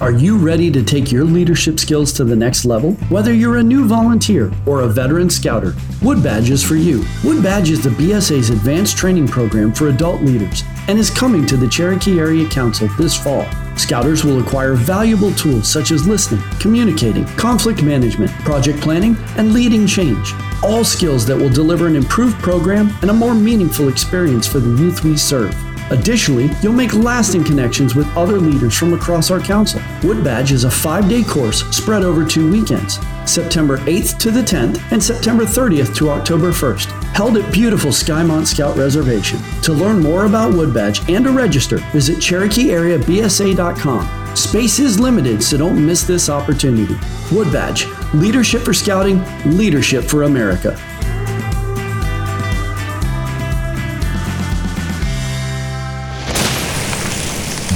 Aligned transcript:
Are 0.00 0.12
you 0.12 0.36
ready 0.36 0.70
to 0.70 0.84
take 0.84 1.10
your 1.10 1.24
leadership 1.24 1.80
skills 1.80 2.12
to 2.12 2.24
the 2.24 2.36
next 2.36 2.64
level? 2.64 2.92
Whether 3.08 3.34
you're 3.34 3.56
a 3.56 3.62
new 3.64 3.84
volunteer 3.84 4.52
or 4.64 4.82
a 4.82 4.86
veteran 4.86 5.28
scouter, 5.28 5.74
Wood 6.02 6.22
Badge 6.22 6.50
is 6.50 6.62
for 6.62 6.76
you. 6.76 7.04
Wood 7.24 7.42
Badge 7.42 7.70
is 7.70 7.82
the 7.82 7.90
BSA's 7.90 8.50
advanced 8.50 8.96
training 8.96 9.26
program 9.26 9.72
for 9.72 9.88
adult 9.88 10.22
leaders 10.22 10.62
and 10.86 11.00
is 11.00 11.10
coming 11.10 11.46
to 11.46 11.56
the 11.56 11.68
Cherokee 11.68 12.20
Area 12.20 12.48
Council 12.48 12.86
this 12.96 13.20
fall. 13.20 13.44
Scouters 13.76 14.24
will 14.24 14.40
acquire 14.40 14.74
valuable 14.74 15.32
tools 15.32 15.66
such 15.66 15.90
as 15.90 16.06
listening, 16.06 16.44
communicating, 16.60 17.24
conflict 17.36 17.82
management, 17.82 18.30
project 18.44 18.80
planning, 18.80 19.16
and 19.36 19.52
leading 19.52 19.84
change. 19.84 20.32
All 20.62 20.84
skills 20.84 21.26
that 21.26 21.36
will 21.36 21.50
deliver 21.50 21.88
an 21.88 21.96
improved 21.96 22.38
program 22.38 22.94
and 23.02 23.10
a 23.10 23.14
more 23.14 23.34
meaningful 23.34 23.88
experience 23.88 24.46
for 24.46 24.60
the 24.60 24.80
youth 24.80 25.02
we 25.02 25.16
serve. 25.16 25.56
Additionally, 25.90 26.50
you'll 26.62 26.72
make 26.72 26.94
lasting 26.94 27.44
connections 27.44 27.94
with 27.94 28.06
other 28.16 28.38
leaders 28.38 28.76
from 28.76 28.94
across 28.94 29.30
our 29.30 29.40
council. 29.40 29.80
Wood 30.02 30.22
Badge 30.22 30.52
is 30.52 30.64
a 30.64 30.70
five 30.70 31.08
day 31.08 31.22
course 31.22 31.64
spread 31.70 32.02
over 32.02 32.24
two 32.24 32.50
weekends 32.50 32.98
September 33.26 33.78
8th 33.78 34.18
to 34.18 34.30
the 34.30 34.40
10th 34.40 34.80
and 34.90 35.02
September 35.02 35.44
30th 35.44 35.94
to 35.96 36.10
October 36.10 36.50
1st, 36.50 36.86
held 37.14 37.36
at 37.36 37.52
beautiful 37.52 37.90
Skymont 37.90 38.46
Scout 38.46 38.76
Reservation. 38.76 39.38
To 39.62 39.72
learn 39.72 40.00
more 40.00 40.24
about 40.24 40.54
Wood 40.54 40.72
Badge 40.72 41.08
and 41.10 41.24
to 41.24 41.32
register, 41.32 41.78
visit 41.92 42.18
CherokeeAreaBSA.com. 42.18 44.36
Space 44.36 44.78
is 44.78 45.00
limited, 45.00 45.42
so 45.42 45.58
don't 45.58 45.84
miss 45.84 46.04
this 46.04 46.30
opportunity. 46.30 46.96
Wood 47.32 47.52
Badge 47.52 47.86
Leadership 48.14 48.62
for 48.62 48.72
Scouting, 48.72 49.22
Leadership 49.44 50.04
for 50.04 50.22
America. 50.22 50.78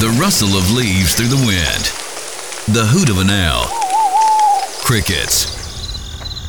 The 0.02 0.18
rustle 0.18 0.58
of 0.58 0.68
leaves 0.72 1.14
through 1.14 1.28
the 1.28 1.46
wind, 1.46 1.84
the 2.74 2.84
hoot 2.84 3.08
of 3.08 3.18
an 3.18 3.30
owl, 3.30 3.68
crickets, 4.82 5.46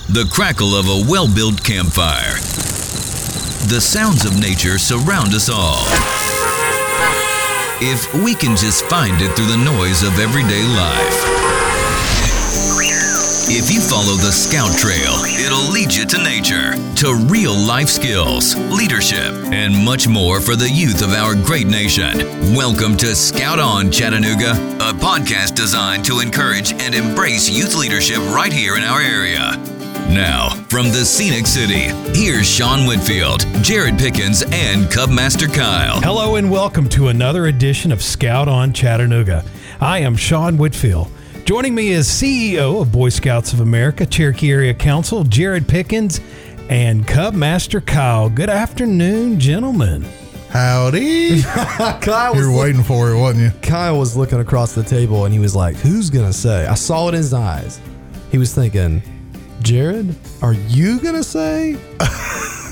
the 0.07 0.27
crackle 0.33 0.73
of 0.73 0.87
a 0.87 1.05
well 1.07 1.27
built 1.31 1.63
campfire. 1.63 2.33
The 3.69 3.79
sounds 3.79 4.25
of 4.25 4.41
nature 4.41 4.79
surround 4.79 5.35
us 5.35 5.49
all. 5.53 5.85
If 7.79 8.11
we 8.23 8.33
can 8.33 8.57
just 8.57 8.85
find 8.85 9.21
it 9.21 9.35
through 9.35 9.45
the 9.45 9.63
noise 9.63 10.01
of 10.01 10.17
everyday 10.17 10.63
life. 10.63 11.32
If 13.45 13.71
you 13.71 13.81
follow 13.81 14.15
the 14.15 14.31
Scout 14.31 14.71
Trail, 14.77 15.13
it'll 15.37 15.71
lead 15.71 15.93
you 15.93 16.05
to 16.05 16.17
nature, 16.23 16.73
to 16.95 17.15
real 17.29 17.53
life 17.53 17.89
skills, 17.89 18.55
leadership, 18.71 19.31
and 19.51 19.75
much 19.75 20.07
more 20.07 20.39
for 20.39 20.55
the 20.55 20.69
youth 20.69 21.03
of 21.03 21.11
our 21.11 21.35
great 21.35 21.67
nation. 21.67 22.17
Welcome 22.55 22.95
to 22.97 23.15
Scout 23.15 23.59
On 23.59 23.91
Chattanooga, 23.91 24.51
a 24.79 24.93
podcast 24.93 25.55
designed 25.55 26.05
to 26.05 26.19
encourage 26.19 26.71
and 26.73 26.95
embrace 26.95 27.49
youth 27.49 27.75
leadership 27.75 28.17
right 28.33 28.51
here 28.51 28.75
in 28.77 28.83
our 28.83 29.01
area. 29.01 29.51
Now, 30.09 30.49
from 30.69 30.87
the 30.87 31.05
scenic 31.05 31.45
city, 31.45 31.91
here's 32.17 32.47
Sean 32.49 32.87
Whitfield, 32.87 33.41
Jared 33.61 33.97
Pickens, 33.99 34.41
and 34.41 34.85
Cubmaster 34.85 35.53
Kyle. 35.53 36.01
Hello 36.01 36.35
and 36.35 36.49
welcome 36.49 36.87
to 36.89 37.09
another 37.09 37.45
edition 37.47 37.91
of 37.91 38.01
Scout 38.01 38.47
on 38.47 38.73
Chattanooga. 38.73 39.43
I 39.79 39.99
am 39.99 40.15
Sean 40.15 40.57
Whitfield. 40.57 41.09
Joining 41.45 41.75
me 41.75 41.89
is 41.89 42.07
CEO 42.07 42.81
of 42.81 42.93
Boy 42.93 43.09
Scouts 43.09 43.51
of 43.51 43.59
America, 43.59 44.05
Cherokee 44.05 44.49
Area 44.49 44.73
Council, 44.73 45.25
Jared 45.25 45.67
Pickens, 45.67 46.21
and 46.69 47.05
Cub 47.05 47.33
Master 47.33 47.81
Kyle. 47.81 48.29
Good 48.29 48.49
afternoon, 48.49 49.41
gentlemen. 49.41 50.05
Howdy. 50.51 51.41
Kyle 51.41 52.33
you 52.33 52.39
was, 52.39 52.47
were 52.47 52.57
waiting 52.57 52.81
for 52.81 53.11
it, 53.11 53.19
wasn't 53.19 53.43
you? 53.43 53.59
Kyle 53.59 53.99
was 53.99 54.15
looking 54.15 54.39
across 54.39 54.73
the 54.73 54.83
table 54.83 55.25
and 55.25 55.33
he 55.33 55.39
was 55.41 55.53
like, 55.53 55.75
Who's 55.75 56.09
going 56.09 56.27
to 56.27 56.31
say? 56.31 56.65
I 56.65 56.75
saw 56.75 57.07
it 57.07 57.09
in 57.09 57.15
his 57.15 57.33
eyes. 57.33 57.81
He 58.31 58.37
was 58.37 58.55
thinking, 58.55 59.01
Jared, 59.61 60.15
are 60.41 60.53
you 60.53 61.01
going 61.01 61.15
to 61.15 61.25
say 61.25 61.77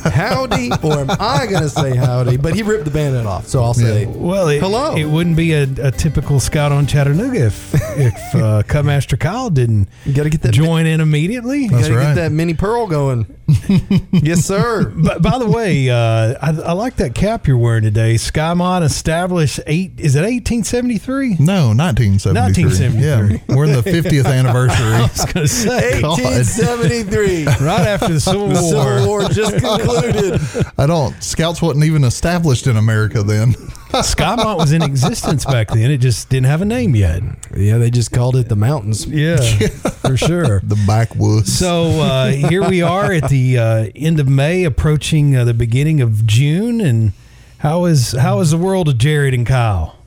howdy 0.03 0.71
or 0.83 0.99
am 0.99 1.11
I 1.19 1.45
going 1.47 1.63
to 1.63 1.69
say 1.69 1.95
howdy? 1.95 2.37
But 2.37 2.55
he 2.55 2.63
ripped 2.63 2.85
the 2.85 2.91
bandit 2.91 3.25
off. 3.25 3.47
So 3.47 3.63
I'll 3.63 3.73
say, 3.73 4.05
Well, 4.05 4.47
it, 4.49 4.59
Hello. 4.59 4.95
It 4.95 5.05
wouldn't 5.05 5.35
be 5.35 5.53
a, 5.53 5.63
a 5.81 5.91
typical 5.91 6.39
Scout 6.39 6.71
on 6.71 6.87
Chattanooga 6.87 7.45
if 7.47 7.73
if 7.97 8.35
uh, 8.35 8.63
Cub 8.63 8.85
Master 8.85 9.17
Kyle 9.17 9.49
didn't 9.49 9.89
You 10.05 10.13
got 10.13 10.23
to 10.23 10.29
get 10.29 10.41
that. 10.43 10.53
join 10.53 10.85
in 10.85 11.01
immediately. 11.01 11.67
That's 11.67 11.83
gotta 11.87 11.95
right. 11.95 12.03
get 12.07 12.15
that 12.15 12.31
Minnie 12.31 12.53
Pearl 12.53 12.87
going. 12.87 13.25
yes, 14.11 14.45
sir. 14.45 14.91
But 14.95 15.21
by 15.21 15.37
the 15.37 15.49
way, 15.49 15.89
uh, 15.89 16.35
I, 16.41 16.49
I 16.49 16.71
like 16.73 16.95
that 16.97 17.15
cap 17.15 17.47
you're 17.47 17.57
wearing 17.57 17.83
today. 17.83 18.15
Skymont 18.15 18.83
established 18.83 19.59
eight. 19.67 19.93
Is 19.99 20.15
it 20.15 20.21
1873? 20.21 21.37
No, 21.39 21.73
1973. 21.73 22.63
1973. 22.65 23.01
Yeah, 23.47 23.55
we're 23.55 23.65
in 23.65 23.73
the 23.73 23.81
50th 23.81 24.25
anniversary. 24.33 24.93
I 24.93 25.01
was 25.01 25.25
going 25.25 25.45
to 25.45 25.47
say 25.47 26.01
1873. 26.01 27.45
right 27.65 27.87
after 27.87 28.13
the 28.13 28.19
Civil 28.19 28.47
The 28.49 28.61
War. 28.61 28.71
Civil 28.71 29.07
War 29.07 29.21
just 29.29 29.57
concluded. 29.57 30.41
I 30.77 30.85
don't. 30.87 31.21
Scouts 31.23 31.61
wasn't 31.61 31.85
even 31.85 32.03
established 32.03 32.67
in 32.67 32.77
America 32.77 33.23
then. 33.23 33.55
Skymont 33.91 34.57
was 34.57 34.71
in 34.71 34.81
existence 34.81 35.45
back 35.45 35.69
then. 35.69 35.91
It 35.91 35.97
just 35.97 36.29
didn't 36.29 36.47
have 36.47 36.61
a 36.61 36.65
name 36.65 36.95
yet. 36.95 37.21
Yeah, 37.55 37.77
they 37.77 37.89
just 37.91 38.11
called 38.11 38.35
it 38.35 38.49
the 38.49 38.55
mountains. 38.55 39.05
Yeah, 39.05 39.37
for 40.01 40.17
sure. 40.17 40.61
The 40.61 40.81
backwoods. 40.87 41.57
So 41.57 41.83
uh, 42.01 42.27
here 42.31 42.67
we 42.67 42.81
are 42.81 43.11
at 43.11 43.29
the 43.29 43.57
uh, 43.57 43.89
end 43.95 44.19
of 44.19 44.27
May, 44.27 44.63
approaching 44.63 45.35
uh, 45.35 45.43
the 45.43 45.53
beginning 45.53 46.01
of 46.01 46.25
June, 46.25 46.81
and 46.81 47.13
how 47.59 47.85
is 47.85 48.13
how 48.13 48.39
is 48.39 48.51
the 48.51 48.57
world 48.57 48.87
of 48.89 48.97
Jared 48.97 49.33
and 49.33 49.45
Kyle? 49.45 49.97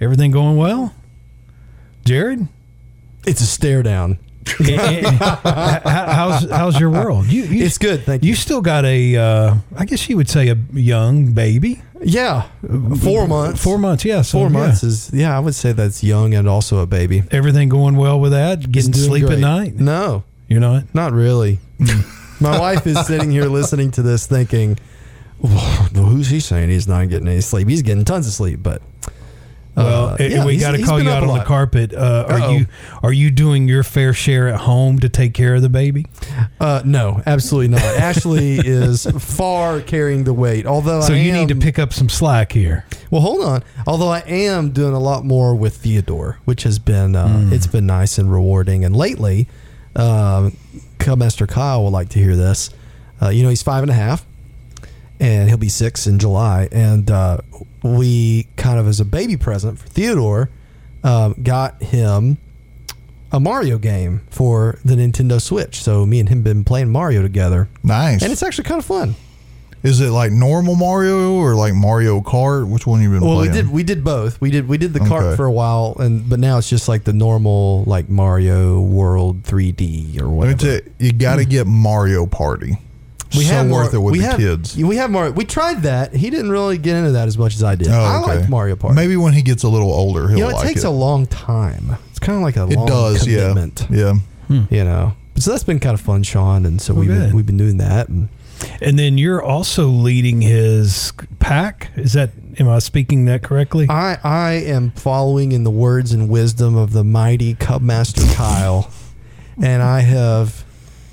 Everything 0.00 0.30
going 0.30 0.56
well? 0.56 0.94
Jared, 2.04 2.48
It's 3.26 3.42
a 3.42 3.46
stare 3.46 3.82
down. 3.82 4.18
Eh, 4.46 4.64
eh, 4.68 5.02
eh, 5.04 5.10
How- 5.12 6.06
how's 6.12 6.50
how's 6.50 6.80
your 6.80 6.90
world? 6.90 7.26
You, 7.26 7.42
you 7.44 7.64
It's 7.64 7.78
good, 7.78 8.04
thank 8.04 8.24
You 8.24 8.34
still 8.34 8.60
got 8.62 8.84
a, 8.84 9.16
uh, 9.16 9.54
I 9.76 9.84
guess 9.84 10.08
you 10.08 10.16
would 10.16 10.28
say 10.28 10.48
a 10.48 10.56
young 10.72 11.32
baby. 11.32 11.82
Yeah, 12.02 12.44
four 13.02 13.28
months. 13.28 13.62
Four 13.62 13.76
months, 13.78 14.04
yeah. 14.06 14.22
So, 14.22 14.38
Four 14.38 14.46
yeah. 14.48 14.58
months 14.58 14.82
is 14.82 15.10
yeah. 15.12 15.36
I 15.36 15.40
would 15.40 15.54
say 15.54 15.72
that's 15.72 16.02
young 16.02 16.32
and 16.34 16.48
also 16.48 16.78
a 16.78 16.86
baby. 16.86 17.22
Everything 17.30 17.68
going 17.68 17.96
well 17.96 18.18
with 18.18 18.32
that? 18.32 18.70
Getting 18.72 18.94
sleep 18.94 19.28
at 19.28 19.38
night? 19.38 19.74
No, 19.78 20.24
You're 20.48 20.60
not. 20.60 20.84
not 20.94 21.12
really. 21.12 21.58
Hmm. 21.78 22.00
My 22.42 22.58
wife 22.58 22.86
is 22.86 23.06
sitting 23.06 23.30
here 23.30 23.44
listening 23.44 23.90
to 23.92 24.02
this, 24.02 24.26
thinking, 24.26 24.78
well, 25.42 25.50
"Who's 25.94 26.28
he 26.30 26.40
saying 26.40 26.70
he's 26.70 26.88
not 26.88 27.06
getting 27.10 27.28
any 27.28 27.42
sleep? 27.42 27.68
He's 27.68 27.82
getting 27.82 28.04
tons 28.06 28.26
of 28.26 28.32
sleep." 28.32 28.62
But 28.62 28.80
Well, 29.76 30.08
uh, 30.10 30.16
yeah, 30.20 30.44
we 30.44 30.56
got 30.58 30.72
to 30.72 30.82
call 30.82 31.00
you 31.00 31.08
out 31.08 31.22
on 31.22 31.38
the 31.38 31.44
carpet. 31.44 31.94
Uh, 31.94 32.26
are 32.28 32.52
you 32.52 32.66
are 33.02 33.12
you 33.12 33.30
doing 33.30 33.68
your 33.68 33.82
fair 33.82 34.12
share 34.12 34.48
at 34.48 34.60
home 34.60 34.98
to 34.98 35.08
take 35.08 35.32
care 35.32 35.54
of 35.54 35.62
the 35.62 35.68
baby? 35.68 36.06
Uh, 36.60 36.82
no, 36.84 37.22
absolutely 37.24 37.68
not. 37.68 37.80
Ashley 37.82 38.58
is 38.64 39.06
far 39.06 39.80
carrying 39.80 40.24
the 40.24 40.34
weight. 40.34 40.66
Although 40.66 41.00
So 41.02 41.14
I 41.14 41.18
you 41.18 41.32
need 41.32 41.48
to 41.48 41.54
pick 41.56 41.78
up 41.78 41.92
some 41.92 42.08
slack 42.08 42.52
here. 42.52 42.84
Well, 43.10 43.20
hold 43.22 43.42
on. 43.44 43.62
Although 43.86 44.08
I 44.08 44.20
am 44.20 44.70
doing 44.72 44.92
a 44.94 45.00
lot 45.00 45.24
more 45.24 45.54
with 45.54 45.76
Theodore, 45.76 46.38
which 46.44 46.64
has 46.64 46.78
been 46.78 47.14
uh, 47.16 47.28
Hmm. 47.28 47.52
it's 47.52 47.66
been 47.68 47.86
nice 47.86 48.18
and 48.18 48.30
rewarding. 48.32 48.84
And 48.84 48.94
lately, 48.96 49.48
um, 49.96 50.56
Cubmaster 50.98 51.48
Kyle 51.48 51.82
will 51.84 51.90
like 51.90 52.08
to 52.10 52.18
hear 52.18 52.36
this. 52.36 52.70
Uh, 53.22 53.28
you 53.28 53.42
know, 53.42 53.48
he's 53.48 53.62
five 53.62 53.82
and 53.82 53.90
a 53.90 53.94
half, 53.94 54.26
and 55.20 55.48
he'll 55.48 55.58
be 55.58 55.68
six 55.68 56.06
in 56.06 56.18
July. 56.18 56.68
And 56.72 57.10
uh, 57.10 57.38
we 57.82 58.46
kind 58.56 58.78
of, 58.78 58.86
as 58.86 59.00
a 59.00 59.04
baby 59.04 59.36
present 59.36 59.78
for 59.78 59.88
Theodore, 59.88 60.50
um, 61.02 61.34
got 61.42 61.82
him 61.82 62.38
a 63.32 63.40
Mario 63.40 63.78
game 63.78 64.22
for 64.30 64.78
the 64.84 64.94
Nintendo 64.96 65.40
Switch. 65.40 65.82
So 65.82 66.04
me 66.04 66.20
and 66.20 66.28
him 66.28 66.42
been 66.42 66.64
playing 66.64 66.90
Mario 66.90 67.22
together, 67.22 67.68
nice. 67.82 68.22
and 68.22 68.32
it's 68.32 68.42
actually 68.42 68.64
kind 68.64 68.78
of 68.80 68.84
fun. 68.84 69.14
Is 69.82 70.02
it 70.02 70.10
like 70.10 70.30
normal 70.30 70.74
Mario 70.74 71.36
or 71.36 71.54
like 71.54 71.72
Mario 71.72 72.20
Kart? 72.20 72.68
Which 72.68 72.86
one 72.86 73.00
you 73.00 73.08
been 73.08 73.22
Well, 73.22 73.36
playing? 73.36 73.50
we 73.52 73.56
did 73.56 73.70
we 73.70 73.82
did 73.82 74.04
both. 74.04 74.38
We 74.38 74.50
did 74.50 74.68
we 74.68 74.76
did 74.76 74.92
the 74.92 75.00
cart 75.00 75.22
Okay. 75.24 75.36
for 75.36 75.46
a 75.46 75.52
while, 75.52 75.96
and 75.98 76.28
but 76.28 76.38
now 76.38 76.58
it's 76.58 76.68
just 76.68 76.86
like 76.86 77.04
the 77.04 77.14
normal 77.14 77.84
like 77.84 78.10
Mario 78.10 78.78
World 78.78 79.42
3D 79.44 80.20
or 80.20 80.28
whatever. 80.28 80.66
you, 80.66 80.80
you 80.98 81.12
got 81.12 81.36
to 81.36 81.46
get 81.46 81.66
Mario 81.66 82.26
Party. 82.26 82.76
We 83.36 83.44
so 83.44 83.54
have 83.54 83.70
worth 83.70 83.94
it 83.94 83.98
with 83.98 84.12
we 84.12 84.18
the 84.20 84.26
have, 84.26 84.38
kids. 84.38 84.76
We 84.76 84.96
have 84.96 85.10
Mario. 85.10 85.32
We 85.32 85.44
tried 85.44 85.82
that. 85.82 86.14
He 86.14 86.30
didn't 86.30 86.50
really 86.50 86.78
get 86.78 86.96
into 86.96 87.12
that 87.12 87.28
as 87.28 87.38
much 87.38 87.54
as 87.54 87.62
I 87.62 87.74
did. 87.76 87.88
Oh, 87.88 87.92
I 87.92 88.20
okay. 88.22 88.38
like 88.40 88.48
Mario 88.48 88.76
Party. 88.76 88.96
Maybe 88.96 89.16
when 89.16 89.32
he 89.32 89.42
gets 89.42 89.62
a 89.62 89.68
little 89.68 89.92
older, 89.92 90.28
he'll 90.28 90.38
you 90.38 90.44
know, 90.44 90.50
it 90.50 90.54
like 90.54 90.66
takes 90.66 90.84
it. 90.84 90.88
a 90.88 90.90
long 90.90 91.26
time. 91.26 91.96
It's 92.10 92.18
kind 92.18 92.36
of 92.36 92.42
like 92.42 92.56
a 92.56 92.64
it 92.66 92.76
long 92.76 92.86
does, 92.86 93.22
commitment. 93.24 93.86
yeah, 93.90 94.14
yeah. 94.48 94.64
You 94.70 94.84
know, 94.84 95.12
so 95.36 95.52
that's 95.52 95.64
been 95.64 95.78
kind 95.80 95.94
of 95.94 96.00
fun, 96.00 96.22
Sean. 96.24 96.66
And 96.66 96.80
so 96.82 96.92
Well, 96.92 97.00
we've 97.02 97.08
good. 97.10 97.26
been, 97.28 97.36
we've 97.36 97.46
been 97.46 97.56
doing 97.56 97.76
that. 97.78 98.08
And 98.08 98.28
And 98.82 98.98
then 98.98 99.16
you're 99.16 99.42
also 99.42 99.86
leading 99.86 100.40
his 100.42 101.12
pack. 101.38 101.90
Is 101.96 102.12
that 102.14 102.30
am 102.58 102.68
I 102.68 102.78
speaking 102.80 103.24
that 103.26 103.42
correctly? 103.42 103.86
I 103.88 104.18
I 104.24 104.50
am 104.52 104.90
following 104.90 105.52
in 105.52 105.62
the 105.64 105.70
words 105.70 106.12
and 106.12 106.28
wisdom 106.28 106.76
of 106.76 106.92
the 106.92 107.04
mighty 107.04 107.54
Cubmaster 107.54 108.34
Kyle, 108.34 108.90
and 109.62 109.82
I 109.82 110.00
have 110.00 110.64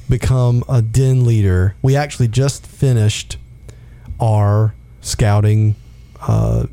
become 0.09 0.63
a 0.69 0.81
den 0.81 1.25
leader. 1.25 1.75
We 1.81 1.95
actually 1.95 2.27
just 2.29 2.65
finished 2.65 3.37
our 4.19 4.73
scouting 5.01 5.75
uh, 6.21 6.67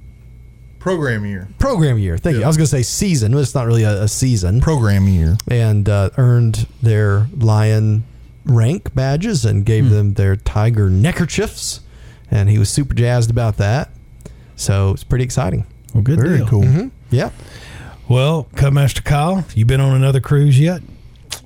Program 0.79 1.25
year. 1.25 1.49
program 1.59 1.97
year. 1.99 2.19
Thank 2.19 2.37
you. 2.37 2.45
I 2.45 2.47
was 2.47 2.59
going 2.59 2.67
to 2.67 2.71
say 2.71 2.83
season, 2.83 3.33
but 3.33 3.39
it's 3.39 3.55
not 3.55 3.67
really 3.67 3.85
a, 3.85 4.03
a 4.03 4.09
season. 4.09 4.61
Program 4.61 5.09
year. 5.09 5.39
and 5.51 5.89
uh, 5.89 6.11
earned 6.19 6.67
their 6.83 7.27
lion 7.39 8.05
rank 8.45 8.95
badges 8.95 9.47
and 9.47 9.65
gave 9.65 9.89
them 9.89 10.13
their 10.15 10.37
tiger 10.37 10.91
neckerchiefs. 10.91 11.81
And 12.31 12.51
he 12.51 12.59
was 12.59 12.69
super 12.69 12.93
jazzed 12.93 13.31
about 13.31 13.57
that. 13.57 13.93
So 14.57 14.91
it's 14.93 15.05
pretty 15.05 15.25
exciting. 15.25 15.65
Well, 15.95 16.03
good 16.03 16.21
Very 16.21 16.39
deal. 16.39 16.49
cool. 16.49 16.91
Yeah. 17.11 17.31
Well, 18.07 18.49
Cubmaster 18.55 19.03
Kyle, 19.03 19.47
you 19.55 19.65
been 19.65 19.81
on 19.81 19.97
another 19.97 20.21
cruise 20.21 20.61
yet? 20.61 20.83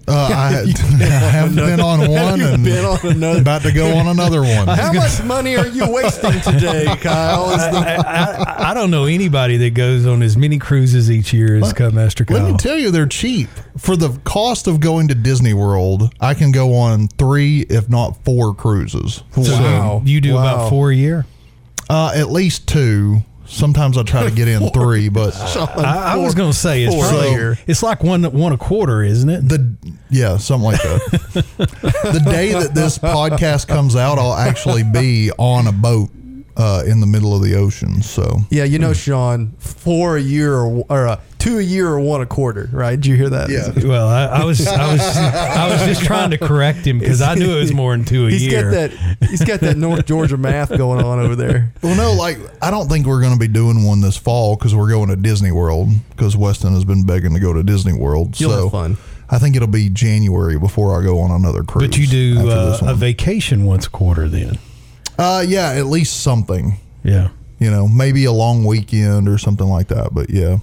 Uh, 0.09 0.13
I, 0.33 0.65
I 1.01 1.05
have 1.31 1.55
been 1.55 1.81
on 1.81 2.01
one 2.11 2.41
and 2.41 2.65
been 2.65 2.85
on 2.85 2.99
another- 3.07 3.41
about 3.41 3.63
to 3.63 3.73
go 3.73 3.95
on 3.97 4.07
another 4.07 4.41
one. 4.43 4.67
How 4.69 4.93
much 4.93 5.23
money 5.25 5.57
are 5.57 5.67
you 5.67 5.91
wasting 5.91 6.41
today, 6.41 6.87
Kyle? 7.01 7.51
Is 7.51 7.61
I, 7.61 7.97
I, 7.97 8.71
I 8.71 8.75
don't 8.75 8.91
know 8.91 9.05
anybody 9.05 9.57
that 9.59 9.75
goes 9.75 10.07
on 10.07 10.23
as 10.23 10.37
many 10.37 10.59
cruises 10.59 11.11
each 11.11 11.33
year 11.33 11.57
as 11.57 11.73
Cubmaster 11.73 12.27
Kyle. 12.27 12.43
Let 12.43 12.51
me 12.53 12.57
tell 12.57 12.79
you, 12.79 12.91
they're 12.91 13.07
cheap. 13.07 13.49
For 13.77 13.97
the 13.97 14.19
cost 14.25 14.67
of 14.67 14.81
going 14.81 15.09
to 15.09 15.15
Disney 15.15 15.55
World, 15.55 16.13
I 16.21 16.35
can 16.35 16.51
go 16.53 16.75
on 16.75 17.09
three, 17.09 17.61
if 17.69 17.89
not 17.89 18.17
four 18.25 18.55
cruises. 18.55 19.23
So 19.35 19.43
Wow. 19.43 20.03
you 20.05 20.21
do 20.21 20.35
Wow. 20.35 20.41
about 20.41 20.71
four 20.71 20.91
a 20.91 20.95
year? 20.95 21.27
Uh, 21.91 22.13
at 22.15 22.31
least 22.31 22.67
two. 22.69 23.23
Sometimes 23.49 23.97
I 23.97 24.03
try 24.03 24.25
to 24.25 24.31
get 24.31 24.47
in 24.47 24.69
three, 24.75 25.09
but 25.09 25.35
I, 25.57 26.13
I 26.13 26.17
was 26.17 26.35
going 26.35 26.53
to 26.53 26.57
say 26.57 26.85
it's 26.85 26.95
four 26.95 27.05
probably 27.09 27.31
year. 27.31 27.59
it's 27.67 27.83
like 27.83 28.03
one 28.03 28.23
one 28.25 28.53
a 28.53 28.59
quarter, 28.59 29.03
isn't 29.03 29.29
it? 29.29 29.49
the 29.49 29.77
yeah, 30.11 30.37
something 30.37 30.65
like 30.65 30.83
that. 30.83 31.01
the 32.13 32.23
day 32.31 32.53
that 32.53 32.75
this 32.75 32.99
podcast 32.99 33.69
comes 33.69 33.97
out, 33.97 34.19
I'll 34.19 34.35
actually 34.35 34.83
be 34.85 35.31
on 35.39 35.67
a 35.67 35.73
boat 35.73 36.11
uh, 36.57 36.83
in 36.87 37.01
the 37.01 37.07
middle 37.07 37.35
of 37.35 37.43
the 37.43 37.55
ocean. 37.55 38.03
So 38.03 38.41
yeah, 38.51 38.65
you 38.65 38.79
know, 38.79 38.93
Sean, 38.93 39.53
four 39.59 40.17
a 40.17 40.21
year 40.21 40.55
or, 40.55 40.85
or 40.89 41.09
uh, 41.09 41.21
two 41.49 41.59
a 41.59 41.63
year 41.63 41.89
or 41.89 42.01
one 42.01 42.21
a 42.21 42.27
quarter, 42.27 42.69
right? 42.73 42.97
Did 42.97 43.07
you 43.07 43.17
hear 43.17 43.31
that? 43.31 43.51
yeah, 43.51 43.73
well, 43.89 44.09
I, 44.09 44.27
I 44.27 44.45
was 44.45 44.67
I 44.67 44.93
was 44.93 45.01
I 45.01 45.69
was 45.69 45.81
just 45.87 46.05
trying 46.05 46.31
to 46.31 46.39
correct 46.39 46.87
him 46.87 46.99
because 46.99 47.23
I 47.23 47.35
knew 47.35 47.57
it 47.57 47.61
was 47.61 47.73
more 47.73 47.97
than 47.97 48.05
two 48.05 48.27
a 48.27 48.31
He's 48.31 48.47
year. 48.47 48.65
got 48.65 48.71
that. 48.71 49.19
He's 49.29 49.45
got 49.45 49.61
that 49.61 49.77
North 49.77 50.07
Georgia 50.07 50.37
math 50.37 50.77
going 50.77 51.05
on 51.05 51.19
over 51.19 51.37
there. 51.37 51.73
Well, 51.83 51.97
no, 51.97 52.13
like 52.13 52.39
I 52.63 52.71
don't 52.71 52.89
think 52.89 53.07
we're 53.07 53.21
going 53.21 53.33
to 53.33 53.39
be 53.39 53.49
doing 53.49 53.85
one 53.85 54.01
this 54.01 54.17
fall 54.17 54.57
because 54.57 54.75
we're 54.75 54.91
going 54.91 55.09
to 55.09 55.17
Disney 55.17 55.53
World 55.53 55.89
because 56.11 56.37
Weston 56.37 56.75
has 56.75 56.85
been 56.85 57.05
begging 57.07 57.35
to 57.35 57.41
go 57.41 57.53
to 57.53 57.63
Disney 57.63 57.93
World. 57.93 58.39
You'll 58.41 58.51
so 58.51 58.63
have 58.65 58.73
fun. 58.73 58.97
I 59.31 59.39
think 59.39 59.57
it'll 59.57 59.69
be 59.69 59.91
January 59.91 60.59
before 60.59 60.99
I 60.99 61.05
go 61.05 61.21
on 61.21 61.31
another 61.31 61.63
cruise. 61.63 61.89
But 61.89 61.99
you 61.99 62.07
do 62.07 62.49
uh, 62.51 62.79
a 62.83 62.95
vacation 62.95 63.65
once 63.67 63.87
a 63.87 63.91
quarter, 63.91 64.27
then? 64.29 64.59
uh, 65.19 65.45
yeah, 65.47 65.73
at 65.73 65.87
least 65.87 66.21
something. 66.23 66.79
Yeah. 67.05 67.29
You 67.59 67.71
know, 67.71 67.89
maybe 67.89 68.25
a 68.25 68.33
long 68.33 68.65
weekend 68.65 69.29
or 69.29 69.37
something 69.37 69.67
like 69.67 69.89
that. 69.89 70.15
But 70.15 70.31
yeah, 70.31 70.59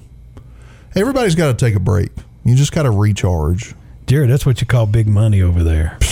everybody's 0.95 1.35
got 1.35 1.47
to 1.57 1.65
take 1.65 1.75
a 1.75 1.79
break. 1.79 2.11
You 2.43 2.55
just 2.55 2.71
got 2.71 2.83
to 2.83 2.91
recharge. 2.91 3.73
Jared, 4.07 4.29
that's 4.29 4.45
what 4.45 4.61
you 4.61 4.67
call 4.67 4.85
big 4.85 5.07
money 5.07 5.41
over 5.41 5.63
there. 5.63 5.97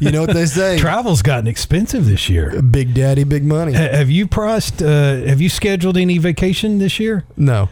You 0.00 0.12
know 0.12 0.20
what 0.20 0.34
they 0.34 0.46
say? 0.46 0.78
Travel's 0.78 1.20
gotten 1.22 1.48
expensive 1.48 2.06
this 2.06 2.28
year. 2.28 2.62
Big 2.62 2.94
Daddy, 2.94 3.24
big 3.24 3.44
money. 3.44 3.72
Ha- 3.72 3.88
Have 3.96 4.08
you 4.08 4.26
priced? 4.28 4.80
Uh, 4.80 5.16
have 5.26 5.40
you 5.40 5.48
scheduled 5.48 5.96
any 5.96 6.18
vacation 6.18 6.78
this 6.78 7.00
year? 7.00 7.24
No, 7.36 7.66
G- 7.66 7.70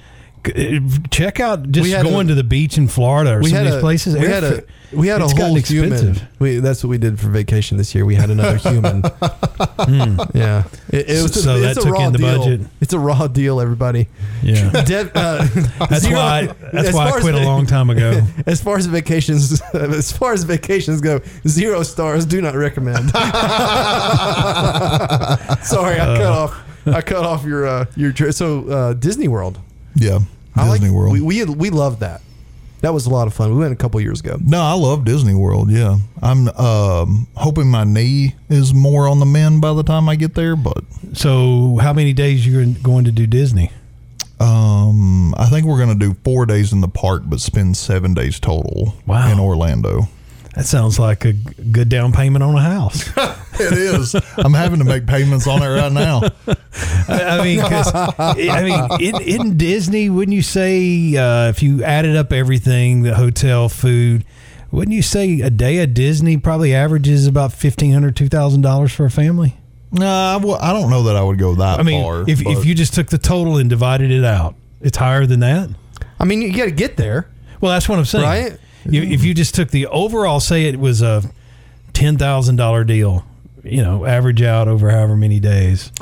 Check 1.10 1.38
out 1.40 1.70
just 1.70 1.90
going 2.02 2.26
a- 2.26 2.28
to 2.30 2.34
the 2.34 2.44
beach 2.44 2.78
in 2.78 2.88
Florida 2.88 3.32
or 3.36 3.40
we 3.42 3.50
some 3.50 3.58
had 3.58 3.66
of 3.66 3.72
these 3.72 3.78
a 3.78 3.80
places. 3.80 4.14
We 4.16 4.26
had 4.26 4.44
a 4.44 4.64
we 4.92 5.06
had 5.08 5.20
a 5.20 5.28
whole 5.28 5.54
human. 5.56 6.16
We, 6.38 6.56
that's 6.58 6.82
what 6.82 6.90
we 6.90 6.98
did 6.98 7.20
for 7.20 7.28
vacation 7.28 7.76
this 7.76 7.94
year. 7.94 8.04
We 8.04 8.14
had 8.16 8.30
another 8.30 8.56
human. 8.70 9.02
Yeah, 10.34 10.64
it, 10.88 11.08
it 11.10 11.22
was. 11.22 11.44
So 11.44 11.56
it's 11.56 11.76
that 11.76 11.82
took 11.82 11.98
in 12.00 12.12
the 12.12 12.18
deal. 12.18 12.38
budget? 12.38 12.60
It's 12.80 12.92
a 12.92 12.98
raw 12.98 13.26
deal, 13.28 13.60
everybody. 13.60 14.08
Yeah. 14.42 14.70
Dev, 14.84 15.12
uh, 15.14 15.46
That's 15.88 16.04
zero- 16.04 16.16
why. 16.16 16.46
That's 16.72 16.92
why 16.92 17.10
I 17.10 17.16
as 17.16 17.20
quit 17.22 17.34
a 17.34 17.44
long 17.44 17.66
time 17.66 17.90
ago. 17.90 18.20
As 18.46 18.60
far 18.62 18.78
as 18.78 18.86
vacations, 18.86 19.60
as 19.74 20.10
far 20.10 20.32
as 20.32 20.42
vacations 20.44 21.00
go, 21.00 21.20
zero 21.46 21.82
stars. 21.82 22.24
Do 22.26 22.40
not 22.40 22.54
recommend. 22.54 23.10
Sorry, 25.62 26.00
I 26.00 26.16
cut 26.16 26.26
off. 26.26 26.86
I 26.86 27.02
cut 27.02 27.24
off 27.26 27.44
your 27.44 27.66
uh, 27.66 27.84
your 27.96 28.12
trip. 28.12 28.32
So 28.34 28.66
uh, 28.68 28.92
Disney 28.94 29.28
World. 29.28 29.60
Yeah, 30.00 30.18
I 30.56 30.68
like- 30.68 30.80
Disney 30.80 30.94
World. 30.96 31.12
We 31.12 31.20
we 31.20 31.44
we 31.44 31.70
loved 31.70 32.00
that. 32.00 32.20
That 32.80 32.94
was 32.94 33.04
a 33.04 33.10
lot 33.10 33.26
of 33.26 33.34
fun. 33.34 33.50
We 33.52 33.58
went 33.58 33.74
a 33.74 33.76
couple 33.76 34.00
years 34.00 34.20
ago. 34.20 34.38
no, 34.42 34.58
I 34.62 34.72
love 34.72 35.04
Disney 35.04 35.34
World. 35.34 35.70
Yeah, 35.70 35.98
I'm 36.22 36.48
um, 36.48 37.26
hoping 37.34 37.68
my 37.70 37.84
knee 37.84 38.34
is 38.48 38.72
more 38.72 39.06
on 39.06 39.18
the 39.20 39.26
mend 39.26 39.60
by 39.60 39.74
the 39.74 39.82
time 39.82 40.08
I 40.08 40.16
get 40.16 40.34
there. 40.34 40.56
But 40.56 40.82
So, 41.12 41.76
how 41.82 41.92
many 41.92 42.14
days 42.14 42.46
you're 42.46 42.64
going 42.82 43.04
to 43.04 43.12
do 43.12 43.26
Disney? 43.26 43.70
um, 44.40 45.34
I 45.36 45.46
think 45.50 45.66
we're 45.66 45.78
gonna 45.78 45.94
do 45.94 46.16
four 46.24 46.46
days 46.46 46.72
in 46.72 46.80
the 46.80 46.88
park, 46.88 47.24
but 47.26 47.40
spend 47.42 47.76
seven 47.76 48.14
days 48.14 48.40
total 48.40 48.94
Wow. 49.06 49.30
in 49.30 49.38
Orlando. 49.38 50.08
That 50.54 50.66
sounds 50.66 50.98
like 50.98 51.24
a 51.24 51.32
good 51.32 51.88
down 51.88 52.12
payment 52.12 52.42
on 52.42 52.54
a 52.56 52.60
house. 52.62 53.08
It 53.62 53.74
is. 53.74 54.14
I'm 54.38 54.54
having 54.54 54.78
to 54.78 54.86
make 54.86 55.06
payments 55.06 55.46
on 55.46 55.62
it 55.62 55.66
right 55.68 55.92
now. 55.92 56.22
I 57.08 57.38
I 57.38 57.44
mean, 57.44 57.60
'cause, 57.60 57.92
I 57.94 58.62
mean, 58.62 59.14
in, 59.14 59.20
in 59.20 59.56
Disney, 59.58 60.08
wouldn't 60.08 60.34
you 60.34 60.40
say 60.40 61.14
uh, 61.14 61.50
if 61.50 61.62
you 61.62 61.84
added 61.84 62.16
up 62.16 62.32
everything, 62.32 63.02
the 63.02 63.14
hotel, 63.16 63.68
food, 63.68 64.24
wouldn't 64.70 64.94
you 64.94 65.02
say 65.02 65.42
a 65.42 65.50
day 65.50 65.78
at 65.80 65.92
Disney 65.92 66.38
probably 66.38 66.74
averages 66.74 67.26
about 67.26 67.52
fifteen 67.52 67.92
hundred, 67.92 68.16
two 68.16 68.30
thousand 68.30 68.62
dollars 68.62 68.92
for 68.94 69.04
a 69.04 69.10
family? 69.10 69.58
No, 69.92 70.08
I 70.10 70.34
w- 70.38 70.56
I 70.58 70.72
don't 70.72 70.88
know 70.88 71.02
that 71.02 71.16
I 71.16 71.22
would 71.22 71.38
go 71.38 71.54
that 71.56 71.80
I 71.80 71.82
mean, 71.82 72.02
far. 72.02 72.22
if, 72.26 72.40
if 72.40 72.64
you 72.64 72.74
just 72.74 72.94
took 72.94 73.08
the 73.08 73.18
total 73.18 73.58
and 73.58 73.68
divided 73.68 74.10
it 74.10 74.24
out, 74.24 74.54
it's 74.80 74.96
higher 74.96 75.26
than 75.26 75.40
that. 75.40 75.68
I 76.18 76.24
mean, 76.24 76.40
you 76.40 76.56
got 76.56 76.64
to 76.64 76.70
get 76.70 76.96
there, 76.96 77.28
Well, 77.60 77.72
that's 77.72 77.90
what 77.90 77.98
I'm 77.98 78.06
saying. 78.06 78.24
right? 78.24 78.58
You, 78.84 79.02
if 79.02 79.24
you 79.24 79.34
just 79.34 79.54
took 79.54 79.70
the 79.70 79.86
overall, 79.86 80.40
say 80.40 80.64
it 80.64 80.78
was 80.78 81.02
a 81.02 81.22
ten 81.92 82.16
thousand 82.16 82.56
dollar 82.56 82.84
deal, 82.84 83.24
you 83.62 83.82
know, 83.82 84.04
average 84.06 84.42
out 84.42 84.68
over 84.68 84.90
however 84.90 85.16
many 85.16 85.40
days. 85.40 85.92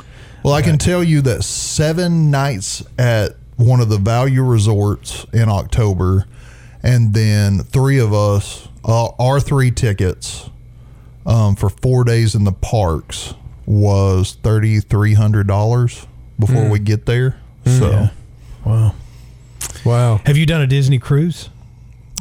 Well, 0.43 0.53
I 0.53 0.61
can 0.61 0.77
tell 0.77 1.03
you 1.03 1.21
that 1.21 1.43
seven 1.43 2.31
nights 2.31 2.83
at 2.97 3.35
one 3.57 3.81
of 3.81 3.89
the 3.89 3.97
value 3.97 4.41
resorts 4.43 5.25
in 5.33 5.49
October, 5.49 6.25
and 6.81 7.13
then 7.13 7.59
three 7.59 7.99
of 7.99 8.13
us, 8.13 8.69
uh, 8.85 9.09
our 9.19 9.41
three 9.41 9.71
tickets 9.71 10.49
um, 11.25 11.55
for 11.55 11.69
four 11.69 12.05
days 12.05 12.35
in 12.35 12.45
the 12.45 12.53
parks 12.53 13.33
was 13.65 14.37
thirty 14.41 14.79
three 14.79 15.13
hundred 15.13 15.47
dollars 15.47 16.07
before 16.39 16.69
we 16.69 16.79
get 16.79 17.05
there. 17.05 17.37
So 17.65 17.91
Yeah. 17.91 18.09
Wow. 18.65 18.95
Wow. 19.85 20.21
Have 20.25 20.37
you 20.37 20.45
done 20.45 20.61
a 20.61 20.67
Disney 20.67 20.99
cruise? 20.99 21.49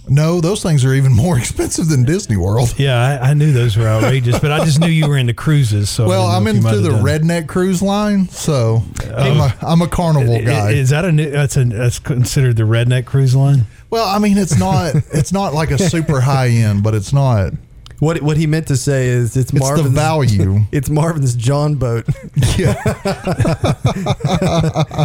No, 0.09 0.41
those 0.41 0.63
things 0.63 0.85
are 0.85 0.95
even 0.95 1.13
more 1.17 1.39
expensive 1.39 1.89
than 1.89 2.05
Disney 2.05 2.37
World. 2.37 2.75
Yeah, 2.79 3.21
I, 3.23 3.31
I 3.31 3.35
knew 3.35 3.53
those 3.53 3.77
were 3.77 3.87
outrageous, 3.87 4.39
but 4.39 4.51
I 4.51 4.65
just 4.65 4.81
knew 4.81 4.89
you 4.89 5.09
were 5.09 5.17
into 5.17 5.35
cruises. 5.35 5.91
So 5.91 6.07
Well, 6.07 6.27
I'm 6.27 6.47
if 6.47 6.57
you 6.57 6.63
might 6.63 6.75
into 6.77 6.89
the 6.89 6.97
redneck 6.99 7.49
cruise 7.49 7.83
line, 7.83 8.29
so 8.29 8.83
oh. 9.05 9.15
I'm, 9.15 9.41
a, 9.41 9.55
I'm 9.63 9.83
a 9.83 9.89
carnival 9.89 10.43
guy. 10.43 10.73
Is 10.73 10.91
that 10.91 11.05
a 11.05 11.13
new- 11.13 11.31
that's 11.31 11.57
a 11.57 11.65
that's 11.65 11.99
considered 11.99 12.57
the 12.57 12.65
redneck 12.65 13.07
cruise 13.07 13.35
line? 13.35 13.67
Well, 13.91 14.07
I 14.07 14.19
mean, 14.19 14.39
it's 14.39 14.59
not 14.59 14.95
it's 15.13 15.33
not 15.33 15.55
like 15.55 15.71
a 15.71 15.79
super 15.79 16.21
high 16.21 16.49
end, 16.49 16.83
but 16.83 16.95
it's 16.95 17.13
not. 17.13 17.53
What 18.01 18.23
what 18.23 18.37
he 18.37 18.47
meant 18.47 18.69
to 18.69 18.77
say 18.77 19.09
is 19.09 19.37
it's, 19.37 19.53
It's 19.53 19.61
Marvin's 19.61 19.89
the 19.89 19.95
value. 19.95 20.61
It's 20.73 20.89
Marvin's 20.89 21.35
John 21.35 21.75
boat. 21.75 22.07
yeah, 22.57 22.75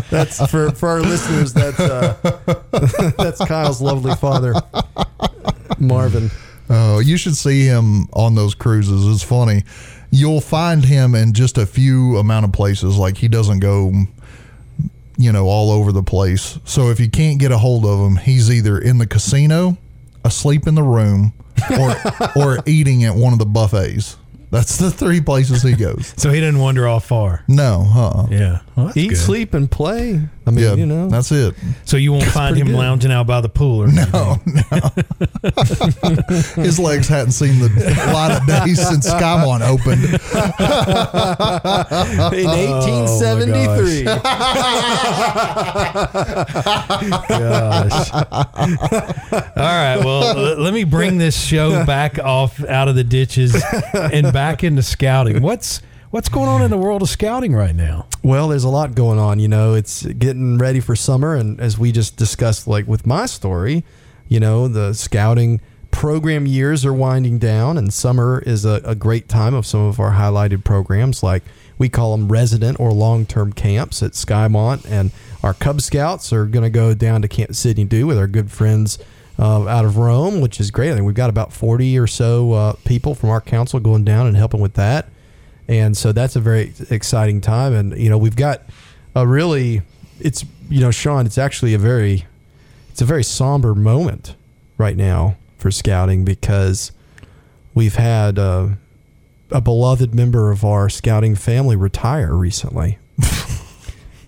That's 0.09 0.45
for 0.49 0.71
for 0.71 0.89
our 0.89 1.01
listeners. 1.01 1.53
That's 1.53 1.79
uh, 1.79 3.13
that's 3.17 3.43
Kyle's 3.45 3.81
lovely 3.81 4.15
father, 4.15 4.53
Marvin. 5.79 6.29
oh, 6.69 6.99
you 6.99 7.17
should 7.17 7.35
see 7.35 7.65
him 7.65 8.07
on 8.13 8.35
those 8.35 8.55
cruises. 8.55 9.07
It's 9.07 9.23
funny. 9.23 9.63
You'll 10.11 10.41
find 10.41 10.85
him 10.85 11.15
in 11.15 11.33
just 11.33 11.57
a 11.57 11.65
few 11.65 12.17
amount 12.17 12.45
of 12.45 12.53
places. 12.53 12.97
Like 12.97 13.17
he 13.17 13.27
doesn't 13.27 13.59
go, 13.59 13.91
you 15.17 15.31
know, 15.31 15.47
all 15.47 15.71
over 15.71 15.91
the 15.91 16.03
place. 16.03 16.59
So 16.65 16.89
if 16.91 16.99
you 16.99 17.09
can't 17.09 17.39
get 17.39 17.51
a 17.51 17.57
hold 17.57 17.85
of 17.85 17.99
him, 17.99 18.17
he's 18.17 18.51
either 18.51 18.77
in 18.77 18.99
the 18.99 19.07
casino, 19.07 19.77
asleep 20.23 20.67
in 20.67 20.75
the 20.75 20.83
room, 20.83 21.33
or 21.79 21.95
or 22.35 22.63
eating 22.65 23.03
at 23.03 23.15
one 23.15 23.33
of 23.33 23.39
the 23.39 23.45
buffets. 23.45 24.17
That's 24.53 24.77
the 24.77 24.91
three 24.91 25.19
places 25.19 25.63
he 25.63 25.73
goes. 25.73 26.13
So 26.23 26.29
he 26.31 26.39
didn't 26.39 26.59
wander 26.59 26.87
off 26.87 27.05
far. 27.05 27.43
No, 27.47 27.83
huh? 27.83 28.27
Yeah, 28.29 28.59
well, 28.77 28.91
Eat, 28.95 29.09
good. 29.09 29.17
sleep, 29.17 29.53
and 29.55 29.69
play. 29.69 30.21
I 30.45 30.51
mean, 30.51 30.63
Yeah, 30.63 30.73
you 30.75 30.85
know. 30.85 31.09
that's 31.09 31.31
it. 31.31 31.55
So 31.85 31.97
you 31.97 32.11
won't 32.13 32.25
find 32.25 32.55
him 32.55 32.67
good. 32.67 32.75
lounging 32.75 33.11
out 33.11 33.25
by 33.27 33.41
the 33.41 33.49
pool 33.49 33.81
or 33.83 33.87
No, 33.87 34.37
no. 34.45 34.63
His 36.63 36.77
legs 36.79 37.07
hadn't 37.07 37.31
seen 37.31 37.59
the 37.59 37.69
light 38.13 38.31
of 38.37 38.45
day 38.45 38.73
since 38.75 39.09
Skymont 39.09 39.61
opened. 39.61 40.03
in 42.33 42.45
1873. 42.47 44.03
Gosh. 47.27 48.11
All 48.13 49.47
right. 49.55 49.97
Well, 49.97 50.37
l- 50.37 50.57
let 50.61 50.73
me 50.73 50.83
bring 50.83 51.17
this 51.17 51.39
show 51.41 51.85
back 51.85 52.19
off 52.19 52.63
out 52.65 52.87
of 52.87 52.95
the 52.95 53.03
ditches 53.03 53.55
and 53.93 54.31
back 54.33 54.42
into 54.63 54.83
scouting. 54.83 55.41
What's 55.41 55.81
What's 56.13 56.29
going 56.29 56.47
on 56.47 56.61
in 56.61 56.69
the 56.69 56.77
world 56.77 57.01
of 57.01 57.09
scouting 57.09 57.55
right 57.55 57.75
now? 57.75 58.05
Well, 58.21 58.49
there's 58.49 58.65
a 58.65 58.69
lot 58.69 58.93
going 58.93 59.17
on. 59.17 59.39
You 59.39 59.47
know, 59.47 59.73
it's 59.73 60.05
getting 60.05 60.59
ready 60.59 60.79
for 60.79 60.95
summer, 60.95 61.33
and 61.33 61.59
as 61.59 61.79
we 61.79 61.91
just 61.91 62.17
discussed, 62.17 62.67
like 62.67 62.85
with 62.85 63.07
my 63.07 63.25
story, 63.25 63.83
you 64.27 64.39
know, 64.39 64.67
the 64.67 64.93
scouting 64.93 65.59
program 65.89 66.45
years 66.45 66.85
are 66.85 66.93
winding 66.93 67.39
down, 67.39 67.79
and 67.79 67.91
summer 67.91 68.43
is 68.45 68.63
a, 68.63 68.79
a 68.85 68.93
great 68.93 69.27
time 69.27 69.55
of 69.55 69.65
some 69.65 69.81
of 69.81 69.99
our 69.99 70.11
highlighted 70.11 70.63
programs, 70.63 71.23
like 71.23 71.41
we 71.79 71.89
call 71.89 72.15
them 72.15 72.31
resident 72.31 72.79
or 72.79 72.91
long 72.91 73.25
term 73.25 73.51
camps 73.51 74.03
at 74.03 74.11
Skymont, 74.11 74.85
and 74.87 75.09
our 75.41 75.55
Cub 75.55 75.81
Scouts 75.81 76.31
are 76.31 76.45
going 76.45 76.63
to 76.63 76.69
go 76.69 76.93
down 76.93 77.23
to 77.23 77.27
Camp 77.27 77.55
Sidney 77.55 77.85
Dew 77.85 78.05
with 78.05 78.19
our 78.19 78.27
good 78.27 78.51
friends. 78.51 78.99
Uh, 79.39 79.67
out 79.67 79.83
of 79.83 79.97
Rome, 79.97 80.41
which 80.41 80.59
is 80.59 80.69
great. 80.69 80.91
I 80.91 80.93
think 80.93 81.07
we've 81.07 81.15
got 81.15 81.31
about 81.31 81.51
40 81.51 81.97
or 81.97 82.05
so 82.05 82.51
uh, 82.53 82.73
people 82.85 83.15
from 83.15 83.31
our 83.31 83.41
council 83.41 83.79
going 83.79 84.03
down 84.03 84.27
and 84.27 84.37
helping 84.37 84.61
with 84.61 84.75
that 84.75 85.07
and 85.67 85.95
so 85.95 86.11
that's 86.11 86.35
a 86.35 86.39
very 86.39 86.73
exciting 86.89 87.41
time. 87.41 87.73
And 87.73 87.97
you 87.97 88.09
know, 88.09 88.17
we've 88.17 88.35
got 88.35 88.63
a 89.15 89.25
really, 89.25 89.81
it's 90.19 90.45
you 90.69 90.81
know, 90.81 90.91
Sean, 90.91 91.25
it's 91.25 91.37
actually 91.37 91.73
a 91.73 91.77
very, 91.77 92.25
it's 92.89 93.01
a 93.01 93.05
very 93.05 93.23
somber 93.23 93.73
moment 93.75 94.35
right 94.77 94.97
now 94.97 95.37
for 95.57 95.71
scouting 95.71 96.25
because 96.25 96.91
we've 97.73 97.95
had 97.95 98.37
uh, 98.37 98.69
a 99.51 99.61
beloved 99.61 100.13
member 100.13 100.51
of 100.51 100.65
our 100.65 100.89
scouting 100.89 101.35
family 101.35 101.75
retire 101.75 102.33
recently. 102.33 102.97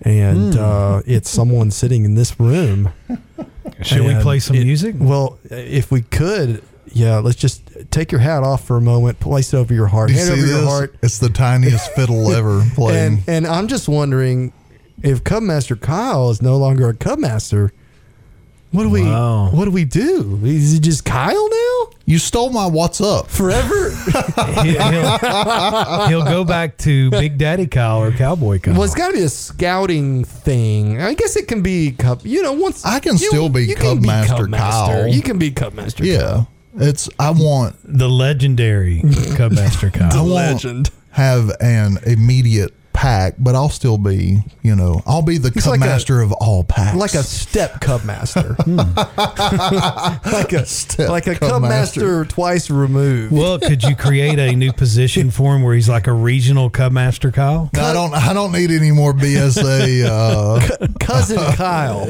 and 0.05 0.53
Hmm. 0.53 0.59
uh, 0.63 1.01
it's 1.05 1.29
someone 1.29 1.71
sitting 1.71 2.05
in 2.05 2.15
this 2.15 2.39
room. 2.39 2.89
Should 3.81 4.05
we 4.05 4.15
play 4.21 4.39
some 4.39 4.55
it- 4.55 4.63
music? 4.63 4.95
Well, 4.97 5.37
if 5.49 5.91
we 5.91 6.01
could, 6.03 6.61
yeah, 6.93 7.17
let's 7.17 7.35
just 7.37 7.61
take 7.91 8.11
your 8.11 8.21
hat 8.21 8.43
off 8.43 8.63
for 8.65 8.77
a 8.77 8.81
moment, 8.81 9.19
place 9.19 9.53
it 9.53 9.57
over 9.57 9.73
your 9.73 9.87
heart, 9.87 10.09
You 10.11 10.15
hand 10.17 10.27
see 10.27 10.33
over 10.33 10.45
your 10.47 10.63
heart, 10.65 10.95
It's 11.03 11.17
the 11.17 11.29
tiniest 11.29 11.91
fiddle 11.93 12.31
ever 12.39 12.63
playing. 12.75 13.23
and 13.27 13.45
and 13.45 13.47
I'm 13.47 13.67
just 13.67 13.89
wondering 13.89 14.53
if 15.03 15.23
Cubmaster 15.23 15.79
Kyle 15.79 16.29
is 16.29 16.41
no 16.41 16.55
longer 16.57 16.87
a 16.89 16.93
Cubmaster. 16.93 17.71
What 18.71 18.83
do 18.83 18.89
we? 18.89 19.03
Wow. 19.03 19.51
What 19.51 19.65
do 19.65 19.71
we 19.71 19.85
do? 19.85 20.39
Is 20.43 20.73
it 20.75 20.79
just 20.81 21.03
Kyle 21.05 21.49
now 21.49 21.74
you 22.05 22.19
stole 22.19 22.49
my 22.51 22.65
what's 22.65 23.01
up. 23.01 23.27
forever? 23.27 23.91
He- 24.63 24.71
he'll, 24.77 26.07
he'll 26.07 26.23
go 26.25 26.43
back 26.43 26.77
to 26.79 27.09
Big 27.11 27.37
Daddy 27.37 27.67
Kyle 27.67 28.01
or 28.01 28.11
Cowboy 28.11 28.59
Kyle. 28.59 28.73
well, 28.73 28.83
it's 28.83 28.95
got 28.95 29.07
to 29.09 29.13
be 29.13 29.23
a 29.23 29.29
scouting 29.29 30.23
thing. 30.23 31.01
I 31.01 31.13
guess 31.13 31.35
it 31.35 31.47
can 31.47 31.61
be 31.61 31.91
Cub. 31.91 32.21
You 32.23 32.41
know, 32.43 32.53
once 32.53 32.85
I 32.85 32.99
can 32.99 33.13
you- 33.13 33.27
still 33.27 33.49
be 33.49 33.65
you 33.65 33.75
can 33.75 33.99
Cubmaster 34.01 34.47
Cubmaster. 34.47 34.57
Kyle. 34.57 35.07
You 35.07 35.21
can 35.21 35.37
be 35.37 35.51
Cubmaster. 35.51 35.97
Kyle. 35.97 36.47
Yeah. 36.77 36.87
It's 36.87 37.07
I 37.19 37.31
want 37.31 37.75
the 37.85 38.09
legendary 38.09 39.01
Cubmaster 39.01 39.51
Master 39.55 39.89
Kyle. 39.91 40.09
want 40.23 40.29
legend. 40.29 40.89
have 41.11 41.49
an 41.61 41.97
immediate 42.05 42.73
pack, 42.95 43.35
but 43.37 43.53
I'll 43.55 43.69
still 43.69 43.97
be, 43.97 44.39
you 44.63 44.73
know, 44.75 45.03
I'll 45.05 45.21
be 45.21 45.37
the 45.37 45.51
He's 45.51 45.67
like 45.67 45.81
a- 45.81 45.83
Cubmaster 45.83 46.23
of 46.23 46.31
all 46.31 46.63
packs. 46.63 46.97
like 46.97 47.13
a 47.13 47.23
step 47.23 47.81
Cubmaster, 47.81 48.55
like 50.31 50.53
a 50.53 50.65
Step 50.65 51.09
like 51.09 51.27
a 51.27 51.35
Cubmaster. 51.35 52.01
Cubmaster 52.23 52.29
twice 52.29 52.69
removed. 52.69 53.33
Well, 53.33 53.59
could 53.59 53.83
you 53.83 53.95
create 53.95 54.39
a 54.39 54.55
new 54.55 54.71
position 54.73 55.29
for 55.29 55.55
him 55.55 55.61
where 55.63 55.75
he's 55.75 55.89
like 55.89 56.07
a 56.07 56.13
regional 56.13 56.69
Cubmaster 56.71 57.33
Kyle? 57.33 57.69
I 57.75 57.93
don't 57.93 58.13
I 58.13 58.33
don't 58.33 58.51
need 58.53 58.71
any 58.71 58.91
more 58.91 59.13
BSA 59.13 60.05
uh 60.05 60.87
Cousin 60.99 61.37
Kyle. 61.55 62.05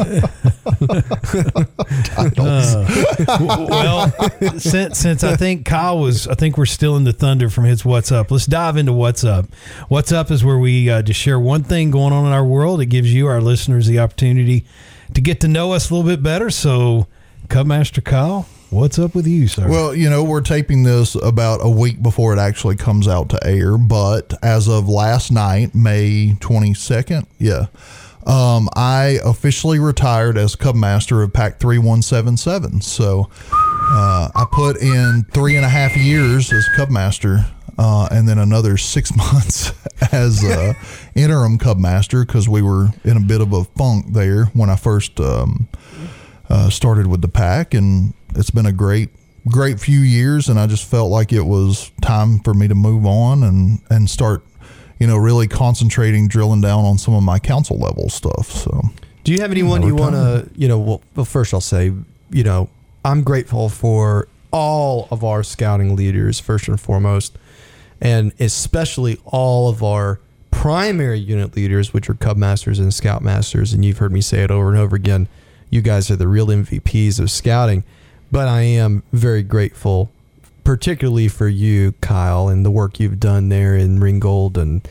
W- 2.36 3.68
well, 3.70 4.12
since 4.60 5.00
since 5.00 5.24
I 5.24 5.36
think 5.36 5.66
Kyle 5.66 6.00
was, 6.00 6.28
I 6.28 6.36
think 6.36 6.58
we're 6.58 6.66
still 6.66 6.96
in 6.98 7.04
the 7.04 7.14
thunder 7.14 7.50
from 7.50 7.64
his 7.66 7.84
What's 7.86 8.12
Up. 8.12 8.32
Let's 8.32 8.46
dive 8.46 8.78
into 8.78 8.94
What's 8.94 9.24
Up. 9.24 9.46
What's 9.88 10.12
Up 10.12 10.32
is 10.32 10.44
where 10.44 10.58
we 10.58 10.75
uh, 10.90 11.02
just 11.02 11.20
share 11.20 11.40
one 11.40 11.64
thing 11.64 11.92
going 11.92 12.14
on 12.14 12.26
in 12.26 12.32
our 12.32 12.46
world. 12.46 12.82
It 12.82 12.88
gives 12.88 13.14
you, 13.14 13.28
our 13.28 13.42
listeners, 13.42 13.88
the 13.88 14.00
opportunity 14.00 14.66
to 15.14 15.22
get 15.22 15.40
to 15.42 15.48
know 15.48 15.74
us 15.74 15.90
a 15.90 15.96
little 15.96 16.10
bit 16.10 16.22
better. 16.22 16.50
So, 16.50 17.08
Cubmaster 17.48 18.04
Kyle, 18.04 18.48
what's 18.70 19.00
up 19.00 19.16
with 19.16 19.28
you, 19.28 19.48
sir? 19.48 19.68
Well, 19.68 19.96
you 19.96 20.10
know, 20.10 20.24
we're 20.24 20.42
taping 20.42 20.84
this 20.84 21.16
about 21.16 21.60
a 21.64 21.70
week 21.70 22.02
before 22.02 22.34
it 22.34 22.40
actually 22.40 22.76
comes 22.76 23.08
out 23.08 23.30
to 23.30 23.48
air, 23.48 23.78
but 23.78 24.34
as 24.44 24.68
of 24.68 24.90
last 24.90 25.32
night, 25.32 25.74
May 25.74 26.36
22nd, 26.40 27.26
yeah, 27.40 27.68
um, 28.26 28.70
I 28.76 29.20
officially 29.24 29.80
retired 29.80 30.38
as 30.38 30.56
Cub 30.56 30.76
Master 30.76 31.22
of 31.22 31.32
Pack 31.32 31.60
3177. 31.60 32.82
So 32.82 33.30
uh, 33.52 34.30
I 34.34 34.46
put 34.52 34.78
in 34.78 35.26
three 35.32 35.56
and 35.56 35.66
a 35.66 35.70
half 35.70 35.96
years 35.96 36.52
as 36.52 36.68
Cub 36.76 36.90
Master. 36.90 37.46
Uh, 37.78 38.08
and 38.12 38.28
then 38.28 38.38
another 38.38 38.78
six 38.78 39.16
months 39.18 39.74
as 40.12 40.44
uh, 40.44 40.74
interim 41.16 41.58
Cub 41.58 41.78
Master 41.78 42.26
because 42.26 42.48
we 42.48 42.62
were 42.62 42.90
in 43.04 43.18
a 43.18 43.22
bit 43.22 43.42
of 43.42 43.52
a 43.54 43.64
funk 43.64 44.14
there 44.14 44.46
when 44.54 44.70
I 44.70 44.76
first 44.76 45.20
um, 45.20 45.68
uh, 46.50 46.70
started 46.70 47.08
with 47.08 47.22
the 47.22 47.28
pack, 47.28 47.74
and 47.74 48.14
it's 48.36 48.52
been 48.52 48.66
a 48.66 48.72
great, 48.72 49.10
great 49.48 49.80
few 49.80 50.00
years. 50.00 50.48
And 50.48 50.60
I 50.60 50.68
just 50.68 50.90
felt 50.90 51.10
like 51.12 51.34
it 51.34 51.44
was 51.46 51.92
time 52.02 52.40
for 52.40 52.54
me 52.54 52.68
to 52.68 52.76
move 52.76 53.06
on 53.06 53.44
and 53.44 53.80
and 53.90 54.10
start, 54.10 54.44
you 55.00 55.08
know, 55.08 55.18
really 55.18 55.48
concentrating, 55.48 56.28
drilling 56.28 56.62
down 56.62 56.86
on 56.86 56.98
some 56.98 57.14
of 57.14 57.24
my 57.24 57.40
council 57.40 57.78
level 57.78 58.10
stuff. 58.10 58.52
So 58.52 58.90
Do 59.24 59.34
you 59.34 59.42
have 59.42 59.52
anyone 59.52 59.82
you 59.84 59.96
want 59.96 60.16
to, 60.16 60.50
you 60.56 60.68
know, 60.68 60.80
well, 60.80 61.02
well, 61.16 61.26
first 61.26 61.54
I'll 61.54 61.62
say, 61.62 61.92
you 62.30 62.44
know, 62.44 62.70
I'm 63.04 63.22
grateful 63.24 63.70
for 63.70 64.28
all 64.52 65.08
of 65.12 65.24
our 65.24 65.44
scouting 65.44 65.96
leaders, 65.96 66.40
first 66.40 66.68
and 66.68 66.80
foremost, 66.80 67.38
and 68.02 68.34
especially 68.40 69.18
all 69.26 69.70
of 69.70 69.84
our 69.84 70.20
primary 70.52 71.20
unit 71.20 71.56
leaders, 71.56 71.94
which 71.94 72.10
are 72.10 72.14
Cub 72.14 72.38
Masters 72.38 72.80
and 72.80 72.94
Scout 72.94 73.22
Masters. 73.22 73.74
And 73.74 73.84
you've 73.84 73.98
heard 73.98 74.12
me 74.12 74.22
say 74.22 74.44
it 74.44 74.52
over 74.52 74.70
and 74.70 74.78
over 74.78 74.96
again. 74.96 75.28
You 75.70 75.82
guys 75.82 76.10
are 76.10 76.16
the 76.16 76.28
real 76.28 76.48
MVPs 76.48 77.20
of 77.20 77.30
scouting. 77.30 77.84
But 78.32 78.48
I 78.48 78.62
am 78.62 79.04
very 79.14 79.44
grateful, 79.44 80.12
particularly 80.64 81.28
for 81.28 81.48
you, 81.48 81.94
Kyle, 82.02 82.48
and 82.48 82.66
the 82.66 82.72
work 82.72 83.00
you've 83.00 83.20
done 83.20 83.50
there 83.50 83.76
in 83.76 84.00
Ringgold 84.00 84.58
and 84.58 84.88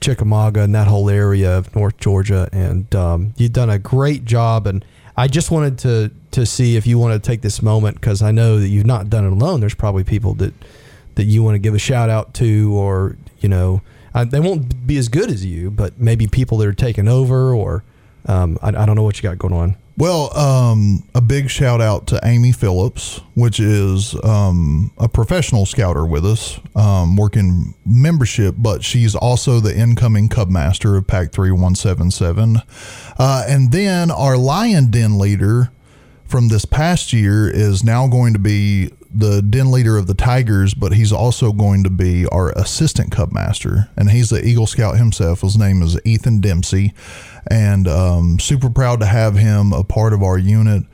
Chickamauga 0.00 0.62
and 0.62 0.74
that 0.74 0.88
whole 0.88 1.10
area 1.10 1.58
of 1.58 1.74
North 1.74 1.98
Georgia. 1.98 2.48
And 2.52 2.92
um, 2.94 3.34
you've 3.36 3.52
done 3.52 3.70
a 3.70 3.78
great 3.78 4.24
job. 4.24 4.66
And 4.66 4.84
I 5.16 5.28
just 5.28 5.50
wanted 5.50 5.78
to 5.80 6.10
to 6.30 6.46
see 6.46 6.76
if 6.76 6.86
you 6.86 6.98
want 6.98 7.20
to 7.20 7.26
take 7.26 7.40
this 7.40 7.62
moment 7.62 7.96
because 7.96 8.22
I 8.22 8.30
know 8.30 8.60
that 8.60 8.68
you've 8.68 8.86
not 8.86 9.10
done 9.10 9.26
it 9.26 9.32
alone. 9.32 9.60
There's 9.60 9.74
probably 9.74 10.04
people 10.04 10.34
that 10.34 10.54
that 11.18 11.24
you 11.24 11.42
want 11.42 11.56
to 11.56 11.58
give 11.58 11.74
a 11.74 11.78
shout 11.78 12.08
out 12.08 12.32
to, 12.34 12.72
or 12.74 13.16
you 13.40 13.48
know, 13.48 13.82
uh, 14.14 14.24
they 14.24 14.40
won't 14.40 14.86
be 14.86 14.96
as 14.96 15.08
good 15.08 15.30
as 15.30 15.44
you, 15.44 15.70
but 15.70 16.00
maybe 16.00 16.26
people 16.26 16.58
that 16.58 16.68
are 16.68 16.72
taking 16.72 17.08
over, 17.08 17.52
or 17.52 17.84
um, 18.26 18.56
I, 18.62 18.68
I 18.68 18.86
don't 18.86 18.94
know 18.94 19.02
what 19.02 19.16
you 19.16 19.22
got 19.22 19.36
going 19.36 19.52
on. 19.52 19.76
Well, 19.96 20.36
um, 20.38 21.02
a 21.12 21.20
big 21.20 21.50
shout 21.50 21.80
out 21.80 22.06
to 22.08 22.20
Amy 22.22 22.52
Phillips, 22.52 23.20
which 23.34 23.58
is 23.58 24.14
um, 24.22 24.92
a 24.96 25.08
professional 25.08 25.66
scouter 25.66 26.06
with 26.06 26.24
us, 26.24 26.60
um, 26.76 27.16
working 27.16 27.74
membership, 27.84 28.54
but 28.56 28.84
she's 28.84 29.16
also 29.16 29.58
the 29.58 29.76
incoming 29.76 30.28
Cub 30.28 30.50
Master 30.50 30.96
of 30.96 31.08
Pack 31.08 31.32
3177. 31.32 32.62
Uh, 33.18 33.44
and 33.48 33.72
then 33.72 34.12
our 34.12 34.36
Lion 34.36 34.92
Den 34.92 35.18
leader 35.18 35.72
from 36.26 36.46
this 36.46 36.64
past 36.64 37.12
year 37.12 37.50
is 37.50 37.82
now 37.82 38.06
going 38.06 38.34
to 38.34 38.38
be 38.38 38.92
the 39.18 39.42
den 39.42 39.72
leader 39.72 39.98
of 39.98 40.06
the 40.06 40.14
Tigers, 40.14 40.74
but 40.74 40.92
he's 40.92 41.12
also 41.12 41.52
going 41.52 41.82
to 41.82 41.90
be 41.90 42.24
our 42.26 42.52
assistant 42.52 43.10
Cub 43.10 43.32
Master, 43.32 43.88
and 43.96 44.10
he's 44.10 44.30
the 44.30 44.44
Eagle 44.46 44.66
Scout 44.66 44.96
himself. 44.96 45.40
His 45.40 45.58
name 45.58 45.82
is 45.82 45.98
Ethan 46.04 46.40
Dempsey, 46.40 46.94
and 47.50 47.88
um, 47.88 48.38
super 48.38 48.70
proud 48.70 49.00
to 49.00 49.06
have 49.06 49.34
him 49.34 49.72
a 49.72 49.82
part 49.82 50.12
of 50.12 50.22
our 50.22 50.38
unit. 50.38 50.84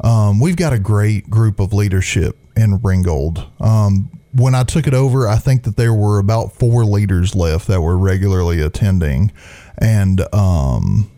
Um, 0.00 0.40
we've 0.40 0.56
got 0.56 0.72
a 0.72 0.78
great 0.78 1.28
group 1.28 1.60
of 1.60 1.74
leadership 1.74 2.38
in 2.56 2.80
Ringgold. 2.80 3.46
Um, 3.60 4.10
when 4.32 4.54
I 4.54 4.64
took 4.64 4.86
it 4.86 4.94
over, 4.94 5.28
I 5.28 5.36
think 5.36 5.64
that 5.64 5.76
there 5.76 5.92
were 5.92 6.18
about 6.18 6.54
four 6.54 6.86
leaders 6.86 7.34
left 7.34 7.68
that 7.68 7.82
were 7.82 7.98
regularly 7.98 8.62
attending, 8.62 9.30
and 9.76 10.22
um, 10.34 11.10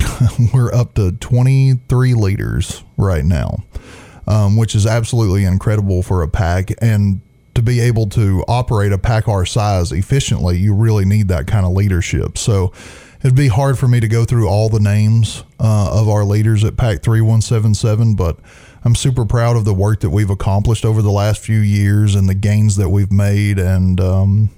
we're 0.52 0.74
up 0.74 0.94
to 0.94 1.12
23 1.12 2.14
leaders 2.14 2.82
right 2.96 3.24
now, 3.24 3.62
um, 4.26 4.56
which 4.56 4.74
is 4.74 4.86
absolutely 4.86 5.44
incredible 5.44 6.02
for 6.02 6.22
a 6.22 6.28
pack. 6.28 6.70
And 6.82 7.20
to 7.54 7.62
be 7.62 7.80
able 7.80 8.08
to 8.10 8.44
operate 8.48 8.92
a 8.92 8.98
pack 8.98 9.28
our 9.28 9.46
size 9.46 9.92
efficiently, 9.92 10.58
you 10.58 10.74
really 10.74 11.04
need 11.04 11.28
that 11.28 11.46
kind 11.46 11.64
of 11.64 11.72
leadership. 11.72 12.36
So 12.36 12.72
it'd 13.20 13.36
be 13.36 13.48
hard 13.48 13.78
for 13.78 13.88
me 13.88 14.00
to 14.00 14.08
go 14.08 14.24
through 14.24 14.48
all 14.48 14.68
the 14.68 14.80
names 14.80 15.44
uh, 15.60 16.00
of 16.00 16.08
our 16.08 16.24
leaders 16.24 16.64
at 16.64 16.76
Pack 16.76 17.02
3177, 17.02 18.16
but 18.16 18.38
I'm 18.84 18.94
super 18.94 19.24
proud 19.24 19.56
of 19.56 19.64
the 19.64 19.72
work 19.72 20.00
that 20.00 20.10
we've 20.10 20.28
accomplished 20.28 20.84
over 20.84 21.00
the 21.00 21.10
last 21.10 21.40
few 21.40 21.58
years 21.58 22.14
and 22.14 22.28
the 22.28 22.34
gains 22.34 22.76
that 22.76 22.90
we've 22.90 23.10
made. 23.10 23.58
And, 23.58 23.98
um, 23.98 24.50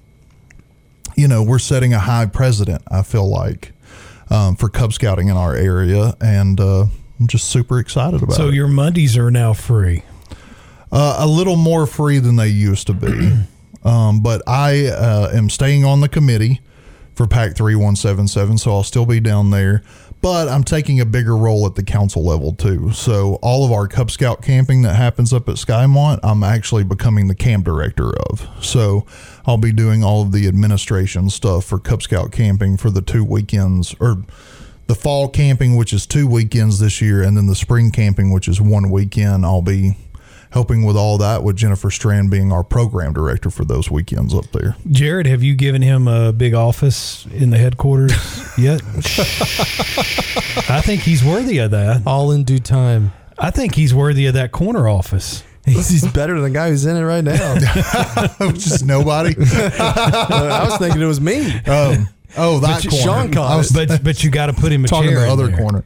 you 1.17 1.29
know, 1.29 1.45
we're 1.45 1.61
setting 1.61 1.95
a 1.95 2.01
high 2.01 2.27
precedent, 2.27 2.83
I 2.91 3.03
feel 3.03 3.29
like, 3.29 3.73
um, 4.29 4.57
for 4.57 4.69
Cub 4.69 4.93
Scouting 4.93 5.29
in 5.29 5.37
our 5.37 5.55
area. 5.55 6.15
And 6.21 6.59
uh, 6.59 6.87
I'm 7.19 7.27
just 7.27 7.49
super 7.49 7.79
excited 7.79 8.23
about 8.23 8.35
so 8.35 8.45
it. 8.45 8.51
So 8.51 8.55
your 8.55 8.69
Mondays 8.69 9.17
are 9.17 9.31
now 9.31 9.53
free. 9.53 10.03
Uh, 10.93 11.17
a 11.19 11.27
little 11.27 11.57
more 11.57 11.87
free 11.87 12.19
than 12.19 12.37
they 12.37 12.49
used 12.49 12.87
to 12.89 12.95
be. 12.95 13.39
Um, 13.85 14.21
but 14.21 14.43
I 14.49 14.87
uh, 14.87 15.31
am 15.33 15.49
staying 15.49 15.85
on 15.85 16.01
the 16.01 16.09
committee 16.09 16.61
for 17.15 17.29
PAC 17.29 17.55
3177, 17.55 18.59
so 18.59 18.73
I'll 18.73 18.83
still 18.83 19.07
be 19.07 19.21
down 19.21 19.51
there. 19.51 19.85
But 20.23 20.49
I'm 20.49 20.65
taking 20.65 20.99
a 20.99 21.05
bigger 21.05 21.37
role 21.37 21.67
at 21.67 21.77
the 21.77 21.85
council 21.85 22.25
level 22.25 22.53
too. 22.53 22.91
So 22.91 23.35
all 23.43 23.65
of 23.65 23.71
our 23.71 23.87
Cub 23.87 24.11
Scout 24.11 24.43
camping 24.43 24.83
that 24.83 24.97
happens 24.97 25.33
up 25.33 25.49
at 25.49 25.55
Skymont, 25.55 26.19
I'm 26.25 26.43
actually 26.43 26.83
becoming 26.83 27.29
the 27.29 27.35
camp 27.37 27.65
director 27.65 28.11
of. 28.29 28.49
So 28.61 29.07
I'll 29.47 29.57
be 29.57 29.73
doing 29.73 30.03
all 30.03 30.23
of 30.23 30.33
the 30.33 30.49
administration 30.49 31.31
stuff 31.31 31.65
for 31.65 31.79
Cub 31.79 32.03
Scout 32.03 32.33
camping 32.33 32.77
for 32.77 32.91
the 32.91 33.03
two 33.03 33.25
weekends 33.25 33.95
or 34.01 34.25
the 34.87 34.95
fall 34.95 35.29
camping, 35.29 35.77
which 35.77 35.93
is 35.93 36.07
two 36.07 36.27
weekends 36.27 36.79
this 36.79 37.01
year, 37.01 37.23
and 37.23 37.37
then 37.37 37.47
the 37.47 37.55
spring 37.55 37.91
camping, 37.91 38.33
which 38.33 38.49
is 38.49 38.61
one 38.61 38.91
weekend. 38.91 39.45
I'll 39.45 39.63
be 39.63 39.97
helping 40.51 40.85
with 40.85 40.97
all 40.97 41.19
that 41.19 41.43
with 41.43 41.57
Jennifer 41.57 41.91
Strand 41.91 42.31
being 42.31 42.53
our 42.53 42.63
program 42.65 43.13
director 43.13 43.51
for 43.51 43.65
those 43.65 43.91
weekends 43.91 44.33
up 44.33 44.47
there. 44.53 44.77
Jared, 44.91 45.27
have 45.27 45.43
you 45.43 45.55
given 45.55 45.83
him 45.83 46.09
a 46.09 46.33
big 46.33 46.55
office 46.55 47.27
in 47.27 47.51
the 47.51 47.59
headquarters 47.59 48.13
yet? 48.59 48.81
I 50.69 50.81
think 50.83 51.03
he's 51.03 51.25
worthy 51.25 51.59
of 51.59 51.73
that. 51.73 52.07
All 52.07 52.31
in 52.31 52.45
due 52.45 52.59
time. 52.59 53.13
I 53.39 53.51
think 53.51 53.75
he's 53.75 53.93
worthy 53.95 54.27
of 54.27 54.35
that 54.35 54.53
corner 54.53 54.89
office. 54.89 55.43
He's, 55.67 55.89
he's 55.89 56.13
better 56.13 56.35
than 56.35 56.45
the 56.53 56.59
guy 56.59 56.71
who's 56.71 56.87
in 56.87 56.97
it 56.97 57.03
right 57.03 57.25
now. 57.25 57.57
Just 58.53 58.85
nobody. 58.85 59.35
I 59.41 60.65
was 60.65 60.79
thinking 60.79 61.03
it 61.03 61.07
was 61.07 61.21
me. 61.21 61.53
Oh, 61.67 62.07
oh, 62.37 62.61
that 62.61 62.83
But 62.85 62.91
corner. 62.91 63.05
Sean 63.05 63.33
caught 63.33 63.51
I 63.53 63.57
was 63.57 63.71
But 63.73 64.03
but 64.03 64.23
you 64.25 64.31
got 64.31 64.47
to 64.47 64.53
put 64.53 64.73
him 64.73 64.85
a 64.85 64.89
talking 64.89 65.11
chair 65.11 65.21
the 65.21 65.25
in 65.27 65.31
other 65.31 65.47
there. 65.49 65.57
corner. 65.59 65.85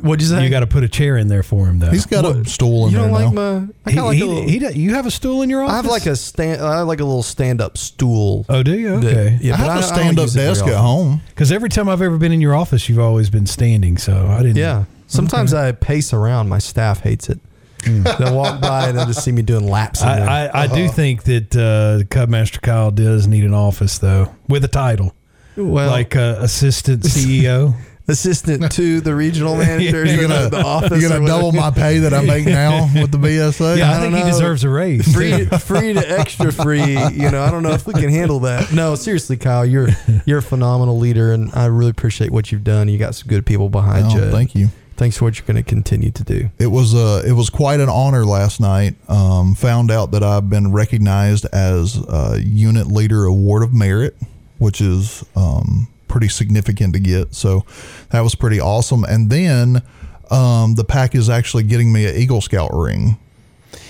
What'd 0.00 0.20
you 0.20 0.26
say? 0.28 0.42
You 0.42 0.50
got 0.50 0.60
to 0.60 0.66
put 0.66 0.82
a 0.82 0.88
chair 0.88 1.16
in 1.16 1.28
there 1.28 1.44
for 1.44 1.66
him 1.68 1.78
though. 1.78 1.90
He's 1.90 2.06
got 2.06 2.24
a 2.24 2.44
stool 2.44 2.86
in 2.86 2.92
you 2.92 2.98
there 2.98 3.08
don't 3.08 3.18
now. 3.20 3.24
like 3.26 3.34
my? 3.34 3.72
I 3.86 3.90
he, 3.90 3.96
kind 3.96 3.98
of 4.00 4.04
like 4.06 4.16
he, 4.16 4.22
a 4.22 4.26
little, 4.26 4.42
he 4.48 4.58
do- 4.58 4.72
you 4.72 4.94
have 4.94 5.06
a 5.06 5.12
stool 5.12 5.42
in 5.42 5.48
your 5.50 5.62
office. 5.62 5.72
I 5.72 5.76
have 5.76 5.86
like 5.86 6.06
a 6.06 6.16
stand. 6.16 6.60
I 6.60 6.78
have 6.78 6.88
like 6.88 6.98
a 6.98 7.04
little 7.04 7.22
stand-up 7.22 7.78
stool. 7.78 8.44
Oh, 8.48 8.64
do 8.64 8.72
you? 8.76 8.98
that- 8.98 9.06
Okay. 9.06 9.38
yeah, 9.40 9.54
I 9.54 9.58
but 9.58 9.64
have 9.66 9.76
a 9.76 9.80
don't 9.80 9.88
stand-up 9.94 10.22
use 10.24 10.34
it 10.34 10.38
very 10.40 10.48
desk 10.50 10.64
at 10.66 10.72
often. 10.72 10.82
home. 10.84 11.20
Because 11.28 11.52
every 11.52 11.68
time 11.68 11.88
I've 11.88 12.02
ever 12.02 12.16
been 12.18 12.32
in 12.32 12.40
your 12.40 12.54
office, 12.56 12.88
you've 12.88 12.98
always 12.98 13.30
been 13.30 13.46
standing. 13.46 13.96
So 13.96 14.26
I 14.26 14.38
didn't. 14.42 14.56
Yeah. 14.56 14.84
Sometimes 15.06 15.54
I 15.54 15.70
pace 15.70 16.12
around. 16.12 16.48
My 16.48 16.58
staff 16.58 17.00
hates 17.02 17.28
it. 17.28 17.38
They'll 17.84 18.36
walk 18.36 18.60
by 18.60 18.88
and 18.88 18.96
they'll 18.98 19.06
just 19.06 19.24
see 19.24 19.32
me 19.32 19.42
doing 19.42 19.68
laps. 19.68 20.02
In 20.02 20.08
there. 20.08 20.28
I, 20.28 20.46
I, 20.46 20.62
I 20.62 20.66
do 20.68 20.88
think 20.88 21.24
that 21.24 21.54
uh, 21.56 22.04
Cubmaster 22.14 22.60
Kyle 22.62 22.90
does 22.92 23.26
need 23.28 23.42
an 23.44 23.54
office 23.54 23.98
though, 23.98 24.32
with 24.48 24.64
a 24.64 24.68
title 24.68 25.14
well, 25.56 25.90
like 25.90 26.16
uh, 26.16 26.36
assistant 26.40 27.02
CEO. 27.02 27.74
assistant 28.08 28.72
to 28.72 29.00
the 29.00 29.14
regional 29.14 29.56
manager. 29.58 30.04
You're 30.04 30.24
in 30.24 30.28
gonna- 30.30 30.50
the 30.50 30.60
office. 30.62 31.00
You're 31.00 31.08
gonna 31.10 31.26
double 31.26 31.52
my 31.52 31.70
pay 31.70 31.98
that 31.98 32.12
I 32.12 32.22
make 32.24 32.44
now 32.46 32.88
with 32.94 33.12
the 33.12 33.18
BSA. 33.18 33.78
yeah, 33.78 33.92
I, 33.92 33.96
I 33.96 34.00
think 34.00 34.12
don't 34.12 34.20
he 34.22 34.24
know. 34.24 34.30
deserves 34.30 34.64
a 34.64 34.68
raise. 34.68 35.12
free, 35.14 35.46
free 35.46 35.92
to 35.92 36.10
extra 36.18 36.52
free. 36.52 36.80
You 36.94 37.30
know, 37.30 37.42
I 37.42 37.50
don't 37.50 37.62
know 37.62 37.70
if 37.72 37.86
we 37.86 37.94
can 37.94 38.10
handle 38.10 38.40
that. 38.40 38.72
No, 38.72 38.94
seriously, 38.96 39.36
Kyle, 39.36 39.64
you're 39.64 39.88
you're 40.26 40.38
a 40.38 40.42
phenomenal 40.42 40.98
leader, 40.98 41.32
and 41.32 41.50
I 41.54 41.66
really 41.66 41.90
appreciate 41.90 42.30
what 42.32 42.50
you've 42.50 42.64
done. 42.64 42.88
You 42.88 42.98
got 42.98 43.14
some 43.14 43.28
good 43.28 43.46
people 43.46 43.68
behind 43.68 44.06
Oh, 44.06 44.16
you. 44.16 44.30
thank 44.32 44.54
you. 44.54 44.68
Thanks 44.96 45.16
for 45.16 45.24
what 45.24 45.38
you're 45.38 45.46
going 45.46 45.56
to 45.56 45.68
continue 45.68 46.10
to 46.12 46.22
do. 46.22 46.50
It 46.58 46.66
was 46.66 46.94
uh, 46.94 47.22
it 47.26 47.32
was 47.32 47.50
quite 47.50 47.80
an 47.80 47.88
honor 47.88 48.24
last 48.26 48.60
night. 48.60 48.94
Um, 49.08 49.54
found 49.54 49.90
out 49.90 50.10
that 50.10 50.22
I've 50.22 50.50
been 50.50 50.70
recognized 50.72 51.46
as 51.52 51.96
uh, 51.96 52.38
Unit 52.42 52.88
Leader 52.88 53.24
Award 53.24 53.62
of 53.62 53.72
Merit, 53.72 54.14
which 54.62 54.80
is 54.80 55.24
um, 55.34 55.88
pretty 56.08 56.28
significant 56.28 56.94
to 56.94 57.00
get. 57.00 57.34
So 57.34 57.66
that 58.10 58.20
was 58.20 58.34
pretty 58.34 58.60
awesome. 58.60 59.04
And 59.04 59.28
then 59.28 59.82
um, 60.30 60.74
the 60.76 60.84
pack 60.84 61.14
is 61.14 61.28
actually 61.28 61.64
getting 61.64 61.92
me 61.92 62.06
an 62.06 62.16
Eagle 62.16 62.40
Scout 62.40 62.70
ring, 62.72 63.18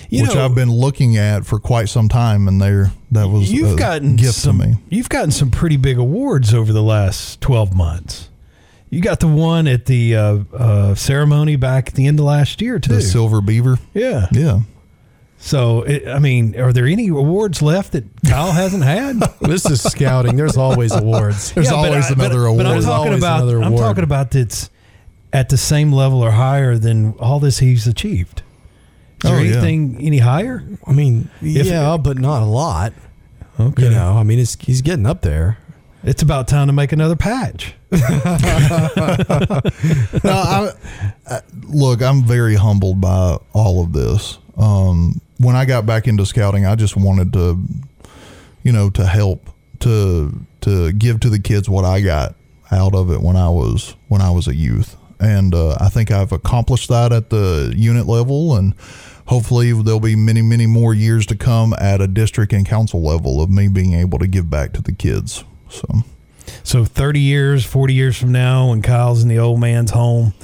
You 0.09 0.23
which 0.23 0.35
know, 0.35 0.45
I've 0.45 0.55
been 0.55 0.71
looking 0.73 1.17
at 1.17 1.45
for 1.45 1.59
quite 1.61 1.88
some 1.88 2.09
time, 2.09 2.49
and 2.49 2.61
there 2.61 2.91
that 3.12 3.29
was 3.29 3.52
you've 3.52 3.75
a 3.75 3.76
gotten 3.76 4.17
gift 4.17 4.35
some. 4.35 4.59
to 4.59 4.69
me. 4.69 4.75
You've 4.88 5.09
gotten 5.09 5.31
some 5.31 5.50
pretty 5.50 5.76
big 5.76 5.99
awards 5.99 6.52
over 6.55 6.73
the 6.73 6.83
last 6.83 7.41
twelve 7.41 7.75
months. 7.76 8.29
You 8.91 9.00
got 9.00 9.21
the 9.21 9.29
one 9.29 9.67
at 9.69 9.87
the 9.87 10.17
uh, 10.17 10.38
uh, 10.52 10.95
ceremony 10.95 11.57
back 11.57 11.88
at 11.88 11.95
the 11.95 12.07
end 12.07 12.19
of 12.19 12.26
last 12.26 12.61
year 12.61 12.79
too. 12.79 12.95
The 12.95 13.00
Silver 13.00 13.41
Beaver, 13.41 13.79
yeah. 13.95 14.26
yeah. 14.33 14.61
So 15.45 15.83
it, 15.83 16.07
I 16.07 16.21
mean, 16.21 16.59
are 16.59 16.73
there 16.73 16.87
any 16.87 17.09
awards 17.09 17.61
left 17.63 17.93
that 17.93 18.05
Kyle 18.25 18.52
hasn't 18.52 18.85
had? 18.85 19.21
This 19.41 19.67
is 19.69 19.83
scouting. 19.83 20.37
There's 20.37 20.57
always 20.57 20.93
awards. 20.93 21.52
There's 21.52 21.67
Yeah, 21.69 21.75
always 21.76 22.09
I- 22.11 22.13
another 22.15 22.43
But 22.43 22.47
award. 22.47 22.67
I'm 22.67 22.73
There's 22.75 22.85
talking 22.85 23.15
about 23.15 23.49
I'm 23.49 23.76
talking 23.76 24.05
about 24.05 24.31
that's 24.31 24.71
at 25.33 25.49
the 25.49 25.57
same 25.57 25.93
level 25.93 26.23
or 26.25 26.31
higher 26.31 26.78
than 26.78 27.15
all 27.19 27.41
this 27.41 27.59
he's 27.59 27.89
achieved. 27.89 28.43
Is 29.25 29.31
there 29.31 29.39
Oh, 29.39 29.43
yeah. 29.43 29.52
anything 29.57 29.97
any 30.00 30.19
higher? 30.19 30.63
I 30.87 30.93
mean, 30.93 31.28
If- 31.43 31.67
yeah, 31.67 31.97
but 31.97 32.19
not 32.19 32.43
a 32.43 32.47
lot. 32.47 32.93
Okay. 33.59 33.85
You 33.85 33.91
know, 33.91 34.17
I 34.17 34.23
mean, 34.23 34.39
it's, 34.39 34.57
he's 34.61 34.81
getting 34.81 35.07
up 35.07 35.23
there. 35.23 35.59
It's 36.05 36.23
about 36.23 36.47
time 36.49 36.69
to 36.69 36.73
make 36.73 36.93
another 36.93 37.17
patch. 37.17 37.75
no, 37.93 37.99
I, 40.25 40.71
I, 41.28 41.41
look, 41.69 42.02
I'm 42.02 42.25
very 42.25 42.55
humbled 42.55 43.00
by 43.00 43.39
all 43.52 43.83
of 43.83 43.93
this. 43.93 44.39
Um, 44.57 45.21
when 45.43 45.57
I 45.57 45.65
got 45.65 45.87
back 45.87 46.07
into 46.07 46.25
scouting, 46.25 46.67
I 46.67 46.75
just 46.76 46.97
wanted 46.97 47.33
to, 47.33 47.59
you 48.63 48.73
know, 48.73 48.91
to 48.91 49.05
help 49.05 49.50
to 49.81 50.33
to 50.63 50.93
give 50.93 51.21
to 51.21 51.31
the 51.31 51.41
kids 51.41 51.69
what 51.69 51.85
I 51.85 52.00
got 52.00 52.35
out 52.71 52.95
of 52.95 53.11
it 53.11 53.21
when 53.21 53.37
I 53.37 53.49
was 53.49 53.97
when 54.09 54.21
I 54.21 54.31
was 54.31 54.47
a 54.47 54.55
youth, 54.55 54.97
and 55.19 55.55
uh, 55.55 55.76
I 55.81 55.89
think 55.89 56.11
I've 56.11 56.33
accomplished 56.33 56.89
that 56.89 57.13
at 57.13 57.31
the 57.31 57.73
unit 57.76 58.07
level, 58.07 58.57
and 58.57 58.75
hopefully 59.26 59.73
there'll 59.73 60.00
be 60.00 60.17
many 60.17 60.43
many 60.43 60.67
more 60.67 60.95
years 60.95 61.26
to 61.26 61.37
come 61.37 61.75
at 61.75 62.00
a 62.00 62.07
district 62.07 62.52
and 62.52 62.67
council 62.67 63.02
level 63.02 63.43
of 63.43 63.50
me 63.50 63.69
being 63.69 63.95
able 63.95 64.19
to 64.21 64.26
give 64.26 64.49
back 64.49 64.73
to 64.75 64.83
the 64.83 64.93
kids. 64.93 65.45
So. 65.69 65.87
So 66.65 66.85
30 66.85 67.21
years, 67.21 67.65
40 67.65 67.95
years 67.95 68.17
from 68.17 68.33
now, 68.33 68.71
when 68.71 68.83
Kyle's 68.83 69.23
in 69.23 69.28
the 69.28 69.39
old 69.39 69.61
man's 69.61 69.93
home, 69.93 70.35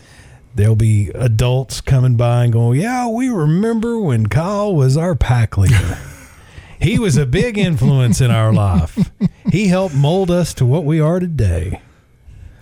there'll 0.58 0.74
be 0.76 1.08
adults 1.14 1.80
coming 1.80 2.16
by 2.16 2.44
and 2.44 2.52
going, 2.52 2.80
Yeah, 2.80 3.08
we 3.08 3.28
remember 3.30 3.98
when 3.98 4.26
Kyle 4.26 4.74
was 4.74 4.96
our 4.96 5.14
pack 5.14 5.56
leader. 5.56 5.98
he 6.80 6.98
was 6.98 7.16
a 7.16 7.24
big 7.24 7.56
influence 7.56 8.20
in 8.20 8.30
our 8.30 8.52
life. 8.52 9.10
He 9.50 9.68
helped 9.68 9.94
mold 9.94 10.30
us 10.30 10.52
to 10.54 10.66
what 10.66 10.84
we 10.84 11.00
are 11.00 11.20
today. 11.20 11.80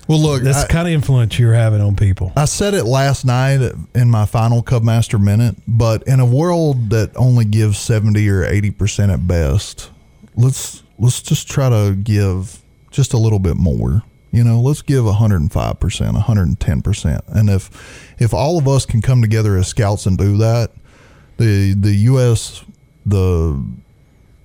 Well, 0.07 0.21
look, 0.21 0.43
That's 0.43 0.59
I- 0.59 0.63
the 0.67 0.73
kind 0.73 0.87
of 0.87 0.95
influence 0.95 1.39
you're 1.39 1.55
having 1.55 1.81
on 1.81 1.97
people. 1.97 2.33
I 2.37 2.45
said 2.45 2.75
it 2.75 2.85
last 2.85 3.25
night 3.25 3.73
in 3.95 4.11
my 4.11 4.27
final 4.27 4.63
Cubmaster 4.63 5.21
minute, 5.21 5.57
but 5.67 6.03
in 6.05 6.21
a 6.21 6.27
world 6.27 6.91
that 6.91 7.11
only 7.17 7.45
gives 7.47 7.79
seventy 7.79 8.29
or 8.29 8.45
eighty 8.45 8.71
percent 8.71 9.11
at 9.11 9.27
best, 9.27 9.91
let's 10.37 10.85
let's 10.99 11.23
just 11.23 11.49
try 11.49 11.71
to 11.71 11.97
give 11.97 12.63
just 12.93 13.15
a 13.15 13.19
little 13.19 13.41
bit 13.41 13.57
more. 13.57 14.03
You 14.33 14.45
know, 14.45 14.61
let's 14.61 14.83
give 14.83 15.07
hundred 15.07 15.41
and 15.41 15.53
five 15.53 15.81
percent, 15.81 16.17
hundred 16.17 16.49
and 16.49 16.61
ten 16.61 16.83
percent, 16.83 17.25
and 17.29 17.49
if 17.49 18.15
if 18.19 18.35
all 18.35 18.59
of 18.59 18.69
us 18.69 18.85
can 18.85 19.01
come 19.01 19.23
together 19.23 19.57
as 19.57 19.69
scouts 19.69 20.05
and 20.07 20.19
do 20.19 20.37
that, 20.39 20.73
the 21.39 21.75
the 21.75 21.95
U.S. 21.95 22.65
the 23.05 23.63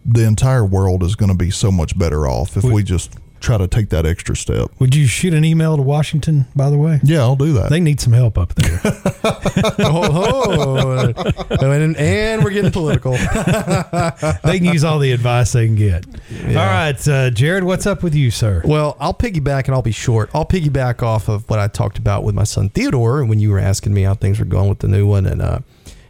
the 0.05 0.25
entire 0.25 0.65
world 0.65 1.03
is 1.03 1.15
going 1.15 1.31
to 1.31 1.37
be 1.37 1.51
so 1.51 1.71
much 1.71 1.97
better 1.97 2.27
off 2.27 2.57
if 2.57 2.63
we 2.63 2.83
just 2.83 3.15
try 3.41 3.57
to 3.57 3.67
take 3.67 3.89
that 3.89 4.05
extra 4.05 4.35
step. 4.35 4.69
Would 4.79 4.95
you 4.95 5.07
shoot 5.07 5.33
an 5.33 5.43
email 5.43 5.75
to 5.75 5.81
Washington, 5.81 6.45
by 6.55 6.69
the 6.69 6.77
way? 6.77 6.99
Yeah, 7.03 7.21
I'll 7.21 7.35
do 7.35 7.53
that. 7.53 7.69
They 7.69 7.79
need 7.79 7.99
some 7.99 8.13
help 8.13 8.37
up 8.37 8.53
there. 8.55 8.79
oh, 9.79 11.13
oh. 11.49 11.71
and, 11.71 11.97
and 11.97 12.43
we're 12.43 12.51
getting 12.51 12.71
political. 12.71 13.11
they 14.43 14.59
can 14.59 14.65
use 14.65 14.83
all 14.83 14.99
the 14.99 15.11
advice 15.11 15.51
they 15.51 15.65
can 15.65 15.75
get. 15.75 16.05
All 16.47 16.53
right, 16.53 17.07
uh, 17.07 17.31
Jared, 17.31 17.63
what's 17.63 17.85
up 17.85 18.03
with 18.03 18.15
you, 18.15 18.31
sir? 18.31 18.61
Well, 18.63 18.95
I'll 18.99 19.13
piggyback 19.13 19.65
and 19.65 19.73
I'll 19.73 19.81
be 19.81 19.91
short. 19.91 20.29
I'll 20.33 20.45
piggyback 20.45 21.01
off 21.03 21.27
of 21.27 21.49
what 21.49 21.59
I 21.59 21.67
talked 21.67 21.97
about 21.97 22.23
with 22.23 22.35
my 22.35 22.43
son 22.43 22.69
Theodore 22.69 23.19
and 23.19 23.29
when 23.29 23.39
you 23.39 23.49
were 23.49 23.59
asking 23.59 23.93
me 23.93 24.03
how 24.03 24.13
things 24.13 24.39
were 24.39 24.45
going 24.45 24.69
with 24.69 24.79
the 24.79 24.87
new 24.87 25.07
one. 25.07 25.25
And, 25.25 25.41
uh, 25.41 25.59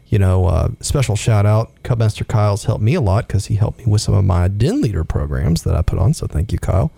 you 0.08 0.20
know, 0.20 0.46
uh, 0.46 0.70
special 0.82 1.16
shout 1.16 1.46
out. 1.46 1.72
Cubmaster 1.84 2.28
Kyle's 2.28 2.66
helped 2.66 2.84
me 2.84 2.96
a 2.96 3.02
lot 3.02 3.28
because 3.28 3.46
he 3.46 3.56
helped 3.56 3.80
me 3.80 3.86
with 3.86 4.02
some 4.02 4.14
of 4.14 4.26
my 4.26 4.50
Den 4.50 4.82
Leader 4.82 5.06
programs 5.06 5.64
that 5.64 5.76
I 5.76 5.82
put 5.82 5.98
on. 5.98 6.14
So 6.14 6.28
thank 6.28 6.52
you, 6.52 6.60
Kyle. 6.60 6.92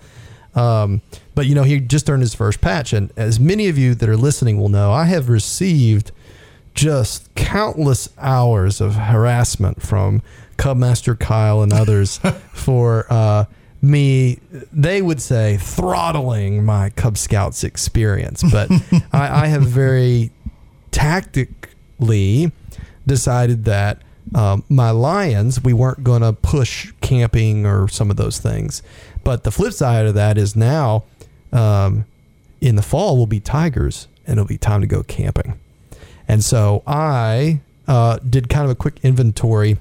Um, 0.55 1.01
but, 1.35 1.45
you 1.45 1.55
know, 1.55 1.63
he 1.63 1.79
just 1.79 2.09
earned 2.09 2.21
his 2.21 2.35
first 2.35 2.61
patch. 2.61 2.93
And 2.93 3.11
as 3.17 3.39
many 3.39 3.67
of 3.67 3.77
you 3.77 3.95
that 3.95 4.07
are 4.07 4.17
listening 4.17 4.59
will 4.59 4.69
know, 4.69 4.91
I 4.91 5.05
have 5.05 5.29
received 5.29 6.11
just 6.73 7.33
countless 7.35 8.09
hours 8.17 8.81
of 8.81 8.95
harassment 8.95 9.81
from 9.81 10.21
Cubmaster 10.57 11.19
Kyle 11.19 11.61
and 11.61 11.73
others 11.73 12.17
for 12.53 13.05
uh, 13.11 13.45
me, 13.81 14.39
they 14.71 15.01
would 15.01 15.21
say, 15.21 15.57
throttling 15.57 16.63
my 16.63 16.89
Cub 16.91 17.17
Scouts 17.17 17.63
experience. 17.63 18.43
But 18.49 18.71
I, 19.11 19.43
I 19.43 19.47
have 19.47 19.63
very 19.63 20.31
tactically 20.91 22.51
decided 23.05 23.65
that 23.65 24.01
um, 24.33 24.63
my 24.69 24.91
Lions, 24.91 25.61
we 25.61 25.73
weren't 25.73 26.03
going 26.03 26.21
to 26.21 26.33
push 26.33 26.91
camping 27.01 27.65
or 27.65 27.87
some 27.87 28.09
of 28.09 28.17
those 28.17 28.39
things. 28.39 28.81
But 29.23 29.43
the 29.43 29.51
flip 29.51 29.73
side 29.73 30.05
of 30.05 30.15
that 30.15 30.37
is 30.37 30.55
now 30.55 31.03
um, 31.51 32.05
in 32.61 32.75
the 32.75 32.81
fall 32.81 33.17
we'll 33.17 33.25
be 33.25 33.39
Tigers 33.39 34.07
and 34.25 34.33
it'll 34.33 34.47
be 34.47 34.57
time 34.57 34.81
to 34.81 34.87
go 34.87 35.03
camping. 35.03 35.59
And 36.27 36.43
so 36.43 36.83
I 36.87 37.61
uh, 37.87 38.19
did 38.19 38.49
kind 38.49 38.65
of 38.65 38.71
a 38.71 38.75
quick 38.75 38.99
inventory, 39.03 39.77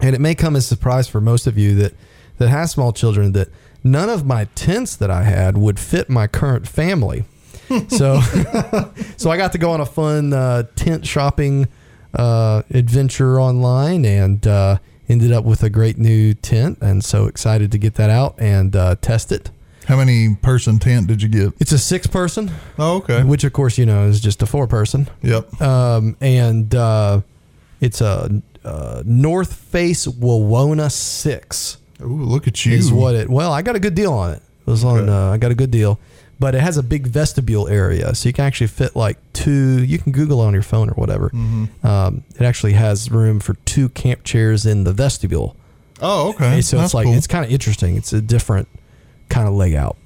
and 0.00 0.14
it 0.14 0.20
may 0.20 0.34
come 0.34 0.56
as 0.56 0.64
a 0.64 0.68
surprise 0.68 1.08
for 1.08 1.20
most 1.20 1.46
of 1.46 1.58
you 1.58 1.74
that 1.76 1.94
that 2.38 2.48
has 2.48 2.70
small 2.70 2.92
children 2.92 3.32
that 3.32 3.48
none 3.84 4.08
of 4.08 4.24
my 4.24 4.46
tents 4.54 4.96
that 4.96 5.10
I 5.10 5.22
had 5.22 5.56
would 5.56 5.78
fit 5.78 6.08
my 6.08 6.26
current 6.26 6.66
family. 6.66 7.24
so, 7.88 8.20
so 9.16 9.30
I 9.30 9.36
got 9.36 9.52
to 9.52 9.58
go 9.58 9.70
on 9.70 9.80
a 9.80 9.86
fun 9.86 10.32
uh, 10.32 10.64
tent 10.74 11.06
shopping 11.06 11.68
uh, 12.14 12.62
adventure 12.70 13.40
online 13.40 14.04
and 14.04 14.46
uh, 14.46 14.78
ended 15.12 15.30
up 15.32 15.44
with 15.44 15.62
a 15.62 15.70
great 15.70 15.98
new 15.98 16.34
tent. 16.34 16.78
And 16.80 17.04
so 17.04 17.26
excited 17.26 17.70
to 17.72 17.78
get 17.78 17.94
that 17.94 18.10
out 18.10 18.34
and 18.38 18.74
uh, 18.74 18.96
test 19.00 19.30
it. 19.30 19.50
How 19.86 19.96
many 19.96 20.34
person 20.36 20.78
tent 20.78 21.06
did 21.08 21.22
you 21.22 21.28
get? 21.28 21.52
It's 21.60 21.72
a 21.72 21.78
six 21.78 22.06
person, 22.06 22.50
Oh, 22.78 22.96
okay. 22.98 23.22
which 23.24 23.44
of 23.44 23.52
course 23.52 23.78
you 23.78 23.84
know 23.86 24.04
is 24.06 24.20
just 24.20 24.40
a 24.42 24.46
four 24.46 24.66
person. 24.66 25.08
Yep. 25.22 25.60
Um, 25.60 26.16
and 26.20 26.72
uh, 26.74 27.20
it's 27.80 28.00
a 28.00 28.42
uh, 28.64 29.02
North 29.04 29.52
Face 29.54 30.06
Wawona 30.06 30.90
six 30.90 31.78
Ooh, 32.00 32.06
look 32.06 32.46
at 32.46 32.64
you. 32.64 32.74
is 32.74 32.92
what 32.92 33.14
it. 33.16 33.28
Well, 33.28 33.52
I 33.52 33.62
got 33.62 33.74
a 33.74 33.80
good 33.80 33.96
deal 33.96 34.12
on 34.12 34.30
it. 34.32 34.42
It 34.66 34.70
was 34.70 34.84
on. 34.84 35.00
Okay. 35.00 35.10
Uh, 35.10 35.32
I 35.32 35.36
got 35.38 35.50
a 35.50 35.56
good 35.56 35.72
deal, 35.72 35.98
but 36.42 36.56
it 36.56 36.60
has 36.60 36.76
a 36.76 36.82
big 36.82 37.06
vestibule 37.06 37.68
area, 37.68 38.12
so 38.16 38.28
you 38.28 38.32
can 38.32 38.44
actually 38.44 38.66
fit 38.66 38.96
like 38.96 39.16
two. 39.32 39.84
You 39.84 39.96
can 39.96 40.10
Google 40.10 40.40
on 40.40 40.52
your 40.52 40.64
phone 40.64 40.90
or 40.90 40.94
whatever. 40.94 41.30
Mm-hmm. 41.30 41.86
Um, 41.86 42.24
it 42.34 42.42
actually 42.42 42.72
has 42.72 43.12
room 43.12 43.38
for 43.38 43.54
two 43.64 43.88
camp 43.90 44.24
chairs 44.24 44.66
in 44.66 44.82
the 44.82 44.92
vestibule. 44.92 45.54
Oh, 46.00 46.30
okay. 46.30 46.60
so 46.60 46.78
That's 46.78 46.88
it's 46.88 46.94
like 46.94 47.06
cool. 47.06 47.14
it's 47.14 47.28
kind 47.28 47.44
of 47.44 47.52
interesting. 47.52 47.96
It's 47.96 48.12
a 48.12 48.20
different 48.20 48.66
kind 49.28 49.46
of 49.46 49.54
layout. 49.54 49.96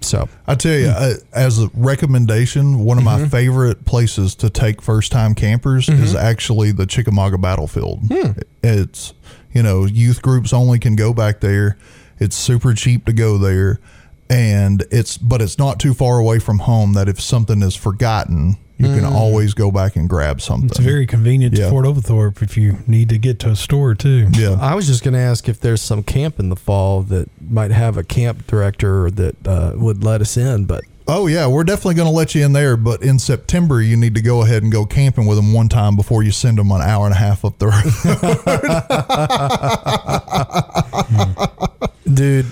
So 0.00 0.28
I 0.46 0.54
tell 0.54 0.78
you, 0.78 0.86
uh, 0.86 1.14
as 1.32 1.60
a 1.60 1.68
recommendation, 1.74 2.84
one 2.84 2.96
of 2.96 3.02
my 3.02 3.26
favorite 3.26 3.84
places 3.84 4.36
to 4.36 4.50
take 4.50 4.80
first 4.80 5.10
time 5.10 5.34
campers 5.34 5.88
is 5.88 6.14
actually 6.14 6.70
the 6.70 6.86
Chickamauga 6.86 7.36
Battlefield. 7.38 8.00
It's, 8.62 9.12
you 9.52 9.64
know, 9.64 9.86
youth 9.86 10.22
groups 10.22 10.52
only 10.52 10.78
can 10.78 10.94
go 10.94 11.12
back 11.12 11.40
there. 11.40 11.78
It's 12.20 12.36
super 12.36 12.74
cheap 12.74 13.06
to 13.06 13.12
go 13.12 13.38
there. 13.38 13.80
And 14.30 14.84
it's, 14.90 15.16
but 15.18 15.40
it's 15.42 15.58
not 15.58 15.78
too 15.78 15.94
far 15.94 16.18
away 16.18 16.38
from 16.38 16.60
home 16.60 16.94
that 16.94 17.08
if 17.08 17.20
something 17.20 17.62
is 17.62 17.76
forgotten, 17.76 18.56
you 18.76 18.86
can 18.86 19.04
always 19.04 19.54
go 19.54 19.70
back 19.70 19.94
and 19.96 20.08
grab 20.08 20.40
something. 20.40 20.68
It's 20.68 20.78
very 20.78 21.06
convenient 21.06 21.56
Yeah. 21.56 21.66
to 21.66 21.70
Fort 21.70 21.86
Oglethorpe 21.86 22.42
if 22.42 22.56
you 22.56 22.78
need 22.86 23.08
to 23.10 23.18
get 23.18 23.38
to 23.40 23.50
a 23.50 23.56
store 23.56 23.94
too. 23.94 24.28
yeah. 24.32 24.56
I 24.60 24.74
was 24.74 24.86
just 24.88 25.04
going 25.04 25.14
to 25.14 25.20
ask 25.20 25.48
if 25.48 25.60
there's 25.60 25.80
some 25.80 26.02
camp 26.02 26.40
in 26.40 26.48
the 26.48 26.56
fall 26.56 27.02
that 27.02 27.28
might 27.48 27.70
have 27.70 27.96
a 27.96 28.02
camp 28.02 28.46
director 28.48 29.10
that 29.12 29.46
uh, 29.46 29.72
would 29.76 30.02
let 30.02 30.20
us 30.20 30.36
in, 30.36 30.64
but 30.64 30.82
Oh 31.06 31.26
yeah, 31.26 31.46
we're 31.46 31.64
definitely 31.64 31.96
going 31.96 32.08
to 32.08 32.14
let 32.14 32.34
you 32.34 32.42
in 32.46 32.54
there. 32.54 32.78
But 32.78 33.02
in 33.02 33.18
September, 33.18 33.82
you 33.82 33.94
need 33.94 34.14
to 34.14 34.22
go 34.22 34.42
ahead 34.42 34.62
and 34.62 34.72
go 34.72 34.86
camping 34.86 35.26
with 35.26 35.36
them 35.36 35.52
one 35.52 35.68
time 35.68 35.96
before 35.96 36.22
you 36.22 36.30
send 36.32 36.56
them 36.56 36.70
an 36.70 36.80
hour 36.80 37.04
and 37.04 37.14
a 37.14 37.18
half 37.18 37.44
up 37.44 37.58
the 37.58 37.66
road. 42.06 42.14
dude, 42.14 42.46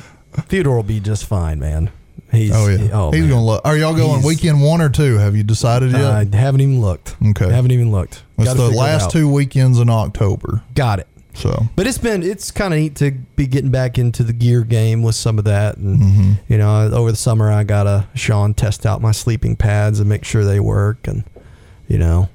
Theodore 0.52 0.76
will 0.76 0.82
be 0.82 1.00
just 1.00 1.24
fine, 1.24 1.58
man. 1.58 1.90
He's 2.30 2.52
Oh 2.54 2.66
yeah, 2.68 2.76
he- 2.76 2.90
oh, 2.92 3.10
he's 3.10 3.20
man. 3.22 3.30
going 3.30 3.40
to. 3.40 3.46
Lo- 3.46 3.60
Are 3.64 3.74
y'all 3.74 3.94
going 3.94 4.16
He's- 4.20 4.24
weekend 4.26 4.60
one 4.62 4.82
or 4.82 4.90
two? 4.90 5.16
Have 5.16 5.34
you 5.34 5.42
decided 5.42 5.92
yet? 5.92 6.04
I 6.04 6.26
haven't 6.36 6.60
even 6.60 6.80
looked. 6.82 7.16
Okay. 7.30 7.50
haven't 7.50 7.70
even 7.70 7.90
looked. 7.90 8.22
it's 8.38 8.50
the 8.52 8.56
figure 8.56 8.72
it 8.74 8.76
last 8.76 9.10
two 9.10 9.30
weekends 9.32 9.78
in 9.78 9.88
October. 9.88 10.60
Got 10.74 10.98
it. 11.00 11.06
So 11.32 11.68
But 11.74 11.86
it's 11.86 11.96
been 11.96 12.22
it's 12.22 12.50
kind 12.50 12.74
of 12.74 12.80
neat 12.80 12.96
to 12.96 13.12
be 13.34 13.46
getting 13.46 13.70
back 13.70 13.96
into 13.96 14.22
the 14.24 14.34
gear 14.34 14.60
game 14.62 15.02
with 15.02 15.14
some 15.14 15.38
of 15.38 15.44
that, 15.46 15.78
and 15.78 15.98
Mm-hmm. 15.98 16.32
you 16.48 16.58
know, 16.58 16.90
over 16.92 17.10
the 17.10 17.16
summer 17.16 17.50
I 17.50 17.64
got 17.64 17.84
to 17.84 18.06
Sean 18.14 18.52
test 18.52 18.84
out 18.84 19.00
my 19.00 19.12
sleeping 19.12 19.56
pads 19.56 20.00
and 20.00 20.06
make 20.08 20.24
sure 20.26 20.44
they 20.44 20.60
work, 20.60 21.08
and 21.08 21.24
you 21.88 21.96
know, 21.96 22.28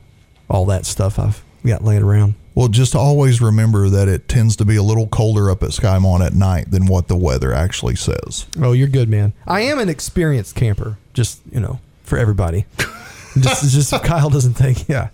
all 0.49 0.65
that 0.65 0.87
stuff 0.87 1.19
I've 1.19 1.43
got 1.63 1.83
laying 1.83 2.01
around. 2.01 2.33
Well, 2.57 2.69
just 2.69 2.95
always 2.95 3.39
remember 3.39 3.87
that 3.87 4.07
it 4.07 4.27
tends 4.27 4.55
to 4.55 4.65
be 4.65 4.77
a 4.77 4.81
little 4.81 5.05
colder 5.05 5.51
up 5.51 5.61
at 5.61 5.69
Skymont 5.69 6.25
at 6.25 6.33
night 6.33 6.71
than 6.71 6.87
what 6.87 7.07
the 7.07 7.15
weather 7.15 7.53
actually 7.53 7.95
says. 7.95 8.47
Oh, 8.59 8.71
you're 8.71 8.87
good, 8.87 9.09
man. 9.09 9.33
I 9.45 9.61
am 9.61 9.77
an 9.77 9.89
experienced 9.89 10.55
camper, 10.55 10.97
just 11.13 11.39
you 11.51 11.59
know, 11.59 11.79
for 12.01 12.17
everybody. 12.17 12.65
just 13.39 13.69
just 13.71 13.91
Kyle 14.03 14.31
doesn't 14.31 14.55
think, 14.55 14.89
yeah. 14.89 15.09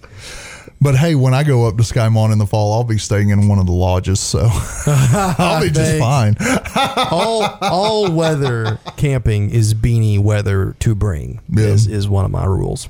But 0.80 0.96
hey, 0.96 1.16
when 1.16 1.34
I 1.34 1.44
go 1.44 1.68
up 1.68 1.76
to 1.76 1.84
Skymont 1.84 2.32
in 2.32 2.38
the 2.38 2.48
fall, 2.48 2.72
I'll 2.76 2.86
be 2.86 2.98
staying 2.98 3.28
in 3.28 3.50
one 3.50 3.60
of 3.60 3.66
the 3.66 3.74
lodges, 3.74 4.22
so 4.22 4.48
I'll 4.88 5.62
be 5.62 5.70
just 5.70 6.00
fine. 6.00 6.38
all 7.12 7.44
all 7.60 8.10
weather 8.10 8.80
camping 8.96 9.50
is 9.50 9.74
beanie 9.74 10.18
weather 10.18 10.78
to 10.80 10.96
bring 10.96 11.42
Yeah. 11.50 11.66
is, 11.66 11.88
is 11.88 12.08
one 12.08 12.24
of 12.24 12.32
my 12.32 12.46
rules. 12.46 12.88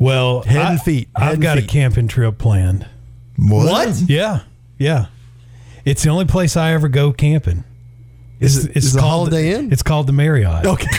Well, 0.00 0.42
Head 0.42 0.62
I, 0.62 0.70
and 0.72 0.80
feet, 0.82 1.08
head 1.16 1.22
I've 1.28 1.32
and 1.34 1.42
got 1.42 1.56
feet. 1.58 1.64
a 1.64 1.68
camping 1.68 2.08
trip 2.08 2.38
planned. 2.38 2.86
What? 3.36 3.96
Yeah, 4.06 4.40
yeah. 4.78 5.06
It's 5.84 6.02
the 6.02 6.10
only 6.10 6.24
place 6.26 6.56
I 6.56 6.72
ever 6.72 6.88
go 6.88 7.12
camping. 7.12 7.64
It's, 8.40 8.54
Is 8.56 8.64
it- 8.66 8.76
is 8.76 8.92
the 8.92 9.02
Holiday 9.02 9.52
Inn? 9.54 9.72
It's 9.72 9.82
called 9.82 10.06
the 10.06 10.12
Marriott. 10.12 10.64
Okay. 10.64 10.86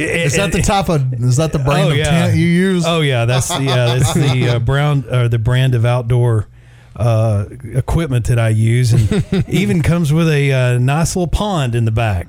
Is 0.00 0.36
that 0.36 0.50
the 0.52 0.62
top 0.64 0.88
of? 0.88 1.12
Is 1.14 1.36
that 1.36 1.52
the 1.52 1.58
brand 1.58 1.88
Oh, 1.88 1.90
of 1.90 1.96
yeah. 1.98 2.04
tent 2.04 2.36
you 2.36 2.46
use? 2.46 2.84
Oh 2.86 3.00
yeah, 3.02 3.24
that's 3.26 3.50
yeah, 3.60 3.98
that's 3.98 4.14
the 4.14 4.48
uh, 4.56 4.58
brown 4.64 5.04
or 5.12 5.28
the 5.28 5.38
brand 5.38 5.74
of 5.74 5.84
outdoor 5.84 6.48
uh, 6.96 7.44
equipment 7.74 8.26
that 8.28 8.38
I 8.38 8.48
use, 8.50 8.92
and 8.94 9.44
even 9.48 9.82
comes 9.82 10.12
with 10.12 10.28
a 10.30 10.52
uh, 10.52 10.78
nice 10.78 11.14
little 11.16 11.28
pond 11.28 11.74
in 11.74 11.84
the 11.84 11.90
back. 11.92 12.28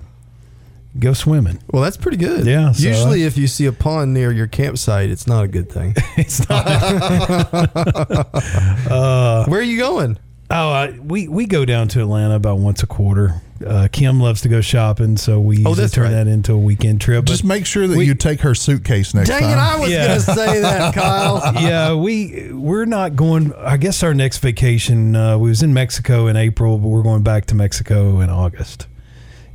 Go 1.00 1.14
swimming. 1.14 1.60
Well, 1.72 1.82
that's 1.82 1.98
pretty 1.98 2.18
good. 2.18 2.46
Yeah, 2.46 2.74
so 2.74 2.88
Usually, 2.88 3.24
if 3.24 3.38
you 3.38 3.48
see 3.48 3.66
a 3.66 3.72
pond 3.72 4.14
near 4.14 4.32
your 4.32 4.48
campsite, 4.48 5.10
it's 5.10 5.26
not 5.26 5.46
a 5.46 5.48
good 5.48 5.72
thing. 5.72 5.96
It's 6.18 6.48
not. 6.50 6.66
Where 9.48 9.60
are 9.60 9.64
you 9.64 9.78
going? 9.80 10.18
Oh, 10.50 10.70
uh, 10.72 10.94
we 11.02 11.30
we 11.30 11.46
go 11.46 11.64
down 11.64 11.88
to 11.90 12.02
Atlanta 12.02 12.36
about 12.36 12.60
once 12.60 12.84
a 12.84 12.88
quarter. 12.88 13.42
Uh, 13.66 13.88
Kim 13.92 14.20
loves 14.20 14.42
to 14.42 14.50
go 14.50 14.60
shopping, 14.60 15.16
so 15.18 15.40
we 15.40 15.58
usually 15.58 15.72
Oh, 15.72 15.76
that's 15.76 15.94
turn 15.94 16.06
right. 16.06 16.12
that 16.12 16.28
into 16.28 16.54
a 16.54 16.58
weekend 16.58 17.00
trip. 17.00 17.24
Just 17.26 17.44
make 17.46 17.66
sure 17.66 17.88
that 17.88 17.96
we- 17.96 18.06
you 18.06 18.16
take 18.16 18.42
her 18.42 18.54
suitcase 18.56 19.14
next 19.14 19.30
Dang 19.30 19.42
time. 19.44 19.52
it! 19.52 19.62
I 19.62 19.80
was 19.80 19.92
Yeah. 19.92 20.08
gonna 20.08 20.20
say 20.20 20.62
that, 20.62 20.94
Kyle. 20.96 21.54
yeah, 21.62 21.94
we 21.94 22.52
we're 22.52 22.86
not 22.86 23.16
going. 23.16 23.54
I 23.54 23.78
guess 23.78 24.04
our 24.04 24.14
next 24.14 24.40
vacation 24.40 25.16
uh, 25.16 25.38
we 25.38 25.50
was 25.50 25.64
in 25.64 25.74
Mexico 25.74 26.28
in 26.28 26.36
April, 26.36 26.78
but 26.80 26.90
we're 26.90 27.04
going 27.04 27.24
back 27.24 27.46
to 27.48 27.56
Mexico 27.56 28.20
in 28.20 28.30
August. 28.30 28.88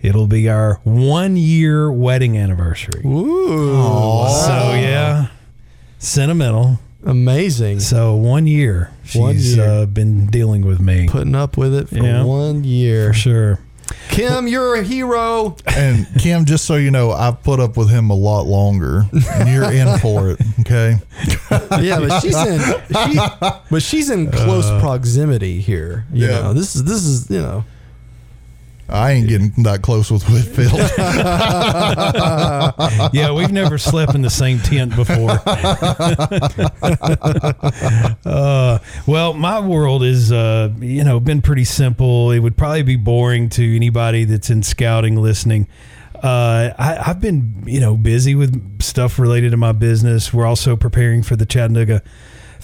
It'll 0.03 0.27
be 0.27 0.49
our 0.49 0.81
one 0.85 1.37
year 1.37 1.91
wedding 1.91 2.37
anniversary. 2.39 3.03
Ooh, 3.05 4.27
So 4.29 4.73
yeah, 4.75 5.29
sentimental. 5.99 6.79
amazing! 7.05 7.81
So 7.81 8.15
one 8.15 8.47
year 8.47 8.91
she's 9.05 9.21
One 9.21 9.37
year. 9.39 9.65
Uh, 9.65 9.87
been 9.87 10.27
dealing 10.27 10.65
with 10.67 10.81
me 10.81 11.09
Putting 11.09 11.35
up 11.35 11.57
with 11.57 11.75
it 11.75 11.89
for 11.89 11.97
Yeah. 11.97 12.25
one 12.25 12.65
year. 12.65 13.09
for 13.09 13.19
sure. 13.19 13.59
Kim, 14.11 14.49
you're 14.49 14.75
a 14.77 14.83
hero. 14.83 15.57
And 15.67 16.07
Kim, 16.19 16.45
just 16.45 16.65
so 16.65 16.75
you 16.75 16.91
know, 16.91 17.13
I've 17.13 17.41
put 17.45 17.61
up 17.61 17.77
with 17.77 17.89
him 17.89 18.11
a 18.11 18.15
lot 18.17 18.45
longer, 18.47 19.05
and 19.35 19.49
you're 19.49 19.71
in 19.71 19.99
for 19.99 20.31
it. 20.31 20.41
Okay. 20.61 20.99
Yeah, 21.81 22.01
but 22.01 22.21
she's 22.21 22.37
in. 22.37 22.61
She, 22.61 23.19
but 23.71 23.83
she's 23.83 24.11
in 24.11 24.31
close 24.33 24.69
proximity 24.81 25.61
here. 25.61 26.05
You 26.13 26.27
Yeah. 26.27 26.41
know, 26.43 26.53
this 26.53 26.75
is 26.77 26.85
this 26.85 27.05
is 27.05 27.31
you 27.31 27.41
know. 27.41 27.65
I 28.89 29.13
ain't 29.13 29.29
getting 29.29 29.51
that 29.65 29.83
close 29.83 30.11
with 30.11 30.29
Whitfield. 30.29 30.73
Yeah, 33.13 33.33
we've 33.33 33.53
never 33.53 33.79
slept 33.79 34.15
in 34.15 34.23
the 34.23 34.31
same 34.31 34.59
tent 34.59 34.95
before. 34.95 35.31
uh, 38.25 38.79
well, 39.07 39.35
my 39.35 39.61
world 39.61 40.03
is, 40.03 40.33
uh, 40.33 40.73
you 40.79 41.05
know, 41.05 41.21
been 41.21 41.43
pretty 41.43 41.65
simple. 41.65 42.31
It 42.31 42.41
would 42.41 42.57
probably 42.57 42.83
be 42.83 42.97
boring 42.97 43.49
to 43.51 43.77
anybody 43.77 44.25
that's 44.25 44.51
in 44.51 44.63
scouting 44.63 45.17
listening. 45.17 45.69
Uh, 46.15 46.73
I, 46.79 47.03
I've 47.07 47.21
been, 47.21 47.65
you 47.67 47.81
know, 47.81 47.97
busy 47.97 48.35
with 48.35 48.83
stuff 48.83 49.19
related 49.19 49.51
to 49.53 49.57
my 49.57 49.73
business. 49.73 50.33
We're 50.33 50.47
also 50.47 50.77
preparing 50.77 51.23
for 51.23 51.37
the 51.37 51.47
Chattanooga 51.47 52.03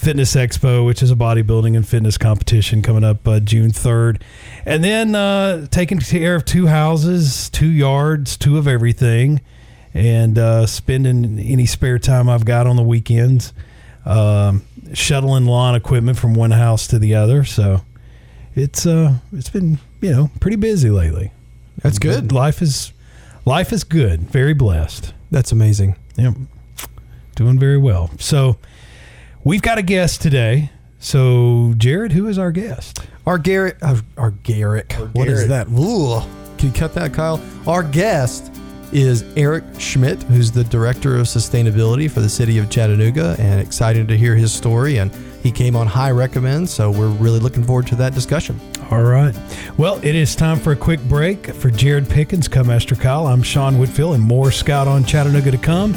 Fitness 0.03 0.35
Expo, 0.35 0.85
which 0.85 1.01
is 1.01 1.13
a 1.13 1.15
bodybuilding 1.15 1.77
and 1.77 1.87
fitness 1.87 2.19
competition 2.19 2.83
coming 2.83 3.05
up 3.05 3.29
uh, 3.29 3.39
June 3.39 3.71
3rd. 3.71 4.21
And 4.67 4.83
then 4.83 5.15
uh, 5.15 5.69
taking 5.69 6.01
care 6.01 6.35
of 6.35 6.45
two 6.45 6.67
houses, 6.67 7.49
two 7.49 7.71
yards, 7.71 8.37
two 8.37 8.59
of 8.59 8.67
everything, 8.67 9.41
and 9.95 10.39
uh, 10.39 10.67
spending 10.67 11.39
any 11.39 11.67
spare 11.67 12.01
time 12.01 12.29
I've 12.29 12.45
got 12.45 12.67
on 12.67 12.75
the 12.75 12.83
weekends, 12.83 13.53
um, 14.05 14.65
shuttling 14.93 15.47
lawn 15.47 15.77
equipment 15.77 16.19
from 16.19 16.35
one 16.35 16.51
house 16.51 16.89
to 16.89 16.99
the 16.99 17.15
other. 17.15 17.45
So 17.45 17.83
it's 18.57 18.85
uh, 18.85 19.19
it's 19.33 19.51
been 19.51 19.79
you 20.01 20.11
know 20.11 20.31
pretty 20.41 20.57
busy 20.57 20.91
lately. 20.91 21.31
That's 21.81 22.01
good. 22.01 22.27
But 22.27 22.35
life 22.35 22.61
is 22.61 22.93
life 23.45 23.73
is 23.73 23.85
good. 23.85 24.23
Very 24.23 24.53
blessed. 24.53 25.15
That's 25.31 25.53
amazing. 25.53 25.95
Yep. 26.17 26.35
Doing 27.37 27.61
very 27.61 27.79
well. 27.79 28.11
So 28.19 28.57
we've 29.45 29.63
got 29.63 29.79
a 29.79 29.83
guest 29.83 30.23
today. 30.23 30.71
So 30.99 31.75
Jared, 31.77 32.13
who 32.13 32.29
is 32.29 32.39
our 32.39 32.53
guest? 32.53 33.01
Our 33.27 33.39
Garrett, 33.39 33.77
uh, 33.83 34.01
our 34.17 34.31
Garrick. 34.31 34.93
What 35.13 35.29
is 35.29 35.47
Garrett. 35.47 35.69
that? 35.71 35.79
Ooh. 35.79 36.21
Can 36.59 36.69
you 36.69 36.75
cut 36.75 36.95
that, 36.95 37.13
Kyle? 37.13 37.41
Our 37.67 37.83
guest 37.83 38.53
is 38.93 39.25
Erik 39.37 39.65
Schmidt, 39.79 40.23
who's 40.25 40.53
the 40.53 40.65
director 40.65 41.17
of 41.17 41.27
sustainability 41.27 42.11
for 42.11 42.21
the 42.21 42.29
city 42.29 42.59
of 42.59 42.69
Chattanooga, 42.69 43.37
and 43.39 43.61
excited 43.61 44.07
to 44.09 44.17
hear 44.19 44.37
his 44.37 44.53
story 44.53 44.99
and 44.99 45.13
he 45.43 45.51
came 45.51 45.75
on 45.75 45.87
high 45.89 46.11
recommend. 46.13 46.69
So 46.69 46.91
we're 46.91 47.09
really 47.09 47.41
looking 47.41 47.65
forward 47.65 47.87
to 47.89 47.97
that 47.97 48.15
discussion. 48.15 48.61
All 48.91 49.03
right. 49.03 49.35
Well, 49.77 49.99
it 50.05 50.15
is 50.15 50.37
time 50.37 50.61
for 50.61 50.73
a 50.73 50.77
quick 50.77 51.01
break. 51.05 51.47
For 51.55 51.71
Jared 51.71 52.09
Pickens, 52.09 52.49
Cubmaster 52.49 53.01
Kyle, 53.01 53.27
I'm 53.27 53.43
Sean 53.43 53.79
Whitfield, 53.79 54.15
and 54.15 54.23
more 54.23 54.53
Scout 54.53 54.87
on 54.87 55.05
Chattanooga 55.05 55.51
to 55.51 55.59
come 55.59 55.95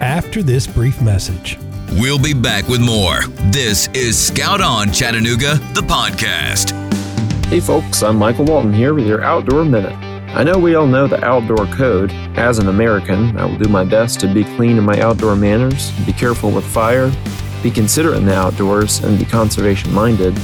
after 0.00 0.42
this 0.42 0.66
brief 0.66 1.02
message. 1.02 1.58
We'll 1.92 2.18
be 2.18 2.34
back 2.34 2.68
with 2.68 2.80
more. 2.80 3.20
This 3.50 3.88
is 3.94 4.18
Scout 4.18 4.60
on 4.60 4.92
Chattanooga, 4.92 5.54
the 5.72 5.80
podcast. 5.80 6.72
Hey 7.46 7.60
folks, 7.60 8.02
I'm 8.02 8.16
Michael 8.16 8.44
Walton 8.44 8.72
here 8.72 8.92
with 8.92 9.06
your 9.06 9.22
Outdoor 9.22 9.64
Minute. 9.64 9.94
I 10.36 10.42
know 10.42 10.58
we 10.58 10.74
all 10.74 10.86
know 10.86 11.06
the 11.06 11.24
outdoor 11.24 11.66
code. 11.66 12.10
As 12.36 12.58
an 12.58 12.68
American, 12.68 13.36
I 13.38 13.46
will 13.46 13.56
do 13.56 13.68
my 13.68 13.84
best 13.84 14.20
to 14.20 14.32
be 14.32 14.44
clean 14.44 14.76
in 14.76 14.84
my 14.84 15.00
outdoor 15.00 15.36
manners, 15.36 15.90
be 16.04 16.12
careful 16.12 16.50
with 16.50 16.66
fire, 16.66 17.10
be 17.62 17.70
considerate 17.70 18.18
in 18.18 18.26
the 18.26 18.34
outdoors, 18.34 19.02
and 19.02 19.18
be 19.18 19.24
conservation 19.24 19.92
minded. 19.92 20.36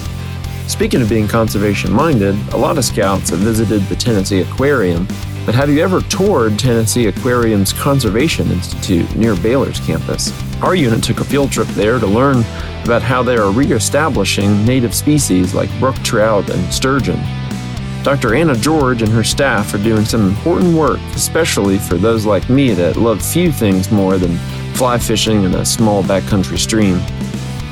Speaking 0.69 1.03
of 1.03 1.09
being 1.09 1.29
conservation 1.29 1.93
minded, 1.93 2.35
a 2.55 2.57
lot 2.57 2.79
of 2.79 2.85
scouts 2.85 3.31
have 3.31 3.41
visited 3.41 3.83
the 3.83 3.97
Tennessee 3.97 4.41
Aquarium, 4.41 5.07
but 5.45 5.55
have 5.55 5.69
you 5.69 5.81
ever 5.83 6.01
toured 6.03 6.59
Tennessee 6.59 7.09
Aquarium's 7.09 7.73
Conservation 7.73 8.51
Institute 8.51 9.15
near 9.17 9.35
Baylor's 9.37 9.81
campus? 9.81 10.31
Our 10.63 10.77
unit 10.77 11.03
took 11.03 11.19
a 11.19 11.25
field 11.25 11.51
trip 11.51 11.67
there 11.69 11.99
to 11.99 12.07
learn 12.07 12.45
about 12.85 13.03
how 13.03 13.23
they 13.25 13.37
are 13.37 13.51
reestablishing 13.51 14.65
native 14.65 14.95
species 14.95 15.55
like 15.55 15.69
brook 15.81 15.97
trout 16.05 16.49
and 16.51 16.73
sturgeon. 16.73 17.21
Dr. 18.05 18.37
Anna 18.37 18.55
George 18.55 19.03
and 19.03 19.11
her 19.11 19.25
staff 19.25 19.75
are 19.75 19.79
doing 19.79 20.05
some 20.05 20.29
important 20.29 20.77
work, 20.77 21.01
especially 21.15 21.79
for 21.79 21.97
those 21.97 22.27
like 22.27 22.49
me 22.49 22.75
that 22.75 22.97
love 22.97 23.21
few 23.21 23.51
things 23.51 23.91
more 23.91 24.19
than 24.19 24.37
fly 24.75 24.99
fishing 24.99 25.43
in 25.43 25.55
a 25.55 25.65
small 25.65 26.05
backcountry 26.05 26.59
stream. 26.59 27.01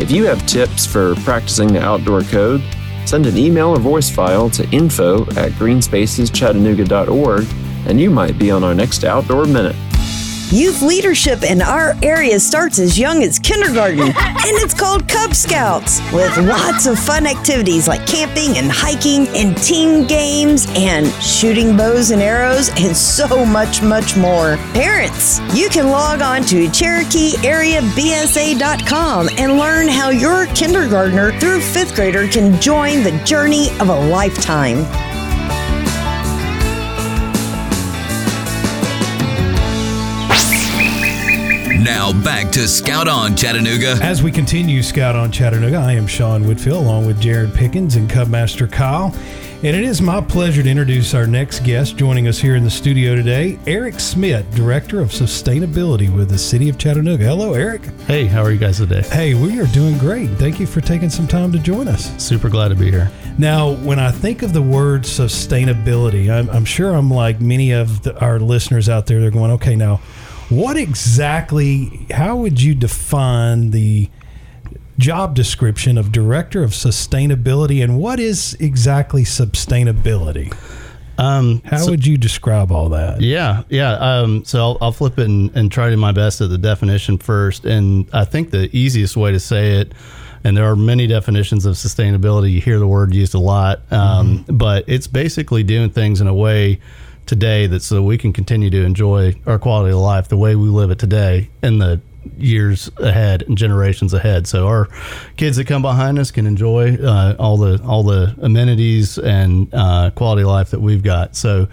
If 0.01 0.11
you 0.11 0.25
have 0.27 0.45
tips 0.47 0.85
for 0.85 1.15
practicing 1.17 1.73
the 1.73 1.83
outdoor 1.83 2.23
code, 2.23 2.63
send 3.07 3.27
an 3.27 3.37
email 3.37 3.69
or 3.69 3.79
voice 3.79 4.11
file 4.11 4.51
to 4.51 4.69
info 4.71 5.23
at 5.37 5.53
greenspacechattanooga.org 5.53 7.47
and 7.87 8.01
you 8.01 8.11
might 8.11 8.37
be 8.39 8.51
on 8.51 8.65
our 8.65 8.75
next 8.75 9.05
Outdoor 9.05 9.47
Minute. 9.47 9.77
Youth 10.53 10.83
leadership 10.83 11.45
in 11.45 11.63
our 11.63 11.95
area 12.03 12.41
starts 12.41 12.81
as 12.81 12.99
young 12.99 13.23
as 13.23 13.39
kindergarten, 13.39 14.01
and 14.09 14.13
it's 14.17 14.75
called 14.75 15.09
Cub 15.09 15.33
Scouts, 15.33 16.01
with 16.13 16.37
lots 16.39 16.87
of 16.87 16.99
fun 16.99 17.25
activities 17.25 17.87
like 17.87 18.05
camping 18.05 18.59
and 18.59 18.69
hiking 18.69 19.29
and 19.29 19.57
team 19.59 20.09
games 20.09 20.67
and 20.75 21.07
shooting 21.23 21.77
bows 21.77 22.11
and 22.11 22.21
arrows 22.21 22.69
and 22.79 22.97
so 22.97 23.47
much, 23.47 23.81
much 23.81 24.17
more. 24.17 24.57
Parents, 24.75 25.39
you 25.55 25.69
can 25.69 25.89
log 25.89 26.21
on 26.21 26.43
to 26.47 26.67
CherokeeAreaBSA.com 26.67 29.29
and 29.39 29.57
learn 29.57 29.87
how 29.87 30.11
your 30.11 30.47
kindergartner 30.47 31.31
through 31.39 31.61
fifth 31.61 31.95
grader 31.95 32.27
can 32.27 32.61
join 32.61 33.05
the 33.05 33.13
journey 33.25 33.71
of 33.79 33.89
a 33.89 34.09
lifetime. 34.09 34.85
Now 41.91 42.13
back 42.23 42.53
to 42.53 42.69
Scout 42.69 43.09
on 43.09 43.37
Chattanooga. 43.37 43.99
As 44.01 44.23
we 44.23 44.31
continue 44.31 44.81
Scout 44.81 45.17
on 45.17 45.33
Chattanooga, 45.33 45.79
I 45.79 45.95
am 45.95 46.07
Sean 46.07 46.47
Whitfield 46.47 46.85
along 46.85 47.05
with 47.05 47.21
Jared 47.21 47.53
Pickens 47.53 47.97
and 47.97 48.09
Cubmaster 48.09 48.71
Kyle. 48.71 49.13
And 49.65 49.77
it 49.77 49.83
is 49.83 50.01
my 50.01 50.21
pleasure 50.21 50.63
to 50.63 50.71
introduce 50.71 51.15
our 51.15 51.27
next 51.27 51.65
guest 51.65 51.97
joining 51.97 52.29
us 52.29 52.39
here 52.39 52.55
in 52.55 52.63
the 52.63 52.71
studio 52.71 53.17
today, 53.17 53.59
Erik 53.67 53.99
Schmidt, 53.99 54.49
Director 54.53 55.01
of 55.01 55.09
Sustainability 55.09 56.15
with 56.15 56.31
the 56.31 56.39
City 56.39 56.69
of 56.69 56.79
Chattanooga. 56.79 57.25
Hello, 57.25 57.55
Erik. 57.55 57.83
Hey, 58.07 58.27
how 58.27 58.45
are 58.45 58.53
you 58.53 58.59
guys 58.59 58.77
today? 58.77 59.03
Hey, 59.03 59.35
we 59.35 59.61
are 59.61 59.67
doing 59.67 59.99
great. 59.99 60.31
Thank 60.39 60.61
you 60.61 60.67
for 60.67 60.81
taking 60.81 61.11
some 61.11 61.27
time 61.27 61.51
to 61.51 61.59
join 61.59 61.89
us. 61.89 62.17
Super 62.25 62.49
glad 62.49 62.69
to 62.69 62.77
be 62.77 62.89
here. 62.89 63.11
Now, 63.37 63.73
when 63.73 63.99
I 63.99 64.13
think 64.13 64.43
of 64.43 64.53
the 64.53 64.63
word 64.63 65.03
sustainability, 65.03 66.31
I'm, 66.31 66.49
I'm 66.51 66.65
sure 66.65 66.95
I'm 66.95 67.11
like 67.11 67.41
many 67.41 67.73
of 67.73 68.03
the, 68.05 68.17
our 68.21 68.39
listeners 68.39 68.89
out 68.89 69.07
there, 69.07 69.21
they're 69.21 69.33
going, 69.33 69.51
okay, 69.53 69.75
now, 69.75 70.01
what 70.51 70.77
exactly, 70.77 72.07
how 72.11 72.37
would 72.37 72.61
you 72.61 72.75
define 72.75 73.71
the 73.71 74.09
job 74.99 75.35
description 75.35 75.97
of 75.97 76.13
Director 76.13 76.63
of 76.63 76.73
Sustainability 76.73 77.83
and 77.83 77.99
what 77.99 78.21
is 78.21 78.55
exactly 78.61 79.23
sustainability? 79.23 80.55
Um, 81.19 81.61
How 81.67 81.79
so- 81.79 81.91
would 81.91 82.07
you 82.07 82.17
describe 82.17 82.73
all 82.73 82.89
that? 82.91 83.21
yeah, 83.21 83.63
yeah. 83.69 83.93
Um, 83.93 84.45
so 84.45 84.59
I'll, 84.59 84.79
I'll 84.81 84.93
flip 84.93 85.19
it 85.19 85.27
and, 85.29 85.55
and 85.55 85.71
try 85.71 85.87
to 85.87 85.91
do 85.95 86.01
my 86.01 86.13
best 86.13 86.41
at 86.41 86.49
the 86.51 86.59
definition 86.59 87.19
first. 87.19 87.65
And 87.67 88.09
I 88.13 88.25
think 88.25 88.51
the 88.51 88.75
easiest 88.77 89.17
way 89.19 89.31
to 89.31 89.41
say 89.41 89.73
it, 89.81 89.93
and 90.45 90.57
there 90.57 90.65
are 90.65 90.77
many 90.77 91.07
definitions 91.07 91.67
of 91.67 91.75
sustainability. 91.75 92.53
You 92.53 92.63
hear 92.63 92.79
the 92.79 92.87
word 92.87 93.15
used 93.15 93.35
a 93.35 93.39
lot, 93.39 93.81
um, 93.93 94.47
but 94.49 94.85
it's 94.87 95.07
basically 95.07 95.63
doing 95.63 95.91
things 95.91 96.23
in 96.23 96.27
a 96.27 96.35
way 96.35 96.81
today 97.31 97.69
that 97.69 97.81
so 97.81 98.03
we 98.03 98.19
can 98.19 98.33
continue 98.33 98.69
to 98.71 98.85
enjoy 98.85 99.33
our 99.47 99.57
quality 99.57 99.93
of 99.93 100.01
life 100.01 100.27
the 100.27 100.37
way 100.37 100.57
we 100.57 100.69
live 100.69 100.91
it 100.91 100.99
today 100.99 101.49
in 101.63 101.79
the 101.79 102.01
years 102.37 102.91
ahead 102.97 103.43
and 103.43 103.57
generations 103.57 104.13
ahead. 104.13 104.49
So 104.49 104.67
our 104.67 104.89
kids 105.37 105.57
that 105.57 105.69
come 105.69 105.81
behind 105.81 106.19
us 106.19 106.33
can 106.33 106.45
enjoy 106.45 106.97
uh, 106.97 107.37
all 107.39 107.57
the 107.57 107.81
all 107.85 108.03
the 108.03 108.35
amenities 108.43 109.17
and 109.17 109.73
uh, 109.73 110.11
quality 110.11 110.43
life 110.43 110.71
that 110.71 110.81
we've 110.81 111.05
got. 111.05 111.37
So 111.37 111.69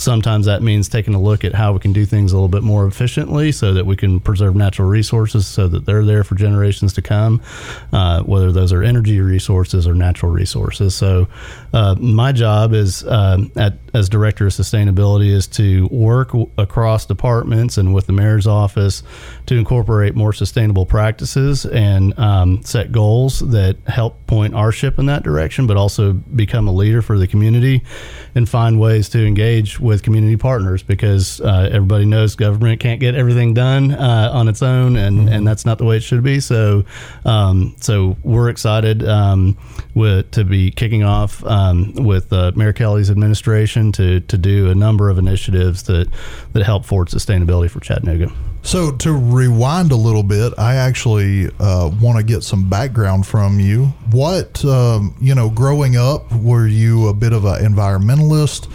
sometimes 0.00 0.46
that 0.46 0.62
means 0.62 0.88
taking 0.88 1.14
a 1.14 1.20
look 1.20 1.44
at 1.44 1.54
how 1.54 1.72
we 1.72 1.78
can 1.78 1.92
do 1.92 2.06
things 2.06 2.32
a 2.32 2.34
little 2.34 2.48
bit 2.48 2.62
more 2.62 2.86
efficiently 2.86 3.52
so 3.52 3.74
that 3.74 3.84
we 3.84 3.96
can 3.96 4.18
preserve 4.18 4.56
natural 4.56 4.88
resources 4.88 5.46
so 5.46 5.68
that 5.68 5.84
they're 5.84 6.04
there 6.04 6.24
for 6.24 6.34
generations 6.34 6.94
to 6.94 7.02
come, 7.02 7.42
uh, 7.92 8.22
whether 8.22 8.50
those 8.50 8.72
are 8.72 8.82
energy 8.82 9.20
resources 9.20 9.86
or 9.86 9.94
natural 9.94 10.32
resources. 10.32 10.94
So 10.94 11.28
uh, 11.74 11.96
my 11.98 12.32
job 12.32 12.72
is 12.72 13.04
um 13.06 13.52
at, 13.56 13.74
as 13.92 14.08
director 14.08 14.46
of 14.46 14.52
sustainability 14.52 15.30
is 15.30 15.46
to 15.48 15.86
work 15.88 16.28
w- 16.28 16.48
across 16.56 17.04
departments 17.04 17.76
and 17.76 17.92
with 17.92 18.06
the 18.06 18.12
mayor's 18.12 18.46
office 18.46 19.02
to 19.46 19.56
incorporate 19.56 20.14
more 20.14 20.32
sustainable 20.32 20.86
practices 20.86 21.66
and 21.66 22.18
um, 22.18 22.62
set 22.62 22.92
goals 22.92 23.40
that 23.50 23.76
help 23.86 24.26
point 24.26 24.54
our 24.54 24.72
ship 24.72 24.98
in 24.98 25.06
that 25.06 25.22
direction, 25.22 25.66
but 25.66 25.76
also 25.76 26.12
become 26.12 26.68
a 26.68 26.72
leader 26.72 27.02
for 27.02 27.18
the 27.18 27.26
community 27.26 27.82
and 28.34 28.48
find 28.48 28.78
ways 28.78 29.08
to 29.08 29.26
engage 29.26 29.80
with 29.80 30.02
community 30.02 30.36
partners 30.36 30.82
because 30.82 31.40
uh, 31.40 31.68
everybody 31.72 32.04
knows 32.04 32.34
government 32.36 32.80
can't 32.80 33.00
get 33.00 33.14
everything 33.14 33.54
done 33.54 33.92
uh, 33.92 34.30
on 34.32 34.48
its 34.48 34.62
own, 34.62 34.96
and, 34.96 35.28
and 35.28 35.46
that's 35.46 35.64
not 35.64 35.78
the 35.78 35.84
way 35.84 35.96
it 35.96 36.02
should 36.02 36.22
be. 36.22 36.40
So, 36.40 36.84
um, 37.24 37.74
so 37.80 38.16
we're 38.22 38.48
excited 38.48 39.06
um, 39.06 39.56
with 39.94 40.30
to 40.32 40.44
be 40.44 40.70
kicking 40.70 41.02
off 41.02 41.44
um, 41.44 41.94
with 41.94 42.32
uh, 42.32 42.52
Mayor 42.54 42.72
Kelly's 42.72 43.10
administration 43.10 43.92
to 43.92 44.20
to 44.20 44.38
do 44.38 44.70
a 44.70 44.74
number 44.74 45.10
of 45.10 45.18
initiatives 45.18 45.84
that 45.84 46.08
that 46.52 46.62
help 46.64 46.84
forward 46.84 47.08
sustainability 47.08 47.70
for 47.70 47.80
Chattanooga. 47.80 48.32
So 48.62 48.92
to 48.92 49.12
rewind 49.12 49.90
a 49.90 49.96
little 49.96 50.22
bit, 50.22 50.52
I 50.58 50.76
actually 50.76 51.48
uh, 51.58 51.90
want 52.00 52.18
to 52.18 52.22
get 52.22 52.42
some 52.44 52.68
background 52.68 53.26
from 53.26 53.58
you. 53.58 53.86
What 54.10 54.64
um, 54.64 55.14
you 55.20 55.34
know, 55.34 55.50
growing 55.50 55.96
up, 55.96 56.30
were 56.32 56.66
you 56.66 57.08
a 57.08 57.14
bit 57.14 57.32
of 57.32 57.44
an 57.44 57.64
environmentalist? 57.64 58.68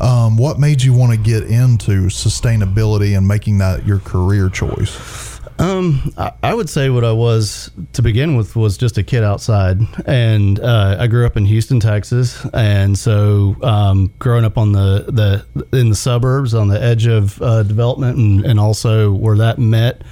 Um, 0.00 0.36
what 0.36 0.58
made 0.58 0.82
you 0.82 0.94
want 0.94 1.12
to 1.12 1.18
get 1.18 1.44
into 1.44 2.06
sustainability 2.06 3.16
and 3.16 3.26
making 3.26 3.58
that 3.58 3.86
your 3.86 3.98
career 3.98 4.48
choice? 4.48 5.39
Um, 5.60 6.14
I, 6.16 6.32
I 6.42 6.54
would 6.54 6.70
say 6.70 6.88
what 6.88 7.04
I 7.04 7.12
was 7.12 7.70
to 7.92 8.00
begin 8.00 8.34
with 8.34 8.56
was 8.56 8.78
just 8.78 8.96
a 8.96 9.02
kid 9.02 9.22
outside, 9.22 9.78
and 10.06 10.58
uh, 10.58 10.96
I 10.98 11.06
grew 11.06 11.26
up 11.26 11.36
in 11.36 11.44
Houston, 11.44 11.80
Texas, 11.80 12.46
and 12.54 12.98
so 12.98 13.56
um, 13.62 14.10
growing 14.18 14.46
up 14.46 14.56
on 14.56 14.72
the 14.72 15.04
the 15.08 15.78
in 15.78 15.90
the 15.90 15.96
suburbs, 15.96 16.54
on 16.54 16.68
the 16.68 16.82
edge 16.82 17.06
of 17.06 17.40
uh, 17.42 17.62
development, 17.62 18.16
and, 18.16 18.44
and 18.46 18.58
also 18.58 19.12
where 19.12 19.36
that 19.36 19.58
met 19.58 20.02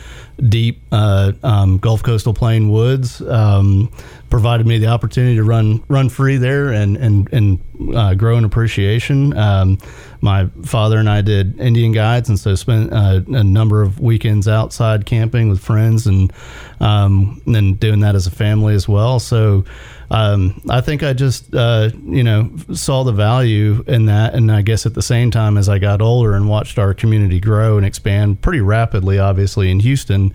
deep 0.49 0.83
uh, 0.93 1.33
um, 1.43 1.79
Gulf 1.79 2.03
Coastal 2.03 2.35
Plain 2.35 2.69
woods 2.69 3.23
um, 3.23 3.91
provided 4.31 4.67
me 4.67 4.79
the 4.79 4.87
opportunity 4.87 5.37
to 5.37 5.45
run 5.45 5.83
run 5.89 6.09
free 6.09 6.37
there 6.37 6.73
and 6.73 6.97
and 6.97 7.33
and 7.33 7.95
uh, 7.95 8.15
grow 8.15 8.37
an 8.37 8.45
appreciation. 8.45 9.37
Um, 9.37 9.79
my 10.21 10.47
father 10.65 10.99
and 10.99 11.09
I 11.09 11.23
did 11.23 11.61
Indian 11.61 11.93
guides, 11.93 12.29
and 12.29 12.39
so 12.39 12.55
spent 12.55 12.93
uh, 12.93 13.21
a 13.29 13.45
number 13.45 13.83
of 13.83 14.01
weekends 14.01 14.49
outside 14.49 15.07
camping 15.07 15.49
with 15.49 15.61
friends, 15.61 16.07
and 16.07 16.33
um, 16.81 17.41
and 17.47 17.55
then 17.55 17.75
doing 17.75 18.01
that 18.01 18.15
as 18.15 18.27
a 18.27 18.33
family 18.33 18.75
as 18.75 18.89
well. 18.89 19.19
So. 19.19 19.65
Um, 20.11 20.63
I 20.69 20.81
think 20.81 21.03
I 21.03 21.13
just, 21.13 21.55
uh, 21.55 21.91
you 22.05 22.25
know, 22.25 22.51
saw 22.73 23.05
the 23.05 23.13
value 23.13 23.85
in 23.87 24.07
that. 24.07 24.35
And 24.35 24.51
I 24.51 24.63
guess 24.63 24.87
at 24.87 24.95
the 24.95 25.03
same 25.03 25.31
time, 25.31 25.59
as 25.59 25.69
I 25.69 25.79
got 25.79 26.01
older 26.01 26.35
and 26.35 26.49
watched 26.49 26.79
our 26.79 26.95
community 26.95 27.41
grow 27.41 27.77
and 27.77 27.85
expand 27.85 28.41
pretty 28.41 28.61
rapidly, 28.61 29.19
obviously 29.19 29.71
in 29.71 29.81
Houston, 29.81 30.33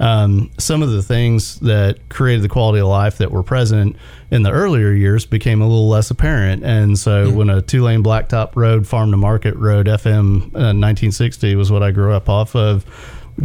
um, 0.00 0.50
some 0.58 0.82
of 0.82 0.90
the 0.90 1.02
things 1.02 1.60
that 1.60 2.08
created 2.08 2.42
the 2.42 2.48
quality 2.48 2.80
of 2.80 2.88
life 2.88 3.18
that 3.18 3.30
were 3.30 3.44
present 3.44 3.96
in 4.30 4.42
the 4.42 4.50
earlier 4.50 4.92
years 4.92 5.26
became 5.26 5.60
a 5.60 5.66
little 5.66 5.88
less 5.88 6.10
apparent. 6.10 6.64
And 6.64 6.98
so 6.98 7.30
when 7.30 7.48
a 7.50 7.62
two 7.62 7.82
lane 7.82 8.02
blacktop 8.02 8.56
road, 8.56 8.88
farm 8.88 9.10
to 9.12 9.16
market 9.16 9.54
road, 9.56 9.86
FM 9.86 10.46
uh, 10.54 10.74
1960 10.74 11.54
was 11.54 11.70
what 11.70 11.82
I 11.82 11.90
grew 11.90 12.12
up 12.12 12.28
off 12.28 12.56
of, 12.56 12.84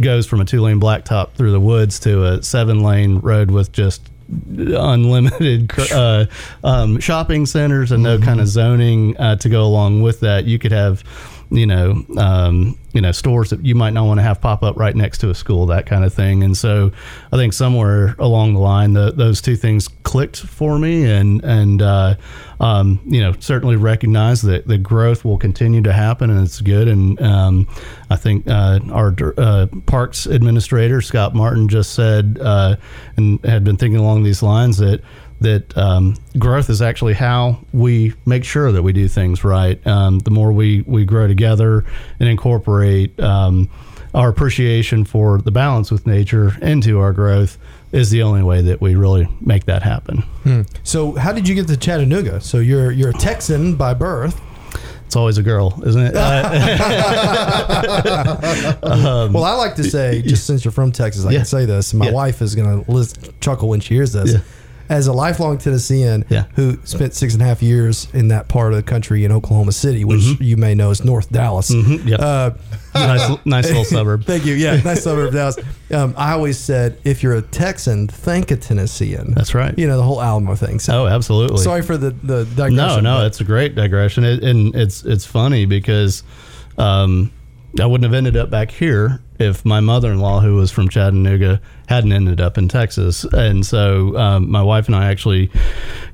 goes 0.00 0.26
from 0.26 0.40
a 0.40 0.44
two 0.44 0.60
lane 0.60 0.80
blacktop 0.80 1.32
through 1.32 1.52
the 1.52 1.60
woods 1.60 2.00
to 2.00 2.24
a 2.24 2.42
seven 2.42 2.80
lane 2.82 3.18
road 3.18 3.50
with 3.50 3.70
just 3.70 4.10
unlimited 4.28 5.70
uh, 5.92 6.26
um, 6.62 7.00
shopping 7.00 7.46
centers 7.46 7.92
and 7.92 8.02
no 8.02 8.18
kind 8.18 8.40
of 8.40 8.48
zoning 8.48 9.16
uh, 9.18 9.36
to 9.36 9.48
go 9.48 9.64
along 9.64 10.02
with 10.02 10.20
that. 10.20 10.44
You 10.44 10.58
could 10.58 10.72
have 10.72 11.02
you 11.50 11.66
know, 11.66 12.04
um, 12.16 12.78
you 12.92 13.00
know, 13.00 13.12
stores 13.12 13.50
that 13.50 13.64
you 13.64 13.74
might 13.74 13.92
not 13.92 14.06
want 14.06 14.18
to 14.18 14.22
have 14.22 14.40
pop 14.40 14.62
up 14.62 14.76
right 14.76 14.94
next 14.94 15.18
to 15.18 15.30
a 15.30 15.34
school, 15.34 15.66
that 15.66 15.86
kind 15.86 16.04
of 16.04 16.12
thing. 16.12 16.42
And 16.42 16.56
so, 16.56 16.92
I 17.32 17.36
think 17.36 17.52
somewhere 17.52 18.16
along 18.18 18.54
the 18.54 18.60
line, 18.60 18.92
the, 18.92 19.12
those 19.12 19.40
two 19.40 19.56
things 19.56 19.88
clicked 20.02 20.38
for 20.38 20.78
me, 20.78 21.04
and 21.04 21.42
and 21.44 21.82
uh, 21.82 22.14
um, 22.60 23.00
you 23.06 23.20
know, 23.20 23.34
certainly 23.38 23.76
recognize 23.76 24.42
that 24.42 24.66
the 24.66 24.78
growth 24.78 25.24
will 25.24 25.38
continue 25.38 25.82
to 25.82 25.92
happen, 25.92 26.30
and 26.30 26.44
it's 26.44 26.60
good. 26.60 26.88
And 26.88 27.20
um, 27.22 27.68
I 28.10 28.16
think 28.16 28.48
uh, 28.48 28.80
our 28.92 29.14
uh, 29.36 29.66
parks 29.86 30.26
administrator 30.26 31.00
Scott 31.00 31.34
Martin 31.34 31.68
just 31.68 31.94
said, 31.94 32.38
uh, 32.40 32.76
and 33.16 33.44
had 33.44 33.64
been 33.64 33.76
thinking 33.76 34.00
along 34.00 34.22
these 34.22 34.42
lines 34.42 34.78
that 34.78 35.02
that 35.40 35.76
um, 35.76 36.16
growth 36.38 36.68
is 36.68 36.82
actually 36.82 37.14
how 37.14 37.58
we 37.72 38.14
make 38.26 38.44
sure 38.44 38.72
that 38.72 38.82
we 38.82 38.92
do 38.92 39.08
things 39.08 39.44
right. 39.44 39.84
Um, 39.86 40.18
the 40.20 40.30
more 40.30 40.52
we, 40.52 40.82
we 40.82 41.04
grow 41.04 41.28
together 41.28 41.84
and 42.18 42.28
incorporate 42.28 43.18
um, 43.20 43.70
our 44.14 44.28
appreciation 44.28 45.04
for 45.04 45.40
the 45.40 45.50
balance 45.50 45.90
with 45.90 46.06
nature 46.06 46.56
into 46.62 46.98
our 46.98 47.12
growth 47.12 47.58
is 47.92 48.10
the 48.10 48.22
only 48.22 48.42
way 48.42 48.62
that 48.62 48.80
we 48.80 48.96
really 48.96 49.28
make 49.40 49.66
that 49.66 49.82
happen. 49.82 50.18
Hmm. 50.42 50.62
So, 50.82 51.12
how 51.12 51.32
did 51.32 51.48
you 51.48 51.54
get 51.54 51.68
to 51.68 51.76
Chattanooga? 51.76 52.40
So, 52.40 52.58
you're 52.58 52.90
you're 52.90 53.10
a 53.10 53.14
Texan 53.14 53.76
by 53.76 53.94
birth. 53.94 54.40
It's 55.06 55.16
always 55.16 55.38
a 55.38 55.42
girl, 55.42 55.82
isn't 55.86 56.02
it? 56.02 56.14
um, 56.16 56.22
well, 59.32 59.44
I 59.44 59.54
like 59.54 59.74
to 59.76 59.84
say, 59.84 60.20
just 60.20 60.46
since 60.46 60.66
you're 60.66 60.72
from 60.72 60.92
Texas, 60.92 61.24
I 61.24 61.30
yeah. 61.30 61.38
can 61.38 61.46
say 61.46 61.64
this. 61.64 61.94
My 61.94 62.08
yeah. 62.08 62.12
wife 62.12 62.42
is 62.42 62.54
going 62.54 62.84
to 62.84 63.32
chuckle 63.40 63.70
when 63.70 63.80
she 63.80 63.94
hears 63.94 64.12
this. 64.12 64.34
Yeah 64.34 64.40
as 64.88 65.06
a 65.06 65.12
lifelong 65.12 65.58
Tennessean 65.58 66.24
yeah. 66.28 66.44
who 66.54 66.78
spent 66.84 67.14
six 67.14 67.34
and 67.34 67.42
a 67.42 67.46
half 67.46 67.62
years 67.62 68.08
in 68.14 68.28
that 68.28 68.48
part 68.48 68.72
of 68.72 68.76
the 68.76 68.82
country 68.82 69.24
in 69.24 69.32
Oklahoma 69.32 69.72
City, 69.72 70.04
which 70.04 70.20
mm-hmm. 70.20 70.42
you 70.42 70.56
may 70.56 70.74
know 70.74 70.90
is 70.90 71.04
North 71.04 71.30
Dallas. 71.30 71.70
Mm-hmm. 71.70 72.08
Yep. 72.08 72.20
Uh, 72.20 72.50
nice, 72.94 73.46
nice 73.46 73.66
little 73.68 73.84
suburb. 73.96 74.24
Thank 74.24 74.46
you. 74.46 74.54
Yeah, 74.54 74.80
nice 74.82 75.02
suburb 75.02 75.28
of 75.28 75.34
Dallas. 75.34 75.58
Um, 75.92 76.14
I 76.16 76.32
always 76.32 76.58
said, 76.58 76.98
if 77.04 77.22
you're 77.22 77.34
a 77.34 77.42
Texan, 77.42 78.08
thank 78.08 78.50
a 78.50 78.56
Tennessean. 78.56 79.32
That's 79.34 79.54
right. 79.54 79.76
You 79.78 79.86
know 79.86 79.96
the 79.96 80.02
whole 80.02 80.22
Alamo 80.22 80.54
thing. 80.54 80.78
So, 80.78 81.04
oh, 81.04 81.06
absolutely. 81.06 81.58
Sorry 81.58 81.82
for 81.82 81.96
the 81.96 82.10
the 82.10 82.44
digression. 82.44 82.76
No, 82.76 83.00
no, 83.00 83.26
it's 83.26 83.40
a 83.40 83.44
great 83.44 83.74
digression, 83.74 84.24
it, 84.24 84.42
and 84.42 84.74
it's 84.74 85.04
it's 85.04 85.26
funny 85.26 85.66
because. 85.66 86.22
Um, 86.76 87.32
I 87.78 87.86
wouldn't 87.86 88.04
have 88.04 88.16
ended 88.16 88.36
up 88.36 88.50
back 88.50 88.70
here 88.70 89.20
if 89.38 89.64
my 89.64 89.80
mother-in-law, 89.80 90.40
who 90.40 90.56
was 90.56 90.70
from 90.70 90.88
Chattanooga, 90.88 91.60
hadn't 91.88 92.12
ended 92.12 92.40
up 92.40 92.58
in 92.58 92.68
Texas. 92.68 93.24
And 93.24 93.64
so 93.64 94.16
um, 94.16 94.50
my 94.50 94.62
wife 94.62 94.86
and 94.86 94.96
I 94.96 95.10
actually 95.10 95.50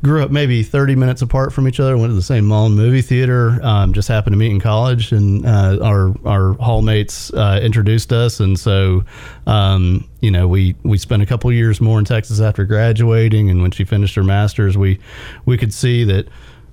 grew 0.02 0.22
up 0.22 0.30
maybe 0.30 0.62
30 0.62 0.94
minutes 0.94 1.22
apart 1.22 1.52
from 1.52 1.66
each 1.66 1.80
other. 1.80 1.96
Went 1.96 2.10
to 2.10 2.14
the 2.14 2.22
same 2.22 2.46
mall 2.46 2.66
and 2.66 2.76
movie 2.76 3.02
theater. 3.02 3.58
Um, 3.62 3.92
just 3.92 4.08
happened 4.08 4.34
to 4.34 4.38
meet 4.38 4.50
in 4.50 4.60
college, 4.60 5.10
and 5.12 5.46
uh, 5.46 5.78
our 5.82 6.08
our 6.24 6.54
hallmates 6.54 7.32
uh, 7.36 7.60
introduced 7.60 8.12
us. 8.12 8.40
And 8.40 8.58
so, 8.58 9.04
um, 9.46 10.08
you 10.20 10.30
know, 10.30 10.46
we 10.46 10.76
we 10.82 10.98
spent 10.98 11.22
a 11.22 11.26
couple 11.26 11.50
years 11.52 11.80
more 11.80 11.98
in 11.98 12.04
Texas 12.04 12.40
after 12.40 12.64
graduating. 12.64 13.50
And 13.50 13.62
when 13.62 13.70
she 13.70 13.84
finished 13.84 14.14
her 14.16 14.24
master's, 14.24 14.76
we 14.76 15.00
we 15.46 15.56
could 15.56 15.72
see 15.72 16.04
that 16.04 16.28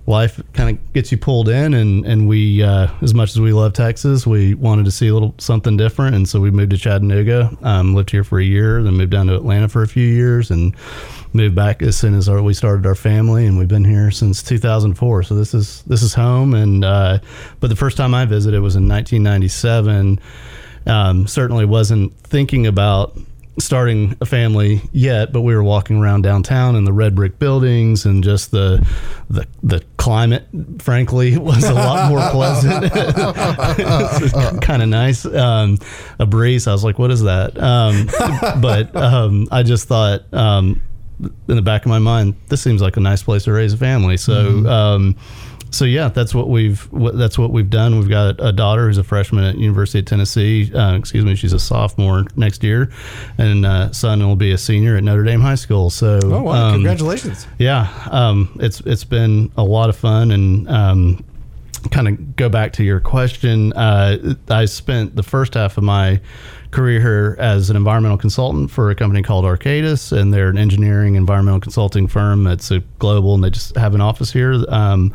life 0.08 0.42
kind 0.54 0.78
of 0.78 0.94
gets 0.94 1.12
you 1.12 1.18
pulled 1.18 1.48
in 1.48 1.74
and 1.74 2.06
and 2.06 2.28
we 2.28 2.64
uh, 2.64 2.88
as 3.02 3.14
much 3.14 3.30
as 3.32 3.40
we 3.40 3.54
love 3.54 3.74
Texas 3.74 4.26
we 4.26 4.56
wanted 4.56 4.86
to 4.86 4.92
see 4.92 5.08
a 5.08 5.14
little 5.14 5.36
something 5.38 5.78
different. 5.78 6.16
And 6.16 6.28
so 6.28 6.40
we 6.40 6.52
moved 6.52 6.72
to 6.72 6.78
Chattanooga 6.78 7.56
um, 7.62 7.94
lived 7.94 8.10
here 8.12 8.24
for 8.24 8.40
a 8.40 8.44
year 8.44 8.82
then 8.82 8.94
moved 8.96 9.12
down 9.12 9.28
to 9.28 9.36
Atlanta 9.36 9.68
for 9.68 9.84
a 9.84 9.88
few 9.88 10.06
years 10.06 10.52
and 10.52 10.76
moved 11.34 11.56
back 11.56 11.82
as 11.82 11.98
soon 11.98 12.14
as 12.16 12.28
our, 12.28 12.42
we 12.42 12.54
started 12.54 12.86
our 12.86 12.96
family. 12.96 13.46
And 13.46 13.58
we've 13.58 13.68
been 13.68 13.86
here 13.86 14.12
since 14.12 14.44
2004 14.44 15.24
so 15.24 15.36
this 15.36 15.54
is 15.54 15.84
this 15.84 16.02
is 16.02 16.14
home. 16.14 16.54
And 16.54 16.84
uh, 16.84 17.20
but 17.60 17.70
the 17.70 17.76
first 17.76 17.98
time 17.98 18.14
I 18.14 18.26
visited 18.26 18.62
was 18.62 18.76
in 18.76 18.88
1997 18.88 20.20
um, 20.88 21.28
certainly 21.28 21.66
wasn't 21.66 22.16
thinking 22.18 22.66
about 22.66 23.16
starting 23.60 24.16
a 24.22 24.26
family 24.26 24.82
yet, 24.92 25.32
but 25.32 25.42
we 25.42 25.56
were 25.56 25.64
walking 25.64 25.98
around 25.98 26.22
downtown 26.22 26.76
in 26.76 26.86
the 26.86 26.94
red 26.94 27.16
brick 27.16 27.38
buildings 27.38 28.06
and 28.06 28.24
just 28.24 28.52
the 28.52 28.86
the, 29.30 29.46
the 29.64 29.84
climate, 29.98 30.46
frankly, 30.80 31.38
was 31.40 31.64
a 31.64 31.74
lot 31.74 32.10
more 32.10 32.22
pleasant. 32.32 32.92
kind 34.62 34.82
of 34.82 34.90
nice. 34.90 35.26
Um, 35.26 35.78
a 36.20 36.26
breeze. 36.26 36.68
I 36.68 36.72
was 36.72 36.84
like, 36.84 37.00
what 37.00 37.12
is 37.12 37.24
that? 37.24 37.58
Um, 37.62 38.08
but 38.62 38.96
um, 38.96 39.48
I 39.52 39.64
just 39.64 39.88
thought 39.88 40.34
um, 40.34 40.82
in 41.22 41.56
the 41.56 41.62
back 41.62 41.86
of 41.86 41.90
my 41.90 42.00
mind, 42.00 42.36
this 42.48 42.62
seems 42.62 42.82
like 42.82 42.98
a 42.98 43.02
nice 43.02 43.24
place 43.24 43.44
to 43.44 43.54
raise 43.54 43.74
a 43.74 43.78
family. 43.78 44.18
So. 44.18 44.34
Mm-hmm 44.34 44.68
um, 44.68 45.16
so 45.72 45.86
yeah, 45.86 46.10
that's 46.10 46.36
what 46.36 46.50
we've 46.50 46.88
that's 46.92 47.38
what 47.38 47.52
we've 47.52 47.70
done. 47.70 47.98
We've 47.98 48.10
got 48.10 48.36
a 48.40 48.52
daughter 48.52 48.88
who's 48.88 48.98
a 48.98 49.04
freshman 49.04 49.46
at 49.46 49.58
University 49.58 50.00
of 50.00 50.06
Tennessee. 50.06 50.72
Uh, 50.74 50.98
excuse 50.98 51.24
me, 51.24 51.36
she's 51.36 51.54
a 51.54 51.60
sophomore 51.60 52.26
next 52.36 52.64
year, 52.64 52.92
and 53.38 53.66
uh, 53.66 53.92
son 53.92 54.20
will 54.20 54.36
be 54.36 54.52
a 54.52 54.58
senior 54.58 54.98
at 54.98 55.04
Notre 55.04 55.24
Dame 55.24 55.40
High 55.40 55.56
School. 55.56 55.90
So 55.90 56.20
oh 56.24 56.44
wow, 56.44 56.68
um, 56.68 56.74
congratulations! 56.74 57.48
Yeah, 57.58 57.88
um, 58.12 58.58
it's 58.60 58.82
it's 58.82 59.06
been 59.06 59.52
a 59.58 59.64
lot 59.64 59.90
of 59.90 59.96
fun 59.96 60.32
and. 60.32 60.70
Um, 60.70 61.26
kind 61.90 62.08
of 62.08 62.36
go 62.36 62.48
back 62.48 62.74
to 62.74 62.84
your 62.84 63.00
question. 63.00 63.74
Uh, 63.74 64.36
I 64.50 64.66
spent 64.66 65.16
the 65.16 65.24
first 65.24 65.56
half 65.56 65.80
of 65.80 65.84
my 65.84 66.22
career 66.70 67.02
here 67.02 67.36
as 67.40 67.72
an 67.72 67.76
environmental 67.76 68.20
consultant 68.20 68.70
for 68.70 68.92
a 68.92 68.96
company 68.96 69.24
called 69.24 69.46
Arcadis, 69.46 70.16
and 70.16 70.32
they're 70.32 70.50
an 70.50 70.60
engineering 70.60 71.16
environmental 71.16 71.60
consulting 71.60 72.06
firm 72.06 72.44
that's 72.44 72.70
a 72.70 72.82
global, 73.00 73.34
and 73.34 73.44
they 73.44 73.50
just 73.50 73.76
have 73.78 73.96
an 73.96 74.02
office 74.02 74.32
here. 74.32 74.64
Um, 74.70 75.12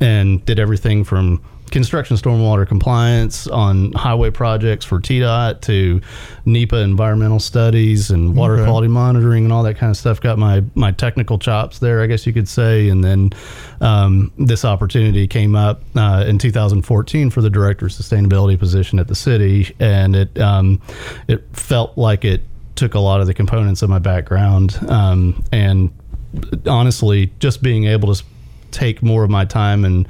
and 0.00 0.44
did 0.44 0.58
everything 0.58 1.04
from 1.04 1.42
construction 1.70 2.16
stormwater 2.16 2.66
compliance 2.66 3.46
on 3.48 3.92
highway 3.92 4.30
projects 4.30 4.84
for 4.84 5.00
TDOT 5.00 5.60
to 5.62 6.00
NEPA 6.44 6.76
environmental 6.76 7.40
studies 7.40 8.10
and 8.10 8.36
water 8.36 8.54
okay. 8.54 8.64
quality 8.64 8.88
monitoring 8.88 9.44
and 9.44 9.52
all 9.52 9.62
that 9.64 9.76
kind 9.76 9.90
of 9.90 9.96
stuff. 9.96 10.20
Got 10.20 10.38
my 10.38 10.62
my 10.74 10.92
technical 10.92 11.38
chops 11.38 11.78
there, 11.78 12.02
I 12.02 12.06
guess 12.06 12.26
you 12.26 12.32
could 12.32 12.48
say. 12.48 12.88
And 12.88 13.02
then 13.02 13.30
um, 13.80 14.32
this 14.38 14.64
opportunity 14.64 15.26
came 15.26 15.54
up 15.54 15.82
uh, 15.94 16.24
in 16.26 16.38
2014 16.38 17.30
for 17.30 17.40
the 17.40 17.50
director 17.50 17.86
of 17.86 17.92
sustainability 17.92 18.58
position 18.58 18.98
at 18.98 19.08
the 19.08 19.14
city, 19.14 19.74
and 19.80 20.16
it 20.16 20.38
um, 20.38 20.80
it 21.28 21.44
felt 21.52 21.96
like 21.98 22.24
it 22.24 22.42
took 22.76 22.94
a 22.94 23.00
lot 23.00 23.20
of 23.20 23.26
the 23.26 23.34
components 23.34 23.82
of 23.82 23.88
my 23.88 23.98
background 23.98 24.78
um, 24.88 25.42
and 25.50 25.90
honestly 26.66 27.32
just 27.38 27.62
being 27.62 27.86
able 27.86 28.14
to 28.14 28.22
take 28.70 29.02
more 29.02 29.24
of 29.24 29.30
my 29.30 29.44
time 29.44 29.84
and 29.84 30.08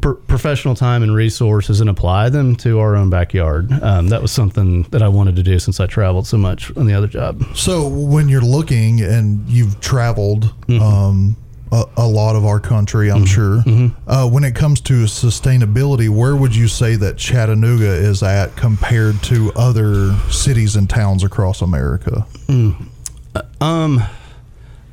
professional 0.00 0.74
time 0.74 1.02
and 1.02 1.14
resources 1.14 1.80
and 1.80 1.90
apply 1.90 2.28
them 2.28 2.54
to 2.56 2.78
our 2.78 2.94
own 2.94 3.10
backyard. 3.10 3.70
Um, 3.82 4.08
that 4.08 4.22
was 4.22 4.30
something 4.30 4.82
that 4.84 5.02
I 5.02 5.08
wanted 5.08 5.36
to 5.36 5.42
do 5.42 5.58
since 5.58 5.80
I 5.80 5.86
traveled 5.86 6.26
so 6.26 6.38
much 6.38 6.74
on 6.76 6.86
the 6.86 6.94
other 6.94 7.08
job. 7.08 7.42
So 7.54 7.88
when 7.88 8.28
you're 8.28 8.40
looking 8.40 9.00
and 9.00 9.48
you've 9.48 9.80
traveled 9.80 10.54
mm-hmm. 10.66 10.80
um, 10.80 11.36
a, 11.72 11.84
a, 11.96 12.06
lot 12.06 12.36
of 12.36 12.44
our 12.44 12.60
country, 12.60 13.10
I'm 13.10 13.24
mm-hmm. 13.24 13.24
sure. 13.26 13.56
Mm-hmm. 13.62 14.10
Uh, 14.10 14.28
when 14.28 14.44
it 14.44 14.54
comes 14.54 14.80
to 14.82 15.04
sustainability, 15.04 16.08
where 16.08 16.36
would 16.36 16.54
you 16.54 16.68
say 16.68 16.94
that 16.96 17.18
Chattanooga 17.18 17.92
is 17.92 18.22
at 18.22 18.54
compared 18.56 19.20
to 19.24 19.52
other 19.56 20.14
cities 20.30 20.76
and 20.76 20.88
towns 20.88 21.24
across 21.24 21.60
America? 21.60 22.24
Mm. 22.46 22.86
Uh, 23.34 23.42
um, 23.60 24.02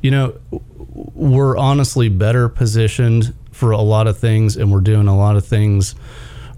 you 0.01 0.11
know 0.11 0.37
we're 0.95 1.57
honestly 1.57 2.09
better 2.09 2.49
positioned 2.49 3.33
for 3.51 3.71
a 3.71 3.81
lot 3.81 4.07
of 4.07 4.17
things, 4.17 4.57
and 4.57 4.71
we're 4.71 4.81
doing 4.81 5.07
a 5.07 5.17
lot 5.17 5.35
of 5.35 5.45
things 5.45 5.95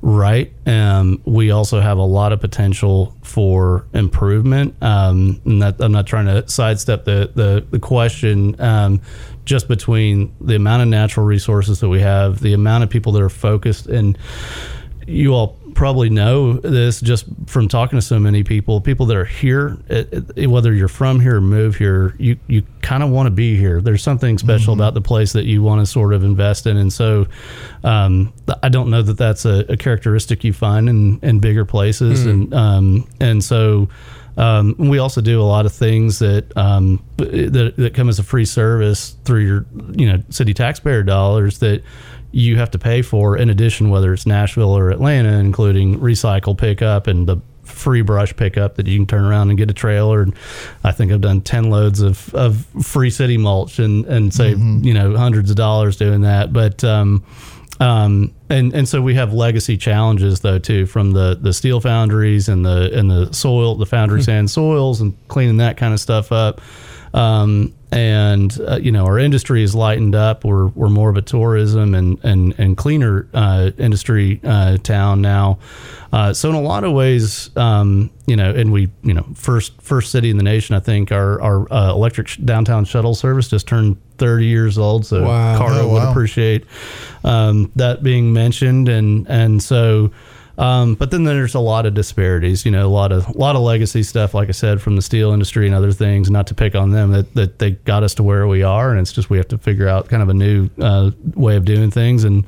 right. 0.02 0.54
Um, 0.65 1.21
we 1.26 1.52
also 1.52 1.80
have 1.80 1.97
a 1.97 2.04
lot 2.04 2.32
of 2.32 2.39
potential 2.39 3.15
for 3.23 3.86
improvement. 3.93 4.76
Um, 4.82 5.41
that, 5.60 5.78
I'm 5.80 5.91
not 5.91 6.08
trying 6.08 6.28
to 6.28 6.47
sidestep 6.47 7.06
the 7.06 7.32
the, 7.34 7.65
the 7.69 7.80
question. 7.80 8.60
Um, 8.62 9.02
just 9.45 9.67
between 9.67 10.36
the 10.41 10.56
amount 10.56 10.82
of 10.82 10.89
natural 10.89 11.26
resources 11.26 11.80
that 11.80 11.88
we 11.89 12.02
have, 12.02 12.41
the 12.41 12.54
amount 12.54 12.84
of 12.84 12.89
people 12.89 13.13
that 13.13 13.21
are 13.21 13.30
focused, 13.30 13.88
and 13.88 14.17
you 15.07 15.34
all 15.34 15.57
probably 15.78 16.09
know 16.09 16.53
this 16.53 16.99
just 16.99 17.25
from 17.45 17.67
talking 17.67 17.97
to 17.97 18.01
so 18.01 18.19
many 18.19 18.43
people. 18.43 18.82
People 18.82 19.05
that 19.05 19.15
are 19.15 19.25
here, 19.25 19.78
it, 19.88 20.32
it, 20.36 20.47
whether 20.47 20.73
you're 20.73 20.88
from 20.88 21.19
here 21.19 21.38
or 21.38 21.41
move 21.41 21.75
here, 21.78 22.15
you 22.17 22.38
you 22.47 22.63
kind 22.82 23.03
of 23.03 23.09
want 23.09 23.28
to 23.28 23.32
be 23.32 23.55
here. 23.55 23.80
There's 23.80 24.01
something 24.01 24.39
special 24.39 24.73
mm-hmm. 24.73 24.82
about 24.82 24.95
the 24.95 25.01
place 25.01 25.34
that 25.34 25.45
you 25.45 25.61
want 25.61 25.80
to 25.80 25.86
sort 25.86 26.13
of 26.13 26.23
invest 26.23 26.65
in, 26.65 26.78
and 26.78 26.91
so 26.91 27.28
um, 27.84 28.34
I 28.63 28.69
don't 28.69 28.89
know 28.89 29.03
that 29.03 29.17
that's 29.17 29.45
a, 29.45 29.65
a, 29.69 29.78
characteristic 29.78 30.43
you 30.43 30.51
find 30.51 30.89
in, 30.89 31.19
in 31.21 31.39
bigger 31.39 31.63
places, 31.63 32.25
mm. 32.25 32.30
and 32.30 32.53
um, 32.53 33.09
and 33.21 33.43
so. 33.43 33.88
Um, 34.39 34.75
we 34.78 34.99
also 34.99 35.19
do 35.19 35.41
a 35.41 35.49
lot 35.49 35.65
of 35.65 35.73
things 35.73 36.19
that, 36.19 36.55
um, 36.55 37.03
that 37.17 37.73
that 37.75 37.95
come 37.95 38.07
as 38.07 38.19
a 38.19 38.23
free 38.23 38.45
service 38.45 39.17
through 39.25 39.39
your 39.39 39.65
you 39.93 40.05
know 40.05 40.21
city 40.30 40.53
taxpayer 40.53 41.01
dollars 41.01 41.57
that 41.57 41.82
you 42.32 42.57
have 42.57 42.71
to 42.71 42.80
pay 42.80 43.01
for 43.01 43.38
in 43.38 43.49
addition, 43.49 43.89
whether 43.89 44.13
it's 44.13 44.25
Nashville 44.25 44.78
or 44.78 44.89
Atlanta, 44.89 45.38
including 45.39 45.99
recycle 45.99 46.57
pickup 46.57 47.07
and 47.07 47.28
the 47.28 47.38
free 47.63 48.01
brush 48.01 48.36
pickup 48.36 48.75
that 48.75 48.88
you 48.88 48.97
can 48.97 49.05
turn 49.05 49.25
around 49.25 49.49
and 49.49 49.57
get 49.57 49.69
a 49.69 49.73
trailer. 49.73 50.21
And 50.21 50.34
I 50.84 50.91
think 50.91 51.11
I've 51.11 51.21
done 51.21 51.41
ten 51.41 51.69
loads 51.69 52.01
of, 52.01 52.34
of 52.34 52.65
free 52.84 53.09
city 53.09 53.38
mulch 53.38 53.80
and 53.80 54.05
and 54.05 54.34
save 54.34 54.59
you 54.59 54.93
know 54.93 55.15
hundreds 55.15 55.49
of 55.49 55.55
dollars 55.55 55.97
doing 55.97 56.21
that. 56.21 56.53
But 56.53 56.84
um, 56.84 57.23
um, 57.80 58.34
and 58.49 58.73
and 58.73 58.88
so 58.88 59.01
we 59.01 59.13
have 59.15 59.34
legacy 59.34 59.78
challenges 59.78 60.39
though 60.39 60.59
too 60.59 60.86
from 60.86 61.11
the 61.11 61.38
the 61.39 61.53
steel 61.53 61.80
foundries 61.80 62.49
and 62.49 62.65
the 62.65 62.91
and 62.97 63.09
the 63.09 63.32
soil 63.34 63.75
the 63.75 63.86
foundry 63.86 64.23
sand 64.23 64.49
soils 64.49 65.01
and 65.01 65.15
cleaning 65.28 65.57
that 65.57 65.78
kind 65.78 65.93
of 65.93 65.99
stuff 65.99 66.32
up. 66.32 66.61
Um, 67.14 67.74
and 67.89 68.60
uh, 68.68 68.76
you 68.82 68.91
know 68.91 69.05
our 69.05 69.18
industry 69.18 69.64
is 69.64 69.74
lightened 69.74 70.14
up. 70.14 70.43
We're 70.43 70.68
we're 70.68 70.89
more 70.89 71.10
of 71.10 71.16
a 71.16 71.22
tourism 71.22 71.95
and 71.95 72.20
and 72.22 72.53
and 72.58 72.76
cleaner 72.76 73.28
uh, 73.34 73.72
industry 73.78 74.41
uh, 74.43 74.76
town 74.78 75.22
now. 75.22 75.60
Uh, 76.12 76.34
so 76.34 76.49
in 76.49 76.55
a 76.55 76.62
lot 76.62 76.84
of 76.84 76.91
ways, 76.91 77.49
um, 77.55 78.10
you 78.26 78.36
know, 78.36 78.51
and 78.51 78.74
we 78.74 78.91
you 79.03 79.14
know 79.14 79.26
first 79.36 79.82
first 79.82 80.12
city 80.12 80.30
in 80.30 80.36
the 80.38 80.43
nation. 80.43 80.76
I 80.76 80.80
think 80.82 81.14
our 81.14 81.41
our 81.41 81.72
uh, 81.74 81.91
electric 81.91 82.28
sh- 82.28 82.38
downtown 82.38 82.84
shuttle 82.84 83.16
service 83.16 83.47
just 83.47 83.68
turned 83.68 83.95
30 84.18 84.45
years 84.45 84.78
old. 84.78 85.05
So 85.05 85.24
Wow. 85.24 85.58
CARTA 85.58 85.80
Oh, 85.80 85.88
would 85.93 86.03
appreciate 86.03 86.66
um, 87.24 87.72
that 87.78 88.03
being 88.03 88.34
mentioned, 88.34 88.89
and 88.89 89.26
and 89.30 89.64
so. 89.64 90.12
Um, 90.58 90.95
but 90.95 91.12
then 91.12 91.24
there's 91.24 91.53
a 91.53 91.60
lot 91.60 91.86
of 91.86 91.93
disparities, 91.93 92.66
you 92.66 92.72
know, 92.72 92.88
a 92.88 92.89
lot 92.89 93.12
of 93.12 93.28
a 93.28 93.38
lot 93.38 93.55
of 93.55 93.62
legacy 93.62 94.01
stuff, 94.01 94.34
like 94.34 94.49
I 94.49 94.53
said, 94.53 94.82
from 94.82 94.95
the 94.95 95.03
steel 95.03 95.32
industry 95.32 95.68
and 95.68 95.76
other 95.76 95.91
things. 95.91 96.32
Not 96.32 96.47
to 96.47 96.55
pick 96.55 96.74
on 96.74 96.91
them, 96.91 97.12
that, 97.12 97.34
that 97.36 97.60
they 97.60 97.72
got 97.72 98.01
us 98.03 98.16
to 98.16 98.24
where 98.24 98.47
we 98.47 98.64
are, 98.64 98.89
and 98.91 98.99
it's 98.99 99.14
just 99.14 99.30
we 99.30 99.38
have 99.38 99.47
to 99.49 99.58
figure 99.60 99.88
out 99.88 100.10
kind 100.10 100.24
of 100.24 100.30
a 100.30 100.34
new 100.34 100.70
uh, 100.82 101.12
way 101.36 101.58
of 101.58 101.66
doing 101.66 101.91
things, 101.91 102.24
and 102.24 102.43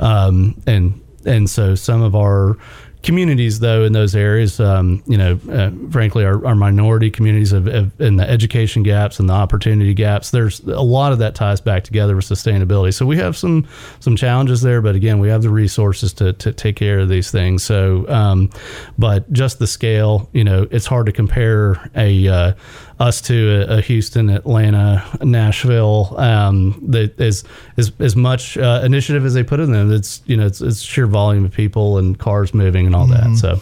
um, 0.00 0.60
and 0.66 1.00
and 1.24 1.48
so 1.48 1.74
some 1.74 2.02
of 2.02 2.14
our 2.14 2.58
communities 3.02 3.60
though 3.60 3.84
in 3.84 3.92
those 3.92 4.14
areas 4.14 4.60
um, 4.60 5.02
you 5.06 5.16
know 5.16 5.40
uh, 5.50 5.70
frankly 5.90 6.24
our, 6.24 6.44
our 6.46 6.54
minority 6.54 7.10
communities 7.10 7.50
have, 7.50 7.66
have 7.66 7.92
in 7.98 8.16
the 8.16 8.28
education 8.28 8.82
gaps 8.82 9.18
and 9.18 9.28
the 9.28 9.32
opportunity 9.32 9.94
gaps. 9.94 10.30
There's 10.30 10.60
a 10.60 10.82
lot 10.82 11.12
of 11.12 11.18
that 11.18 11.34
ties 11.34 11.60
back 11.60 11.84
together 11.84 12.14
with 12.16 12.26
sustainability. 12.26 12.92
So 12.92 13.06
we 13.06 13.16
have 13.16 13.36
some 13.36 13.66
some 14.00 14.16
challenges 14.16 14.62
there 14.62 14.82
but 14.82 14.94
again 14.94 15.18
we 15.18 15.28
have 15.28 15.42
the 15.42 15.50
resources 15.50 16.12
to, 16.14 16.32
to 16.34 16.52
take 16.52 16.76
care 16.76 16.98
of 17.00 17.08
these 17.08 17.30
things. 17.30 17.62
So 17.62 18.08
um, 18.08 18.50
but 18.98 19.30
just 19.32 19.58
the 19.58 19.66
scale 19.66 20.28
you 20.32 20.44
know 20.44 20.66
it's 20.70 20.86
hard 20.86 21.06
to 21.06 21.12
compare 21.12 21.90
a 21.96 22.28
uh, 22.28 22.52
us 23.00 23.20
to 23.22 23.66
a, 23.68 23.78
a 23.78 23.80
Houston, 23.80 24.30
Atlanta, 24.30 25.04
Nashville. 25.22 26.14
Um, 26.18 26.80
that 26.88 27.18
is 27.18 27.42
as 27.76 27.90
as 27.98 28.14
much 28.14 28.56
uh, 28.56 28.82
initiative 28.84 29.24
as 29.24 29.34
they 29.34 29.42
put 29.42 29.58
in 29.58 29.72
them. 29.72 29.92
It's 29.92 30.22
you 30.26 30.36
know 30.36 30.46
it's, 30.46 30.60
it's 30.60 30.82
sheer 30.82 31.06
volume 31.06 31.44
of 31.44 31.52
people 31.52 31.98
and 31.98 32.16
cars 32.18 32.54
moving 32.54 32.86
and 32.86 32.94
all 32.94 33.06
that. 33.06 33.36
So 33.36 33.58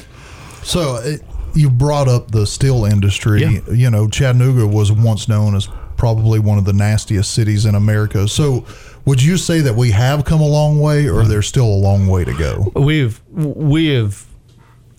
So 0.62 0.97
uh, 0.97 1.16
you 1.55 1.70
brought 1.70 2.09
up 2.09 2.32
the 2.32 2.47
steel 2.47 2.84
industry. 2.84 3.43
Yeah. 3.43 3.61
You 3.70 3.91
know, 3.91 4.09
Chattanooga 4.09 4.66
was 4.66 4.93
once 4.93 5.28
known 5.28 5.55
as 5.55 5.68
probably 5.97 6.39
one 6.39 6.59
of 6.59 6.64
the 6.64 6.72
nastiest 6.72 7.32
cities 7.32 7.64
in 7.64 7.74
America. 7.74 8.28
So 8.28 8.66
would 9.05 9.22
you 9.22 9.36
say 9.36 9.61
that 9.61 9.74
we 9.74 9.93
have 9.93 10.24
come 10.24 10.41
a 10.41 10.47
long 10.47 10.80
way, 10.80 11.09
or 11.09 11.24
there's 11.24 11.47
still 11.47 11.66
a 11.66 11.80
long 11.80 12.09
way 12.09 12.24
to 12.24 12.34
go? 12.36 12.72
we've 12.74 13.20
we 13.30 13.86
have 13.95 14.28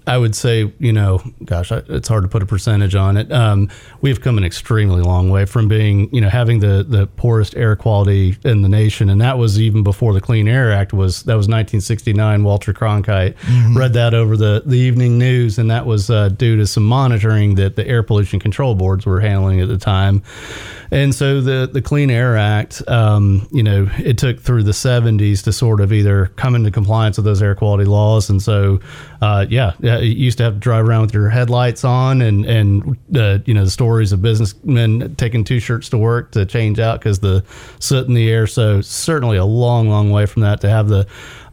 I 0.07 0.17
would 0.17 0.35
say, 0.35 0.71
you 0.79 0.91
know, 0.93 1.21
gosh, 1.45 1.71
I- 1.71 1.83
it's 1.89 2.07
hard 2.07 2.23
to 2.23 2.29
put 2.29 2.41
a 2.41 2.45
percentage 2.45 2.95
on 2.95 3.17
it. 3.17 3.31
Um, 3.31 3.69
we've 4.01 4.19
come 4.21 4.37
an 4.37 4.43
extremely 4.43 5.01
long 5.01 5.29
way 5.29 5.45
from 5.45 5.67
being, 5.67 6.13
you 6.13 6.21
know, 6.21 6.29
having 6.29 6.59
the 6.59 6.85
the 6.87 7.07
poorest 7.07 7.55
air 7.55 7.75
quality 7.75 8.37
in 8.43 8.61
the 8.61 8.69
nation, 8.69 9.09
and 9.09 9.21
that 9.21 9.37
was 9.37 9.59
even 9.59 9.83
before 9.83 10.13
the 10.13 10.21
Clean 10.21 10.47
Air 10.47 10.71
Act 10.71 10.93
was. 10.93 11.23
That 11.23 11.35
was 11.35 11.47
1969. 11.47 12.43
Walter 12.43 12.73
Cronkite 12.73 13.35
read 13.75 13.93
that 13.93 14.13
over 14.13 14.35
the 14.37 14.63
the 14.65 14.77
evening 14.77 15.17
news, 15.17 15.57
and 15.59 15.69
that 15.71 15.85
was 15.85 16.09
uh, 16.09 16.29
due 16.29 16.57
to 16.57 16.65
some 16.67 16.83
monitoring 16.85 17.55
that 17.55 17.75
the 17.75 17.87
air 17.87 18.03
pollution 18.03 18.39
control 18.39 18.75
boards 18.75 19.05
were 19.05 19.19
handling 19.19 19.61
at 19.61 19.67
the 19.67 19.77
time. 19.77 20.23
And 20.91 21.13
so 21.13 21.39
the 21.41 21.69
the 21.71 21.81
Clean 21.81 22.09
Air 22.09 22.35
Act, 22.35 22.81
um, 22.87 23.47
you 23.51 23.61
know, 23.61 23.87
it 23.99 24.17
took 24.17 24.39
through 24.39 24.63
the 24.63 24.71
70s 24.71 25.43
to 25.43 25.51
sort 25.53 25.81
of 25.81 25.93
either 25.93 26.27
come 26.35 26.55
into 26.55 26.71
compliance 26.71 27.17
with 27.17 27.25
those 27.25 27.41
air 27.43 27.53
quality 27.53 27.85
laws. 27.85 28.29
And 28.29 28.41
so, 28.41 28.79
uh, 29.22 29.45
yeah, 29.49 29.74
you 29.82 30.13
used 30.13 30.38
to 30.38 30.45
have 30.45 30.53
to 30.53 30.59
drive 30.59 30.88
around 30.88 31.01
with 31.01 31.13
your 31.13 31.30
headlights 31.30 31.84
on, 31.84 32.22
and 32.22 32.45
and 32.45 32.97
uh, 33.15 33.39
you 33.45 33.53
know 33.53 33.65
the 33.65 33.72
stories 33.72 34.13
of 34.13 34.22
businessmen 34.22 35.15
taking 35.15 35.43
two 35.43 35.59
shirts 35.59 35.89
to 35.89 35.97
work 35.97 36.32
to 36.32 36.45
change 36.45 36.80
out 36.80 36.99
because 36.99 37.20
the 37.20 37.43
soot 37.80 38.07
in 38.07 38.13
the 38.13 38.30
air. 38.30 38.47
So 38.47 38.80
certainly 38.80 39.36
a 39.36 39.45
long, 39.45 39.89
long 39.89 40.09
way 40.11 40.26
from 40.26 40.43
that 40.43 40.61
to 40.61 40.70
have 40.70 40.88
the 40.88 41.05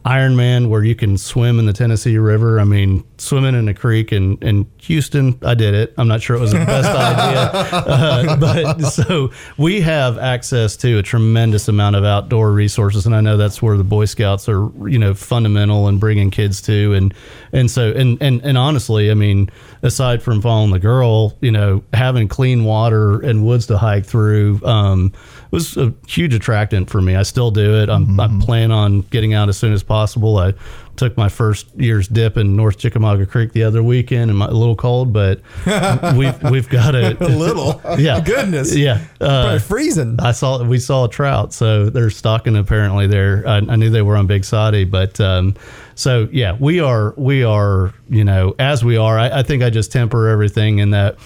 Ironman 0.07 0.69
where 0.69 0.85
you 0.85 0.95
can 0.95 1.17
swim 1.17 1.59
in 1.59 1.65
the 1.65 1.73
Tennessee 1.73 2.17
River. 2.17 2.61
I 2.61 2.63
mean, 2.63 3.03
swimming 3.17 3.55
in 3.55 3.67
a 3.67 3.73
creek 3.73 4.13
in, 4.13 4.37
in 4.37 4.65
Houston, 4.77 5.37
I 5.43 5.53
did 5.53 5.73
it. 5.73 5.93
I'm 5.97 6.07
not 6.07 6.21
sure 6.21 6.37
it 6.37 6.39
was 6.39 6.53
the 6.53 6.59
best 6.59 6.87
idea. 6.95 7.51
Uh, 7.73 8.37
but 8.37 8.79
so 8.83 9.31
we 9.57 9.81
have 9.81 10.17
access 10.17 10.77
to 10.77 10.97
a 10.97 11.03
tremendous 11.03 11.67
amount 11.67 11.97
of 11.97 12.05
outdoor 12.05 12.53
resources. 12.53 13.05
And 13.05 13.13
I 13.13 13.19
know 13.19 13.35
that's 13.35 13.61
where 13.61 13.75
the 13.75 13.83
Boy 13.83 14.05
Scouts 14.05 14.47
are, 14.47 14.69
you 14.87 14.97
know, 14.97 15.13
fundamental 15.13 15.89
in 15.89 15.99
bringing 15.99 16.31
kids 16.31 16.61
to. 16.63 16.93
And, 16.93 17.13
and 17.51 17.69
so, 17.69 17.91
and, 17.91 18.17
and, 18.21 18.41
and 18.45 18.57
honestly, 18.57 19.11
I 19.11 19.13
mean, 19.13 19.49
aside 19.81 20.23
from 20.23 20.41
following 20.41 20.71
the 20.71 20.79
girl, 20.79 21.37
you 21.41 21.51
know, 21.51 21.83
having 21.93 22.29
clean 22.29 22.63
water 22.63 23.19
and 23.19 23.45
woods 23.45 23.67
to 23.67 23.77
hike 23.77 24.05
through, 24.05 24.61
um, 24.63 25.11
was 25.51 25.77
a 25.77 25.93
huge 26.07 26.33
attractant 26.33 26.89
for 26.89 27.01
me. 27.01 27.15
I 27.15 27.23
still 27.23 27.51
do 27.51 27.81
it. 27.81 27.89
I'm, 27.89 28.19
I 28.19 28.27
plan 28.41 28.71
on 28.71 29.01
getting 29.01 29.33
out 29.33 29.49
as 29.49 29.57
soon 29.57 29.73
as 29.73 29.83
possible. 29.83 30.37
I 30.37 30.53
took 30.97 31.15
my 31.15 31.29
first 31.29 31.67
year's 31.77 32.07
dip 32.07 32.37
in 32.37 32.55
North 32.55 32.77
Chickamauga 32.79 33.25
Creek 33.25 33.53
the 33.53 33.63
other 33.63 33.83
weekend, 33.83 34.29
and 34.31 34.37
my, 34.39 34.47
a 34.47 34.51
little 34.51 34.75
cold, 34.75 35.13
but 35.13 35.41
we've 36.15 36.43
we've 36.51 36.67
got 36.69 36.95
a, 36.95 37.15
A 37.23 37.29
little. 37.29 37.79
yeah, 37.97 38.19
Goodness. 38.19 38.75
yeah. 38.75 39.05
Uh, 39.21 39.59
freezing. 39.59 40.17
I 40.19 40.31
saw 40.31 40.63
we 40.63 40.79
saw 40.79 41.05
a 41.05 41.09
trout, 41.09 41.53
so 41.53 41.89
they're 41.89 42.09
stocking 42.09 42.55
apparently 42.57 43.07
there. 43.07 43.47
I, 43.47 43.57
I 43.57 43.75
knew 43.75 43.89
they 43.89 44.01
were 44.01 44.17
on 44.17 44.27
Big 44.27 44.43
Soddy, 44.43 44.85
but 44.85 45.21
um, 45.21 45.55
so 45.95 46.27
yeah, 46.31 46.57
we 46.59 46.79
are 46.79 47.13
we 47.15 47.43
are 47.43 47.93
you 48.09 48.23
know 48.23 48.55
as 48.59 48.83
we 48.83 48.97
are. 48.97 49.17
I, 49.17 49.39
I 49.39 49.43
think 49.43 49.63
I 49.63 49.69
just 49.69 49.91
temper 49.91 50.27
everything 50.29 50.79
in 50.79 50.89
that 50.91 51.17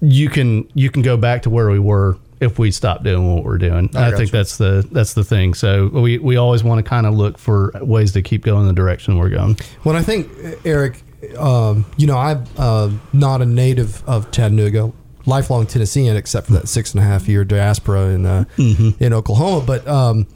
you 0.00 0.28
can 0.28 0.68
you 0.74 0.90
can 0.90 1.02
go 1.02 1.16
back 1.16 1.42
to 1.42 1.50
where 1.50 1.70
we 1.70 1.78
were 1.78 2.18
if 2.40 2.58
we 2.58 2.70
stop 2.70 3.02
doing 3.02 3.34
what 3.34 3.44
we're 3.44 3.58
doing. 3.58 3.90
I, 3.96 4.12
think 4.12 4.30
that's 4.30 4.58
the 4.58 4.86
that's 4.90 5.14
the 5.14 5.24
thing. 5.24 5.54
So 5.54 5.88
we 5.88 6.18
we 6.18 6.36
always 6.36 6.62
want 6.62 6.84
to 6.84 6.88
kind 6.88 7.06
of 7.06 7.14
look 7.14 7.38
for 7.38 7.72
ways 7.80 8.12
to 8.12 8.22
keep 8.22 8.44
going 8.44 8.66
the 8.66 8.72
direction 8.72 9.18
we're 9.18 9.30
going. 9.30 9.56
Well, 9.84 9.96
I 9.96 10.02
think 10.02 10.30
Erik, 10.64 11.02
um, 11.38 11.86
you 11.96 12.06
know, 12.06 12.18
I'm 12.18 12.44
uh, 12.56 12.90
not 13.12 13.42
a 13.42 13.46
native 13.46 14.06
of 14.08 14.30
Chattanooga, 14.30 14.92
lifelong 15.24 15.66
Tennessean, 15.66 16.16
except 16.16 16.48
for 16.48 16.54
that 16.54 16.68
six 16.68 16.92
and 16.92 17.02
a 17.02 17.06
half 17.06 17.28
year 17.28 17.44
diaspora 17.44 18.08
in 18.08 18.26
uh, 18.26 18.44
in 18.58 19.12
Oklahoma. 19.12 19.64
But 19.64 19.86
um, 19.88 20.26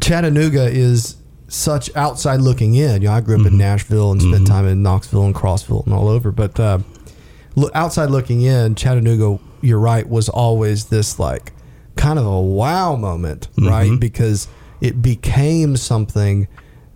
Chattanooga 0.00 0.64
is 0.66 1.16
such 1.48 1.94
outside 1.94 2.40
looking 2.40 2.74
in. 2.74 3.02
You 3.02 3.08
know, 3.08 3.14
I 3.14 3.20
grew 3.20 3.40
up 3.40 3.46
in 3.46 3.58
Nashville 3.58 4.12
and 4.12 4.22
spent 4.22 4.46
time 4.46 4.66
in 4.66 4.82
Knoxville 4.82 5.24
and 5.24 5.34
Crossville 5.34 5.84
and 5.84 5.94
all 5.94 6.08
over. 6.08 6.32
But 6.32 6.58
uh, 6.58 6.78
outside 7.74 8.10
looking 8.10 8.40
in, 8.40 8.74
Chattanooga, 8.74 9.38
you're 9.62 9.78
right, 9.78 10.08
was 10.08 10.28
always 10.28 10.86
this 10.86 11.18
like 11.18 11.52
kind 11.96 12.18
of 12.18 12.26
a 12.26 12.40
wow 12.40 12.96
moment, 12.96 13.48
mm-hmm. 13.52 13.68
right? 13.68 14.00
Because 14.00 14.48
it 14.80 15.00
became 15.00 15.76
something 15.76 16.48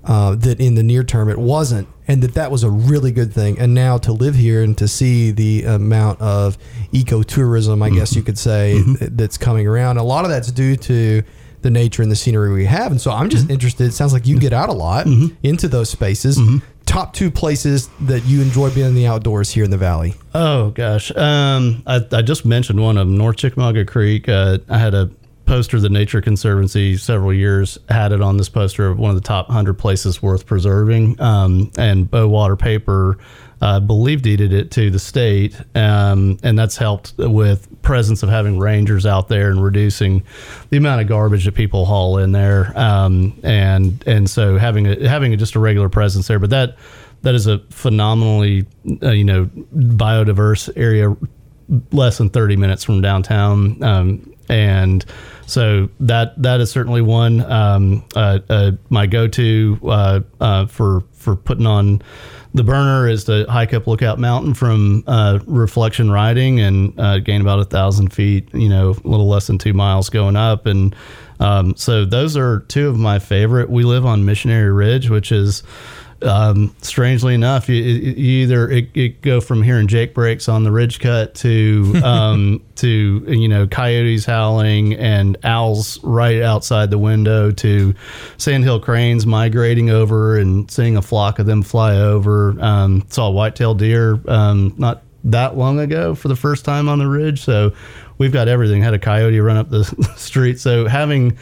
uh, 0.05 0.35
that 0.37 0.61
in 0.61 0.75
the 0.75 0.83
near 0.83 1.03
term 1.03 1.29
it 1.29 1.39
wasn't, 1.39 1.89
and 2.07 2.23
that 2.23 2.35
that 2.35 2.51
was 2.51 2.63
a 2.63 2.71
really 2.71 3.11
good 3.13 3.33
thing. 3.33 3.59
And 3.59 3.75
now 3.75 3.99
to 3.99 4.13
live 4.13 4.35
here 4.35 4.63
and 4.63 4.77
to 4.79 4.87
see 4.87 5.31
the 5.31 5.65
amount 5.65 6.21
of 6.21 6.59
ecotourism, 6.93 7.83
I 7.83 7.91
guess 7.91 8.11
mm-hmm. 8.11 8.19
you 8.19 8.25
could 8.25 8.39
say, 8.39 8.77
mm-hmm. 8.79 8.95
th- 8.95 9.11
that's 9.15 9.39
coming 9.39 9.67
around, 9.67 9.99
a 9.99 10.05
lot 10.05 10.25
of 10.25 10.31
that's 10.31 10.53
due 10.53 10.77
to 10.77 11.23
the 11.63 11.71
nature 11.71 12.03
and 12.03 12.11
the 12.13 12.17
scenery 12.17 12.53
we 12.53 12.67
have. 12.67 12.93
And 12.93 13.01
so 13.01 13.11
I'm 13.11 13.29
just 13.29 13.51
interested. 13.51 13.89
It 13.89 13.93
sounds 13.93 14.13
like 14.13 14.27
you 14.27 14.39
get 14.39 14.53
out 14.53 14.69
a 14.69 14.73
lot 14.73 15.07
into 15.43 15.67
those 15.67 15.91
spaces. 15.91 16.39
Top 16.87 17.13
two 17.13 17.31
places 17.31 17.91
that 18.01 18.25
you 18.25 18.41
enjoy 18.41 18.71
being 18.71 18.87
in 18.87 18.95
the 18.95 19.07
outdoors 19.07 19.51
here 19.51 19.65
in 19.65 19.71
the 19.71 19.77
valley. 19.77 20.15
Oh 20.35 20.71
gosh, 20.71 21.15
um, 21.15 21.83
I, 21.87 22.01
I 22.11 22.23
just 22.23 22.47
mentioned 22.47 22.81
one 22.81 22.97
of 22.97 23.07
them, 23.07 23.19
North 23.19 23.37
Chickamauga 23.37 23.85
Creek. 23.85 24.29
Uh, 24.29 24.59
I 24.69 24.79
had 24.79 24.95
a 24.95 25.11
poster 25.47 25.79
the 25.81 25.89
Nature 25.89 26.21
Conservancy 26.21 26.97
several 26.97 27.33
years 27.33 27.79
had 27.89 28.13
it 28.13 28.21
on 28.21 28.37
this 28.37 28.49
poster 28.49 28.89
of 28.89 28.99
one 28.99 29.11
of 29.11 29.15
the 29.17 29.27
top 29.27 29.49
hundred 29.49 29.75
places 29.75 30.21
worth 30.21 30.45
preserving. 30.45 31.21
Um, 31.21 31.71
and 31.79 32.11
Bowater 32.11 32.59
Paper, 32.59 33.19
uh, 33.61 33.81
believe 33.81 34.23
deeded 34.23 34.53
it 34.53 34.71
to 34.73 34.91
the 34.91 34.99
state, 34.99 35.59
um, 35.75 36.39
and 36.43 36.59
that's 36.59 36.77
helped 36.77 37.15
with 37.19 37.83
presence 37.83 38.23
of 38.23 38.29
having 38.29 38.59
rangers 38.59 39.07
out 39.07 39.29
there 39.29 39.51
and 39.51 39.63
reducing 39.63 40.23
the 40.71 40.77
amount 40.77 41.01
of 41.01 41.09
garbage 41.09 41.45
that 41.47 41.55
people 41.55 41.87
haul 41.87 42.19
in 42.19 42.33
there. 42.33 42.73
Um, 42.79 43.39
and 43.43 44.03
and 44.07 44.29
so 44.29 44.59
having 44.59 44.87
a, 44.87 45.09
having 45.09 45.33
a, 45.33 45.37
just 45.37 45.55
a 45.55 45.61
regular 45.61 45.89
presence 45.89 46.29
there, 46.29 46.39
but 46.39 46.51
that 46.51 46.77
that 47.23 47.35
is 47.35 47.47
a 47.47 47.59
phenomenally 47.71 48.67
uh, 49.03 49.11
you 49.11 49.25
know 49.25 49.47
biodiverse 49.75 50.71
area 50.77 51.17
less 51.91 52.19
than 52.19 52.29
30 52.29 52.57
minutes 52.57 52.85
from 52.85 53.01
downtown 53.01 53.83
um, 53.83 54.33
and 54.49 55.05
so 55.47 55.89
that 56.01 56.41
that 56.43 56.61
is 56.61 56.71
certainly 56.71 57.03
one 57.03 57.41
um, 57.51 58.05
uh, 58.15 58.39
uh, 58.49 58.73
my 58.91 59.07
go-to 59.07 59.79
uh, 59.85 60.21
uh, 60.41 60.67
for 60.67 61.03
for 61.13 61.37
putting 61.37 61.67
on 61.67 62.03
the 62.57 62.65
burner 62.65 63.07
is 63.07 63.25
to 63.25 63.45
hike 63.51 63.75
up 63.75 63.87
Lookout 63.87 64.19
Mountain 64.19 64.55
from 64.55 65.05
uh, 65.07 65.41
reflection 65.47 66.11
riding 66.11 66.59
and 66.59 66.99
uh, 66.99 67.19
gain 67.19 67.43
about 67.43 67.61
a 67.61 67.65
thousand 67.65 68.15
feet. 68.15 68.53
You 68.55 68.71
know, 68.71 68.91
a 68.91 69.09
little 69.09 69.29
less 69.29 69.47
than 69.47 69.59
two 69.59 69.75
miles 69.75 70.09
going 70.09 70.37
up, 70.37 70.65
and 70.65 70.97
um, 71.39 71.77
so 71.77 72.07
those 72.07 72.35
are 72.35 72.61
two 72.61 72.89
of 72.89 72.99
my 72.99 73.19
favorite. 73.19 73.69
We 73.69 73.85
live 73.85 74.07
on 74.07 74.25
Missionary 74.25 74.73
Ridge, 74.73 75.11
which 75.11 75.33
is 75.33 75.63
um, 76.23 76.75
strangely 76.83 77.35
enough, 77.35 77.69
you, 77.69 77.77
you 77.77 78.43
either 78.43 78.69
it, 78.71 78.89
it 78.95 79.23
go 79.23 79.41
from 79.41 79.63
hearing 79.63 79.87
Jake 79.87 80.15
brakes 80.15 80.49
on 80.49 80.65
the 80.65 80.73
ridge 80.73 81.01
cut 81.01 81.35
to 81.37 82.01
um, 82.05 82.63
to 82.77 83.25
you 83.29 83.49
know 83.49 83.67
coyotes 83.67 84.25
howling 84.25 84.95
and 84.95 85.37
owls 85.45 86.03
right 86.03 86.41
outside 86.43 86.91
the 86.91 86.99
window 86.99 87.51
to 87.53 87.95
sandhill 88.39 88.81
cranes 88.81 89.27
migrating 89.27 89.91
over 89.91 90.39
and 90.39 90.71
seeing 90.71 90.97
a 90.97 91.03
flock 91.03 91.39
of 91.39 91.47
them 91.47 91.63
fly 91.63 91.97
over. 91.97 92.57
Um, 92.61 93.07
saw 93.09 93.31
white-tailed 93.31 93.79
deer 93.79 94.21
um, 94.29 94.75
not 94.79 95.03
that 95.25 95.57
long 95.57 95.81
ago 95.81 96.15
for 96.15 96.29
the 96.29 96.37
first 96.37 96.65
time 96.65 96.89
on 96.89 96.99
the 96.99 97.09
ridge, 97.09 97.43
so 97.43 97.73
we've 98.19 98.33
got 98.33 98.49
everything. 98.49 98.83
Had 98.83 98.95
a 98.95 98.99
coyote 98.99 99.39
run 99.41 99.57
up 99.57 99.71
the 99.71 99.85
street, 100.17 100.61
so 100.61 100.87
having 100.87 101.37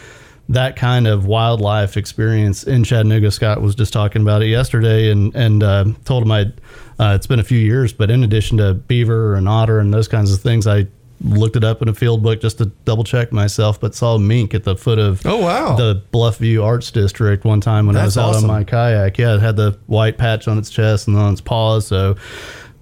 that 0.49 0.77
kind 0.77 1.07
of 1.07 1.27
wildlife 1.27 1.97
experience 1.97 2.65
in 2.65 2.85
Chattanooga. 2.85 3.31
Scott 3.31 3.63
was 3.63 3.75
just 3.75 3.93
talking 3.93 4.23
about 4.23 4.43
it 4.43 4.49
yesterday, 4.49 5.11
and 5.11 5.35
and 5.35 5.63
uh, 5.63 5.85
told 6.05 6.23
him 6.25 6.33
I. 6.33 6.53
Uh, 6.99 7.15
it's 7.17 7.27
been 7.27 7.41
a 7.41 7.45
few 7.45 7.59
years, 7.59 7.93
but 7.93 8.09
in 8.11 8.23
addition 8.23 8.59
to 8.59 8.73
beaver 8.75 9.35
and 9.35 9.49
otter 9.49 9.81
and 9.81 9.93
those 9.93 10.07
kinds 10.07 10.33
of 10.33 10.41
things, 10.41 10.65
I 10.67 10.87
looked 11.25 11.57
it 11.57 11.65
up 11.65 11.81
in 11.83 11.89
a 11.89 11.95
field 11.95 12.23
book 12.23 12.41
just 12.41 12.59
to 12.59 12.67
double 12.85 13.03
check 13.03 13.33
myself, 13.33 13.81
but 13.81 13.95
saw 13.97 14.17
mink 14.19 14.55
at 14.55 14.63
the 14.65 14.77
foot 14.77 14.99
of 15.01 15.25
Oh, 15.27 15.39
wow. 15.39 15.75
the 15.75 16.03
Bluffview 16.13 16.63
Arts 16.63 16.91
District 16.93 17.45
one 17.45 17.61
time 17.61 17.87
when 17.87 17.97
I 17.97 18.01
That's 18.03 18.17
was 18.17 18.19
out 18.19 18.29
awesome. 18.37 18.51
on 18.51 18.57
my 18.59 18.65
kayak. 18.65 19.19
Yeah, 19.19 19.35
it 19.35 19.41
had 19.41 19.57
the 19.57 19.77
white 19.87 20.19
patch 20.19 20.47
on 20.47 20.57
its 20.59 20.71
chest 20.71 21.09
and 21.09 21.17
on 21.17 21.33
its 21.33 21.41
paws, 21.41 21.87
so 21.87 22.15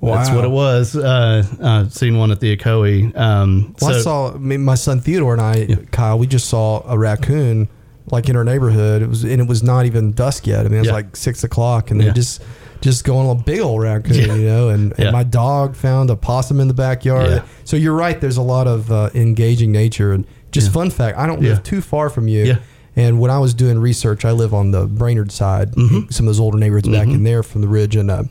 that's 0.02 0.30
what 0.30 0.44
it 0.44 0.50
was. 0.50 0.96
Uh, 0.96 1.44
uh, 1.60 1.88
seen 1.88 2.18
one 2.18 2.30
at 2.32 2.40
the 2.40 2.56
Ecoe. 2.56 3.16
Um, 3.16 3.74
Well, 3.80 3.90
I 3.90 3.94
so- 3.94 4.00
saw 4.00 4.34
I 4.34 4.38
mean, 4.38 4.64
my 4.64 4.74
son 4.74 5.00
Theodore 5.00 5.32
and 5.34 5.40
I, 5.42 5.76
Kyle. 5.92 6.18
We 6.18 6.26
just 6.26 6.48
saw 6.48 6.82
a 6.86 6.98
raccoon 6.98 7.68
like 8.10 8.28
in 8.28 8.34
our 8.36 8.44
neighborhood. 8.44 9.00
It 9.02 9.08
was 9.08 9.22
and 9.22 9.40
it 9.40 9.46
was 9.46 9.62
not 9.62 9.86
even 9.86 10.12
dusk 10.12 10.46
yet. 10.46 10.60
I 10.60 10.64
mean, 10.64 10.74
it 10.74 10.80
was 10.80 10.86
Yeah. 10.88 10.92
like 10.94 11.16
six 11.16 11.44
o'clock, 11.44 11.90
and 11.90 12.00
Yeah. 12.00 12.08
they 12.08 12.14
just 12.14 12.42
just 12.80 13.04
going 13.04 13.30
a 13.30 13.34
big 13.40 13.60
old 13.60 13.80
raccoon, 13.80 14.14
Yeah. 14.16 14.34
you 14.34 14.44
know. 14.46 14.68
And, 14.70 14.90
and 14.96 15.04
Yeah. 15.04 15.10
my 15.12 15.22
dog 15.22 15.76
found 15.76 16.10
a 16.10 16.16
possum 16.16 16.58
in 16.58 16.66
the 16.66 16.74
backyard. 16.74 17.30
Yeah. 17.30 17.42
So 17.62 17.76
you're 17.76 17.94
right. 17.94 18.20
There's 18.20 18.38
a 18.38 18.42
lot 18.42 18.66
of 18.66 18.90
uh, 18.90 19.10
engaging 19.14 19.70
nature 19.70 20.12
and 20.12 20.24
just 20.50 20.72
fun 20.72 20.90
fact. 20.90 21.16
I 21.16 21.26
don't 21.26 21.40
live 21.40 21.62
too 21.62 21.80
far 21.80 22.10
from 22.10 22.26
you. 22.26 22.44
Yeah. 22.44 22.56
And 22.96 23.20
when 23.20 23.30
I 23.30 23.38
was 23.38 23.54
doing 23.54 23.78
research, 23.78 24.24
I 24.24 24.32
live 24.32 24.52
on 24.52 24.72
the 24.72 24.86
Brainerd 24.86 25.30
side, 25.30 25.76
Mm-hmm. 25.76 26.10
some 26.10 26.26
of 26.26 26.30
those 26.34 26.40
older 26.40 26.58
neighborhoods 26.58 26.88
back 26.88 27.06
in 27.06 27.22
there 27.22 27.44
from 27.44 27.60
the 27.60 27.68
ridge, 27.68 27.94
and 27.94 28.10
uh, 28.10 28.24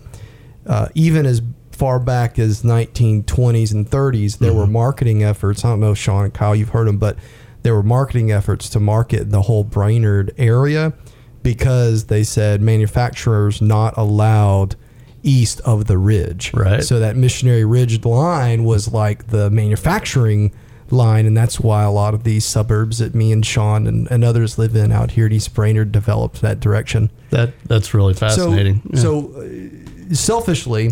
uh, 0.68 0.88
even 0.96 1.26
as 1.26 1.42
far 1.82 1.98
back 2.00 2.38
as 2.38 2.62
1920s 2.62 3.74
and 3.74 3.90
30s, 3.90 4.38
there 4.38 4.52
Mm-hmm. 4.52 4.60
were 4.60 4.68
marketing 4.68 5.24
efforts. 5.24 5.66
I 5.66 5.70
don't 5.72 5.80
know, 5.80 5.96
Sean 5.96 6.26
and 6.26 6.34
Kyle, 6.34 6.56
you've 6.56 6.70
heard 6.70 6.88
them, 6.88 7.00
but 7.00 7.18
there 7.64 7.74
were 7.74 7.82
marketing 7.82 8.32
efforts 8.32 8.70
to 8.70 8.80
market 8.80 9.32
the 9.32 9.42
whole 9.42 9.64
Brainerd 9.64 10.32
area 10.38 10.94
because 11.42 12.06
they 12.06 12.24
said 12.24 12.62
manufacturers 12.62 13.64
not 13.64 13.96
allowed 13.98 14.76
east 15.24 15.60
of 15.62 15.86
the 15.88 15.98
ridge. 15.98 16.54
Right. 16.54 16.84
So 16.84 17.00
that 17.00 17.16
Missionary 17.16 17.66
Ridge 17.66 18.06
line 18.06 18.64
was 18.64 18.94
like 18.94 19.28
the 19.28 19.50
manufacturing 19.50 20.52
line, 20.92 21.26
and 21.26 21.36
that's 21.36 21.60
why 21.60 21.82
a 21.82 21.92
lot 21.92 22.14
of 22.14 22.24
these 22.26 22.46
suburbs 22.46 23.00
that 23.00 23.16
me 23.16 23.32
and 23.32 23.44
Sean 23.44 23.88
and, 23.88 24.08
and 24.12 24.24
others 24.24 24.60
live 24.60 24.76
in 24.76 24.92
out 24.92 25.12
here 25.12 25.26
at 25.26 25.34
East 25.34 25.56
Brainerd 25.56 25.92
developed 25.92 26.42
that 26.42 26.60
direction. 26.60 27.10
that 27.32 27.54
that's 27.66 27.94
really 27.96 28.14
fascinating. 28.14 28.82
Yeah. 28.94 29.00
So, 29.00 29.32
so 29.32 29.42
uh, 29.42 30.14
selfishly, 30.14 30.92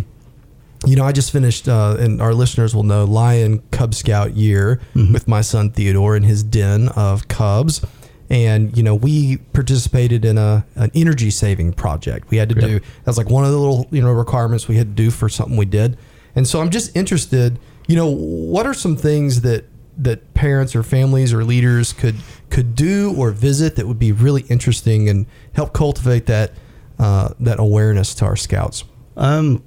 you 0.86 0.96
know, 0.96 1.04
I 1.04 1.12
just 1.12 1.32
finished, 1.32 1.68
uh, 1.68 1.98
and 2.00 2.22
our 2.22 2.34
listeners 2.34 2.74
will 2.74 2.84
know, 2.84 3.04
Lion 3.06 3.60
Cub 3.72 3.94
Scout 3.94 4.36
year 4.36 4.80
Mm-hmm. 4.96 5.14
with 5.14 5.28
my 5.28 5.42
son 5.42 5.72
Theodore 5.72 6.16
in 6.16 6.24
his 6.24 6.42
den 6.44 6.88
of 6.90 7.28
cubs. 7.28 7.82
And 8.30 8.78
you 8.78 8.84
know, 8.84 8.94
we 8.96 9.38
participated 9.54 10.24
in 10.24 10.38
a 10.38 10.66
an 10.76 10.92
energy 10.94 11.32
saving 11.32 11.74
project. 11.74 12.30
We 12.30 12.38
had 12.38 12.50
to 12.50 12.56
do 12.56 12.80
that's 13.04 13.18
like 13.18 13.30
one 13.30 13.44
of 13.44 13.52
the 13.52 13.58
little 13.58 13.88
you 13.92 14.02
know 14.02 14.12
requirements 14.12 14.68
we 14.68 14.76
had 14.78 14.96
to 14.96 15.04
do 15.04 15.10
for 15.12 15.30
something 15.30 15.58
we 15.58 15.66
did. 15.66 15.98
And 16.36 16.48
so 16.48 16.62
I'm 16.62 16.70
just 16.70 16.96
interested. 16.96 17.58
You 17.88 17.96
know, 17.96 18.08
what 18.08 18.68
are 18.68 18.74
some 18.76 18.96
things 18.96 19.42
that 19.42 19.66
that 19.98 20.34
parents 20.36 20.76
or 20.76 20.84
families 20.84 21.34
or 21.34 21.44
leaders 21.44 21.92
could 21.92 22.16
could 22.52 22.76
do 22.76 23.14
or 23.18 23.32
visit 23.32 23.76
that 23.78 23.88
would 23.88 24.00
be 24.00 24.12
really 24.12 24.44
interesting 24.44 25.10
and 25.10 25.26
help 25.54 25.74
cultivate 25.74 26.28
that 26.28 26.54
uh, 27.00 27.30
that 27.40 27.60
awareness 27.60 28.14
to 28.16 28.26
our 28.26 28.36
scouts? 28.36 28.84
Um, 29.18 29.64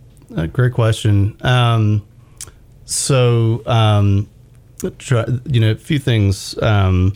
great 0.53 0.73
question. 0.73 1.37
Um, 1.43 2.07
so, 2.85 3.63
um, 3.67 4.29
try, 4.99 5.25
you 5.47 5.61
know, 5.61 5.73
a 5.73 5.77
few 5.77 5.99
things. 5.99 6.61
Um, 6.63 7.15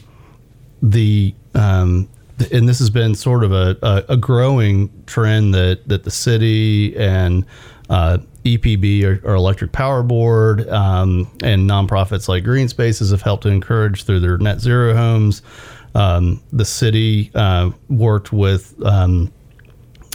the 0.82 1.34
um, 1.54 2.08
and 2.52 2.68
this 2.68 2.78
has 2.78 2.90
been 2.90 3.14
sort 3.14 3.44
of 3.44 3.52
a, 3.52 3.76
a, 3.82 4.12
a 4.12 4.16
growing 4.16 4.90
trend 5.06 5.54
that 5.54 5.88
that 5.88 6.04
the 6.04 6.10
city 6.10 6.96
and 6.96 7.44
uh, 7.88 8.18
EPB 8.44 9.04
or, 9.04 9.20
or 9.28 9.34
Electric 9.34 9.72
Power 9.72 10.02
Board 10.02 10.68
um, 10.68 11.30
and 11.42 11.68
nonprofits 11.68 12.28
like 12.28 12.44
Green 12.44 12.68
Spaces 12.68 13.10
have 13.10 13.22
helped 13.22 13.44
to 13.44 13.48
encourage 13.48 14.04
through 14.04 14.20
their 14.20 14.38
net 14.38 14.60
zero 14.60 14.94
homes. 14.94 15.42
Um, 15.94 16.42
the 16.52 16.64
city 16.64 17.30
uh, 17.34 17.70
worked 17.88 18.32
with 18.32 18.74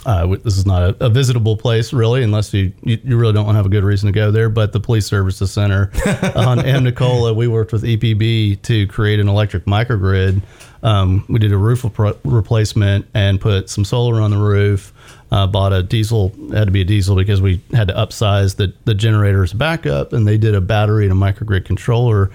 uh, 0.04 0.26
this 0.42 0.58
is 0.58 0.66
not 0.66 0.82
a, 0.82 1.06
a 1.06 1.08
visitable 1.08 1.56
place 1.56 1.92
really, 1.92 2.22
unless 2.22 2.52
you, 2.52 2.72
you 2.82 2.98
you 3.04 3.16
really 3.16 3.32
don't 3.32 3.54
have 3.54 3.66
a 3.66 3.68
good 3.68 3.84
reason 3.84 4.08
to 4.08 4.12
go 4.12 4.30
there. 4.30 4.48
But 4.48 4.72
the 4.72 4.80
Police 4.80 5.06
Services 5.06 5.52
Center 5.52 5.90
on 6.34 6.64
M. 6.64 6.84
Nicola, 6.84 7.32
we 7.32 7.46
worked 7.46 7.72
with 7.72 7.82
EPB 7.82 8.62
to 8.62 8.86
create 8.88 9.20
an 9.20 9.28
electric 9.28 9.64
microgrid. 9.64 10.42
Um, 10.82 11.24
we 11.28 11.38
did 11.38 11.52
a 11.52 11.56
roof 11.56 11.82
repro- 11.82 12.18
replacement 12.24 13.06
and 13.14 13.40
put 13.40 13.70
some 13.70 13.84
solar 13.84 14.20
on 14.20 14.32
the 14.32 14.38
roof. 14.38 14.92
Uh, 15.30 15.46
bought 15.46 15.72
a 15.72 15.82
diesel, 15.82 16.30
had 16.52 16.66
to 16.66 16.70
be 16.70 16.82
a 16.82 16.84
diesel 16.84 17.16
because 17.16 17.40
we 17.40 17.58
had 17.72 17.88
to 17.88 17.94
upsize 17.94 18.56
the 18.56 18.74
the 18.84 18.94
generator's 18.94 19.52
backup, 19.52 20.12
and 20.12 20.26
they 20.26 20.36
did 20.36 20.54
a 20.54 20.60
battery 20.60 21.08
and 21.08 21.12
a 21.12 21.16
microgrid 21.16 21.64
controller. 21.64 22.30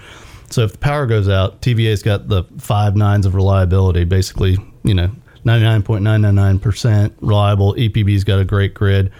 So 0.50 0.62
if 0.62 0.72
the 0.72 0.78
power 0.78 1.06
goes 1.06 1.28
out, 1.28 1.60
TVA's 1.60 2.02
got 2.02 2.28
the 2.28 2.44
five 2.58 2.96
nines 2.96 3.26
of 3.26 3.34
reliability. 3.34 4.04
Basically, 4.04 4.56
you 4.82 4.94
know, 4.94 5.10
99.999% 5.48 7.12
reliable. 7.20 7.74
EPB's 7.74 8.24
got 8.24 8.38
a 8.38 8.44
great 8.44 8.74
grid. 8.74 9.10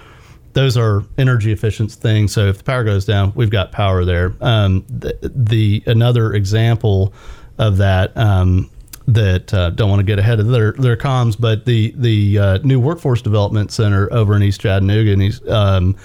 Those 0.52 0.76
are 0.76 1.04
energy 1.16 1.52
efficient 1.52 1.92
things. 1.92 2.32
So 2.32 2.46
if 2.46 2.58
the 2.58 2.64
power 2.64 2.84
goes 2.84 3.04
down, 3.04 3.32
we've 3.34 3.50
got 3.50 3.72
power 3.72 4.04
there. 4.04 4.34
Um, 4.40 4.84
the, 4.88 5.16
the 5.22 5.82
another 5.86 6.34
example 6.34 7.12
of 7.58 7.78
that 7.78 8.16
um, 8.16 8.70
that 9.06 9.52
uh, 9.54 9.70
don't 9.70 9.88
want 9.88 10.00
to 10.00 10.04
get 10.04 10.18
ahead 10.18 10.38
of 10.38 10.48
their 10.48 10.72
their 10.72 10.96
comms, 10.96 11.36
but 11.38 11.64
the 11.64 11.92
the 11.96 12.38
uh, 12.38 12.58
new 12.58 12.78
workforce 12.78 13.22
development 13.22 13.72
center 13.72 14.12
over 14.12 14.36
in 14.36 14.42
East 14.42 14.60
Chattanooga 14.60 15.12
and 15.12 15.22
East, 15.22 15.46
um, 15.48 15.96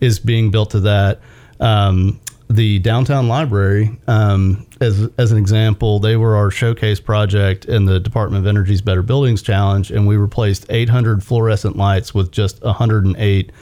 is 0.00 0.18
being 0.18 0.50
built 0.50 0.70
to 0.70 0.80
that. 0.80 1.20
Um, 1.60 2.20
the 2.54 2.78
downtown 2.80 3.28
library, 3.28 3.98
um, 4.06 4.66
as 4.80 5.08
as 5.18 5.32
an 5.32 5.38
example, 5.38 5.98
they 5.98 6.16
were 6.16 6.36
our 6.36 6.50
showcase 6.50 7.00
project 7.00 7.64
in 7.64 7.84
the 7.84 7.98
Department 7.98 8.44
of 8.44 8.48
Energy's 8.48 8.80
Better 8.80 9.02
Buildings 9.02 9.42
Challenge, 9.42 9.90
and 9.90 10.06
we 10.06 10.16
replaced 10.16 10.66
800 10.68 11.22
fluorescent 11.22 11.76
lights 11.76 12.14
with 12.14 12.30
just 12.30 12.62
108 12.62 13.52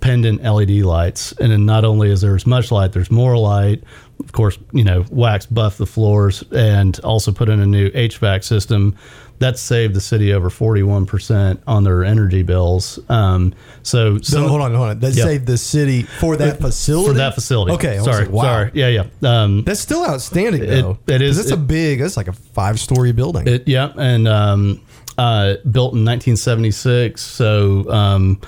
pendant 0.00 0.42
LED 0.42 0.82
lights. 0.82 1.32
And 1.40 1.50
then 1.50 1.64
not 1.64 1.84
only 1.84 2.10
is 2.10 2.20
there 2.20 2.36
as 2.36 2.46
much 2.46 2.70
light, 2.70 2.92
there's 2.92 3.10
more 3.10 3.38
light. 3.38 3.82
Of 4.20 4.32
course, 4.32 4.58
you 4.72 4.84
know, 4.84 5.04
wax 5.10 5.46
buff 5.46 5.78
the 5.78 5.86
floors 5.86 6.44
and 6.52 7.00
also 7.00 7.32
put 7.32 7.48
in 7.48 7.58
a 7.58 7.66
new 7.66 7.90
HVAC 7.90 8.44
system. 8.44 8.94
That 9.40 9.58
saved 9.58 9.94
the 9.94 10.00
city 10.00 10.32
over 10.32 10.48
41% 10.48 11.58
on 11.66 11.84
their 11.84 12.04
energy 12.04 12.42
bills. 12.42 12.98
Um, 13.08 13.52
so, 13.82 14.16
So 14.18 14.22
some- 14.38 14.48
hold 14.48 14.60
on, 14.62 14.72
hold 14.74 14.88
on. 14.90 14.98
That 15.00 15.14
Yeah. 15.14 15.24
saved 15.24 15.46
the 15.46 15.58
city 15.58 16.02
for 16.02 16.36
that 16.36 16.60
facility. 16.60 17.08
for 17.08 17.14
that 17.14 17.34
facility. 17.34 17.72
Okay, 17.72 17.98
sorry, 17.98 18.24
like, 18.26 18.32
wow. 18.32 18.42
sorry. 18.42 18.70
Yeah, 18.74 18.88
yeah. 18.88 19.04
Um, 19.42 19.64
That's 19.64 19.80
still 19.80 20.04
outstanding, 20.04 20.64
though. 20.66 20.98
it 21.06 21.20
is- 21.20 21.36
'Cause 21.36 21.46
It's 21.46 21.52
a 21.52 21.56
big. 21.56 22.00
That's 22.00 22.16
like 22.16 22.28
a 22.28 22.32
five-story 22.32 23.12
building. 23.12 23.46
It, 23.48 23.64
yeah, 23.66 23.90
and 23.96 24.28
um, 24.28 24.80
uh, 25.18 25.54
built 25.70 25.94
in 25.94 26.04
1976, 26.04 27.20
so 27.20 27.90
um, 27.90 28.40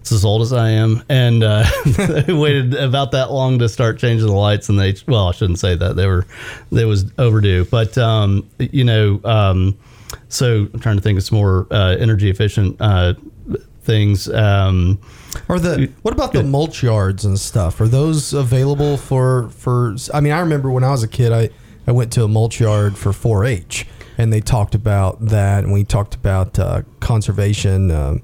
it's 0.00 0.12
as 0.12 0.24
old 0.24 0.42
as 0.42 0.52
I 0.52 0.70
am, 0.70 1.02
and 1.08 1.42
uh, 1.42 1.64
they 1.84 2.32
waited 2.32 2.74
about 2.74 3.12
that 3.12 3.30
long 3.32 3.58
to 3.58 3.68
start 3.68 3.98
changing 3.98 4.26
the 4.28 4.32
lights, 4.34 4.68
and 4.68 4.78
they 4.78 4.94
well, 5.06 5.28
I 5.28 5.32
shouldn't 5.32 5.58
say 5.58 5.74
that 5.74 5.96
they 5.96 6.06
were 6.06 6.26
they 6.72 6.84
was 6.84 7.06
overdue, 7.18 7.66
but 7.70 7.98
um, 7.98 8.46
you 8.58 8.84
know, 8.84 9.20
um, 9.24 9.76
so 10.28 10.68
I'm 10.72 10.80
trying 10.80 10.96
to 10.96 11.02
think 11.02 11.18
of 11.18 11.24
some 11.24 11.38
more 11.38 11.66
uh, 11.70 11.96
energy 11.98 12.30
efficient 12.30 12.76
uh, 12.80 13.14
things. 13.82 14.28
Um, 14.28 15.00
Are 15.48 15.58
the 15.58 15.90
what 16.02 16.12
about 16.14 16.32
the 16.32 16.44
mulch 16.44 16.82
yards 16.82 17.24
and 17.24 17.38
stuff? 17.38 17.80
Are 17.80 17.88
those 17.88 18.32
available 18.32 18.96
for 18.96 19.48
for? 19.50 19.96
I 20.12 20.20
mean, 20.20 20.32
I 20.32 20.40
remember 20.40 20.70
when 20.70 20.84
I 20.84 20.90
was 20.90 21.02
a 21.02 21.08
kid, 21.08 21.32
I 21.32 21.50
I 21.86 21.92
went 21.92 22.12
to 22.12 22.24
a 22.24 22.28
mulch 22.28 22.60
yard 22.60 22.98
for 22.98 23.12
4-H, 23.12 23.86
and 24.18 24.30
they 24.30 24.42
talked 24.42 24.74
about 24.74 25.24
that, 25.24 25.64
and 25.64 25.72
we 25.72 25.84
talked 25.84 26.14
about 26.14 26.58
uh, 26.58 26.82
conservation. 27.00 27.90
Um, 27.90 28.22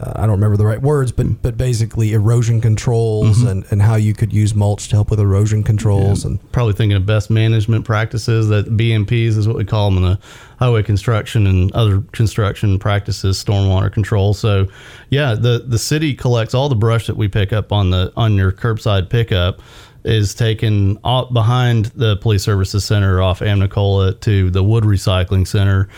uh, 0.00 0.12
I 0.16 0.22
don't 0.22 0.32
remember 0.32 0.56
the 0.56 0.66
right 0.66 0.80
words, 0.80 1.12
but 1.12 1.42
but 1.42 1.56
basically 1.56 2.12
erosion 2.12 2.60
controls 2.60 3.42
and, 3.42 3.64
and 3.70 3.82
how 3.82 3.94
you 3.94 4.14
could 4.14 4.32
use 4.32 4.54
mulch 4.54 4.88
to 4.88 4.96
help 4.96 5.10
with 5.10 5.20
erosion 5.20 5.62
controls 5.62 6.24
and 6.24 6.52
probably 6.52 6.74
thinking 6.74 6.96
of 6.96 7.06
best 7.06 7.30
management 7.30 7.84
practices 7.84 8.48
that 8.48 8.66
BMPs 8.76 9.36
is 9.36 9.48
what 9.48 9.56
we 9.56 9.64
call 9.64 9.90
them 9.90 10.04
in 10.04 10.10
the 10.10 10.18
highway 10.58 10.82
construction 10.82 11.46
and 11.46 11.72
other 11.72 12.02
construction 12.12 12.78
practices, 12.78 13.42
stormwater 13.42 13.92
control. 13.92 14.34
So, 14.34 14.66
yeah, 15.10 15.34
the 15.34 15.64
the 15.66 15.78
city 15.78 16.14
collects 16.14 16.54
all 16.54 16.68
the 16.68 16.76
brush 16.76 17.06
that 17.06 17.16
we 17.16 17.28
pick 17.28 17.52
up 17.52 17.72
on 17.72 17.90
the 17.90 18.12
on 18.16 18.34
your 18.34 18.52
curbside 18.52 19.08
pickup 19.08 19.60
is 20.04 20.34
taken 20.34 20.94
behind 21.32 21.86
the 21.86 22.16
police 22.18 22.44
services 22.44 22.84
center 22.84 23.20
off 23.20 23.40
Amnicola 23.40 24.18
to 24.20 24.50
the 24.50 24.62
wood 24.62 24.84
recycling 24.84 25.46
center, 25.46 25.88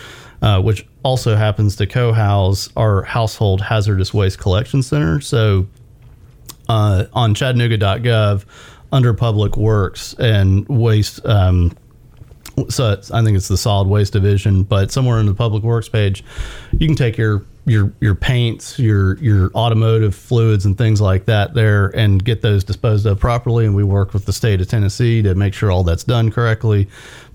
uh, 0.41 0.61
which 0.61 0.85
also 1.03 1.35
happens 1.35 1.75
to 1.77 1.87
co-house 1.87 2.69
our 2.75 3.03
household 3.03 3.61
hazardous 3.61 4.13
waste 4.13 4.39
collection 4.39 4.81
center. 4.81 5.21
So 5.21 5.67
uh, 6.67 7.05
on 7.13 7.33
chattanooga.gov 7.33 8.45
under 8.91 9.13
public 9.13 9.57
works 9.57 10.15
and 10.19 10.67
waste 10.67 11.23
um, 11.25 11.75
so 12.69 12.99
i 13.13 13.23
think 13.23 13.37
it's 13.37 13.47
the 13.47 13.57
solid 13.57 13.87
waste 13.87 14.13
division 14.13 14.63
but 14.63 14.91
somewhere 14.91 15.19
in 15.19 15.25
the 15.25 15.33
public 15.33 15.63
works 15.63 15.87
page 15.87 16.23
you 16.71 16.87
can 16.87 16.95
take 16.95 17.17
your 17.17 17.45
your 17.69 17.93
your 18.01 18.15
paints 18.15 18.79
your 18.79 19.17
your 19.17 19.51
automotive 19.53 20.15
fluids 20.15 20.65
and 20.65 20.77
things 20.77 20.99
like 20.99 21.25
that 21.25 21.53
there 21.53 21.87
and 21.95 22.23
get 22.23 22.41
those 22.41 22.63
disposed 22.63 23.05
of 23.05 23.19
properly. 23.19 23.65
And 23.65 23.75
we 23.75 23.83
work 23.83 24.13
with 24.13 24.25
the 24.25 24.33
state 24.33 24.61
of 24.61 24.67
tennessee 24.67 25.21
to 25.21 25.35
make 25.35 25.53
sure 25.53 25.71
all 25.71 25.83
that's 25.83 26.03
done 26.03 26.31
correctly. 26.31 26.87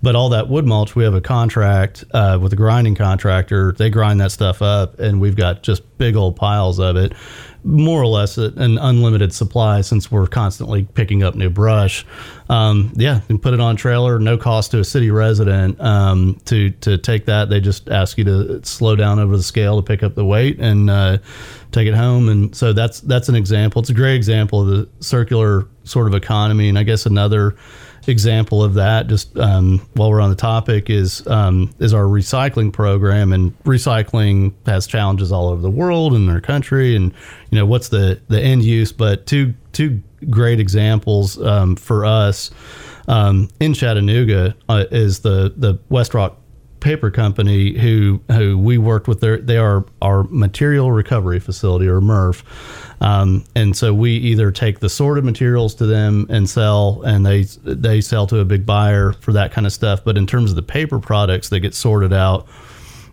But 0.03 0.17
all 0.17 0.29
that 0.31 0.49
wood 0.49 0.67
mulch 0.67 0.95
we 0.95 1.05
have 1.05 1.15
a 1.15 1.21
contract 1.21 2.05
uh, 2.13 2.39
with 2.41 2.53
a 2.53 2.57
grinding 2.57 2.95
contractor. 2.95 3.73
They 3.73 3.91
grind 3.91 4.21
that 4.21 4.33
stuff 4.33 4.61
up 4.61 4.99
and 4.99 5.21
we've 5.21 5.37
got 5.37 5.63
just 5.63 5.83
big 5.99 6.17
old 6.17 6.37
piles 6.37 6.79
of 6.79 6.97
it 6.97 7.13
more 7.65 8.01
or 8.01 8.07
less 8.07 8.37
an 8.37 8.79
unlimited 8.79 9.33
supply 9.33 9.81
since 9.81 10.11
we're 10.11 10.27
constantly 10.27 10.85
picking 10.95 11.23
up 11.23 11.35
new 11.35 11.49
brush. 11.49 12.05
Um, 12.51 12.93
yeah, 12.95 13.23
and 13.29 13.41
put 13.41 13.55
it 13.55 13.61
on 13.61 13.77
trailer, 13.77 14.19
no 14.19 14.37
cost 14.37 14.73
to 14.73 14.81
a 14.81 14.85
city 14.85 15.11
resident. 15.11 15.81
Um, 15.81 16.41
to 16.45 16.71
to 16.71 16.99
take 16.99 17.25
that, 17.25 17.49
they 17.49 17.61
just 17.61 17.89
ask 17.89 18.19
you 18.19 18.25
to 18.25 18.65
slow 18.65 18.97
down 18.97 19.19
over 19.19 19.37
the 19.37 19.43
scale 19.43 19.77
to 19.77 19.83
pick 19.83 20.03
up 20.03 20.15
the 20.15 20.25
weight 20.25 20.61
and 20.61 20.91
uh, 20.91 21.19
take 21.73 21.89
it 21.89 21.95
home. 21.95 22.29
And 22.29 22.55
so 22.55 22.73
that's 22.73 23.01
that's 23.01 23.29
an 23.31 23.35
example. 23.35 23.81
It's 23.81 23.91
a 23.91 23.95
great 23.95 24.17
example 24.17 24.61
of 24.61 24.69
the 24.69 24.89
circular 25.01 25.67
sort 25.85 26.07
of 26.07 26.15
economy. 26.15 26.69
And 26.69 26.79
I 26.79 26.83
guess 26.83 27.07
another 27.07 27.57
example 28.09 28.63
of 28.63 28.75
that, 28.75 29.07
just 29.07 29.37
um, 29.39 29.87
while 29.95 30.11
we're 30.11 30.21
on 30.21 30.31
the 30.31 30.37
topic, 30.37 30.91
is 30.91 31.27
um, 31.27 31.73
is 31.79 31.93
our 31.95 32.05
recycling 32.05 32.73
program. 32.73 33.33
And 33.33 33.59
recycling 33.65 34.53
has 34.67 34.87
challenges 34.87 35.33
all 35.33 35.49
over 35.49 35.61
the 35.61 35.71
world 35.71 36.15
and 36.15 36.29
our 36.31 36.41
country. 36.41 36.97
And 36.97 37.13
you 37.51 37.59
know 37.59 37.67
what's 37.67 37.89
the 37.89 38.21
the 38.29 38.41
end 38.41 38.65
use? 38.65 38.93
But 38.93 39.27
two 39.27 39.55
two 39.73 40.03
great 40.31 40.61
examples 40.61 41.41
um, 41.43 41.77
for 41.77 42.05
us 42.05 42.51
um, 43.09 43.49
in 43.61 43.75
Chattanooga 43.75 44.57
uh, 44.69 44.85
is 44.91 45.21
the 45.21 45.53
the 45.57 45.75
WestRock 45.91 46.37
paper 46.85 47.11
company 47.11 47.79
who 47.79 48.21
who 48.31 48.59
we 48.59 48.79
worked 48.79 49.09
with 49.09 49.21
their 49.21 49.39
they 49.39 49.57
are 49.57 49.85
our 50.03 50.25
material 50.25 50.93
recovery 50.93 51.41
facility 51.41 51.89
or 51.89 52.01
MRF 52.01 52.43
um, 53.05 53.45
and 53.55 53.77
so 53.77 53.93
we 53.93 54.13
either 54.13 54.51
take 54.51 54.81
the 54.81 54.89
sorted 54.89 55.25
materials 55.25 55.75
to 55.75 55.87
them 55.87 56.27
and 56.31 56.49
sell, 56.49 57.03
and 57.03 57.27
they 57.27 57.43
they 57.63 58.01
sell 58.01 58.27
to 58.29 58.39
a 58.39 58.47
big 58.47 58.65
buyer 58.65 59.13
for 59.13 59.33
that 59.33 59.53
kind 59.53 59.67
of 59.67 59.75
stuff. 59.75 60.03
But 60.05 60.17
in 60.17 60.27
terms 60.27 60.51
of 60.51 60.57
the 60.57 60.63
paper 60.63 60.99
products 60.99 61.51
that 61.51 61.61
get 61.61 61.75
sorted 61.75 62.15
out, 62.15 62.49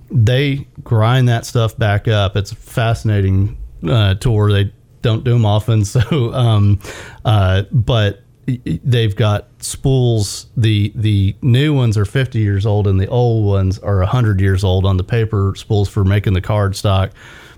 they 0.09 0.67
grind 0.81 1.27
that 1.27 1.45
stuff 1.45 1.77
back 1.77 2.07
up. 2.07 2.37
It's 2.37 2.53
a 2.53 2.55
fascinating 2.55 3.57
uh, 3.85 4.15
tour. 4.15 4.51
They 4.51 4.71
don't 5.01 5.25
do 5.25 5.33
them 5.33 5.45
often, 5.45 5.83
so 5.85 6.33
um, 6.33 6.79
uh, 7.25 7.63
but 7.71 8.23
they've 8.45 9.15
got 9.15 9.47
spools. 9.59 10.47
The 10.57 10.91
the 10.95 11.35
new 11.41 11.73
ones 11.73 11.97
are 11.97 12.05
50 12.05 12.39
years 12.39 12.65
old, 12.65 12.87
and 12.87 12.99
the 12.99 13.07
old 13.07 13.45
ones 13.45 13.79
are 13.79 13.97
100 13.97 14.39
years 14.39 14.63
old 14.63 14.85
on 14.85 14.97
the 14.97 15.03
paper 15.03 15.53
spools 15.55 15.89
for 15.89 16.03
making 16.03 16.33
the 16.33 16.41
card 16.41 16.75
stock 16.75 17.11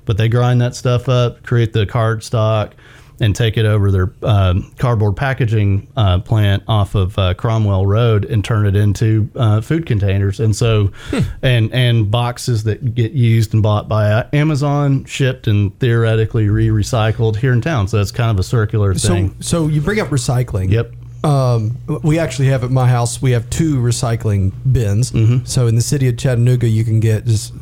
but 0.05 0.17
they 0.17 0.29
grind 0.29 0.61
that 0.61 0.75
stuff 0.75 1.07
up, 1.07 1.43
create 1.43 1.73
the 1.73 1.85
card 1.85 2.23
stock, 2.23 2.75
and 3.19 3.35
take 3.35 3.57
it 3.57 3.65
over 3.65 3.91
their 3.91 4.13
um, 4.23 4.71
cardboard 4.77 5.15
packaging 5.15 5.87
uh, 5.95 6.19
plant 6.19 6.63
off 6.67 6.95
of 6.95 7.17
uh, 7.17 7.33
Cromwell 7.33 7.85
Road 7.85 8.25
and 8.25 8.43
turn 8.43 8.65
it 8.65 8.75
into 8.75 9.29
uh, 9.35 9.61
food 9.61 9.85
containers. 9.85 10.39
And 10.39 10.55
so, 10.55 10.91
hmm. 11.09 11.19
and 11.41 11.73
and 11.73 12.09
boxes 12.09 12.63
that 12.63 12.95
get 12.95 13.11
used 13.11 13.53
and 13.53 13.61
bought 13.63 13.87
by 13.87 14.27
Amazon, 14.33 15.05
shipped 15.05 15.47
and 15.47 15.77
theoretically 15.79 16.49
re-recycled 16.49 17.37
here 17.37 17.53
in 17.53 17.61
town. 17.61 17.87
So 17.87 17.97
that's 17.97 18.11
kind 18.11 18.31
of 18.31 18.39
a 18.39 18.43
circular 18.43 18.93
thing. 18.93 19.35
So, 19.39 19.65
so 19.65 19.67
you 19.67 19.81
bring 19.81 19.99
up 19.99 20.09
recycling. 20.09 20.69
Yep. 20.71 20.93
Um, 21.23 21.77
we 22.03 22.19
actually 22.19 22.49
have 22.49 22.65
at 22.65 22.71
my 22.71 22.87
house. 22.87 23.21
We 23.21 23.31
have 23.31 23.49
two 23.49 23.77
recycling 23.77 24.51
bins. 24.69 25.11
Mm-hmm. 25.11 25.45
So 25.45 25.67
in 25.67 25.75
the 25.75 25.81
city 25.81 26.09
of 26.09 26.17
Chattanooga, 26.17 26.67
you 26.67 26.83
can 26.83 26.99
get 26.99 27.25
just 27.25 27.53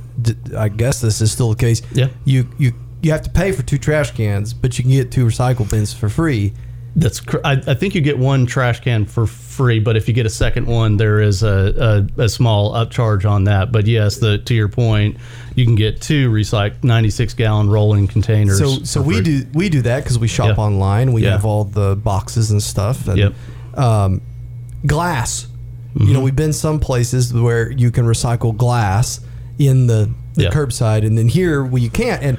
I 0.57 0.69
guess 0.69 1.01
this 1.01 1.21
is 1.21 1.31
still 1.31 1.49
the 1.49 1.55
case. 1.55 1.81
Yeah. 1.91 2.07
You 2.25 2.47
you 2.57 2.73
you 3.01 3.11
have 3.11 3.21
to 3.23 3.29
pay 3.29 3.51
for 3.51 3.63
two 3.63 3.77
trash 3.77 4.11
cans, 4.11 4.53
but 4.53 4.77
you 4.77 4.83
can 4.83 4.91
get 4.91 5.11
two 5.11 5.25
recycle 5.25 5.69
bins 5.69 5.93
for 5.93 6.09
free. 6.09 6.53
That's 6.95 7.21
cr- 7.21 7.37
I, 7.45 7.53
I, 7.53 7.73
think 7.73 7.95
you 7.95 8.01
get 8.01 8.17
one 8.19 8.45
trash 8.45 8.81
can 8.81 9.05
for 9.05 9.25
free, 9.25 9.79
but 9.79 9.95
if 9.95 10.09
you 10.09 10.13
get 10.13 10.25
a 10.25 10.29
second 10.29 10.67
one, 10.67 10.97
there 10.97 11.21
is 11.21 11.41
a, 11.41 12.07
a, 12.17 12.23
a, 12.23 12.29
small 12.29 12.73
upcharge 12.73 13.29
on 13.29 13.45
that. 13.45 13.71
But 13.71 13.87
yes, 13.87 14.17
the 14.17 14.39
to 14.39 14.53
your 14.53 14.67
point, 14.67 15.15
you 15.55 15.63
can 15.63 15.75
get 15.75 16.01
two 16.01 16.29
recycled 16.29 16.83
96 16.83 17.33
gallon 17.35 17.69
rolling 17.69 18.07
containers. 18.09 18.59
So 18.59 18.83
so 18.83 19.01
we 19.01 19.21
do 19.21 19.45
we 19.53 19.69
do 19.69 19.81
that 19.83 20.03
because 20.03 20.19
we 20.19 20.27
shop 20.27 20.57
yeah. 20.57 20.63
online. 20.63 21.13
We 21.13 21.23
yeah. 21.23 21.31
have 21.31 21.45
all 21.45 21.63
the 21.63 21.95
boxes 21.95 22.51
and 22.51 22.61
stuff. 22.61 23.07
And, 23.07 23.17
yep. 23.17 23.33
Um, 23.75 24.21
glass. 24.85 25.47
Mm-hmm. 25.93 26.07
You 26.07 26.13
know, 26.13 26.21
we've 26.21 26.35
been 26.35 26.53
some 26.53 26.79
places 26.79 27.33
where 27.33 27.71
you 27.71 27.89
can 27.89 28.05
recycle 28.05 28.55
glass 28.55 29.21
in 29.59 29.87
the, 29.87 30.11
the 30.33 30.43
yeah. 30.43 30.49
curbside, 30.49 31.05
and 31.05 31.17
then 31.17 31.29
here 31.29 31.63
well, 31.63 31.81
you 31.81 31.89
can't. 31.89 32.21
And 32.21 32.37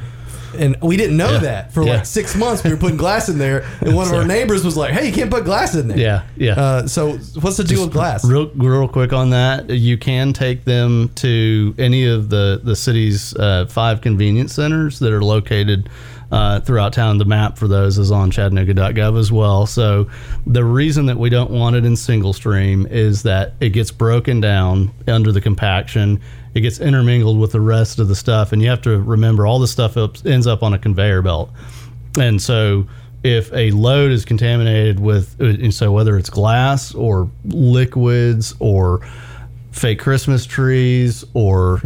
and 0.55 0.77
we 0.81 0.97
didn't 0.97 1.17
know 1.17 1.33
yeah. 1.33 1.39
that 1.39 1.73
for 1.73 1.83
yeah. 1.83 1.97
like 1.97 2.07
six 2.07 2.35
months. 2.37 2.65
We 2.65 2.71
were 2.71 2.77
putting 2.77 2.97
glass 2.97 3.29
in 3.29 3.39
there, 3.39 3.65
and 3.81 3.95
one 3.95 4.07
of 4.07 4.15
our 4.15 4.25
neighbors 4.27 4.65
was 4.65 4.77
like, 4.77 4.93
"Hey, 4.93 5.07
you 5.07 5.13
can't 5.13 5.31
put 5.31 5.45
glass 5.45 5.75
in 5.75 5.89
there." 5.89 5.99
Yeah, 5.99 6.23
yeah. 6.37 6.53
Uh, 6.53 6.87
so, 6.87 7.13
what's 7.41 7.57
the 7.57 7.65
deal 7.65 7.85
with 7.85 7.93
glass? 7.93 8.25
Real, 8.25 8.51
real 8.55 8.89
quick 8.89 9.13
on 9.13 9.31
that, 9.31 9.71
you 9.71 9.99
can 9.99 10.33
take 10.33 10.65
them 10.65 11.11
to 11.17 11.75
any 11.79 12.07
of 12.07 12.29
the 12.29 12.61
the 12.63 12.77
city's 12.77 13.35
uh, 13.37 13.67
five 13.67 14.01
convenience 14.01 14.55
centers 14.55 14.99
that 15.01 15.13
are 15.13 15.23
located. 15.23 15.89
Uh, 16.31 16.61
throughout 16.61 16.95
town. 16.95 17.19
The 17.19 17.27
map 17.27 17.59
for 17.59 17.69
those 17.69 17.99
is 17.99 18.11
on 18.11 18.31
chattanooga.gov 18.31 19.19
as 19.19 19.31
well. 19.31 19.67
So 19.67 20.09
the 20.47 20.65
reason 20.65 21.05
that 21.05 21.19
we 21.19 21.29
don't 21.29 21.51
want 21.51 21.77
it 21.77 21.85
in 21.85 21.95
single 21.95 22.33
stream 22.33 22.87
is 22.87 23.23
that 23.25 23.53
it 23.61 23.75
gets 23.75 23.91
broken 23.91 24.41
down 24.41 24.93
under 25.07 25.31
the 25.31 25.43
compaction 25.43 26.23
it 26.55 26.61
gets 26.61 26.81
intermingled 26.81 27.39
with 27.39 27.53
the 27.53 27.61
rest 27.61 27.99
of 27.99 28.09
the 28.09 28.17
stuff, 28.17 28.53
and 28.53 28.63
you 28.63 28.69
have 28.69 28.83
to 28.83 29.01
remember 29.01 29.47
all 29.47 29.59
the 29.59 29.69
stuff 29.69 29.97
ends 30.25 30.47
up 30.47 30.63
on 30.63 30.75
a 30.75 30.79
conveyor 30.79 31.23
belt, 31.23 31.51
and 32.19 32.41
so 32.41 32.87
if 33.25 33.53
a 33.53 33.71
load 33.71 34.11
is 34.11 34.25
contaminated 34.25 34.99
with, 34.99 35.41
uh, 35.41 35.71
so 35.71 35.93
whether 35.93 36.19
it's 36.19 36.31
glass 36.31 36.95
or 36.95 37.31
liquids 37.45 38.55
or 38.59 39.01
fake 39.71 40.01
Christmas 40.01 40.45
trees 40.45 41.25
or 41.35 41.81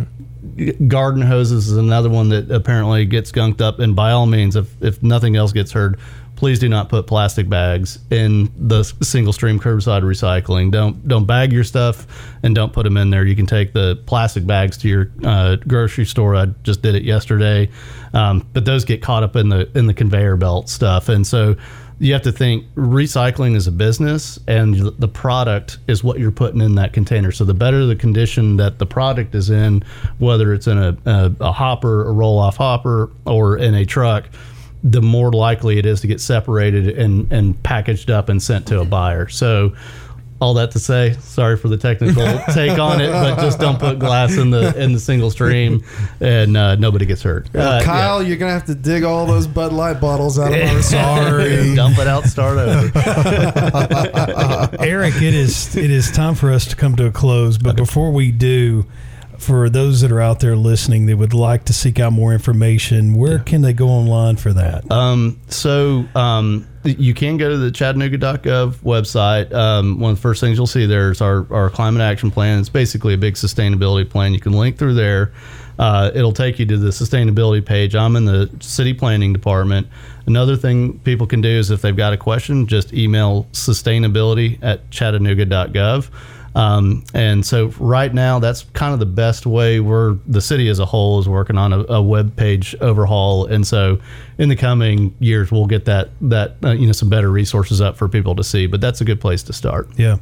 garden 0.89 1.21
hoses 1.21 1.69
is 1.69 1.77
another 1.77 2.09
one 2.09 2.31
that 2.31 2.51
apparently 2.51 3.05
gets 3.05 3.33
gunked 3.33 3.61
up. 3.61 3.79
And 3.79 3.95
by 3.95 4.13
all 4.13 4.27
means, 4.27 4.57
if, 4.57 4.83
if 4.83 5.03
nothing 5.03 5.37
else 5.37 5.53
gets 5.53 5.73
heard, 5.73 5.99
please 6.37 6.59
do 6.59 6.69
not 6.69 6.89
put 6.89 7.07
plastic 7.07 7.49
bags 7.49 7.99
in 8.11 8.53
the 8.57 8.85
single 9.03 9.33
stream 9.33 9.59
curbside 9.59 10.03
recycling. 10.03 10.71
Don't 10.71 11.09
don't 11.09 11.25
bag 11.25 11.53
your 11.53 11.65
stuff 11.65 12.07
and 12.43 12.55
don't 12.55 12.73
put 12.73 12.85
them 12.85 12.97
in 12.97 13.11
there. 13.11 13.25
You 13.25 13.35
can 13.35 13.47
take 13.47 13.73
the 13.73 13.97
plastic 14.07 14.47
bags 14.47 14.77
to 14.79 14.89
your 14.89 15.11
uh, 15.25 15.57
grocery 15.57 16.05
store. 16.05 16.37
I 16.37 16.47
just 16.63 16.83
did 16.83 16.95
it 16.95 17.03
yesterday, 17.03 17.71
um, 18.13 18.47
but 18.53 18.65
those 18.65 18.85
get 18.85 19.03
caught 19.03 19.23
up 19.23 19.35
in 19.35 19.49
the 19.49 19.69
in 19.77 19.87
the 19.87 19.95
conveyor 19.95 20.37
belt 20.37 20.69
stuff, 20.69 21.09
and 21.09 21.27
so 21.27 21.57
you 21.99 22.13
have 22.13 22.23
to 22.23 22.33
think 22.33 22.67
recycling 22.75 23.57
is 23.57 23.67
a 23.67 23.73
business 23.73 24.39
and 24.47 24.75
the 24.99 25.09
product 25.09 25.79
is 25.89 26.05
what 26.05 26.19
you're 26.19 26.31
putting 26.31 26.61
in 26.61 26.75
that 26.75 26.93
container. 26.93 27.33
So 27.33 27.45
the 27.45 27.55
better 27.55 27.87
the 27.87 27.97
condition 27.97 28.59
that 28.59 28.79
the 28.79 28.85
product 28.85 29.35
is 29.35 29.49
in, 29.49 29.83
whether 30.19 30.53
it's 30.53 30.67
in 30.67 30.77
a, 30.77 30.97
a, 31.07 31.33
a 31.41 31.53
hopper, 31.53 32.07
a 32.07 32.13
roll 32.13 32.39
off 32.39 32.57
hopper, 32.57 33.11
or 33.25 33.57
in 33.57 33.75
a 33.75 33.87
truck, 33.87 34.29
the 34.91 35.03
more 35.03 35.33
likely 35.33 35.79
it 35.79 35.87
is 35.87 36.01
to 36.01 36.07
get 36.07 36.21
separated 36.21 36.89
and, 36.99 37.31
and 37.33 37.61
packaged 37.63 38.11
up 38.11 38.29
and 38.29 38.41
sent 38.43 38.67
to 38.69 38.81
a 38.81 38.85
buyer. 38.85 39.29
So, 39.29 39.75
all 40.39 40.55
that 40.55 40.71
to 40.73 40.79
say, 40.79 41.15
sorry 41.21 41.57
for 41.57 41.69
the 41.69 41.79
technical 41.79 42.23
take 42.53 42.79
on 42.79 43.01
it, 43.01 43.11
but 43.11 43.41
just 43.41 43.59
don't 43.59 43.79
put 43.79 43.99
glass 43.99 44.37
in 44.37 44.51
the 44.51 44.79
in 44.81 44.93
the 44.93 45.01
single 45.01 45.31
stream, 45.31 45.83
and 46.21 46.57
uh, 46.57 46.77
nobody 46.77 47.07
gets 47.07 47.23
hurt. 47.23 47.49
Uh, 47.55 47.83
Kyle, 47.83 48.23
yeah. 48.23 48.29
you're 48.29 48.37
gonna 48.37 48.53
have 48.53 48.67
to 48.67 48.75
dig 48.75 49.03
all 49.03 49.25
those 49.27 49.47
Bud 49.47 49.73
Light 49.73 49.99
bottles 50.01 50.39
out 50.39 50.53
of 50.53 50.61
our 50.61 50.83
sorry. 50.83 51.75
Dump 51.75 51.99
it 51.99 52.07
out, 52.07 52.25
start 52.25 52.59
over. 52.59 52.93
Erik, 54.85 55.17
it 55.17 55.35
is 55.35 55.75
it 55.75 55.91
is 55.91 56.11
time 56.11 56.35
for 56.35 56.53
us 56.53 56.67
to 56.67 56.77
come 56.77 56.97
to 56.97 57.07
a 57.07 57.13
close, 57.13 57.57
but 57.57 57.77
before 57.77 58.13
we 58.13 58.31
do. 58.31 58.85
For 59.39 59.69
those 59.69 60.01
that 60.01 60.13
are 60.13 60.21
out 60.21 60.41
there 60.41 60.57
listening 60.57 61.07
that 61.07 61.17
would 61.17 61.35
like 61.35 61.65
to 61.65 61.73
seek 61.73 62.01
out 62.01 62.13
more 62.13 62.33
information, 62.33 63.15
where 63.15 63.39
can 63.39 63.63
they 63.63 63.73
go 63.73 63.89
online 63.89 64.37
for 64.37 64.53
that? 64.53 64.91
Um, 64.91 65.41
so 65.49 66.05
um, 66.15 66.67
you 66.85 67.15
can 67.15 67.37
go 67.37 67.49
to 67.49 67.57
the 67.57 67.71
Chattanooga.gov 67.71 68.77
website. 68.77 69.53
Um, 69.53 70.01
one 70.01 70.13
of 70.13 70.17
the 70.19 70.23
first 70.23 70.41
things 70.41 70.57
you'll 70.57 70.67
see 70.67 70.87
there 70.87 71.11
is 71.11 71.21
our, 71.21 71.47
our 71.53 71.71
climate 71.71 72.03
action 72.03 72.31
plan. 72.31 72.61
It's 72.61 72.69
basically 72.69 73.15
a 73.15 73.19
big 73.19 73.35
sustainability 73.35 74.09
plan. 74.09 74.33
You 74.35 74.41
can 74.41 74.53
link 74.53 74.79
through 74.79 74.95
there. 74.95 75.33
Uh, 75.79 76.11
it'll 76.15 76.33
take 76.33 76.59
you 76.59 76.67
to 76.67 76.77
the 76.77 76.89
sustainability 76.89 77.65
page. 77.65 77.95
I'm 77.95 78.17
in 78.17 78.25
the 78.25 78.51
city 78.61 78.95
planning 78.95 79.33
department. 79.33 79.87
Another 80.27 80.57
thing 80.57 80.99
people 81.01 81.27
can 81.27 81.41
do 81.41 81.49
is 81.51 81.71
if 81.71 81.83
they've 81.83 81.97
got 81.97 82.13
a 82.13 82.17
question, 82.17 82.67
just 82.67 82.93
email 82.95 83.47
sustainability 83.53 84.59
at 84.63 84.89
chattanooga.gov. 84.91 86.11
Um, 86.57 87.05
and 87.13 87.45
so 87.45 87.67
right 87.79 88.13
now, 88.13 88.39
that's 88.39 88.63
kind 88.73 88.95
of 88.95 88.99
the 88.99 89.05
best 89.05 89.45
way. 89.45 89.79
We're 89.79 90.15
the 90.27 90.41
city 90.41 90.69
as 90.69 90.79
a 90.79 90.87
whole 90.87 91.21
is 91.21 91.29
working 91.29 91.59
on 91.59 91.75
a, 91.75 91.81
a 91.93 92.03
web 92.03 92.35
page 92.35 92.75
overhaul, 92.81 93.45
and 93.45 93.67
so 93.67 94.01
in 94.39 94.49
the 94.49 94.57
coming 94.57 95.15
years, 95.21 95.53
we'll 95.53 95.67
get 95.67 95.85
that 95.85 96.09
that 96.23 96.57
uh, 96.65 96.71
you 96.71 96.87
know 96.87 96.93
some 96.93 97.11
better 97.11 97.31
resources 97.31 97.83
up 97.83 97.99
for 97.99 98.09
people 98.09 98.35
to 98.37 98.43
see. 98.43 98.67
But 98.67 98.81
that's 98.81 99.03
a 99.03 99.05
good 99.05 99.21
place 99.21 99.43
to 99.45 99.53
start. 99.53 99.91
Yeah, 99.99 100.17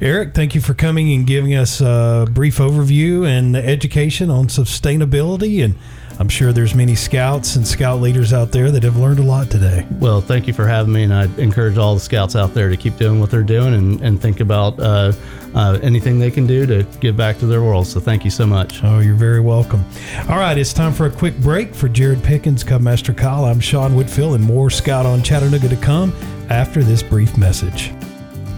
Erik, 0.00 0.34
thank 0.34 0.54
you 0.54 0.60
for 0.60 0.72
coming 0.72 1.12
and 1.12 1.26
giving 1.26 1.52
us 1.56 1.80
a 1.80 2.28
brief 2.30 2.58
overview 2.58 3.26
and 3.26 3.56
education 3.56 4.30
on 4.30 4.46
sustainability 4.46 5.64
and. 5.64 5.74
I'm 6.18 6.28
sure 6.28 6.52
there's 6.52 6.74
many 6.74 6.94
scouts 6.94 7.56
and 7.56 7.66
scout 7.66 8.00
leaders 8.00 8.32
out 8.32 8.52
there 8.52 8.70
that 8.70 8.82
have 8.82 8.96
learned 8.96 9.18
a 9.18 9.22
lot 9.22 9.50
today. 9.50 9.86
Well, 9.98 10.20
thank 10.20 10.46
you 10.46 10.52
for 10.52 10.66
having 10.66 10.92
me, 10.92 11.02
and 11.02 11.12
I 11.12 11.24
encourage 11.38 11.78
all 11.78 11.94
the 11.94 12.00
scouts 12.00 12.36
out 12.36 12.54
there 12.54 12.68
to 12.68 12.76
keep 12.76 12.96
doing 12.96 13.18
what 13.18 13.30
they're 13.30 13.42
doing 13.42 13.74
and, 13.74 14.00
and 14.00 14.20
think 14.20 14.40
about 14.40 14.78
uh, 14.78 15.12
uh, 15.54 15.78
anything 15.82 16.18
they 16.18 16.30
can 16.30 16.46
do 16.46 16.66
to 16.66 16.84
give 17.00 17.16
back 17.16 17.38
to 17.38 17.46
their 17.46 17.62
world. 17.62 17.86
So 17.86 17.98
thank 17.98 18.24
you 18.24 18.30
so 18.30 18.46
much. 18.46 18.82
Oh, 18.84 19.00
you're 19.00 19.14
very 19.14 19.40
welcome. 19.40 19.84
All 20.28 20.36
right, 20.38 20.56
it's 20.56 20.72
time 20.72 20.92
for 20.92 21.06
a 21.06 21.10
quick 21.10 21.36
break 21.38 21.74
for 21.74 21.88
Jared 21.88 22.22
Pickens, 22.22 22.62
Cub 22.62 22.80
Master 22.82 23.12
Kyle. 23.12 23.44
I'm 23.44 23.60
Sean 23.60 23.96
Whitfield, 23.96 24.34
and 24.34 24.44
more 24.44 24.70
Scout 24.70 25.06
on 25.06 25.22
Chattanooga 25.22 25.68
to 25.68 25.76
come 25.76 26.12
after 26.50 26.82
this 26.82 27.02
brief 27.02 27.36
message. 27.36 27.92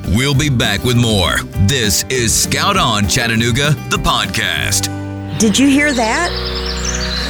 We'll 0.08 0.34
be 0.34 0.50
back 0.50 0.84
with 0.84 0.96
more. 0.96 1.38
This 1.66 2.04
is 2.10 2.34
Scout 2.34 2.76
on 2.76 3.08
Chattanooga, 3.08 3.70
the 3.88 3.96
podcast. 3.96 4.90
Did 5.38 5.58
you 5.58 5.68
hear 5.68 5.92
that? 5.94 6.30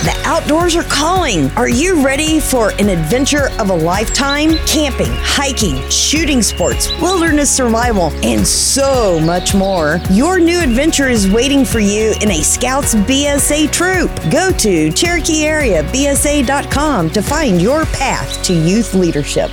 The 0.04 0.14
outdoors 0.26 0.76
are 0.76 0.82
calling. 0.82 1.50
Are 1.52 1.66
you 1.66 2.04
ready 2.04 2.38
for 2.38 2.72
an 2.72 2.90
adventure 2.90 3.48
of 3.58 3.70
a 3.70 3.74
lifetime? 3.74 4.58
Camping, 4.66 5.08
hiking, 5.08 5.80
shooting 5.88 6.42
sports, 6.42 6.90
wilderness 7.00 7.50
survival, 7.50 8.12
and 8.22 8.46
so 8.46 9.18
much 9.18 9.54
more. 9.54 10.02
Your 10.10 10.38
new 10.38 10.60
adventure 10.60 11.08
is 11.08 11.30
waiting 11.30 11.64
for 11.64 11.80
you 11.80 12.12
in 12.20 12.32
a 12.32 12.42
Scouts 12.42 12.94
BSA 12.94 13.72
troop. 13.72 14.10
Go 14.30 14.52
to 14.58 14.90
CherokeeAreaBSA.com 14.90 17.08
to 17.08 17.22
find 17.22 17.62
your 17.62 17.86
path 17.86 18.44
to 18.44 18.52
youth 18.52 18.92
leadership. 18.92 19.50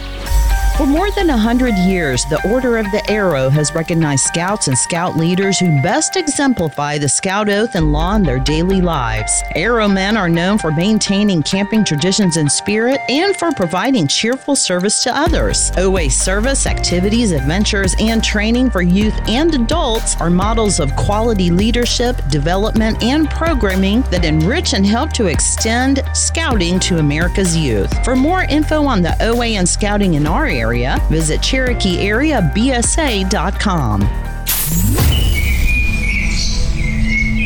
For 0.78 0.88
more 0.88 1.12
than 1.12 1.30
a 1.30 1.38
hundred 1.38 1.76
years, 1.76 2.26
the 2.26 2.42
Order 2.50 2.78
of 2.78 2.90
the 2.92 3.08
Arrow 3.08 3.50
has 3.50 3.76
recognized 3.76 4.24
scouts 4.24 4.68
and 4.68 4.76
scout 4.76 5.16
leaders 5.16 5.60
who 5.60 5.68
best 5.84 6.16
exemplify 6.16 6.98
the 6.98 7.10
scout 7.10 7.50
oath 7.50 7.76
and 7.76 7.92
law 7.92 8.16
in 8.16 8.24
their 8.24 8.40
daily 8.40 8.82
lives. 8.82 9.44
Arrow 9.56 9.88
men 9.88 10.18
are 10.18 10.30
known 10.30 10.58
for 10.58 10.72
maintaining 10.72 11.44
camping 11.44 11.84
traditions 11.84 12.38
and 12.38 12.52
spirit 12.52 13.00
and 13.10 13.36
for 13.36 13.52
providing 13.52 14.08
cheerful 14.08 14.56
service 14.56 15.04
to 15.04 15.16
others. 15.16 15.72
OA 15.78 16.10
service, 16.10 16.66
activities, 16.66 17.32
adventures, 17.32 17.94
and 18.00 18.24
training 18.24 18.72
for 18.72 18.82
youth 18.82 19.20
and 19.28 19.54
adults 19.54 20.20
are 20.20 20.32
models 20.32 20.80
of 20.80 20.96
quality 20.96 21.52
leadership, 21.52 22.16
development, 22.30 23.04
and 23.04 23.30
programming 23.30 24.02
that 24.04 24.26
enrich 24.26 24.74
and 24.74 24.86
help 24.86 25.14
to 25.14 25.28
extend 25.28 26.02
scouting 26.14 26.80
to 26.80 26.98
America's 26.98 27.56
youth. 27.56 27.94
For 28.04 28.16
more 28.16 28.46
info 28.46 28.84
on 28.86 29.04
the 29.04 29.16
OA 29.24 29.58
and 29.58 29.70
scouting 29.70 30.16
in 30.16 30.26
our 30.26 30.48
area, 30.48 30.71
area, 30.72 30.98
visit 31.10 31.42
CherokeeAreaBSA.com. 31.42 34.22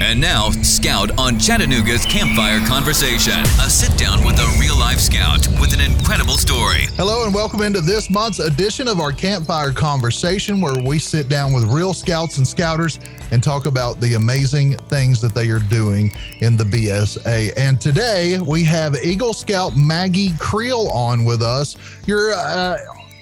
And 0.05 0.21
now, 0.21 0.51
Scout 0.51 1.17
on 1.17 1.39
Chattanooga's 1.39 2.05
Campfire 2.05 2.59
Conversation. 2.67 3.33
A 3.33 3.69
sit 3.69 3.97
down 3.97 4.23
with 4.23 4.37
a 4.37 4.57
real 4.59 4.77
life 4.77 4.99
scout 4.99 5.47
with 5.59 5.73
an 5.73 5.81
incredible 5.81 6.35
story. 6.35 6.85
Hello, 6.95 7.25
and 7.25 7.33
welcome 7.33 7.63
into 7.63 7.81
this 7.81 8.11
month's 8.11 8.39
edition 8.39 8.87
of 8.87 8.99
our 8.99 9.11
Campfire 9.11 9.71
Conversation, 9.71 10.61
where 10.61 10.75
we 10.85 10.99
sit 10.99 11.27
down 11.27 11.53
with 11.53 11.63
real 11.65 11.93
scouts 11.93 12.37
and 12.37 12.47
scouters 12.47 12.99
and 13.31 13.41
talk 13.41 13.65
about 13.65 13.99
the 13.99 14.13
amazing 14.13 14.77
things 14.89 15.19
that 15.21 15.33
they 15.33 15.49
are 15.49 15.59
doing 15.59 16.11
in 16.41 16.55
the 16.55 16.63
BSA. 16.63 17.53
And 17.57 17.81
today 17.81 18.39
we 18.39 18.63
have 18.65 18.95
Eagle 19.03 19.33
Scout 19.33 19.71
Maggi 19.71 20.39
Creel 20.39 20.87
on 20.89 21.25
with 21.25 21.41
us. 21.41 21.75
You're 22.05 22.33
uh, 22.33 22.77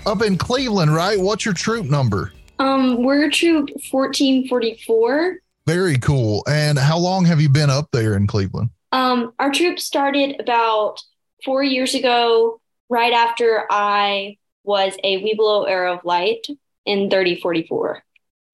up 0.06 0.22
in 0.22 0.38
Cleveland, 0.38 0.94
right? 0.94 1.20
What's 1.20 1.46
your 1.46 1.54
troop 1.54 1.86
number? 1.86 2.34
Um, 2.60 3.04
we're 3.04 3.30
troop 3.30 3.70
1444. 3.92 5.38
Very 5.66 5.98
cool. 5.98 6.44
And 6.48 6.78
how 6.78 6.98
long 6.98 7.26
have 7.26 7.40
you 7.40 7.50
been 7.50 7.70
up 7.70 7.90
there 7.92 8.16
in 8.16 8.28
Cleveland? 8.28 8.70
Um, 8.92 9.34
our 9.40 9.52
troop 9.52 9.80
started 9.80 10.40
about 10.40 11.02
four 11.44 11.64
years 11.64 11.96
ago, 11.96 12.62
right 12.90 13.14
after 13.14 13.66
I 13.70 14.38
was 14.64 14.96
a 15.04 15.24
Webelow 15.24 15.70
Arrow 15.70 15.98
of 15.98 16.06
Light 16.06 16.46
in 16.86 17.10
3044. 17.10 18.04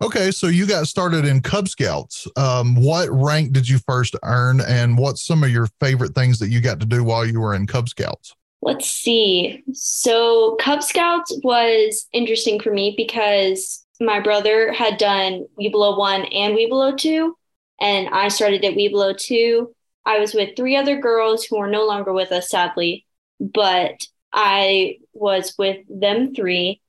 Okay, 0.01 0.31
so 0.31 0.47
you 0.47 0.65
got 0.65 0.87
started 0.87 1.25
in 1.25 1.41
Cub 1.41 1.67
Scouts. 1.67 2.25
Um, 2.37 2.75
what 2.75 3.09
rank 3.11 3.51
did 3.51 3.67
you 3.67 3.79
first 3.79 4.15
earn, 4.23 4.61
and 4.61 4.97
what's 4.97 5.25
some 5.25 5.43
of 5.43 5.49
your 5.49 5.67
favorite 5.81 6.15
things 6.15 6.39
that 6.39 6.47
you 6.47 6.61
got 6.61 6.79
to 6.79 6.85
do 6.85 7.03
while 7.03 7.25
you 7.25 7.41
were 7.41 7.53
in 7.53 7.67
Cub 7.67 7.89
Scouts? 7.89 8.33
Let's 8.61 8.89
see. 8.89 9.63
So, 9.73 10.57
Cub 10.59 10.83
Scouts 10.83 11.39
was 11.43 12.07
interesting 12.11 12.59
for 12.59 12.71
me 12.71 12.93
because 12.97 13.85
my 14.01 14.19
brother 14.19 14.73
had 14.73 14.97
done 14.97 15.45
Webelow 15.59 15.97
1 15.97 16.25
and 16.25 16.55
Webelow 16.55 16.97
2, 16.97 17.35
and 17.79 18.09
I 18.09 18.27
started 18.27 18.65
at 18.65 18.73
Webelow 18.75 19.17
2. 19.17 19.73
I 20.05 20.19
was 20.19 20.33
with 20.33 20.55
three 20.55 20.75
other 20.75 20.99
girls 20.99 21.45
who 21.45 21.57
are 21.57 21.69
no 21.69 21.85
longer 21.85 22.11
with 22.11 22.31
us, 22.31 22.49
sadly, 22.49 23.05
but 23.39 24.07
I 24.33 24.97
was 25.13 25.55
with 25.57 25.79
them 25.89 26.33
three, 26.33 26.81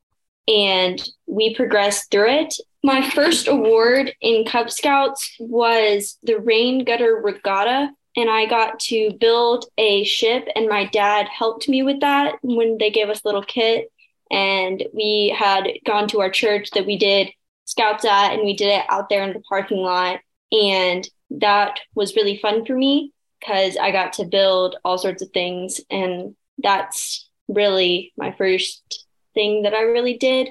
and 0.49 1.03
we 1.27 1.55
progressed 1.55 2.11
through 2.11 2.31
it. 2.31 2.55
My 2.83 3.09
first 3.11 3.47
award 3.47 4.15
in 4.21 4.45
Cub 4.45 4.71
Scouts 4.71 5.37
was 5.39 6.19
the 6.23 6.39
Rain 6.39 6.85
Gutter 6.85 7.21
Regatta 7.23 7.91
and 8.21 8.31
I 8.31 8.47
got 8.47 8.81
to 8.81 9.13
build 9.19 9.67
a 9.79 10.05
ship, 10.05 10.47
and 10.55 10.69
my 10.69 10.85
dad 10.87 11.27
helped 11.29 11.69
me 11.69 11.83
with 11.83 12.01
that 12.01 12.37
when 12.43 12.79
they 12.79 12.91
gave 12.91 13.09
us 13.09 13.23
a 13.25 13.29
little 13.29 13.43
kit. 13.43 13.91
And 14.31 14.85
we 14.93 15.35
had 15.37 15.69
gone 15.85 16.07
to 16.09 16.21
our 16.21 16.31
church 16.31 16.71
that 16.73 16.87
we 16.87 16.99
did 16.99 17.31
scouts 17.65 18.05
at, 18.05 18.33
and 18.33 18.45
we 18.45 18.55
did 18.55 18.69
it 18.69 18.85
out 18.89 19.09
there 19.09 19.23
in 19.23 19.33
the 19.33 19.41
parking 19.41 19.79
lot. 19.79 20.21
And 20.53 21.09
that 21.31 21.81
was 21.95 22.17
really 22.17 22.37
fun 22.37 22.65
for 22.65 22.77
me 22.77 23.13
because 23.41 23.77
I 23.77 23.91
got 23.91 24.15
to 24.15 24.25
build 24.25 24.77
all 24.85 24.99
sorts 24.99 25.23
of 25.23 25.31
things. 25.31 25.81
And 25.91 26.37
that's 26.59 27.29
really 27.49 28.13
my 28.17 28.33
first 28.33 29.07
thing 29.35 29.63
that 29.63 29.75
I 29.75 29.83
really 29.83 30.19
did 30.19 30.51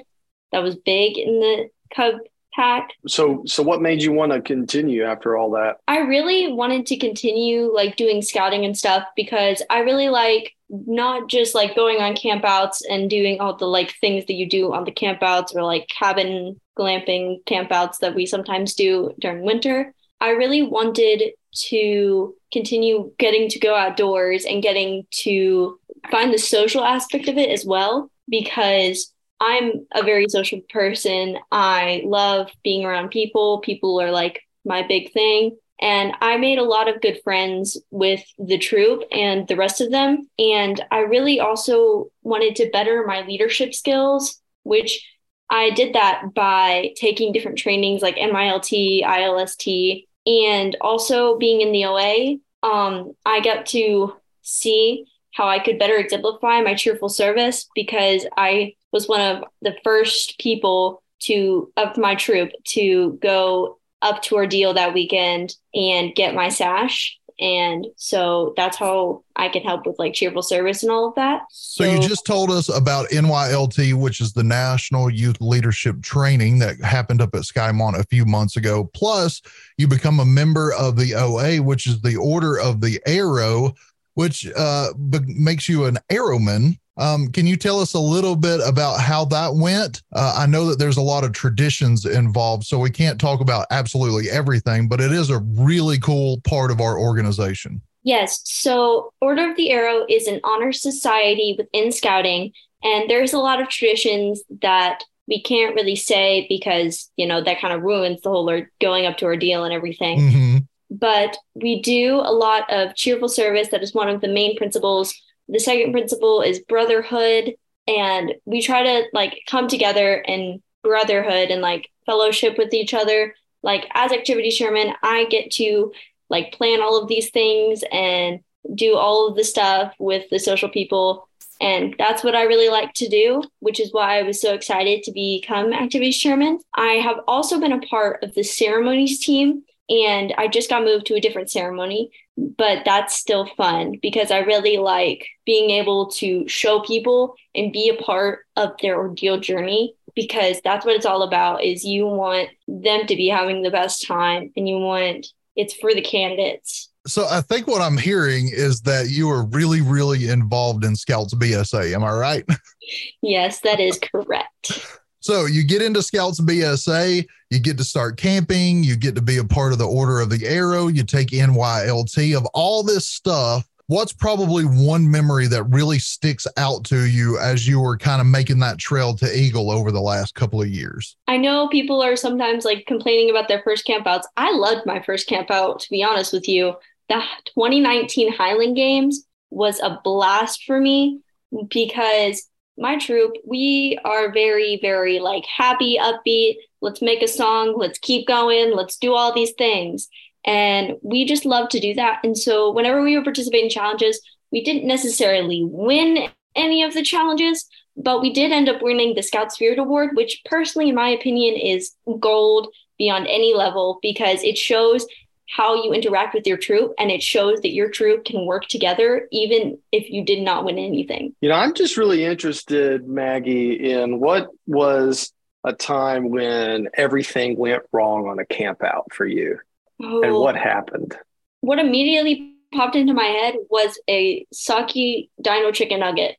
that 0.52 0.62
was 0.62 0.76
big 0.76 1.18
in 1.18 1.40
the 1.40 1.68
Cub 1.94 2.14
pack. 2.54 2.90
So 3.06 3.42
so 3.46 3.62
what 3.62 3.82
made 3.82 4.02
you 4.02 4.12
want 4.12 4.32
to 4.32 4.40
continue 4.40 5.04
after 5.04 5.36
all 5.36 5.50
that? 5.52 5.78
I 5.88 5.98
really 5.98 6.52
wanted 6.52 6.86
to 6.86 6.96
continue 6.96 7.72
like 7.72 7.96
doing 7.96 8.22
scouting 8.22 8.64
and 8.64 8.76
stuff 8.76 9.04
because 9.16 9.62
I 9.70 9.80
really 9.80 10.08
like 10.08 10.54
not 10.68 11.28
just 11.28 11.54
like 11.54 11.74
going 11.74 11.98
on 11.98 12.14
campouts 12.14 12.82
and 12.88 13.10
doing 13.10 13.40
all 13.40 13.56
the 13.56 13.66
like 13.66 13.94
things 14.00 14.26
that 14.26 14.34
you 14.34 14.48
do 14.48 14.72
on 14.72 14.84
the 14.84 14.92
campouts 14.92 15.54
or 15.54 15.62
like 15.62 15.88
cabin 15.88 16.60
glamping 16.78 17.42
campouts 17.44 17.98
that 17.98 18.14
we 18.14 18.24
sometimes 18.24 18.74
do 18.74 19.12
during 19.18 19.42
winter. 19.42 19.92
I 20.20 20.30
really 20.30 20.62
wanted 20.62 21.32
to 21.52 22.34
continue 22.52 23.12
getting 23.18 23.48
to 23.48 23.58
go 23.58 23.74
outdoors 23.74 24.44
and 24.44 24.62
getting 24.62 25.06
to 25.10 25.78
find 26.10 26.32
the 26.32 26.38
social 26.38 26.84
aspect 26.84 27.28
of 27.28 27.36
it 27.36 27.50
as 27.50 27.64
well 27.64 28.10
because 28.28 29.12
I'm 29.40 29.86
a 29.92 30.02
very 30.02 30.26
social 30.28 30.60
person. 30.70 31.38
I 31.50 32.02
love 32.04 32.50
being 32.62 32.84
around 32.84 33.10
people. 33.10 33.60
People 33.60 34.00
are 34.00 34.10
like 34.10 34.42
my 34.64 34.86
big 34.86 35.12
thing. 35.12 35.56
And 35.80 36.12
I 36.20 36.36
made 36.36 36.58
a 36.58 36.64
lot 36.64 36.88
of 36.88 37.00
good 37.00 37.20
friends 37.24 37.78
with 37.90 38.22
the 38.38 38.58
troop 38.58 39.02
and 39.10 39.48
the 39.48 39.56
rest 39.56 39.80
of 39.80 39.90
them. 39.90 40.28
And 40.38 40.84
I 40.90 41.00
really 41.00 41.40
also 41.40 42.10
wanted 42.22 42.56
to 42.56 42.70
better 42.70 43.04
my 43.06 43.22
leadership 43.22 43.72
skills, 43.72 44.42
which 44.62 45.02
I 45.48 45.70
did 45.70 45.94
that 45.94 46.34
by 46.34 46.92
taking 46.96 47.32
different 47.32 47.58
trainings 47.58 48.02
like 48.02 48.16
NYLT, 48.16 49.02
ILST, 49.04 50.06
and 50.26 50.76
also 50.82 51.38
being 51.38 51.62
in 51.62 51.72
the 51.72 51.86
OA. 51.86 52.36
Um, 52.62 53.14
I 53.24 53.40
got 53.40 53.64
to 53.66 54.14
see 54.42 55.06
how 55.40 55.48
I 55.48 55.58
could 55.58 55.78
better 55.78 55.96
exemplify 55.96 56.60
my 56.60 56.74
cheerful 56.74 57.08
service 57.08 57.66
because 57.74 58.26
I 58.36 58.74
was 58.92 59.08
one 59.08 59.22
of 59.22 59.44
the 59.62 59.74
first 59.82 60.38
people 60.38 61.02
to 61.20 61.72
of 61.78 61.96
my 61.96 62.14
troop 62.14 62.50
to 62.72 63.18
go 63.22 63.78
up 64.02 64.20
to 64.24 64.34
Ordeal 64.34 64.74
that 64.74 64.92
weekend 64.92 65.54
and 65.74 66.14
get 66.14 66.34
my 66.34 66.50
sash. 66.50 67.16
And 67.38 67.86
so 67.96 68.52
that's 68.54 68.76
how 68.76 69.24
I 69.34 69.48
can 69.48 69.62
help 69.62 69.86
with 69.86 69.98
like 69.98 70.12
cheerful 70.12 70.42
service 70.42 70.82
and 70.82 70.92
all 70.92 71.08
of 71.08 71.14
that. 71.14 71.40
So, 71.50 71.84
you 71.84 71.98
just 72.06 72.26
told 72.26 72.50
us 72.50 72.68
about 72.68 73.08
NYLT, 73.08 73.94
which 73.94 74.20
is 74.20 74.34
the 74.34 74.44
National 74.44 75.08
Youth 75.08 75.40
Leadership 75.40 76.02
Training 76.02 76.58
that 76.58 76.78
happened 76.82 77.22
up 77.22 77.34
at 77.34 77.42
Skymont 77.42 77.98
a 77.98 78.04
few 78.04 78.26
months 78.26 78.58
ago. 78.58 78.90
Plus, 78.92 79.40
you 79.78 79.88
become 79.88 80.20
a 80.20 80.24
member 80.26 80.74
of 80.74 80.96
the 80.96 81.14
OA, 81.14 81.62
which 81.62 81.86
is 81.86 82.02
the 82.02 82.16
Order 82.16 82.60
of 82.60 82.82
the 82.82 83.00
Arrow, 83.06 83.72
which 84.14 84.46
uh, 84.56 84.88
makes 85.26 85.68
you 85.68 85.84
an 85.84 85.98
arrowman. 86.10 86.78
Um, 86.96 87.28
can 87.28 87.46
you 87.46 87.56
tell 87.56 87.80
us 87.80 87.94
a 87.94 87.98
little 87.98 88.36
bit 88.36 88.60
about 88.66 89.00
how 89.00 89.24
that 89.26 89.54
went? 89.54 90.02
Uh, 90.14 90.34
I 90.36 90.46
know 90.46 90.66
that 90.66 90.78
there's 90.78 90.98
a 90.98 91.02
lot 91.02 91.24
of 91.24 91.32
traditions 91.32 92.04
involved, 92.04 92.64
so 92.64 92.78
we 92.78 92.90
can't 92.90 93.20
talk 93.20 93.40
about 93.40 93.66
absolutely 93.70 94.28
everything, 94.28 94.88
but 94.88 95.00
it 95.00 95.12
is 95.12 95.30
a 95.30 95.38
really 95.38 95.98
cool 95.98 96.40
part 96.42 96.70
of 96.70 96.80
our 96.80 96.98
organization. 96.98 97.80
Yes. 98.02 98.40
So, 98.44 99.12
Order 99.20 99.50
of 99.50 99.56
the 99.56 99.70
Arrow 99.70 100.04
is 100.08 100.26
an 100.26 100.40
honor 100.44 100.72
society 100.72 101.54
within 101.56 101.92
scouting, 101.92 102.52
and 102.82 103.08
there's 103.08 103.32
a 103.32 103.38
lot 103.38 103.60
of 103.60 103.68
traditions 103.68 104.42
that 104.62 105.04
we 105.26 105.40
can't 105.40 105.76
really 105.76 105.96
say 105.96 106.46
because, 106.48 107.10
you 107.16 107.26
know, 107.26 107.42
that 107.42 107.60
kind 107.60 107.72
of 107.72 107.82
ruins 107.82 108.20
the 108.20 108.30
whole 108.30 108.50
or 108.50 108.70
going 108.80 109.06
up 109.06 109.16
to 109.18 109.26
ordeal 109.26 109.64
and 109.64 109.72
everything. 109.72 110.18
Mm-hmm. 110.18 110.56
But 110.90 111.36
we 111.54 111.80
do 111.82 112.16
a 112.16 112.32
lot 112.32 112.70
of 112.70 112.96
cheerful 112.96 113.28
service. 113.28 113.68
That 113.68 113.82
is 113.82 113.94
one 113.94 114.08
of 114.08 114.20
the 114.20 114.28
main 114.28 114.56
principles. 114.56 115.14
The 115.48 115.60
second 115.60 115.92
principle 115.92 116.42
is 116.42 116.60
brotherhood. 116.60 117.54
And 117.86 118.34
we 118.44 118.60
try 118.60 118.82
to 118.82 119.04
like 119.12 119.40
come 119.48 119.68
together 119.68 120.16
in 120.16 120.62
brotherhood 120.82 121.50
and 121.50 121.62
like 121.62 121.90
fellowship 122.06 122.58
with 122.58 122.72
each 122.74 122.94
other. 122.94 123.34
Like 123.62 123.88
as 123.94 124.12
activity 124.12 124.50
chairman, 124.50 124.94
I 125.02 125.26
get 125.26 125.50
to 125.52 125.92
like 126.28 126.52
plan 126.52 126.80
all 126.80 127.00
of 127.00 127.08
these 127.08 127.30
things 127.30 127.82
and 127.92 128.40
do 128.74 128.96
all 128.96 129.28
of 129.28 129.36
the 129.36 129.44
stuff 129.44 129.94
with 129.98 130.28
the 130.30 130.38
social 130.38 130.68
people. 130.68 131.28
And 131.60 131.94
that's 131.98 132.24
what 132.24 132.34
I 132.34 132.44
really 132.44 132.70
like 132.70 132.94
to 132.94 133.08
do, 133.08 133.42
which 133.58 133.80
is 133.80 133.92
why 133.92 134.18
I 134.18 134.22
was 134.22 134.40
so 134.40 134.54
excited 134.54 135.02
to 135.02 135.12
become 135.12 135.72
activities 135.72 136.18
chairman. 136.18 136.58
I 136.74 136.94
have 136.94 137.20
also 137.28 137.60
been 137.60 137.72
a 137.72 137.80
part 137.80 138.22
of 138.22 138.34
the 138.34 138.42
ceremonies 138.42 139.18
team, 139.24 139.64
and 139.90 140.32
I 140.38 140.46
just 140.46 140.70
got 140.70 140.84
moved 140.84 141.06
to 141.06 141.16
a 141.16 141.20
different 141.20 141.50
ceremony, 141.50 142.12
but 142.36 142.84
that's 142.84 143.16
still 143.16 143.46
fun 143.56 143.98
because 144.00 144.30
I 144.30 144.38
really 144.38 144.78
like 144.78 145.26
being 145.44 145.70
able 145.70 146.10
to 146.12 146.46
show 146.48 146.80
people 146.80 147.34
and 147.56 147.72
be 147.72 147.88
a 147.88 148.00
part 148.00 148.46
of 148.56 148.70
their 148.80 148.96
ordeal 148.96 149.40
journey 149.40 149.94
because 150.14 150.60
that's 150.62 150.86
what 150.86 150.94
it's 150.94 151.06
all 151.06 151.22
about 151.22 151.64
is 151.64 151.84
you 151.84 152.06
want 152.06 152.50
them 152.68 153.06
to 153.06 153.16
be 153.16 153.28
having 153.28 153.62
the 153.62 153.70
best 153.70 154.06
time 154.06 154.52
and 154.56 154.68
you 154.68 154.78
want 154.78 155.26
it's 155.56 155.74
for 155.74 155.92
the 155.92 156.02
candidates 156.02 156.88
So 157.06 157.26
I 157.28 157.40
think 157.40 157.66
what 157.66 157.82
I'm 157.82 157.98
hearing 157.98 158.48
is 158.48 158.82
that 158.82 159.08
you 159.08 159.28
are 159.30 159.44
really, 159.46 159.80
really 159.80 160.28
involved 160.28 160.84
in 160.84 160.94
Scouts 160.94 161.34
BSA. 161.34 161.94
Am 161.94 162.04
I 162.04 162.12
right? 162.12 162.44
yes 163.22 163.60
that 163.60 163.80
is 163.80 163.98
correct 163.98 164.99
So 165.20 165.44
you 165.44 165.64
get 165.64 165.82
into 165.82 166.02
Scouts 166.02 166.40
BSA, 166.40 167.26
you 167.50 167.60
get 167.60 167.76
to 167.76 167.84
start 167.84 168.16
camping, 168.16 168.82
you 168.82 168.96
get 168.96 169.14
to 169.16 169.22
be 169.22 169.36
a 169.36 169.44
part 169.44 169.72
of 169.72 169.78
the 169.78 169.86
Order 169.86 170.20
of 170.20 170.30
the 170.30 170.46
Arrow, 170.46 170.88
you 170.88 171.04
take 171.04 171.28
NYLT 171.28 172.36
of 172.36 172.46
all 172.54 172.82
this 172.82 173.06
stuff. 173.06 173.68
What's 173.86 174.14
probably 174.14 174.64
one 174.64 175.10
memory 175.10 175.46
that 175.48 175.64
really 175.64 175.98
sticks 175.98 176.46
out 176.56 176.84
to 176.84 177.06
you 177.06 177.38
as 177.38 177.66
you 177.66 177.80
were 177.80 177.98
kind 177.98 178.20
of 178.20 178.26
making 178.28 178.60
that 178.60 178.78
trail 178.78 179.14
to 179.16 179.36
Eagle 179.36 179.70
over 179.70 179.90
the 179.90 180.00
last 180.00 180.34
couple 180.34 180.62
of 180.62 180.68
years? 180.68 181.16
I 181.26 181.36
know 181.36 181.68
people 181.68 182.00
are 182.00 182.16
sometimes 182.16 182.64
like 182.64 182.86
complaining 182.86 183.28
about 183.30 183.48
their 183.48 183.60
first 183.62 183.86
campouts. 183.86 184.24
I 184.38 184.52
loved 184.52 184.86
my 184.86 185.02
first 185.02 185.28
campout, 185.28 185.80
to 185.80 185.90
be 185.90 186.02
honest 186.02 186.32
with 186.32 186.48
you. 186.48 186.76
The 187.08 187.20
2019 187.56 188.32
Highland 188.32 188.76
Games 188.76 189.26
was 189.50 189.80
a 189.80 190.00
blast 190.02 190.62
for 190.64 190.80
me 190.80 191.20
because 191.68 192.48
my 192.80 192.98
troop, 192.98 193.36
we 193.46 193.98
are 194.04 194.32
very, 194.32 194.78
very 194.80 195.20
like 195.20 195.44
happy, 195.44 195.98
upbeat. 196.00 196.56
Let's 196.80 197.02
make 197.02 197.22
a 197.22 197.28
song. 197.28 197.74
Let's 197.76 197.98
keep 197.98 198.26
going. 198.26 198.74
Let's 198.74 198.96
do 198.96 199.14
all 199.14 199.34
these 199.34 199.52
things. 199.52 200.08
And 200.44 200.94
we 201.02 201.26
just 201.26 201.44
love 201.44 201.68
to 201.70 201.80
do 201.80 201.94
that. 201.94 202.20
And 202.24 202.36
so 202.36 202.72
whenever 202.72 203.02
we 203.02 203.16
were 203.16 203.24
participating 203.24 203.66
in 203.66 203.70
challenges, 203.70 204.20
we 204.50 204.64
didn't 204.64 204.86
necessarily 204.86 205.62
win 205.62 206.30
any 206.56 206.82
of 206.82 206.94
the 206.94 207.02
challenges, 207.02 207.66
but 207.96 208.20
we 208.20 208.32
did 208.32 208.50
end 208.50 208.68
up 208.68 208.82
winning 208.82 209.14
the 209.14 209.22
Scout 209.22 209.52
Spirit 209.52 209.78
Award, 209.78 210.10
which 210.14 210.40
personally, 210.46 210.88
in 210.88 210.94
my 210.94 211.10
opinion, 211.10 211.54
is 211.54 211.92
gold 212.18 212.68
beyond 212.98 213.26
any 213.28 213.54
level 213.54 213.98
because 214.02 214.42
it 214.42 214.58
shows 214.58 215.06
how 215.50 215.82
you 215.82 215.92
interact 215.92 216.34
with 216.34 216.46
your 216.46 216.56
troop 216.56 216.92
and 216.98 217.10
it 217.10 217.22
shows 217.22 217.60
that 217.62 217.72
your 217.72 217.90
troop 217.90 218.24
can 218.24 218.46
work 218.46 218.66
together 218.68 219.26
even 219.32 219.78
if 219.90 220.08
you 220.08 220.24
did 220.24 220.42
not 220.42 220.64
win 220.64 220.78
anything. 220.78 221.34
You 221.40 221.48
know, 221.48 221.56
I'm 221.56 221.74
just 221.74 221.96
really 221.96 222.24
interested, 222.24 223.06
Maggi, 223.06 223.80
in 223.80 224.20
what 224.20 224.48
was 224.66 225.32
a 225.64 225.72
time 225.72 226.30
when 226.30 226.88
everything 226.94 227.58
went 227.58 227.82
wrong 227.92 228.28
on 228.28 228.38
a 228.38 228.46
camp 228.46 228.82
out 228.82 229.12
for 229.12 229.26
you 229.26 229.58
Oh, 230.02 230.22
and 230.22 230.34
what 230.34 230.56
happened. 230.56 231.14
what 231.60 231.78
immediately 231.78 232.54
popped 232.72 232.96
into 232.96 233.12
my 233.12 233.24
head 233.24 233.56
was 233.68 233.98
a 234.08 234.46
sake 234.52 235.28
dino 235.42 235.72
chicken 235.72 236.00
nugget. 236.00 236.36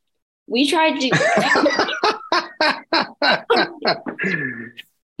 We 0.48 0.68
tried 0.68 0.98
to 1.00 1.10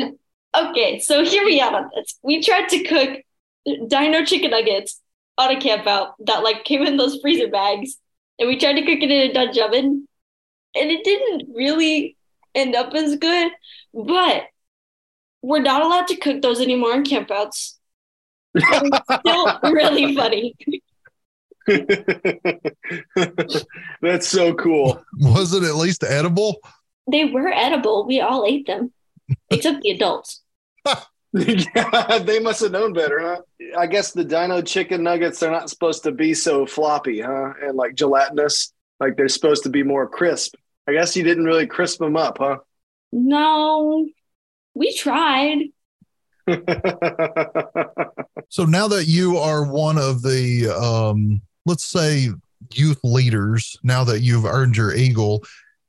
Okay, 0.54 0.98
so 0.98 1.24
here 1.24 1.44
we 1.44 1.60
are 1.60 1.74
on 1.74 1.90
this. 1.94 2.18
We 2.22 2.42
tried 2.42 2.68
to 2.70 2.82
cook 2.84 3.20
dino 3.64 4.24
chicken 4.24 4.50
nuggets 4.50 5.00
on 5.38 5.50
a 5.50 5.60
camp 5.60 5.86
out 5.86 6.14
that 6.26 6.42
like 6.42 6.64
came 6.64 6.82
in 6.82 6.96
those 6.96 7.20
freezer 7.20 7.48
bags, 7.48 7.96
and 8.38 8.48
we 8.48 8.58
tried 8.58 8.74
to 8.74 8.82
cook 8.82 9.00
it 9.00 9.10
in 9.10 9.30
a 9.30 9.32
Dutch 9.32 9.58
oven, 9.58 10.08
and 10.74 10.90
it 10.90 11.04
didn't 11.04 11.54
really 11.54 12.16
end 12.54 12.74
up 12.74 12.94
as 12.94 13.16
good. 13.16 13.52
But 13.94 14.44
we're 15.42 15.60
not 15.60 15.82
allowed 15.82 16.06
to 16.08 16.16
cook 16.16 16.42
those 16.42 16.60
anymore 16.60 16.94
in 16.94 17.02
campouts. 17.02 17.74
It's 18.54 18.98
still 19.20 19.58
really 19.62 20.14
funny. 20.14 20.54
That's 24.02 24.28
so 24.28 24.54
cool. 24.54 25.02
Was 25.18 25.54
it 25.54 25.62
at 25.62 25.76
least 25.76 26.04
edible? 26.04 26.58
They 27.10 27.24
were 27.24 27.52
edible. 27.52 28.06
We 28.06 28.20
all 28.20 28.44
ate 28.44 28.66
them, 28.66 28.92
except 29.50 29.82
the 29.82 29.90
adults. 29.90 30.42
they 32.24 32.40
must 32.40 32.60
have 32.60 32.72
known 32.72 32.92
better, 32.92 33.20
huh? 33.20 33.40
I 33.78 33.86
guess 33.86 34.12
the 34.12 34.24
dino 34.24 34.60
chicken 34.62 35.02
nuggets 35.02 35.42
are 35.42 35.50
not 35.50 35.70
supposed 35.70 36.02
to 36.04 36.12
be 36.12 36.34
so 36.34 36.66
floppy, 36.66 37.20
huh? 37.20 37.52
And 37.62 37.76
like 37.76 37.94
gelatinous. 37.94 38.72
Like 39.00 39.16
they're 39.16 39.28
supposed 39.28 39.62
to 39.64 39.70
be 39.70 39.82
more 39.82 40.08
crisp. 40.08 40.54
I 40.86 40.92
guess 40.92 41.16
you 41.16 41.22
didn't 41.22 41.44
really 41.44 41.66
crisp 41.66 41.98
them 41.98 42.16
up, 42.16 42.38
huh? 42.38 42.58
No, 43.12 44.08
we 44.74 44.94
tried. 44.94 45.68
So 48.52 48.66
now 48.66 48.86
that 48.88 49.06
you 49.06 49.38
are 49.38 49.64
one 49.64 49.96
of 49.96 50.20
the, 50.20 50.68
um, 50.68 51.40
let's 51.64 51.84
say, 51.84 52.28
youth 52.74 53.00
leaders, 53.02 53.78
now 53.82 54.04
that 54.04 54.20
you've 54.20 54.44
earned 54.44 54.76
your 54.76 54.94
Eagle 54.94 55.42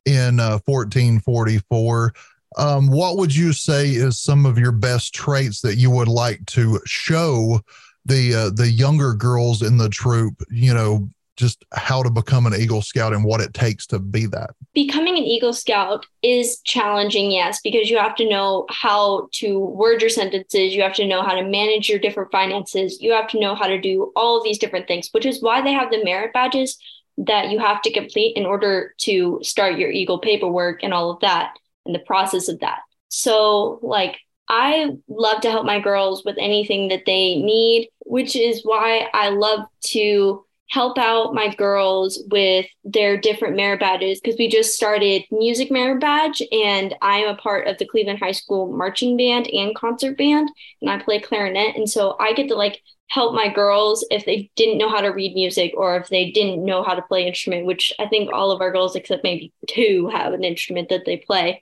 in 0.05 0.39
uh, 0.39 0.59
1444, 0.63 2.13
um, 2.57 2.87
what 2.87 3.17
would 3.17 3.35
you 3.35 3.53
say 3.53 3.89
is 3.89 4.19
some 4.19 4.45
of 4.45 4.57
your 4.57 4.71
best 4.71 5.13
traits 5.13 5.61
that 5.61 5.75
you 5.75 5.89
would 5.91 6.07
like 6.07 6.45
to 6.47 6.79
show 6.85 7.61
the 8.05 8.33
uh, 8.33 8.49
the 8.49 8.69
younger 8.69 9.13
girls 9.13 9.61
in 9.61 9.77
the 9.77 9.89
troop? 9.89 10.41
You 10.49 10.73
know, 10.73 11.09
just 11.35 11.65
how 11.73 12.03
to 12.03 12.09
become 12.09 12.45
an 12.45 12.53
Eagle 12.53 12.81
Scout 12.81 13.13
and 13.13 13.23
what 13.23 13.41
it 13.41 13.53
takes 13.53 13.87
to 13.87 13.99
be 13.99 14.25
that. 14.27 14.51
Becoming 14.73 15.17
an 15.17 15.23
Eagle 15.23 15.53
Scout 15.53 16.05
is 16.21 16.59
challenging, 16.61 17.31
yes, 17.31 17.59
because 17.63 17.89
you 17.89 17.97
have 17.97 18.15
to 18.15 18.29
know 18.29 18.65
how 18.69 19.29
to 19.33 19.59
word 19.59 20.01
your 20.01 20.09
sentences. 20.09 20.75
You 20.75 20.83
have 20.83 20.95
to 20.95 21.07
know 21.07 21.23
how 21.23 21.33
to 21.33 21.43
manage 21.43 21.89
your 21.89 21.99
different 21.99 22.31
finances. 22.31 23.01
You 23.01 23.13
have 23.13 23.27
to 23.29 23.39
know 23.39 23.55
how 23.55 23.67
to 23.67 23.79
do 23.79 24.11
all 24.15 24.37
of 24.37 24.43
these 24.43 24.59
different 24.59 24.87
things, 24.87 25.09
which 25.11 25.25
is 25.25 25.41
why 25.41 25.61
they 25.61 25.73
have 25.73 25.91
the 25.91 26.03
merit 26.03 26.33
badges 26.33 26.77
that 27.17 27.51
you 27.51 27.59
have 27.59 27.81
to 27.83 27.93
complete 27.93 28.35
in 28.35 28.45
order 28.45 28.93
to 28.97 29.39
start 29.43 29.77
your 29.77 29.91
Eagle 29.91 30.19
paperwork 30.19 30.83
and 30.83 30.93
all 30.93 31.11
of 31.11 31.19
that 31.19 31.53
and 31.85 31.93
the 31.93 31.99
process 31.99 32.47
of 32.47 32.59
that. 32.59 32.79
So, 33.09 33.79
like, 33.81 34.17
I 34.49 34.97
love 35.07 35.41
to 35.41 35.51
help 35.51 35.65
my 35.65 35.79
girls 35.79 36.23
with 36.25 36.35
anything 36.39 36.89
that 36.89 37.03
they 37.05 37.35
need, 37.35 37.89
which 37.99 38.35
is 38.35 38.61
why 38.63 39.07
I 39.13 39.29
love 39.29 39.61
to 39.87 40.45
help 40.73 40.97
out 40.97 41.35
my 41.35 41.53
girls 41.53 42.23
with 42.31 42.65
their 42.83 43.15
different 43.15 43.55
merit 43.55 43.79
badges 43.79 44.19
because 44.19 44.39
we 44.39 44.49
just 44.49 44.73
started 44.73 45.21
music 45.29 45.69
merit 45.69 46.01
badge 46.01 46.41
and 46.51 46.95
I 46.99 47.17
am 47.17 47.29
a 47.29 47.37
part 47.37 47.67
of 47.67 47.77
the 47.77 47.85
Cleveland 47.85 48.17
High 48.17 48.31
School 48.31 48.75
marching 48.75 49.15
band 49.15 49.47
and 49.53 49.75
concert 49.75 50.17
band 50.17 50.49
and 50.81 50.89
I 50.89 50.97
play 50.97 51.19
clarinet 51.19 51.75
and 51.75 51.87
so 51.87 52.17
I 52.19 52.33
get 52.33 52.47
to 52.47 52.55
like 52.55 52.81
help 53.05 53.35
my 53.35 53.53
girls 53.53 54.03
if 54.09 54.25
they 54.25 54.49
didn't 54.55 54.79
know 54.79 54.89
how 54.89 55.01
to 55.01 55.09
read 55.09 55.35
music 55.35 55.73
or 55.77 55.95
if 55.97 56.09
they 56.09 56.31
didn't 56.31 56.65
know 56.65 56.81
how 56.81 56.95
to 56.95 57.03
play 57.03 57.27
instrument 57.27 57.67
which 57.67 57.93
I 57.99 58.07
think 58.07 58.33
all 58.33 58.49
of 58.49 58.59
our 58.59 58.71
girls 58.71 58.95
except 58.95 59.23
maybe 59.23 59.53
two 59.69 60.09
have 60.11 60.33
an 60.33 60.43
instrument 60.43 60.89
that 60.89 61.05
they 61.05 61.17
play. 61.17 61.61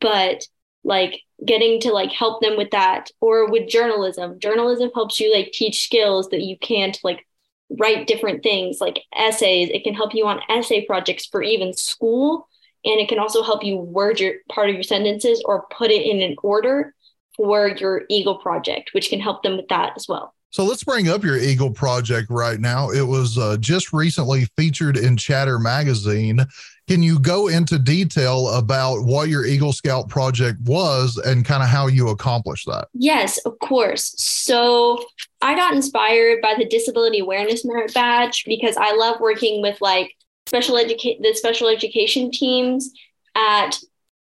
But 0.00 0.46
like 0.86 1.22
getting 1.42 1.80
to 1.80 1.92
like 1.92 2.12
help 2.12 2.42
them 2.42 2.58
with 2.58 2.72
that 2.72 3.10
or 3.22 3.50
with 3.50 3.70
journalism. 3.70 4.38
Journalism 4.38 4.90
helps 4.94 5.18
you 5.18 5.32
like 5.32 5.52
teach 5.52 5.82
skills 5.82 6.28
that 6.28 6.42
you 6.42 6.58
can't 6.58 6.98
like 7.02 7.26
write 7.70 8.06
different 8.06 8.42
things 8.42 8.78
like 8.80 9.00
essays 9.14 9.70
it 9.72 9.84
can 9.84 9.94
help 9.94 10.14
you 10.14 10.26
on 10.26 10.40
essay 10.48 10.84
projects 10.84 11.26
for 11.26 11.42
even 11.42 11.72
school 11.72 12.48
and 12.84 13.00
it 13.00 13.08
can 13.08 13.18
also 13.18 13.42
help 13.42 13.64
you 13.64 13.76
word 13.76 14.20
your 14.20 14.34
part 14.50 14.68
of 14.68 14.74
your 14.74 14.82
sentences 14.82 15.42
or 15.46 15.66
put 15.70 15.90
it 15.90 16.04
in 16.04 16.20
an 16.20 16.36
order 16.42 16.94
for 17.36 17.68
your 17.68 18.02
eagle 18.10 18.38
project 18.38 18.90
which 18.92 19.08
can 19.08 19.20
help 19.20 19.42
them 19.42 19.56
with 19.56 19.68
that 19.68 19.92
as 19.96 20.06
well 20.08 20.34
So 20.50 20.64
let's 20.64 20.84
bring 20.84 21.08
up 21.08 21.24
your 21.24 21.36
Eagle 21.36 21.72
project 21.72 22.28
right 22.30 22.60
now. 22.60 22.90
It 22.90 23.02
was 23.02 23.36
uh, 23.36 23.56
just 23.58 23.92
recently 23.92 24.44
featured 24.56 24.96
in 24.96 25.16
Chatter 25.16 25.58
Magazine. 25.58 26.46
Can 26.86 27.02
you 27.02 27.18
go 27.18 27.48
into 27.48 27.78
detail 27.78 28.48
about 28.48 29.04
what 29.04 29.28
your 29.28 29.46
Eagle 29.46 29.72
Scout 29.72 30.08
project 30.08 30.60
was 30.62 31.16
and 31.16 31.44
kind 31.44 31.62
of 31.62 31.68
how 31.68 31.86
you 31.86 32.10
accomplished 32.10 32.66
that? 32.66 32.88
Yes, 32.92 33.38
of 33.38 33.58
course. 33.60 34.14
So 34.18 35.02
I 35.40 35.54
got 35.54 35.74
inspired 35.74 36.42
by 36.42 36.54
the 36.58 36.66
Disability 36.66 37.20
Awareness 37.20 37.64
Merit 37.64 37.94
Badge 37.94 38.44
because 38.46 38.76
I 38.76 38.94
love 38.94 39.18
working 39.18 39.62
with 39.62 39.80
like 39.80 40.12
special 40.46 40.76
educate 40.76 41.22
the 41.22 41.32
special 41.32 41.68
education 41.68 42.30
teams 42.30 42.90
at 43.34 43.78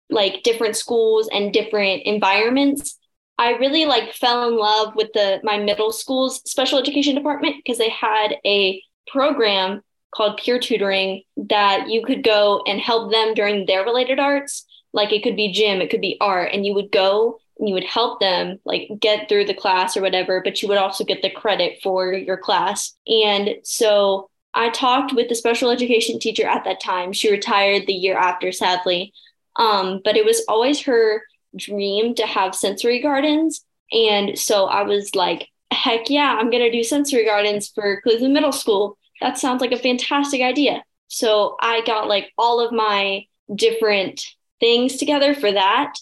like 0.09 0.43
different 0.43 0.75
schools 0.75 1.29
and 1.31 1.53
different 1.53 2.03
environments. 2.03 2.97
I 3.37 3.51
really 3.51 3.85
like 3.85 4.13
fell 4.13 4.49
in 4.49 4.57
love 4.57 4.95
with 4.95 5.13
the 5.13 5.39
my 5.43 5.57
middle 5.59 5.93
school's 5.93 6.41
special 6.49 6.77
education 6.77 7.15
department 7.15 7.55
because 7.57 7.77
they 7.77 7.89
had 7.89 8.35
a 8.45 8.81
program 9.07 9.81
called 10.13 10.37
peer 10.37 10.59
tutoring 10.59 11.23
that 11.37 11.89
you 11.89 12.03
could 12.03 12.23
go 12.23 12.63
and 12.67 12.79
help 12.79 13.11
them 13.11 13.33
during 13.33 13.65
their 13.65 13.83
related 13.83 14.19
arts. 14.19 14.65
Like 14.93 15.11
it 15.11 15.23
could 15.23 15.35
be 15.35 15.51
gym, 15.51 15.81
it 15.81 15.89
could 15.89 16.01
be 16.01 16.17
art, 16.19 16.51
and 16.51 16.65
you 16.65 16.73
would 16.73 16.91
go 16.91 17.39
and 17.59 17.67
you 17.67 17.73
would 17.73 17.83
help 17.83 18.19
them 18.19 18.59
like 18.65 18.89
get 18.99 19.29
through 19.29 19.45
the 19.45 19.53
class 19.53 19.95
or 19.95 20.01
whatever, 20.01 20.41
but 20.43 20.61
you 20.61 20.67
would 20.67 20.77
also 20.77 21.03
get 21.03 21.21
the 21.21 21.29
credit 21.29 21.79
for 21.83 22.13
your 22.13 22.37
class. 22.37 22.95
And 23.07 23.55
so 23.63 24.29
I 24.53 24.69
talked 24.69 25.13
with 25.13 25.29
the 25.29 25.35
special 25.35 25.69
education 25.69 26.19
teacher 26.19 26.47
at 26.47 26.63
that 26.63 26.81
time. 26.81 27.13
She 27.13 27.31
retired 27.31 27.85
the 27.85 27.93
year 27.93 28.17
after, 28.17 28.51
sadly. 28.51 29.13
Um, 29.57 30.01
but 30.03 30.15
it 30.15 30.25
was 30.25 30.41
always 30.47 30.81
her 30.83 31.21
dream 31.55 32.15
to 32.15 32.25
have 32.25 32.55
sensory 32.55 33.01
gardens. 33.01 33.63
And 33.91 34.37
so 34.39 34.65
I 34.65 34.83
was 34.83 35.13
like, 35.15 35.49
heck 35.71 36.09
yeah, 36.09 36.35
I'm 36.39 36.49
going 36.49 36.63
to 36.63 36.71
do 36.71 36.83
sensory 36.83 37.25
gardens 37.25 37.67
for 37.67 38.01
Cleveland 38.01 38.33
Middle 38.33 38.51
School. 38.51 38.97
That 39.21 39.37
sounds 39.37 39.61
like 39.61 39.71
a 39.71 39.77
fantastic 39.77 40.41
idea. 40.41 40.83
So 41.07 41.57
I 41.61 41.81
got 41.85 42.07
like 42.07 42.31
all 42.37 42.59
of 42.59 42.71
my 42.71 43.25
different 43.53 44.21
things 44.59 44.97
together 44.97 45.33
for 45.33 45.51
that. 45.51 45.93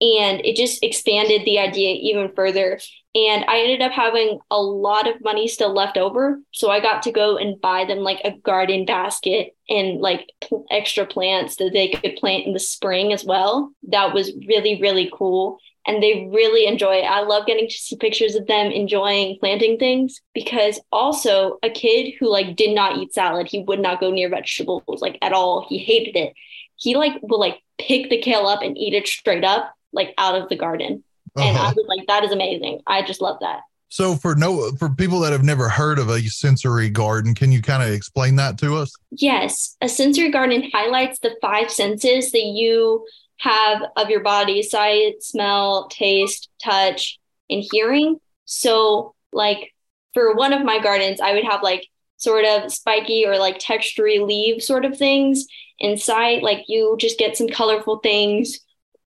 And 0.00 0.44
it 0.44 0.56
just 0.56 0.82
expanded 0.82 1.44
the 1.44 1.58
idea 1.58 1.94
even 1.94 2.32
further. 2.34 2.78
And 3.14 3.46
I 3.48 3.60
ended 3.60 3.80
up 3.80 3.92
having 3.92 4.38
a 4.50 4.60
lot 4.60 5.08
of 5.08 5.22
money 5.24 5.48
still 5.48 5.72
left 5.72 5.96
over. 5.96 6.38
So 6.52 6.70
I 6.70 6.80
got 6.80 7.02
to 7.04 7.12
go 7.12 7.38
and 7.38 7.58
buy 7.58 7.86
them 7.86 8.00
like 8.00 8.20
a 8.24 8.36
garden 8.38 8.84
basket 8.84 9.56
and 9.70 10.00
like 10.00 10.28
extra 10.70 11.06
plants 11.06 11.56
that 11.56 11.70
they 11.72 11.88
could 11.88 12.16
plant 12.16 12.46
in 12.46 12.52
the 12.52 12.60
spring 12.60 13.14
as 13.14 13.24
well. 13.24 13.72
That 13.88 14.12
was 14.12 14.32
really, 14.46 14.78
really 14.82 15.10
cool. 15.14 15.58
And 15.86 16.02
they 16.02 16.28
really 16.32 16.66
enjoy 16.66 16.96
it. 16.96 17.04
I 17.04 17.20
love 17.20 17.46
getting 17.46 17.68
to 17.68 17.74
see 17.74 17.96
pictures 17.96 18.34
of 18.34 18.46
them 18.46 18.72
enjoying 18.72 19.38
planting 19.38 19.78
things 19.78 20.20
because 20.34 20.80
also 20.90 21.58
a 21.62 21.70
kid 21.70 22.14
who 22.18 22.28
like 22.28 22.56
did 22.56 22.74
not 22.74 22.96
eat 22.98 23.14
salad, 23.14 23.46
he 23.48 23.62
would 23.62 23.80
not 23.80 24.00
go 24.00 24.10
near 24.10 24.28
vegetables 24.28 24.82
like 25.00 25.18
at 25.22 25.32
all. 25.32 25.64
He 25.68 25.78
hated 25.78 26.16
it. 26.16 26.32
He 26.76 26.96
like 26.96 27.12
will 27.22 27.38
like 27.40 27.60
pick 27.78 28.10
the 28.10 28.18
kale 28.20 28.46
up 28.46 28.62
and 28.62 28.76
eat 28.76 28.94
it 28.94 29.06
straight 29.06 29.44
up 29.44 29.72
like 29.92 30.12
out 30.18 30.34
of 30.34 30.48
the 30.48 30.56
garden. 30.56 31.04
And 31.36 31.56
I 31.56 31.60
Uh-huh. 31.60 31.72
was 31.76 31.86
like, 31.88 32.06
that 32.08 32.24
is 32.24 32.32
amazing. 32.32 32.80
I 32.86 33.02
just 33.02 33.20
love 33.20 33.38
that. 33.40 33.60
So 33.88 34.16
for 34.16 34.34
no 34.34 34.72
for 34.72 34.88
people 34.88 35.20
that 35.20 35.32
have 35.32 35.44
never 35.44 35.68
heard 35.68 35.98
of 36.00 36.08
a 36.08 36.20
sensory 36.22 36.90
garden, 36.90 37.34
can 37.34 37.52
you 37.52 37.62
kind 37.62 37.82
of 37.82 37.90
explain 37.90 38.34
that 38.36 38.58
to 38.58 38.76
us? 38.76 38.92
Yes, 39.12 39.76
a 39.80 39.88
sensory 39.88 40.30
garden 40.30 40.68
highlights 40.74 41.20
the 41.20 41.36
five 41.40 41.70
senses 41.70 42.32
that 42.32 42.42
you 42.42 43.06
have 43.38 43.82
of 43.96 44.10
your 44.10 44.20
body 44.20 44.62
sight, 44.62 45.22
smell, 45.22 45.88
taste, 45.88 46.48
touch, 46.62 47.18
and 47.50 47.64
hearing. 47.70 48.18
So, 48.44 49.14
like 49.32 49.74
for 50.14 50.34
one 50.34 50.52
of 50.52 50.64
my 50.64 50.80
gardens, 50.80 51.20
I 51.20 51.34
would 51.34 51.44
have 51.44 51.62
like 51.62 51.86
sort 52.16 52.44
of 52.44 52.72
spiky 52.72 53.26
or 53.26 53.38
like 53.38 53.58
textury 53.58 54.26
leaf 54.26 54.62
sort 54.62 54.84
of 54.84 54.96
things. 54.96 55.46
In 55.78 55.98
sight, 55.98 56.42
like 56.42 56.64
you 56.68 56.96
just 56.98 57.18
get 57.18 57.36
some 57.36 57.48
colorful 57.48 57.98
things 57.98 58.60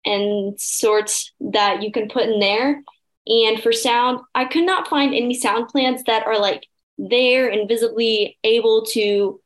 and 0.06 0.60
sorts 0.60 1.34
that 1.40 1.82
you 1.82 1.92
can 1.92 2.10
put 2.10 2.30
in 2.30 2.40
there. 2.40 2.84
And 3.26 3.62
for 3.62 3.72
sound, 3.72 4.20
I 4.36 4.46
could 4.46 4.66
not 4.66 4.88
find 4.88 5.16
any 5.16 5.34
sound 5.34 5.70
plants 5.70 6.04
that 6.06 6.28
are 6.28 6.40
like 6.40 6.68
there 7.00 7.50
and 7.50 7.68
visibly 7.68 8.38
able 8.44 8.86
to 8.88 9.42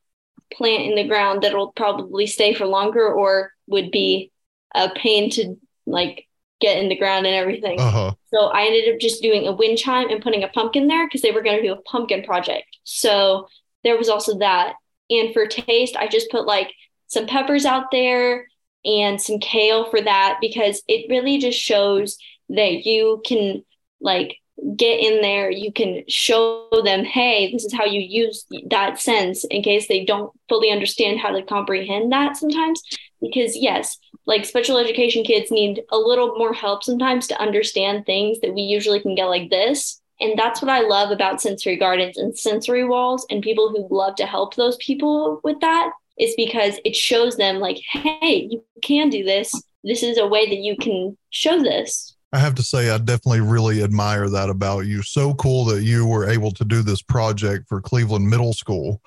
plant 0.51 0.83
in 0.83 0.95
the 0.95 1.07
ground 1.07 1.43
that'll 1.43 1.71
probably 1.71 2.27
stay 2.27 2.53
for 2.53 2.65
longer 2.65 3.07
or 3.07 3.51
would 3.67 3.89
be 3.89 4.32
a 4.73 4.89
pain 4.89 5.29
to 5.31 5.55
like 5.85 6.27
get 6.59 6.77
in 6.77 6.89
the 6.89 6.95
ground 6.95 7.25
and 7.25 7.35
everything. 7.35 7.79
Uh-huh. 7.79 8.13
So 8.33 8.47
I 8.47 8.65
ended 8.65 8.93
up 8.93 8.99
just 8.99 9.21
doing 9.21 9.47
a 9.47 9.51
wind 9.51 9.77
chime 9.77 10.09
and 10.09 10.23
putting 10.23 10.43
a 10.43 10.47
pumpkin 10.47 10.87
there 10.87 11.05
because 11.05 11.21
they 11.21 11.31
were 11.31 11.43
going 11.43 11.57
to 11.57 11.67
do 11.67 11.73
a 11.73 11.81
pumpkin 11.81 12.23
project. 12.23 12.65
So 12.83 13.47
there 13.83 13.97
was 13.97 14.09
also 14.09 14.39
that. 14.39 14.75
And 15.09 15.33
for 15.33 15.45
taste, 15.45 15.95
I 15.97 16.07
just 16.07 16.31
put 16.31 16.45
like 16.45 16.71
some 17.07 17.27
peppers 17.27 17.65
out 17.65 17.91
there 17.91 18.47
and 18.85 19.21
some 19.21 19.39
kale 19.39 19.89
for 19.89 20.01
that 20.01 20.39
because 20.41 20.81
it 20.87 21.09
really 21.09 21.37
just 21.37 21.59
shows 21.59 22.17
that 22.49 22.85
you 22.85 23.21
can 23.25 23.63
like 24.01 24.37
get 24.77 24.99
in 24.99 25.21
there 25.21 25.49
you 25.49 25.73
can 25.73 26.03
show 26.07 26.69
them 26.85 27.03
hey 27.03 27.51
this 27.51 27.65
is 27.65 27.73
how 27.73 27.85
you 27.85 27.99
use 27.99 28.45
that 28.69 28.99
sense 28.99 29.43
in 29.45 29.63
case 29.63 29.87
they 29.87 30.05
don't 30.05 30.31
fully 30.47 30.69
understand 30.69 31.19
how 31.19 31.31
to 31.31 31.41
comprehend 31.41 32.11
that 32.11 32.37
sometimes 32.37 32.81
because 33.23 33.57
yes 33.57 33.97
like 34.25 34.45
special 34.45 34.77
education 34.77 35.23
kids 35.23 35.49
need 35.49 35.81
a 35.91 35.97
little 35.97 36.35
more 36.37 36.53
help 36.53 36.83
sometimes 36.83 37.27
to 37.27 37.41
understand 37.41 38.05
things 38.05 38.39
that 38.41 38.53
we 38.53 38.61
usually 38.61 38.99
can 38.99 39.15
get 39.15 39.25
like 39.25 39.49
this 39.49 40.01
and 40.19 40.37
that's 40.37 40.61
what 40.61 40.69
i 40.69 40.81
love 40.81 41.09
about 41.09 41.41
sensory 41.41 41.77
gardens 41.77 42.17
and 42.17 42.37
sensory 42.37 42.83
walls 42.83 43.25
and 43.29 43.41
people 43.41 43.69
who 43.69 43.87
love 43.89 44.15
to 44.15 44.25
help 44.25 44.55
those 44.55 44.77
people 44.77 45.39
with 45.43 45.59
that 45.61 45.91
is 46.19 46.33
because 46.37 46.79
it 46.85 46.95
shows 46.95 47.37
them 47.37 47.59
like 47.59 47.77
hey 47.77 48.47
you 48.49 48.63
can 48.83 49.09
do 49.09 49.23
this 49.23 49.53
this 49.83 50.03
is 50.03 50.17
a 50.17 50.27
way 50.27 50.47
that 50.47 50.59
you 50.59 50.75
can 50.77 51.17
show 51.29 51.61
this 51.61 52.15
I 52.33 52.39
have 52.39 52.55
to 52.55 52.63
say, 52.63 52.89
I 52.89 52.97
definitely 52.97 53.41
really 53.41 53.83
admire 53.83 54.27
that 54.27 54.49
about 54.49 54.87
you. 54.87 55.03
So 55.03 55.35
cool 55.35 55.65
that 55.65 55.83
you 55.83 56.07
were 56.07 56.27
able 56.27 56.49
to 56.53 56.65
do 56.65 56.81
this 56.81 57.03
project 57.03 57.69
for 57.69 57.79
Cleveland 57.79 58.27
Middle 58.27 58.53
School. 58.53 59.03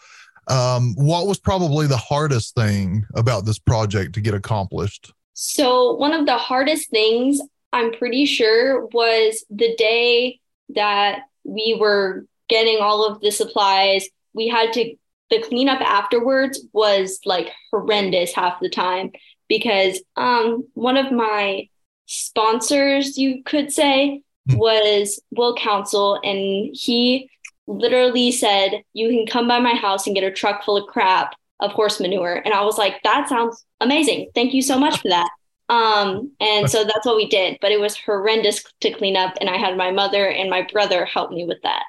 Um, 0.49 0.94
what 0.94 1.26
was 1.26 1.38
probably 1.38 1.86
the 1.86 1.97
hardest 1.97 2.55
thing 2.55 3.05
about 3.14 3.44
this 3.44 3.59
project 3.59 4.14
to 4.14 4.20
get 4.20 4.34
accomplished? 4.34 5.12
So, 5.34 5.94
one 5.94 6.12
of 6.12 6.26
the 6.26 6.36
hardest 6.36 6.90
things 6.90 7.40
I'm 7.72 7.92
pretty 7.92 8.26
sure 8.26 8.86
was 8.86 9.44
the 9.51 9.74
day 9.76 10.40
that 10.70 11.20
we 11.44 11.76
were 11.78 12.26
getting 12.49 12.78
all 12.80 13.07
of 13.07 13.20
the 13.20 13.30
supplies. 13.30 14.07
We 14.34 14.49
had 14.49 14.72
to, 14.74 14.94
the 15.30 15.42
cleanup 15.42 15.80
afterwards 15.80 16.61
was 16.72 17.20
like 17.24 17.51
horrendous 17.70 18.32
half 18.32 18.61
the 18.61 18.70
time 18.70 19.12
because 19.49 20.01
um, 20.16 20.66
one 20.74 20.97
of 20.97 21.12
my 21.12 21.68
sponsors, 22.07 23.18
you 23.18 23.42
could 23.44 23.72
say, 23.72 24.22
was 24.55 25.20
Will 25.32 25.57
Council, 25.57 26.20
and 26.22 26.70
he 26.72 27.28
literally 27.67 28.33
said, 28.33 28.83
You 28.93 29.09
can 29.09 29.27
come 29.27 29.49
by 29.49 29.59
my 29.59 29.75
house 29.75 30.07
and 30.07 30.14
get 30.14 30.25
a 30.25 30.31
truck 30.31 30.64
full 30.64 30.77
of 30.77 30.87
crap 30.87 31.35
of 31.61 31.73
horse 31.73 32.01
manure. 32.01 32.35
And 32.45 32.53
I 32.55 32.62
was 32.64 32.79
like, 32.79 33.03
That 33.05 33.29
sounds 33.29 33.64
amazing. 33.81 34.31
Thank 34.35 34.55
you 34.55 34.62
so 34.62 34.79
much 34.79 35.01
for 35.01 35.09
that. 35.09 35.29
Um, 35.69 36.31
and 36.41 36.71
so 36.71 36.85
that's 36.85 37.05
what 37.05 37.17
we 37.17 37.29
did, 37.29 37.59
but 37.61 37.73
it 37.73 37.81
was 37.81 37.97
horrendous 37.97 38.64
to 38.81 38.91
clean 38.93 39.17
up. 39.17 39.35
And 39.41 39.51
I 39.51 39.57
had 39.57 39.77
my 39.77 39.91
mother 39.91 40.29
and 40.29 40.49
my 40.49 40.62
brother 40.71 41.05
help 41.05 41.33
me 41.33 41.45
with 41.45 41.59
that. 41.62 41.83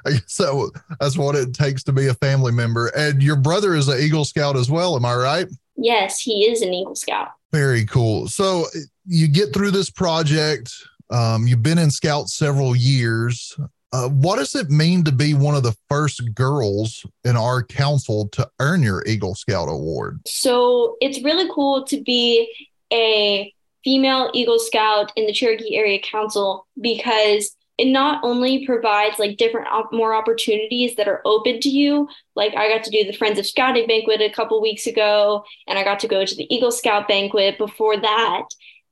I 0.04 0.10
guess 0.10 0.36
that, 0.36 0.80
that's 1.00 1.16
what 1.16 1.34
it 1.34 1.54
takes 1.54 1.82
to 1.84 1.92
be 1.92 2.06
a 2.06 2.14
family 2.14 2.52
member. 2.52 2.88
And 2.96 3.22
your 3.22 3.36
brother 3.36 3.74
is 3.74 3.88
an 3.88 4.00
Eagle 4.00 4.24
Scout 4.24 4.56
as 4.56 4.70
well. 4.70 4.96
Am 4.96 5.04
I 5.04 5.14
right? 5.14 5.46
Yes, 5.76 6.20
he 6.20 6.46
is 6.46 6.62
an 6.62 6.72
Eagle 6.72 6.94
Scout. 6.94 7.28
Very 7.50 7.84
cool. 7.84 8.28
So 8.28 8.66
you 9.06 9.28
get 9.28 9.52
through 9.52 9.72
this 9.72 9.90
project. 9.90 10.72
Um, 11.12 11.46
you've 11.46 11.62
been 11.62 11.78
in 11.78 11.90
Scouts 11.90 12.34
several 12.34 12.74
years. 12.74 13.56
Uh, 13.92 14.08
what 14.08 14.36
does 14.36 14.54
it 14.54 14.70
mean 14.70 15.04
to 15.04 15.12
be 15.12 15.34
one 15.34 15.54
of 15.54 15.62
the 15.62 15.76
first 15.90 16.34
girls 16.34 17.04
in 17.24 17.36
our 17.36 17.62
council 17.62 18.28
to 18.30 18.48
earn 18.58 18.82
your 18.82 19.04
Eagle 19.06 19.34
Scout 19.34 19.68
award? 19.68 20.20
So 20.26 20.96
it's 21.02 21.22
really 21.22 21.50
cool 21.54 21.84
to 21.84 22.00
be 22.00 22.50
a 22.90 23.52
female 23.84 24.30
Eagle 24.32 24.58
Scout 24.58 25.12
in 25.14 25.26
the 25.26 25.32
Cherokee 25.32 25.76
Area 25.76 26.00
Council 26.00 26.66
because 26.80 27.54
it 27.76 27.86
not 27.86 28.22
only 28.22 28.64
provides 28.64 29.18
like 29.18 29.36
different 29.36 29.66
op- 29.68 29.92
more 29.92 30.14
opportunities 30.14 30.94
that 30.96 31.08
are 31.08 31.20
open 31.24 31.60
to 31.60 31.68
you. 31.68 32.08
Like 32.36 32.54
I 32.54 32.68
got 32.68 32.84
to 32.84 32.90
do 32.90 33.04
the 33.04 33.16
Friends 33.16 33.38
of 33.38 33.46
Scouting 33.46 33.86
banquet 33.86 34.20
a 34.20 34.30
couple 34.30 34.60
weeks 34.62 34.86
ago, 34.86 35.44
and 35.66 35.78
I 35.78 35.84
got 35.84 36.00
to 36.00 36.08
go 36.08 36.24
to 36.24 36.34
the 36.34 36.46
Eagle 36.54 36.70
Scout 36.70 37.08
banquet 37.08 37.58
before 37.58 37.96
that. 37.96 38.44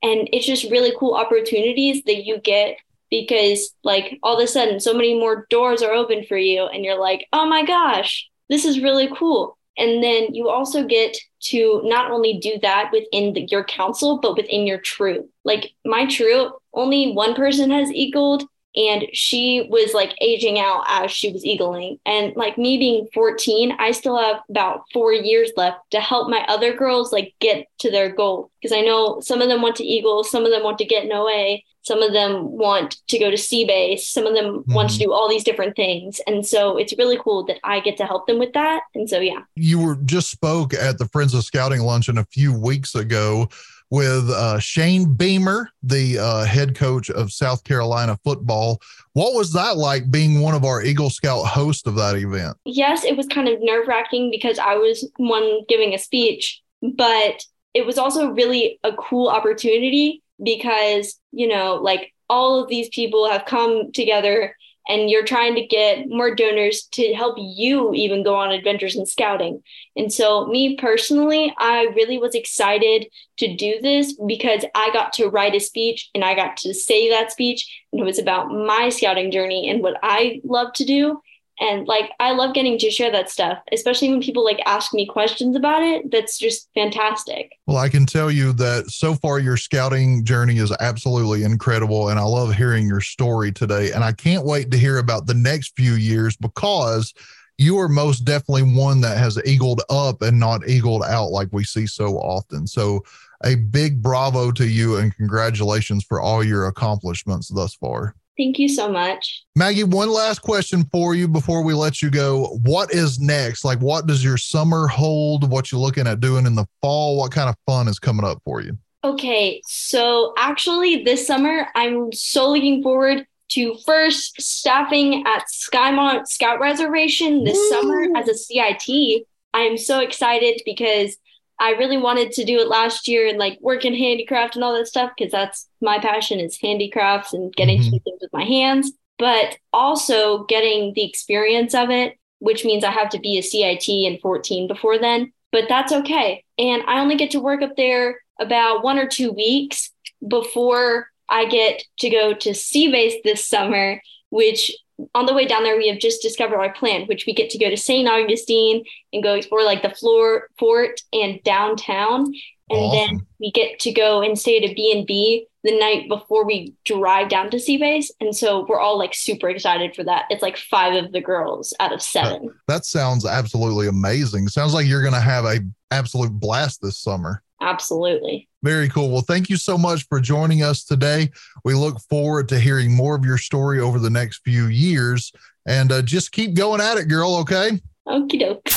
And 0.03 0.29
it's 0.33 0.45
just 0.45 0.71
really 0.71 0.93
cool 0.97 1.13
opportunities 1.13 2.03
that 2.03 2.25
you 2.25 2.39
get 2.39 2.77
because 3.09 3.75
like 3.83 4.17
all 4.23 4.37
of 4.37 4.43
a 4.43 4.47
sudden 4.47 4.79
so 4.79 4.93
many 4.93 5.13
more 5.19 5.45
doors 5.49 5.81
are 5.83 5.93
open 5.93 6.23
for 6.25 6.37
you 6.37 6.65
and 6.65 6.83
you're 6.83 6.99
like, 6.99 7.27
"Oh 7.33 7.45
my 7.45 7.63
gosh, 7.65 8.27
this 8.49 8.65
is 8.65 8.81
really 8.81 9.09
cool." 9.15 9.57
And 9.77 10.03
then 10.03 10.33
you 10.33 10.49
also 10.49 10.85
get 10.85 11.17
to 11.43 11.81
not 11.83 12.11
only 12.11 12.37
do 12.39 12.57
that 12.61 12.91
within 12.91 13.33
the, 13.33 13.41
your 13.49 13.63
council, 13.63 14.19
but 14.19 14.35
within 14.35 14.67
your 14.67 14.79
troop. 14.79 15.29
Like 15.43 15.71
my 15.85 16.05
troop, 16.05 16.53
only 16.73 17.13
one 17.13 17.35
person 17.35 17.71
has 17.71 17.91
eagled, 17.91 18.43
and 18.75 19.07
she 19.13 19.67
was 19.69 19.93
like 19.93 20.13
aging 20.21 20.59
out 20.59 20.83
as 20.87 21.11
she 21.11 21.31
was 21.31 21.43
eagling. 21.43 21.99
And 22.05 22.35
like 22.35 22.57
me 22.57 22.77
being 22.77 23.07
14, 23.13 23.73
I 23.79 23.91
still 23.91 24.17
have 24.17 24.41
about 24.49 24.83
four 24.93 25.13
years 25.13 25.51
left 25.57 25.91
to 25.91 25.99
help 25.99 26.29
my 26.29 26.45
other 26.47 26.73
girls 26.73 27.11
like 27.11 27.33
get 27.39 27.67
to 27.79 27.91
their 27.91 28.09
goal. 28.09 28.49
Because 28.61 28.75
I 28.75 28.81
know 28.81 29.19
some 29.21 29.41
of 29.41 29.49
them 29.49 29.61
want 29.61 29.75
to 29.77 29.83
eagle, 29.83 30.23
some 30.23 30.45
of 30.45 30.51
them 30.51 30.63
want 30.63 30.77
to 30.77 30.85
get 30.85 31.03
an 31.03 31.11
OA, 31.11 31.57
some 31.83 32.01
of 32.01 32.13
them 32.13 32.51
want 32.51 32.97
to 33.07 33.19
go 33.19 33.31
to 33.31 33.37
sea 33.37 33.65
base, 33.65 34.07
some 34.07 34.25
of 34.25 34.35
them 34.35 34.59
mm-hmm. 34.59 34.73
want 34.73 34.91
to 34.91 34.99
do 34.99 35.11
all 35.11 35.27
these 35.27 35.43
different 35.43 35.75
things. 35.75 36.21
And 36.27 36.45
so 36.45 36.77
it's 36.77 36.97
really 36.97 37.17
cool 37.17 37.43
that 37.45 37.57
I 37.63 37.79
get 37.79 37.97
to 37.97 38.05
help 38.05 38.27
them 38.27 38.39
with 38.39 38.53
that. 38.53 38.83
And 38.93 39.09
so, 39.09 39.19
yeah. 39.19 39.41
You 39.55 39.79
were 39.79 39.95
just 40.05 40.29
spoke 40.29 40.73
at 40.73 40.97
the 40.97 41.07
Friends 41.07 41.33
of 41.33 41.43
Scouting 41.43 41.81
luncheon 41.81 42.17
a 42.17 42.25
few 42.25 42.57
weeks 42.57 42.95
ago 42.95 43.49
with 43.91 44.29
uh, 44.29 44.57
Shane 44.57 45.13
Beamer, 45.13 45.69
the 45.83 46.17
uh, 46.17 46.45
head 46.45 46.75
coach 46.75 47.09
of 47.11 47.31
South 47.31 47.63
Carolina 47.65 48.17
football. 48.23 48.81
What 49.13 49.33
was 49.35 49.51
that 49.53 49.77
like 49.77 50.09
being 50.09 50.39
one 50.39 50.55
of 50.55 50.63
our 50.63 50.81
Eagle 50.81 51.09
Scout 51.09 51.45
hosts 51.45 51.85
of 51.85 51.95
that 51.95 52.15
event? 52.15 52.57
Yes, 52.65 53.03
it 53.03 53.17
was 53.17 53.27
kind 53.27 53.49
of 53.49 53.59
nerve 53.61 53.87
wracking 53.87 54.31
because 54.31 54.57
I 54.57 54.75
was 54.75 55.07
one 55.17 55.61
giving 55.67 55.93
a 55.93 55.99
speech, 55.99 56.61
but 56.81 57.43
it 57.73 57.85
was 57.85 57.97
also 57.97 58.31
really 58.31 58.79
a 58.83 58.93
cool 58.93 59.27
opportunity 59.27 60.23
because, 60.41 61.19
you 61.33 61.47
know, 61.47 61.75
like 61.75 62.13
all 62.29 62.63
of 62.63 62.69
these 62.69 62.87
people 62.89 63.29
have 63.29 63.45
come 63.45 63.91
together 63.91 64.55
and 64.91 65.09
you're 65.09 65.23
trying 65.23 65.55
to 65.55 65.65
get 65.65 66.09
more 66.09 66.35
donors 66.35 66.83
to 66.91 67.13
help 67.13 67.35
you 67.39 67.93
even 67.93 68.23
go 68.23 68.35
on 68.35 68.51
adventures 68.51 68.97
in 68.97 69.05
scouting. 69.05 69.63
And 69.95 70.11
so, 70.11 70.47
me 70.47 70.75
personally, 70.75 71.53
I 71.57 71.83
really 71.95 72.17
was 72.17 72.35
excited 72.35 73.07
to 73.37 73.55
do 73.55 73.79
this 73.81 74.13
because 74.27 74.65
I 74.75 74.91
got 74.91 75.13
to 75.13 75.29
write 75.29 75.55
a 75.55 75.59
speech 75.59 76.09
and 76.13 76.25
I 76.25 76.35
got 76.35 76.57
to 76.57 76.73
say 76.73 77.09
that 77.09 77.31
speech, 77.31 77.83
and 77.93 78.01
it 78.01 78.03
was 78.03 78.19
about 78.19 78.51
my 78.51 78.89
scouting 78.89 79.31
journey 79.31 79.69
and 79.69 79.81
what 79.81 79.97
I 80.03 80.41
love 80.43 80.73
to 80.73 80.85
do 80.85 81.21
and 81.61 81.87
like 81.87 82.11
i 82.19 82.31
love 82.31 82.53
getting 82.53 82.77
to 82.77 82.91
share 82.91 83.11
that 83.11 83.29
stuff 83.29 83.59
especially 83.71 84.09
when 84.09 84.21
people 84.21 84.43
like 84.43 84.59
ask 84.65 84.93
me 84.93 85.05
questions 85.05 85.55
about 85.55 85.81
it 85.81 86.09
that's 86.11 86.37
just 86.37 86.69
fantastic. 86.73 87.53
Well 87.67 87.77
i 87.77 87.87
can 87.87 88.05
tell 88.05 88.29
you 88.29 88.51
that 88.53 88.89
so 88.89 89.13
far 89.15 89.39
your 89.39 89.57
scouting 89.57 90.25
journey 90.25 90.57
is 90.57 90.73
absolutely 90.81 91.43
incredible 91.43 92.09
and 92.09 92.19
i 92.19 92.23
love 92.23 92.53
hearing 92.53 92.87
your 92.87 93.01
story 93.01 93.51
today 93.51 93.91
and 93.91 94.03
i 94.03 94.11
can't 94.11 94.45
wait 94.45 94.71
to 94.71 94.77
hear 94.77 94.97
about 94.97 95.27
the 95.27 95.33
next 95.33 95.73
few 95.77 95.93
years 95.93 96.35
because 96.35 97.13
you 97.57 97.77
are 97.77 97.87
most 97.87 98.25
definitely 98.25 98.63
one 98.63 99.01
that 99.01 99.17
has 99.17 99.39
eagled 99.45 99.83
up 99.89 100.23
and 100.23 100.39
not 100.39 100.67
eagled 100.67 101.03
out 101.03 101.29
like 101.29 101.47
we 101.51 101.63
see 101.63 101.85
so 101.85 102.17
often. 102.17 102.65
So 102.65 103.03
a 103.43 103.53
big 103.53 104.01
bravo 104.01 104.51
to 104.51 104.67
you 104.67 104.97
and 104.97 105.15
congratulations 105.15 106.03
for 106.03 106.19
all 106.19 106.43
your 106.43 106.65
accomplishments 106.65 107.49
thus 107.49 107.75
far 107.75 108.15
Thank 108.37 108.59
you 108.59 108.69
so 108.69 108.91
much. 108.91 109.43
Maggi, 109.57 109.83
one 109.83 110.09
last 110.09 110.39
question 110.39 110.85
for 110.91 111.13
you 111.13 111.27
before 111.27 111.63
we 111.63 111.73
let 111.73 112.01
you 112.01 112.09
go. 112.09 112.59
What 112.63 112.93
is 112.93 113.19
next? 113.19 113.65
Like, 113.65 113.79
what 113.79 114.07
does 114.07 114.23
your 114.23 114.37
summer 114.37 114.87
hold? 114.87 115.49
What 115.49 115.71
you 115.71 115.77
looking 115.77 116.07
at 116.07 116.21
doing 116.21 116.45
in 116.45 116.55
the 116.55 116.65
fall? 116.81 117.17
What 117.17 117.31
kind 117.31 117.49
of 117.49 117.55
fun 117.65 117.87
is 117.87 117.99
coming 117.99 118.25
up 118.25 118.41
for 118.45 118.61
you? 118.61 118.77
Okay, 119.03 119.61
so 119.65 120.33
actually, 120.37 121.03
this 121.03 121.25
summer, 121.25 121.67
I'm 121.75 122.13
so 122.13 122.51
looking 122.51 122.83
forward 122.83 123.25
to 123.49 123.75
first 123.85 124.39
staffing 124.39 125.23
at 125.27 125.43
Skymont 125.51 126.27
Scout 126.27 126.59
Reservation 126.59 127.43
this 127.43 127.57
Woo! 127.57 127.69
summer 127.69 128.05
as 128.15 128.29
a 128.29 128.35
CIT. 128.35 129.25
I 129.53 129.61
am 129.61 129.77
so 129.77 129.99
excited 129.99 130.61
because 130.65 131.17
I 131.61 131.73
really 131.73 131.97
wanted 131.97 132.31
to 132.31 132.43
do 132.43 132.57
it 132.57 132.67
last 132.67 133.07
year 133.07 133.27
and 133.27 133.37
like 133.37 133.59
work 133.61 133.85
in 133.85 133.93
handicraft 133.93 134.55
and 134.55 134.63
all 134.63 134.75
that 134.75 134.87
stuff 134.87 135.11
because 135.15 135.31
that's 135.31 135.69
my 135.79 135.99
passion 135.99 136.39
is 136.39 136.59
handicrafts 136.59 137.33
and 137.33 137.53
getting 137.53 137.79
mm-hmm. 137.79 137.91
to 137.91 137.99
do 137.99 137.99
things 138.03 138.19
with 138.19 138.33
my 138.33 138.43
hands, 138.43 138.91
but 139.19 139.57
also 139.71 140.43
getting 140.45 140.91
the 140.95 141.07
experience 141.07 141.75
of 141.75 141.91
it, 141.91 142.17
which 142.39 142.65
means 142.65 142.83
I 142.83 142.89
have 142.89 143.09
to 143.09 143.19
be 143.19 143.37
a 143.37 143.43
CIT 143.43 143.87
in 143.87 144.17
14 144.23 144.67
before 144.67 144.97
then, 144.97 145.31
but 145.51 145.65
that's 145.69 145.93
okay. 145.93 146.43
And 146.57 146.81
I 146.87 146.99
only 146.99 147.15
get 147.15 147.29
to 147.31 147.39
work 147.39 147.61
up 147.61 147.75
there 147.77 148.19
about 148.39 148.83
one 148.83 148.97
or 148.97 149.07
two 149.07 149.31
weeks 149.31 149.91
before 150.27 151.09
I 151.29 151.45
get 151.45 151.83
to 151.99 152.09
go 152.09 152.33
to 152.33 152.55
Sea 152.55 152.91
Base 152.91 153.21
this 153.23 153.47
summer, 153.47 154.01
which 154.31 154.75
on 155.15 155.25
the 155.25 155.33
way 155.33 155.45
down 155.45 155.63
there, 155.63 155.77
we 155.77 155.87
have 155.87 155.99
just 155.99 156.21
discovered 156.21 156.59
our 156.59 156.73
plan, 156.73 157.05
which 157.07 157.25
we 157.25 157.33
get 157.33 157.49
to 157.51 157.57
go 157.57 157.69
to 157.69 157.77
St. 157.77 158.07
Augustine 158.07 158.83
and 159.13 159.23
go 159.23 159.35
explore 159.35 159.63
like 159.63 159.81
the 159.81 159.89
floor 159.89 160.47
fort 160.57 161.01
and 161.13 161.41
downtown. 161.43 162.33
And 162.69 162.79
awesome. 162.79 163.17
then 163.17 163.27
we 163.39 163.51
get 163.51 163.79
to 163.79 163.91
go 163.91 164.21
and 164.21 164.39
stay 164.39 164.57
at 164.57 164.69
a 164.69 164.73
B&B 164.73 165.47
the 165.63 165.77
night 165.77 166.07
before 166.07 166.45
we 166.45 166.73
drive 166.85 167.29
down 167.29 167.49
to 167.51 167.59
Sea 167.59 167.77
Base. 167.77 168.11
And 168.19 168.35
so 168.35 168.65
we're 168.67 168.79
all 168.79 168.97
like 168.97 169.13
super 169.13 169.49
excited 169.49 169.95
for 169.95 170.03
that. 170.05 170.25
It's 170.29 170.41
like 170.41 170.57
five 170.57 171.03
of 171.03 171.11
the 171.11 171.21
girls 171.21 171.73
out 171.79 171.93
of 171.93 172.01
seven. 172.01 172.47
That, 172.47 172.53
that 172.67 172.85
sounds 172.85 173.25
absolutely 173.25 173.87
amazing. 173.87 174.47
Sounds 174.47 174.73
like 174.73 174.87
you're 174.87 175.01
going 175.01 175.13
to 175.13 175.19
have 175.19 175.45
a 175.45 175.59
absolute 175.91 176.31
blast 176.31 176.81
this 176.81 176.97
summer. 176.97 177.43
Absolutely. 177.61 178.47
Very 178.63 178.89
cool. 178.89 179.09
Well, 179.09 179.21
thank 179.21 179.49
you 179.49 179.57
so 179.57 179.75
much 179.77 180.07
for 180.07 180.19
joining 180.19 180.61
us 180.61 180.83
today. 180.83 181.31
We 181.63 181.73
look 181.73 181.99
forward 182.01 182.47
to 182.49 182.59
hearing 182.59 182.95
more 182.95 183.15
of 183.15 183.25
your 183.25 183.39
story 183.39 183.79
over 183.79 183.97
the 183.97 184.09
next 184.09 184.43
few 184.43 184.67
years. 184.67 185.31
And 185.65 185.91
uh, 185.91 186.03
just 186.03 186.31
keep 186.31 186.53
going 186.53 186.81
at 186.81 186.97
it, 186.97 187.07
girl, 187.07 187.35
okay? 187.37 187.81
Okie 188.07 188.39
doke. 188.39 188.67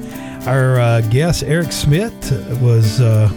Our 0.48 0.80
uh, 0.80 1.02
guest, 1.02 1.44
Erik 1.44 1.74
Schmidt, 1.74 2.14
was 2.62 3.02
uh, 3.02 3.30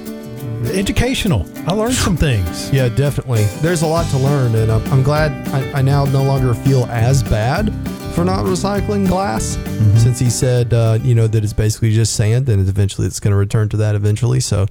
educational. 0.73 1.45
I 1.67 1.73
learned 1.73 1.95
some 1.95 2.17
things. 2.17 2.71
Yeah, 2.73 2.89
definitely. 2.89 3.43
There's 3.63 3.83
a 3.83 3.87
lot 3.89 4.09
to 4.11 4.17
learn, 4.17 4.55
and 4.55 4.71
I'm, 4.71 4.93
I'm 4.93 5.03
glad 5.03 5.49
I, 5.49 5.81
I, 5.81 5.83
now 5.83 6.05
no 6.05 6.23
longer 6.23 6.55
feel 6.55 6.85
as 6.87 7.25
bad 7.25 7.75
for 8.15 8.25
not 8.25 8.45
recycling 8.45 9.09
glass 9.09 9.57
mm-hmm. 9.57 9.97
since 9.97 10.21
he 10.21 10.31
said, 10.31 10.73
uh, 10.73 11.01
you 11.03 11.17
know, 11.17 11.27
that 11.27 11.43
it's 11.43 11.53
basically 11.53 11.93
just 11.93 12.15
sand 12.15 12.49
and 12.49 12.69
eventually 12.69 13.09
it's 13.09 13.19
going 13.19 13.33
to 13.33 13.37
return 13.37 13.69
to 13.71 13.79
that 13.79 13.97
eventually. 13.97 14.39
So, 14.39 14.67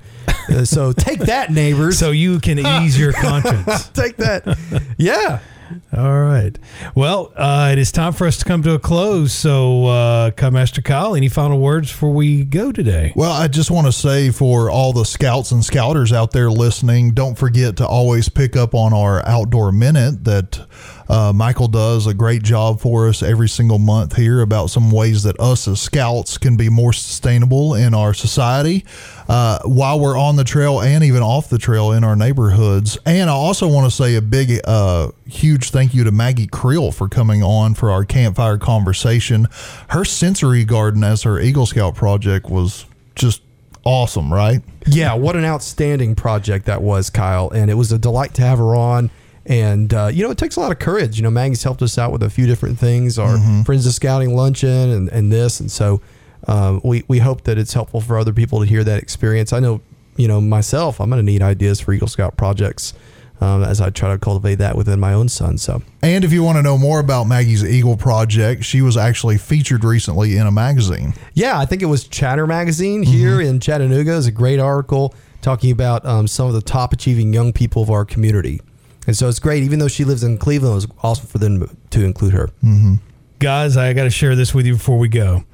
uh, 0.49 0.63
so 0.63 0.93
take 0.97 1.19
that, 1.19 1.51
neighbors. 1.51 1.99
So 1.99 2.11
you 2.11 2.39
can 2.39 2.57
ease 2.83 2.97
your 2.97 3.11
conscience. 3.11 3.89
take 3.89 4.15
that. 4.15 4.57
Yeah. 4.97 5.39
All 5.95 6.19
right. 6.21 6.57
Well, 6.95 7.31
uh, 7.35 7.69
it 7.71 7.79
is 7.79 7.91
time 7.91 8.13
for 8.13 8.27
us 8.27 8.37
to 8.37 8.45
come 8.45 8.63
to 8.63 8.73
a 8.73 8.79
close. 8.79 9.33
So, 9.33 9.85
uh, 9.85 10.31
Master 10.51 10.81
Kyle, 10.81 11.15
any 11.15 11.29
final 11.29 11.59
words 11.59 11.91
before 11.91 12.11
we 12.11 12.43
go 12.43 12.71
today? 12.71 13.13
Well, 13.15 13.31
I 13.31 13.47
just 13.47 13.69
want 13.71 13.87
to 13.87 13.93
say 13.93 14.31
for 14.31 14.69
all 14.69 14.93
the 14.93 15.05
scouts 15.05 15.51
and 15.51 15.63
scouters 15.63 16.11
out 16.11 16.31
there 16.31 16.49
listening, 16.49 17.11
don't 17.11 17.37
forget 17.37 17.77
to 17.77 17.87
always 17.87 18.29
pick 18.29 18.55
up 18.55 18.73
on 18.73 18.93
our 18.93 19.25
outdoor 19.27 19.71
minute 19.71 20.23
that 20.25 20.65
uh, 21.09 21.33
Michael 21.33 21.67
does 21.67 22.05
a 22.05 22.13
great 22.13 22.43
job 22.43 22.79
for 22.79 23.07
us 23.07 23.23
every 23.23 23.49
single 23.49 23.79
month 23.79 24.15
here 24.15 24.41
about 24.41 24.69
some 24.69 24.91
ways 24.91 25.23
that 25.23 25.39
us 25.39 25.67
as 25.67 25.81
scouts 25.81 26.37
can 26.37 26.55
be 26.55 26.69
more 26.69 26.93
sustainable 26.93 27.73
in 27.73 27.95
our 27.95 28.13
society 28.13 28.85
uh, 29.27 29.59
while 29.65 29.99
we're 29.99 30.17
on 30.17 30.35
the 30.35 30.43
trail 30.43 30.79
and 30.81 31.03
even 31.03 31.23
off 31.23 31.49
the 31.49 31.57
trail 31.57 31.91
in 31.91 32.03
our 32.03 32.15
neighborhoods. 32.15 32.97
And 33.05 33.29
I 33.29 33.33
also 33.33 33.67
want 33.67 33.89
to 33.89 33.95
say 33.95 34.15
a 34.15 34.21
big, 34.21 34.59
uh, 34.65 35.09
huge 35.25 35.71
thank 35.71 35.95
you 35.95 36.03
to 36.03 36.11
Maggi 36.11 36.49
Creel 36.49 36.91
for 36.91 37.09
coming 37.09 37.41
on 37.41 37.73
for 37.73 37.89
our 37.89 38.05
campfire 38.05 38.57
conversation. 38.57 39.47
Her 39.89 40.05
sensory 40.05 40.63
garden 40.63 41.03
as 41.03 41.23
her 41.23 41.39
Eagle 41.39 41.65
Scout 41.65 41.95
project 41.95 42.49
was 42.49 42.85
just 43.15 43.41
awesome, 43.83 44.31
right? 44.31 44.61
Yeah, 44.85 45.15
what 45.15 45.35
an 45.35 45.45
outstanding 45.45 46.13
project 46.13 46.65
that 46.67 46.81
was, 46.81 47.09
Kyle. 47.09 47.49
And 47.49 47.71
it 47.71 47.75
was 47.75 47.91
a 47.91 47.97
delight 47.97 48.35
to 48.35 48.43
have 48.43 48.59
her 48.59 48.75
on. 48.75 49.09
And 49.49 49.93
uh, 49.93 50.09
you 50.13 50.23
know, 50.23 50.31
it 50.31 50.37
takes 50.37 50.55
a 50.55 50.61
lot 50.61 50.71
of 50.71 50.79
courage. 50.79 51.17
You 51.17 51.23
know, 51.23 51.31
Maggi's 51.31 51.63
helped 51.63 51.81
us 51.81 51.97
out 51.97 52.13
with 52.13 52.23
a 52.23 52.29
few 52.29 52.45
different 52.45 52.79
things, 52.79 53.19
our 53.19 53.35
mm-hmm. 53.35 53.63
Friends 53.63 53.85
of 53.85 53.93
Scouting 53.93 54.33
luncheon, 54.33 54.91
and, 54.91 55.09
and 55.09 55.31
this, 55.31 55.59
and 55.59 55.69
so 55.69 56.01
um, 56.47 56.79
we 56.83 57.03
we 57.09 57.19
hope 57.19 57.43
that 57.43 57.57
it's 57.57 57.73
helpful 57.73 57.99
for 57.99 58.17
other 58.17 58.31
people 58.31 58.59
to 58.59 58.65
hear 58.65 58.85
that 58.85 59.01
experience. 59.01 59.51
I 59.51 59.59
know 59.59 59.81
you 60.19 60.27
know, 60.27 60.41
myself, 60.41 60.99
I'm 60.99 61.09
going 61.09 61.25
to 61.25 61.31
need 61.31 61.41
ideas 61.41 61.79
for 61.79 61.93
Eagle 61.93 62.09
Scout 62.09 62.35
projects 62.35 62.93
um, 63.39 63.63
as 63.63 63.79
I 63.79 63.89
try 63.89 64.11
to 64.11 64.19
cultivate 64.19 64.55
that 64.55 64.75
within 64.75 64.99
my 64.99 65.13
own 65.13 65.29
son. 65.29 65.57
So, 65.57 65.81
And 66.01 66.25
if 66.25 66.33
you 66.33 66.43
want 66.43 66.57
to 66.57 66.61
know 66.61 66.77
more 66.77 66.99
about 66.99 67.25
Maggi's 67.25 67.63
Eagle 67.63 67.95
Project, 67.95 68.65
she 68.65 68.81
was 68.81 68.97
actually 68.97 69.37
featured 69.37 69.85
recently 69.85 70.35
in 70.35 70.45
a 70.45 70.51
magazine. 70.51 71.13
yeah, 71.33 71.57
I 71.57 71.65
think 71.65 71.81
it 71.81 71.85
was 71.85 72.05
Chatter 72.05 72.45
Magazine 72.45 73.03
here 73.03 73.39
in 73.39 73.61
Chattanooga. 73.61 74.11
is 74.11 74.27
a 74.27 74.31
great 74.31 74.59
article 74.59 75.15
talking 75.41 75.71
about 75.71 76.05
um, 76.05 76.27
some 76.27 76.49
of 76.49 76.53
the 76.53 76.61
top 76.61 76.91
achieving 76.91 77.33
young 77.33 77.53
people 77.53 77.81
of 77.81 77.89
our 77.89 78.03
community. 78.03 78.59
And 79.09 79.17
so 79.17 79.27
it's 79.27 79.39
great, 79.39 79.63
even 79.63 79.79
though 79.79 79.87
she 79.87 80.05
lives 80.05 80.21
in 80.21 80.37
Cleveland, 80.37 80.73
it 80.73 80.75
was 80.75 80.87
awesome 81.01 81.25
for 81.25 81.39
them 81.39 81.67
to 81.89 82.05
include 82.05 82.31
her. 82.33 82.49
guys, 83.39 83.75
I 83.75 83.93
got 83.93 84.03
to 84.03 84.11
share 84.11 84.35
this 84.35 84.53
with 84.53 84.67
you 84.67 84.73
before 84.73 84.99
we 84.99 85.07
go. 85.07 85.45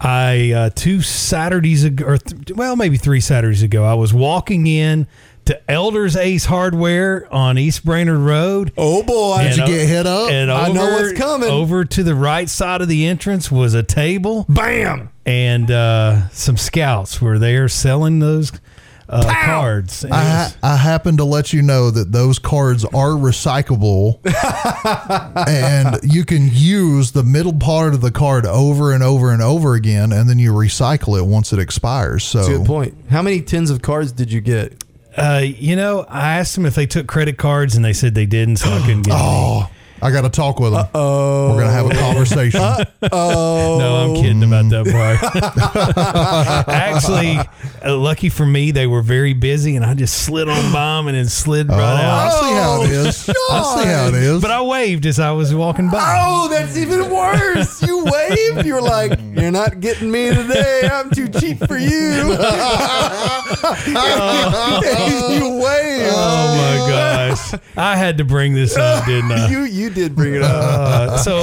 I 0.00 0.52
uh, 0.52 0.70
two 0.70 1.02
Saturdays 1.02 1.84
ago, 1.84 2.06
or 2.06 2.16
th- 2.16 2.52
well, 2.56 2.76
maybe 2.76 2.96
three 2.96 3.20
Saturdays 3.20 3.62
ago, 3.62 3.84
I 3.84 3.92
was 3.92 4.14
walking 4.14 4.66
in 4.66 5.06
to 5.44 5.70
Elders 5.70 6.16
Ace 6.16 6.46
Hardware 6.46 7.30
on 7.30 7.58
East 7.58 7.84
Brainerd 7.84 8.20
Road. 8.20 8.72
Oh 8.78 9.02
boy, 9.02 9.42
Did 9.42 9.58
you 9.58 9.66
get 9.66 9.86
hit 9.86 10.06
up? 10.06 10.30
And 10.30 10.50
I 10.50 10.72
know 10.72 10.92
what's 10.92 11.12
coming. 11.12 11.50
Over 11.50 11.84
to 11.84 12.02
the 12.02 12.14
right 12.14 12.48
side 12.48 12.80
of 12.80 12.88
the 12.88 13.04
entrance 13.06 13.52
was 13.52 13.74
a 13.74 13.82
table, 13.82 14.46
Bam! 14.48 15.10
and 15.26 15.70
uh, 15.70 16.30
some 16.30 16.56
scouts 16.56 17.20
were 17.20 17.38
there 17.38 17.68
selling 17.68 18.20
those 18.20 18.50
uh, 19.08 19.22
cards. 19.44 20.04
And 20.04 20.14
I, 20.14 20.44
was- 20.44 20.56
I 20.62 20.76
happen 20.76 21.16
to 21.18 21.24
let 21.24 21.52
you 21.52 21.62
know 21.62 21.90
that 21.90 22.12
those 22.12 22.38
cards 22.38 22.84
are 22.84 23.10
recyclable 23.10 24.18
and 25.48 25.98
you 26.02 26.24
can 26.24 26.48
use 26.52 27.12
the 27.12 27.22
middle 27.22 27.52
part 27.54 27.94
of 27.94 28.00
the 28.00 28.10
card 28.10 28.46
over 28.46 28.92
and 28.92 29.02
over 29.02 29.32
and 29.32 29.42
over 29.42 29.74
again 29.74 30.12
and 30.12 30.28
then 30.28 30.38
you 30.38 30.52
recycle 30.52 31.18
it 31.18 31.24
once 31.26 31.52
it 31.52 31.58
expires. 31.58 32.24
So 32.24 32.38
That's 32.38 32.48
a 32.54 32.58
good 32.58 32.66
point. 32.66 32.94
How 33.10 33.22
many 33.22 33.40
tins 33.42 33.70
of 33.70 33.82
cards 33.82 34.12
did 34.12 34.32
you 34.32 34.40
get? 34.40 34.82
uh, 35.16 35.42
you 35.44 35.76
know, 35.76 36.04
I 36.08 36.38
asked 36.38 36.56
them 36.56 36.66
if 36.66 36.74
they 36.74 36.86
took 36.86 37.06
credit 37.06 37.38
cards, 37.38 37.76
and 37.76 37.84
they 37.84 37.92
said 37.92 38.16
they 38.16 38.26
didn't, 38.26 38.56
so 38.56 38.68
I 38.68 38.80
couldn't 38.80 39.02
get 39.02 39.14
any. 39.14 39.66
Oh, 40.04 40.08
I 40.08 40.10
got 40.10 40.20
to 40.22 40.28
talk 40.28 40.60
with 40.60 40.72
them. 40.74 40.86
Oh, 40.94 41.54
we're 41.54 41.60
gonna 41.62 41.72
have 41.72 41.86
a 41.90 41.94
conversation. 41.94 42.60
oh 43.10 43.76
No, 43.78 43.96
I'm 43.96 44.22
kidding 44.22 44.42
about 44.42 44.68
that 44.68 44.84
part. 44.92 46.68
Actually, 46.68 47.38
uh, 47.82 47.96
lucky 47.96 48.28
for 48.28 48.44
me, 48.44 48.70
they 48.70 48.86
were 48.86 49.00
very 49.00 49.32
busy, 49.32 49.76
and 49.76 49.84
I 49.84 49.94
just 49.94 50.24
slid 50.24 50.48
on 50.48 50.72
by 50.72 50.98
'em 50.98 51.08
and 51.08 51.16
then 51.16 51.26
slid 51.26 51.68
right 51.70 51.78
I 51.80 52.04
out. 52.26 52.32
see 52.40 52.52
how 52.54 52.82
it 52.82 52.90
is. 52.90 53.30
I 53.50 53.80
see 53.82 53.88
how 53.88 54.08
it 54.08 54.14
is. 54.14 54.42
But 54.42 54.50
I 54.50 54.60
waved 54.60 55.06
as 55.06 55.18
I 55.18 55.30
was 55.32 55.54
walking 55.54 55.88
by. 55.88 56.16
Oh, 56.20 56.48
that's 56.48 56.76
even 56.76 57.10
worse. 57.10 57.80
You 57.82 58.04
waved. 58.04 58.66
You're 58.66 58.82
like, 58.82 59.18
"You're 59.34 59.50
not 59.50 59.80
getting 59.80 60.10
me 60.10 60.28
today. 60.34 60.86
I'm 60.92 61.10
too 61.10 61.28
cheap 61.28 61.66
for 61.66 61.78
you." 61.78 61.90
you 63.88 65.56
waved. 65.62 66.12
Oh 66.12 66.54
my 66.56 66.90
gosh! 66.90 67.54
I 67.76 67.96
had 67.96 68.18
to 68.18 68.24
bring 68.24 68.52
this 68.54 68.76
up, 68.76 69.06
didn't 69.06 69.32
I? 69.32 69.48
You 69.48 69.60
you 69.64 69.90
did 69.94 70.14
bring 70.16 70.34
it 70.34 70.42
up. 70.42 70.50
Uh, 70.50 71.16
so, 71.18 71.42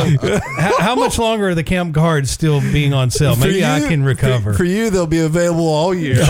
how, 0.57 0.80
how 0.80 0.95
much 0.95 1.18
longer 1.18 1.49
are 1.49 1.56
the 1.56 1.64
camp 1.64 1.95
cards 1.95 2.30
still 2.30 2.61
being 2.61 2.94
on 2.94 3.10
sale? 3.10 3.36
For 3.36 3.41
Maybe 3.41 3.64
I 3.64 3.80
you- 3.80 3.88
can 3.88 4.03
recover. 4.03 4.52
For, 4.53 4.60
for 4.60 4.64
you, 4.65 4.90
they'll 4.90 5.07
be 5.07 5.19
available 5.19 5.68
all 5.68 5.94
year. 5.94 6.18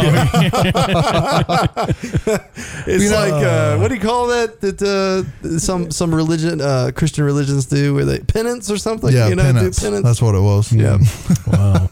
it's 2.88 3.12
like 3.12 3.34
uh, 3.34 3.78
what 3.78 3.88
do 3.90 3.96
you 3.96 4.02
call 4.02 4.28
that? 4.28 4.62
That 4.62 4.82
uh, 4.82 5.24
some 5.60 5.92
some 5.92 6.14
religion, 6.14 6.62
uh, 6.62 6.92
Christian 6.96 7.24
religions 7.24 7.66
do, 7.66 7.94
where 7.94 8.06
they 8.06 8.20
penance 8.20 8.70
or 8.70 8.78
something. 8.78 9.12
yeah, 9.12 9.28
you 9.28 9.36
know, 9.36 9.44
penance. 9.44 9.78
do 9.78 9.86
penance. 9.88 10.04
That's 10.04 10.22
what 10.22 10.36
it 10.36 10.42
was. 10.42 10.72
yeah. 10.72 10.98
wow. 11.48 11.90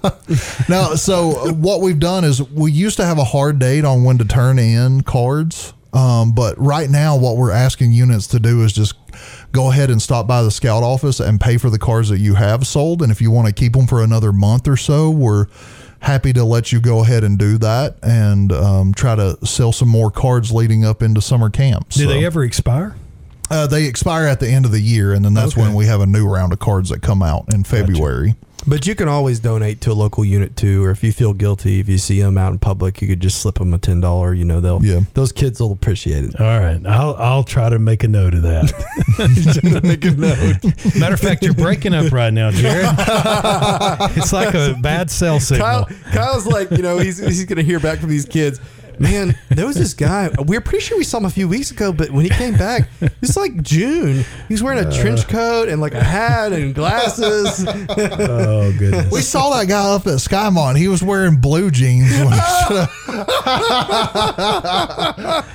Now, 0.67 0.95
so 0.95 1.31
uh, 1.49 1.53
what 1.53 1.81
we've 1.81 1.99
done 1.99 2.23
is 2.23 2.41
we 2.51 2.71
used 2.71 2.97
to 2.97 3.05
have 3.05 3.17
a 3.17 3.23
hard 3.23 3.59
date 3.59 3.85
on 3.85 4.03
when 4.03 4.17
to 4.19 4.25
turn 4.25 4.59
in 4.59 5.01
cards. 5.01 5.73
Um, 5.91 6.33
but 6.33 6.55
right 6.59 6.87
now, 6.89 7.17
what 7.17 7.35
we're 7.37 7.51
asking 7.51 7.93
units 7.93 8.27
to 8.27 8.39
do 8.39 8.63
is 8.63 8.71
just 8.73 8.93
go 9.51 9.71
ahead 9.71 9.89
and 9.89 10.01
stop 10.01 10.27
by 10.27 10.43
the 10.43 10.51
scout 10.51 10.83
office 10.83 11.19
and 11.19 11.39
pay 11.41 11.57
for 11.57 11.69
the 11.69 11.79
cards 11.79 12.09
that 12.09 12.19
you 12.19 12.35
have 12.35 12.65
sold. 12.67 13.01
And 13.01 13.11
if 13.11 13.21
you 13.21 13.31
want 13.31 13.47
to 13.47 13.53
keep 13.53 13.73
them 13.73 13.87
for 13.87 14.03
another 14.03 14.31
month 14.31 14.67
or 14.67 14.77
so, 14.77 15.09
we're 15.09 15.47
happy 16.01 16.31
to 16.33 16.43
let 16.43 16.71
you 16.71 16.79
go 16.79 17.01
ahead 17.03 17.23
and 17.23 17.37
do 17.37 17.57
that 17.57 17.95
and 18.03 18.51
um, 18.53 18.93
try 18.93 19.15
to 19.15 19.37
sell 19.45 19.71
some 19.71 19.89
more 19.89 20.09
cards 20.11 20.51
leading 20.51 20.85
up 20.85 21.01
into 21.01 21.21
summer 21.21 21.49
camp. 21.49 21.89
Do 21.89 22.01
So, 22.03 22.07
they 22.07 22.23
ever 22.25 22.43
expire? 22.43 22.95
Uh, 23.51 23.65
they 23.67 23.85
expire 23.85 24.25
at 24.27 24.39
the 24.39 24.47
end 24.47 24.63
of 24.65 24.71
the 24.71 24.79
year, 24.79 25.11
and 25.11 25.25
then 25.25 25.33
that's 25.33 25.53
Okay. 25.53 25.61
when 25.61 25.73
we 25.73 25.87
have 25.87 26.01
a 26.01 26.05
new 26.05 26.27
round 26.27 26.53
of 26.53 26.59
cards 26.59 26.89
that 26.89 27.01
come 27.01 27.23
out 27.23 27.51
in 27.53 27.63
February. 27.63 28.35
But 28.67 28.85
you 28.85 28.93
can 28.93 29.07
always 29.07 29.39
donate 29.39 29.81
to 29.81 29.91
a 29.91 29.93
local 29.93 30.23
unit 30.25 30.55
too, 30.55 30.83
or 30.83 30.91
if 30.91 31.03
you 31.03 31.11
feel 31.11 31.33
guilty, 31.33 31.79
if 31.79 31.87
you 31.87 31.97
see 31.97 32.21
them 32.21 32.37
out 32.37 32.51
in 32.51 32.59
public, 32.59 33.01
you 33.01 33.07
could 33.07 33.19
just 33.21 33.41
slip 33.41 33.55
them 33.55 33.73
a 33.73 33.77
ten 33.77 33.99
dollar. 34.01 34.33
You 34.33 34.45
know, 34.45 34.59
they'll 34.59 34.83
Yeah. 34.83 35.01
those 35.13 35.31
kids 35.31 35.59
will 35.59 35.71
appreciate 35.71 36.25
it. 36.25 36.39
All 36.39 36.59
right, 36.59 36.79
I'll 36.85 37.15
I'll 37.15 37.43
try 37.43 37.69
to 37.69 37.79
make 37.79 38.03
a 38.03 38.07
note 38.07 38.33
of 38.33 38.41
that. 38.43 38.71
Make 39.83 40.05
a 40.05 40.11
note. 40.11 40.95
Matter 40.99 41.13
of 41.13 41.19
fact, 41.19 41.43
you're 41.43 41.53
breaking 41.53 41.93
up 41.93 42.11
right 42.11 42.33
now, 42.33 42.51
Jared. 42.51 42.85
it's 44.17 44.33
like 44.33 44.53
a 44.53 44.77
bad 44.81 45.09
cell 45.09 45.39
signal. 45.39 45.65
Kyle, 45.85 45.85
Kyle's 46.11 46.45
like, 46.45 46.69
you 46.71 46.81
know, 46.83 46.97
he's 46.99 47.17
he's 47.17 47.45
gonna 47.45 47.63
hear 47.63 47.79
back 47.79 47.99
from 47.99 48.09
these 48.09 48.25
kids. 48.25 48.59
Man, 48.99 49.37
there 49.49 49.65
was 49.65 49.77
this 49.77 49.93
guy. 49.93 50.29
We 50.45 50.57
are 50.57 50.61
pretty 50.61 50.83
sure 50.83 50.97
we 50.97 51.05
saw 51.05 51.19
him 51.19 51.25
a 51.25 51.29
few 51.29 51.47
weeks 51.47 51.71
ago, 51.71 51.93
but 51.93 52.11
when 52.11 52.25
he 52.25 52.29
came 52.29 52.55
back, 52.55 52.89
it's 53.21 53.37
like 53.37 53.61
June. 53.61 54.25
He's 54.49 54.61
wearing 54.61 54.85
a 54.85 54.91
trench 54.91 55.21
uh. 55.25 55.29
coat 55.29 55.69
and 55.69 55.79
like 55.79 55.93
a 55.93 56.03
hat 56.03 56.51
and 56.53 56.75
glasses. 56.75 57.65
Oh 57.99 58.71
goodness. 58.77 59.11
We 59.11 59.21
saw 59.21 59.49
that 59.51 59.67
guy 59.67 59.95
up 59.95 60.05
at 60.07 60.13
Skymont. 60.15 60.77
He 60.77 60.87
was 60.87 61.01
wearing 61.01 61.37
blue 61.37 61.71
jeans. 61.71 62.11
When 62.11 62.31
he 62.31 62.39
should've- 62.67 62.89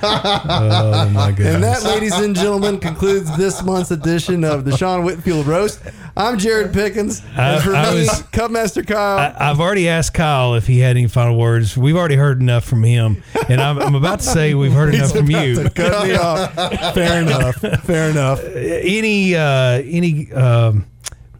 Oh 0.07 1.09
my 1.11 1.29
oh, 1.29 1.31
goodness. 1.31 1.55
And 1.55 1.63
that, 1.63 1.83
ladies 1.83 2.13
and 2.13 2.35
gentlemen, 2.35 2.79
concludes 2.79 3.35
this 3.37 3.63
month's 3.63 3.91
edition 3.91 4.43
of 4.43 4.65
the 4.65 4.75
Sean 4.77 5.03
Whitfield 5.03 5.47
Roast. 5.47 5.81
I'm 6.17 6.37
Jared 6.37 6.71
Pickens. 6.73 7.21
I- 7.35 7.55
And 7.55 7.63
for 7.63 7.75
I 7.75 7.91
me, 7.93 7.99
was- 8.01 8.09
Cubmaster 8.31 8.87
Kyle. 8.87 9.17
I, 9.17 9.49
I've 9.49 9.59
already 9.59 9.89
asked 9.89 10.13
Kyle 10.13 10.55
if 10.55 10.65
he 10.65 10.79
had 10.79 10.95
any 10.95 11.07
final 11.07 11.37
words. 11.37 11.75
We've 11.75 11.97
already 11.97 12.15
heard 12.15 12.39
enough 12.39 12.63
from 12.63 12.83
him, 12.83 13.21
and 13.49 13.59
I'm, 13.59 13.77
I'm 13.79 13.95
about 13.95 14.19
to 14.21 14.25
say 14.25 14.53
we've 14.53 14.71
heard 14.71 14.95
enough 14.95 15.11
from 15.11 15.29
you. 15.29 15.69
Cut 15.71 16.07
me 16.07 16.15
off. 16.15 16.53
Fair 16.93 17.21
enough. 17.21 17.55
Fair 17.83 18.09
enough. 18.11 18.41
Any 18.45 19.35
uh, 19.35 19.81
any 19.83 20.31
um, 20.31 20.85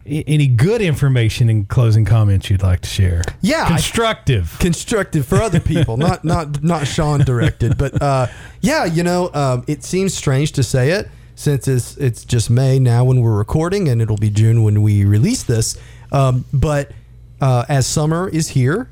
a- 0.04 0.24
any 0.24 0.46
good 0.46 0.82
information 0.82 1.48
in 1.48 1.64
closing 1.64 2.04
comments 2.04 2.50
you'd 2.50 2.62
like 2.62 2.82
to 2.82 2.88
share? 2.88 3.22
Yeah, 3.40 3.64
I- 3.64 3.68
constructive. 3.68 4.56
constructive 4.60 5.24
for 5.26 5.36
other 5.36 5.58
people, 5.60 5.96
not 5.96 6.22
not 6.22 6.62
not 6.62 6.86
Sean 6.86 7.20
directed. 7.20 7.78
But 7.78 8.02
uh, 8.02 8.26
yeah, 8.60 8.84
you 8.84 9.02
know, 9.02 9.30
um, 9.32 9.64
it 9.66 9.84
seems 9.84 10.12
strange 10.14 10.52
to 10.52 10.62
say 10.62 10.90
it 10.90 11.08
since 11.36 11.68
it's 11.68 11.96
it's 11.98 12.24
just 12.24 12.50
May 12.50 12.80
now 12.80 13.04
when 13.04 13.20
we're 13.20 13.36
recording, 13.36 13.88
and 13.88 14.02
it'll 14.02 14.16
be 14.16 14.30
June 14.30 14.64
when 14.64 14.82
we 14.82 15.04
release 15.04 15.44
this. 15.44 15.78
Um, 16.10 16.44
but 16.52 16.90
uh, 17.40 17.64
as 17.68 17.86
summer 17.86 18.28
is 18.28 18.48
here, 18.48 18.88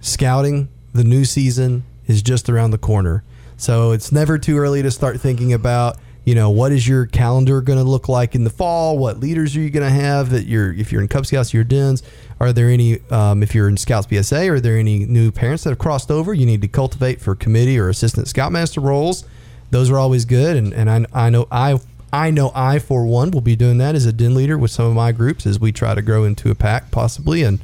scouting 0.00 0.68
the 0.94 1.04
new 1.04 1.24
season 1.24 1.84
is 2.06 2.22
just 2.22 2.48
around 2.48 2.70
the 2.70 2.78
corner. 2.78 3.24
So 3.56 3.92
it's 3.92 4.12
never 4.12 4.38
too 4.38 4.56
early 4.58 4.82
to 4.82 4.90
start 4.90 5.20
thinking 5.20 5.52
about, 5.52 5.98
you 6.24 6.34
know, 6.34 6.50
what 6.50 6.72
is 6.72 6.86
your 6.86 7.06
calendar 7.06 7.60
going 7.60 7.78
to 7.78 7.84
look 7.84 8.08
like 8.08 8.34
in 8.34 8.44
the 8.44 8.50
fall? 8.50 8.98
What 8.98 9.18
leaders 9.18 9.56
are 9.56 9.60
you 9.60 9.70
going 9.70 9.86
to 9.86 9.90
have 9.90 10.32
at 10.32 10.46
your, 10.46 10.72
if 10.72 10.92
you're 10.92 11.00
in 11.00 11.08
Cub 11.08 11.26
Scouts, 11.26 11.52
your 11.52 11.64
dens? 11.64 12.02
Are 12.38 12.52
there 12.52 12.68
any, 12.68 13.00
um, 13.10 13.42
if 13.42 13.54
you're 13.54 13.68
in 13.68 13.76
Scouts 13.76 14.06
BSA, 14.06 14.50
are 14.50 14.60
there 14.60 14.76
any 14.76 15.06
new 15.06 15.32
parents 15.32 15.64
that 15.64 15.70
have 15.70 15.78
crossed 15.78 16.10
over 16.10 16.34
you 16.34 16.46
need 16.46 16.62
to 16.62 16.68
cultivate 16.68 17.20
for 17.20 17.34
committee 17.34 17.78
or 17.78 17.88
assistant 17.88 18.28
scoutmaster 18.28 18.80
roles? 18.80 19.24
Those 19.70 19.90
are 19.90 19.98
always 19.98 20.24
good. 20.24 20.56
And, 20.56 20.72
and 20.72 20.90
I, 20.90 21.26
I 21.26 21.30
know 21.30 21.46
I, 21.50 21.78
I 22.12 22.30
know 22.30 22.52
I, 22.54 22.78
for 22.78 23.04
one, 23.04 23.30
will 23.30 23.40
be 23.40 23.56
doing 23.56 23.78
that 23.78 23.94
as 23.94 24.06
a 24.06 24.12
den 24.12 24.34
leader 24.34 24.56
with 24.56 24.70
some 24.70 24.86
of 24.86 24.94
my 24.94 25.12
groups 25.12 25.46
as 25.46 25.58
we 25.58 25.72
try 25.72 25.94
to 25.94 26.02
grow 26.02 26.24
into 26.24 26.50
a 26.50 26.54
pack 26.54 26.90
possibly. 26.90 27.42
And, 27.42 27.60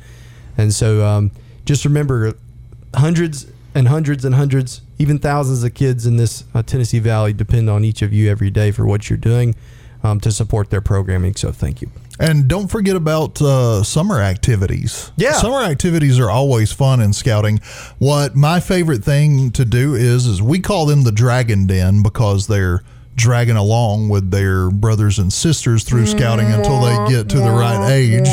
and 0.59 0.75
so 0.75 1.05
um, 1.07 1.31
just 1.65 1.85
remember 1.85 2.35
hundreds 2.95 3.47
and 3.75 3.89
hundreds 3.89 4.25
and 4.25 4.35
hundreds, 4.35 4.83
even 4.99 5.19
thousands 5.19 5.65
of 5.65 5.75
kids 5.75 6.07
in 6.07 6.17
this 6.17 6.45
uh, 6.55 6.63
Tennessee 6.63 6.99
Valley 6.99 7.33
depend 7.33 7.71
on 7.71 7.85
each 7.85 8.03
of 8.03 8.13
you 8.13 8.31
every 8.31 8.51
day 8.51 8.71
for 8.71 8.85
what 8.85 9.09
you're 9.09 9.17
doing 9.17 9.55
um, 10.03 10.21
to 10.21 10.31
support 10.31 10.71
their 10.71 10.81
programming. 10.81 11.35
So 11.35 11.53
thank 11.53 11.81
you. 11.81 11.91
And 12.23 12.49
don't 12.49 12.69
forget 12.69 12.97
about 12.97 13.43
uh, 13.43 13.83
summer 13.83 14.21
activities. 14.21 15.11
Yeah. 15.17 15.33
summer 15.33 15.63
activities 15.63 16.19
are 16.19 16.31
always 16.31 16.73
fun 16.73 17.01
in 17.01 17.13
scouting. 17.13 17.59
What 17.99 18.37
my 18.37 18.61
favorite 18.61 19.03
thing 19.05 19.51
to 19.53 19.65
do 19.65 19.95
is 19.95 20.27
is 20.27 20.41
we 20.41 20.61
call 20.61 20.87
them 20.87 21.03
the 21.03 21.13
Dragon 21.13 21.67
Den 21.67 22.03
because 22.03 22.47
they're 22.47 22.83
dragging 23.15 23.57
along 23.57 24.09
with 24.09 24.31
their 24.31 24.71
brothers 24.71 25.19
and 25.19 25.33
sisters 25.33 25.85
through 25.85 26.07
scouting 26.07 26.47
until 26.47 26.81
they 26.81 27.13
get 27.13 27.29
to 27.29 27.39
the 27.39 27.51
right 27.51 27.91
age. 27.91 28.29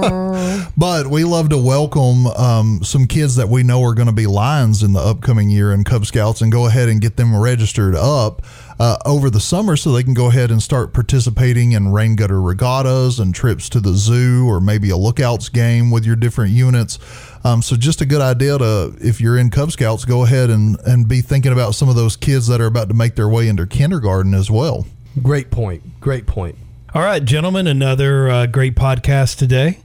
but 0.76 1.06
we 1.08 1.24
love 1.24 1.48
to 1.48 1.58
welcome 1.58 2.26
um, 2.28 2.80
some 2.82 3.06
kids 3.06 3.36
that 3.36 3.48
we 3.48 3.62
know 3.62 3.82
are 3.82 3.94
going 3.94 4.06
to 4.06 4.14
be 4.14 4.26
Lions 4.26 4.82
in 4.82 4.92
the 4.92 5.00
upcoming 5.00 5.50
year 5.50 5.72
in 5.72 5.84
Cub 5.84 6.06
Scouts 6.06 6.40
and 6.40 6.52
go 6.52 6.66
ahead 6.66 6.88
and 6.88 7.00
get 7.00 7.16
them 7.16 7.36
registered 7.36 7.94
up 7.94 8.42
uh, 8.80 8.96
over 9.04 9.28
the 9.28 9.38
summer 9.38 9.76
so 9.76 9.92
they 9.92 10.02
can 10.02 10.14
go 10.14 10.28
ahead 10.28 10.50
and 10.50 10.62
start 10.62 10.94
participating 10.94 11.72
in 11.72 11.92
rain 11.92 12.16
gutter 12.16 12.40
regattas 12.40 13.20
and 13.20 13.34
trips 13.34 13.68
to 13.68 13.78
the 13.78 13.92
zoo 13.92 14.48
or 14.48 14.58
maybe 14.58 14.88
a 14.88 14.96
lookouts 14.96 15.50
game 15.50 15.90
with 15.90 16.06
your 16.06 16.16
different 16.16 16.50
units. 16.50 16.98
Um, 17.44 17.60
so 17.60 17.76
just 17.76 18.00
a 18.00 18.06
good 18.06 18.22
idea 18.22 18.56
to, 18.56 18.94
if 18.98 19.20
you're 19.20 19.36
in 19.36 19.50
Cub 19.50 19.70
Scouts, 19.70 20.06
go 20.06 20.24
ahead 20.24 20.48
and, 20.48 20.78
and 20.86 21.06
be 21.06 21.20
thinking 21.20 21.52
about 21.52 21.74
some 21.74 21.90
of 21.90 21.94
those 21.94 22.16
kids 22.16 22.46
that 22.46 22.58
are 22.60 22.66
about 22.66 22.88
to 22.88 22.94
make 22.94 23.16
their 23.16 23.28
way 23.28 23.48
into 23.48 23.66
kindergarten 23.66 24.32
as 24.32 24.50
well. 24.50 24.86
Great 25.22 25.50
point. 25.50 26.00
Great 26.00 26.26
point. 26.26 26.56
All 26.94 27.02
right, 27.02 27.22
gentlemen, 27.22 27.66
another 27.66 28.30
uh, 28.30 28.46
great 28.46 28.76
podcast 28.76 29.36
today, 29.36 29.78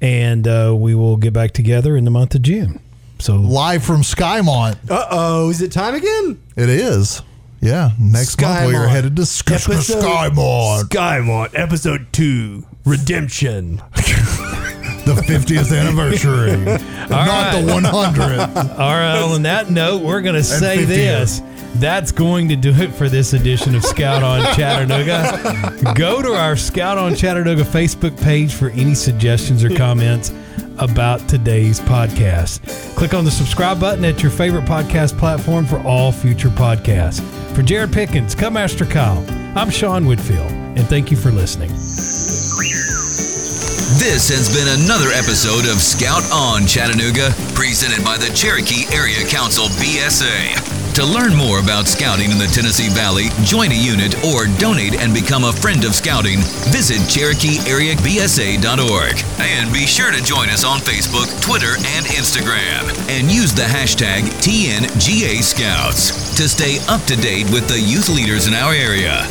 and 0.00 0.46
uh, 0.46 0.74
we 0.78 0.94
will 0.94 1.16
get 1.16 1.32
back 1.32 1.50
together 1.50 1.96
in 1.96 2.04
the 2.04 2.10
month 2.10 2.34
of 2.36 2.42
June. 2.42 2.80
So 3.18 3.34
live 3.34 3.82
from 3.82 4.02
Skymont. 4.02 4.78
Uh 4.88 5.06
oh, 5.10 5.50
is 5.50 5.60
it 5.60 5.72
time 5.72 5.96
again? 5.96 6.40
It 6.56 6.68
is. 6.68 7.20
Yeah, 7.60 7.90
next 7.98 8.40
month 8.40 8.68
we 8.68 8.74
are 8.76 8.86
headed 8.86 9.16
to 9.16 9.26
Sk- 9.26 9.50
Episode- 9.52 10.02
Skymont, 10.02 10.84
Skymont, 10.88 11.58
episode 11.58 12.06
two, 12.12 12.64
Redemption. 12.84 13.76
the 13.96 15.14
50th 15.26 15.76
anniversary, 15.76 16.56
not 17.10 17.10
right. 17.10 17.60
the 17.60 17.72
100th. 17.72 18.70
All 18.78 18.94
right, 18.94 19.20
on 19.22 19.42
that 19.42 19.70
note, 19.70 20.02
we're 20.02 20.20
going 20.22 20.34
to 20.36 20.44
say 20.44 20.84
this. 20.84 21.42
That's 21.76 22.12
going 22.12 22.48
to 22.48 22.56
do 22.56 22.70
it 22.72 22.92
for 22.92 23.08
this 23.08 23.32
edition 23.34 23.74
of 23.74 23.84
Scout 23.84 24.22
on 24.22 24.40
Chattanooga. 24.54 25.92
Go 25.94 26.22
to 26.22 26.32
our 26.34 26.56
Scout 26.56 26.96
on 26.98 27.14
Chattanooga 27.14 27.62
Facebook 27.62 28.20
page 28.20 28.54
for 28.54 28.70
any 28.70 28.94
suggestions 28.94 29.62
or 29.64 29.74
comments 29.74 30.30
about 30.78 31.28
today's 31.28 31.80
podcast. 31.80 32.60
Click 32.96 33.14
on 33.14 33.24
the 33.24 33.30
subscribe 33.30 33.80
button 33.80 34.04
at 34.04 34.22
your 34.22 34.30
favorite 34.30 34.64
podcast 34.64 35.18
platform 35.18 35.66
for 35.66 35.78
all 35.80 36.12
future 36.12 36.48
podcasts. 36.48 37.20
For 37.54 37.62
Jared 37.62 37.92
Pickens, 37.92 38.34
Cubmaster 38.34 38.88
Kyle, 38.88 39.24
I'm 39.58 39.70
Sean 39.70 40.06
Whitfield, 40.06 40.50
and 40.50 40.86
thank 40.88 41.10
you 41.10 41.16
for 41.16 41.30
listening. 41.30 41.70
This 43.98 44.28
has 44.28 44.54
been 44.54 44.68
another 44.84 45.10
episode 45.10 45.70
of 45.70 45.80
Scout 45.80 46.22
on 46.32 46.66
Chattanooga, 46.66 47.30
presented 47.54 48.04
by 48.04 48.16
the 48.16 48.32
Cherokee 48.34 48.84
Area 48.94 49.26
Council 49.28 49.66
BSA. 49.80 50.87
To 50.98 51.06
learn 51.06 51.30
more 51.36 51.60
about 51.60 51.86
scouting 51.86 52.32
in 52.32 52.38
the 52.38 52.48
Tennessee 52.48 52.88
Valley, 52.88 53.26
join 53.44 53.70
a 53.70 53.78
unit, 53.78 54.16
or 54.24 54.48
donate 54.58 54.98
and 54.98 55.14
become 55.14 55.44
a 55.44 55.52
friend 55.52 55.84
of 55.84 55.94
scouting, 55.94 56.40
visit 56.74 56.98
CherokeeAreaBSA.org. 57.06 59.24
And 59.38 59.72
be 59.72 59.86
sure 59.86 60.10
to 60.10 60.20
join 60.20 60.48
us 60.48 60.64
on 60.64 60.80
Facebook, 60.80 61.40
Twitter, 61.40 61.76
and 61.94 62.04
Instagram. 62.06 62.90
And 63.08 63.30
use 63.30 63.54
the 63.54 63.62
hashtag 63.62 64.22
TNGA 64.42 65.40
Scouts 65.40 66.34
to 66.34 66.48
stay 66.48 66.80
up 66.88 67.04
to 67.04 67.14
date 67.14 67.48
with 67.52 67.68
the 67.68 67.78
youth 67.78 68.08
leaders 68.08 68.48
in 68.48 68.54
our 68.54 68.72
area. 68.72 69.24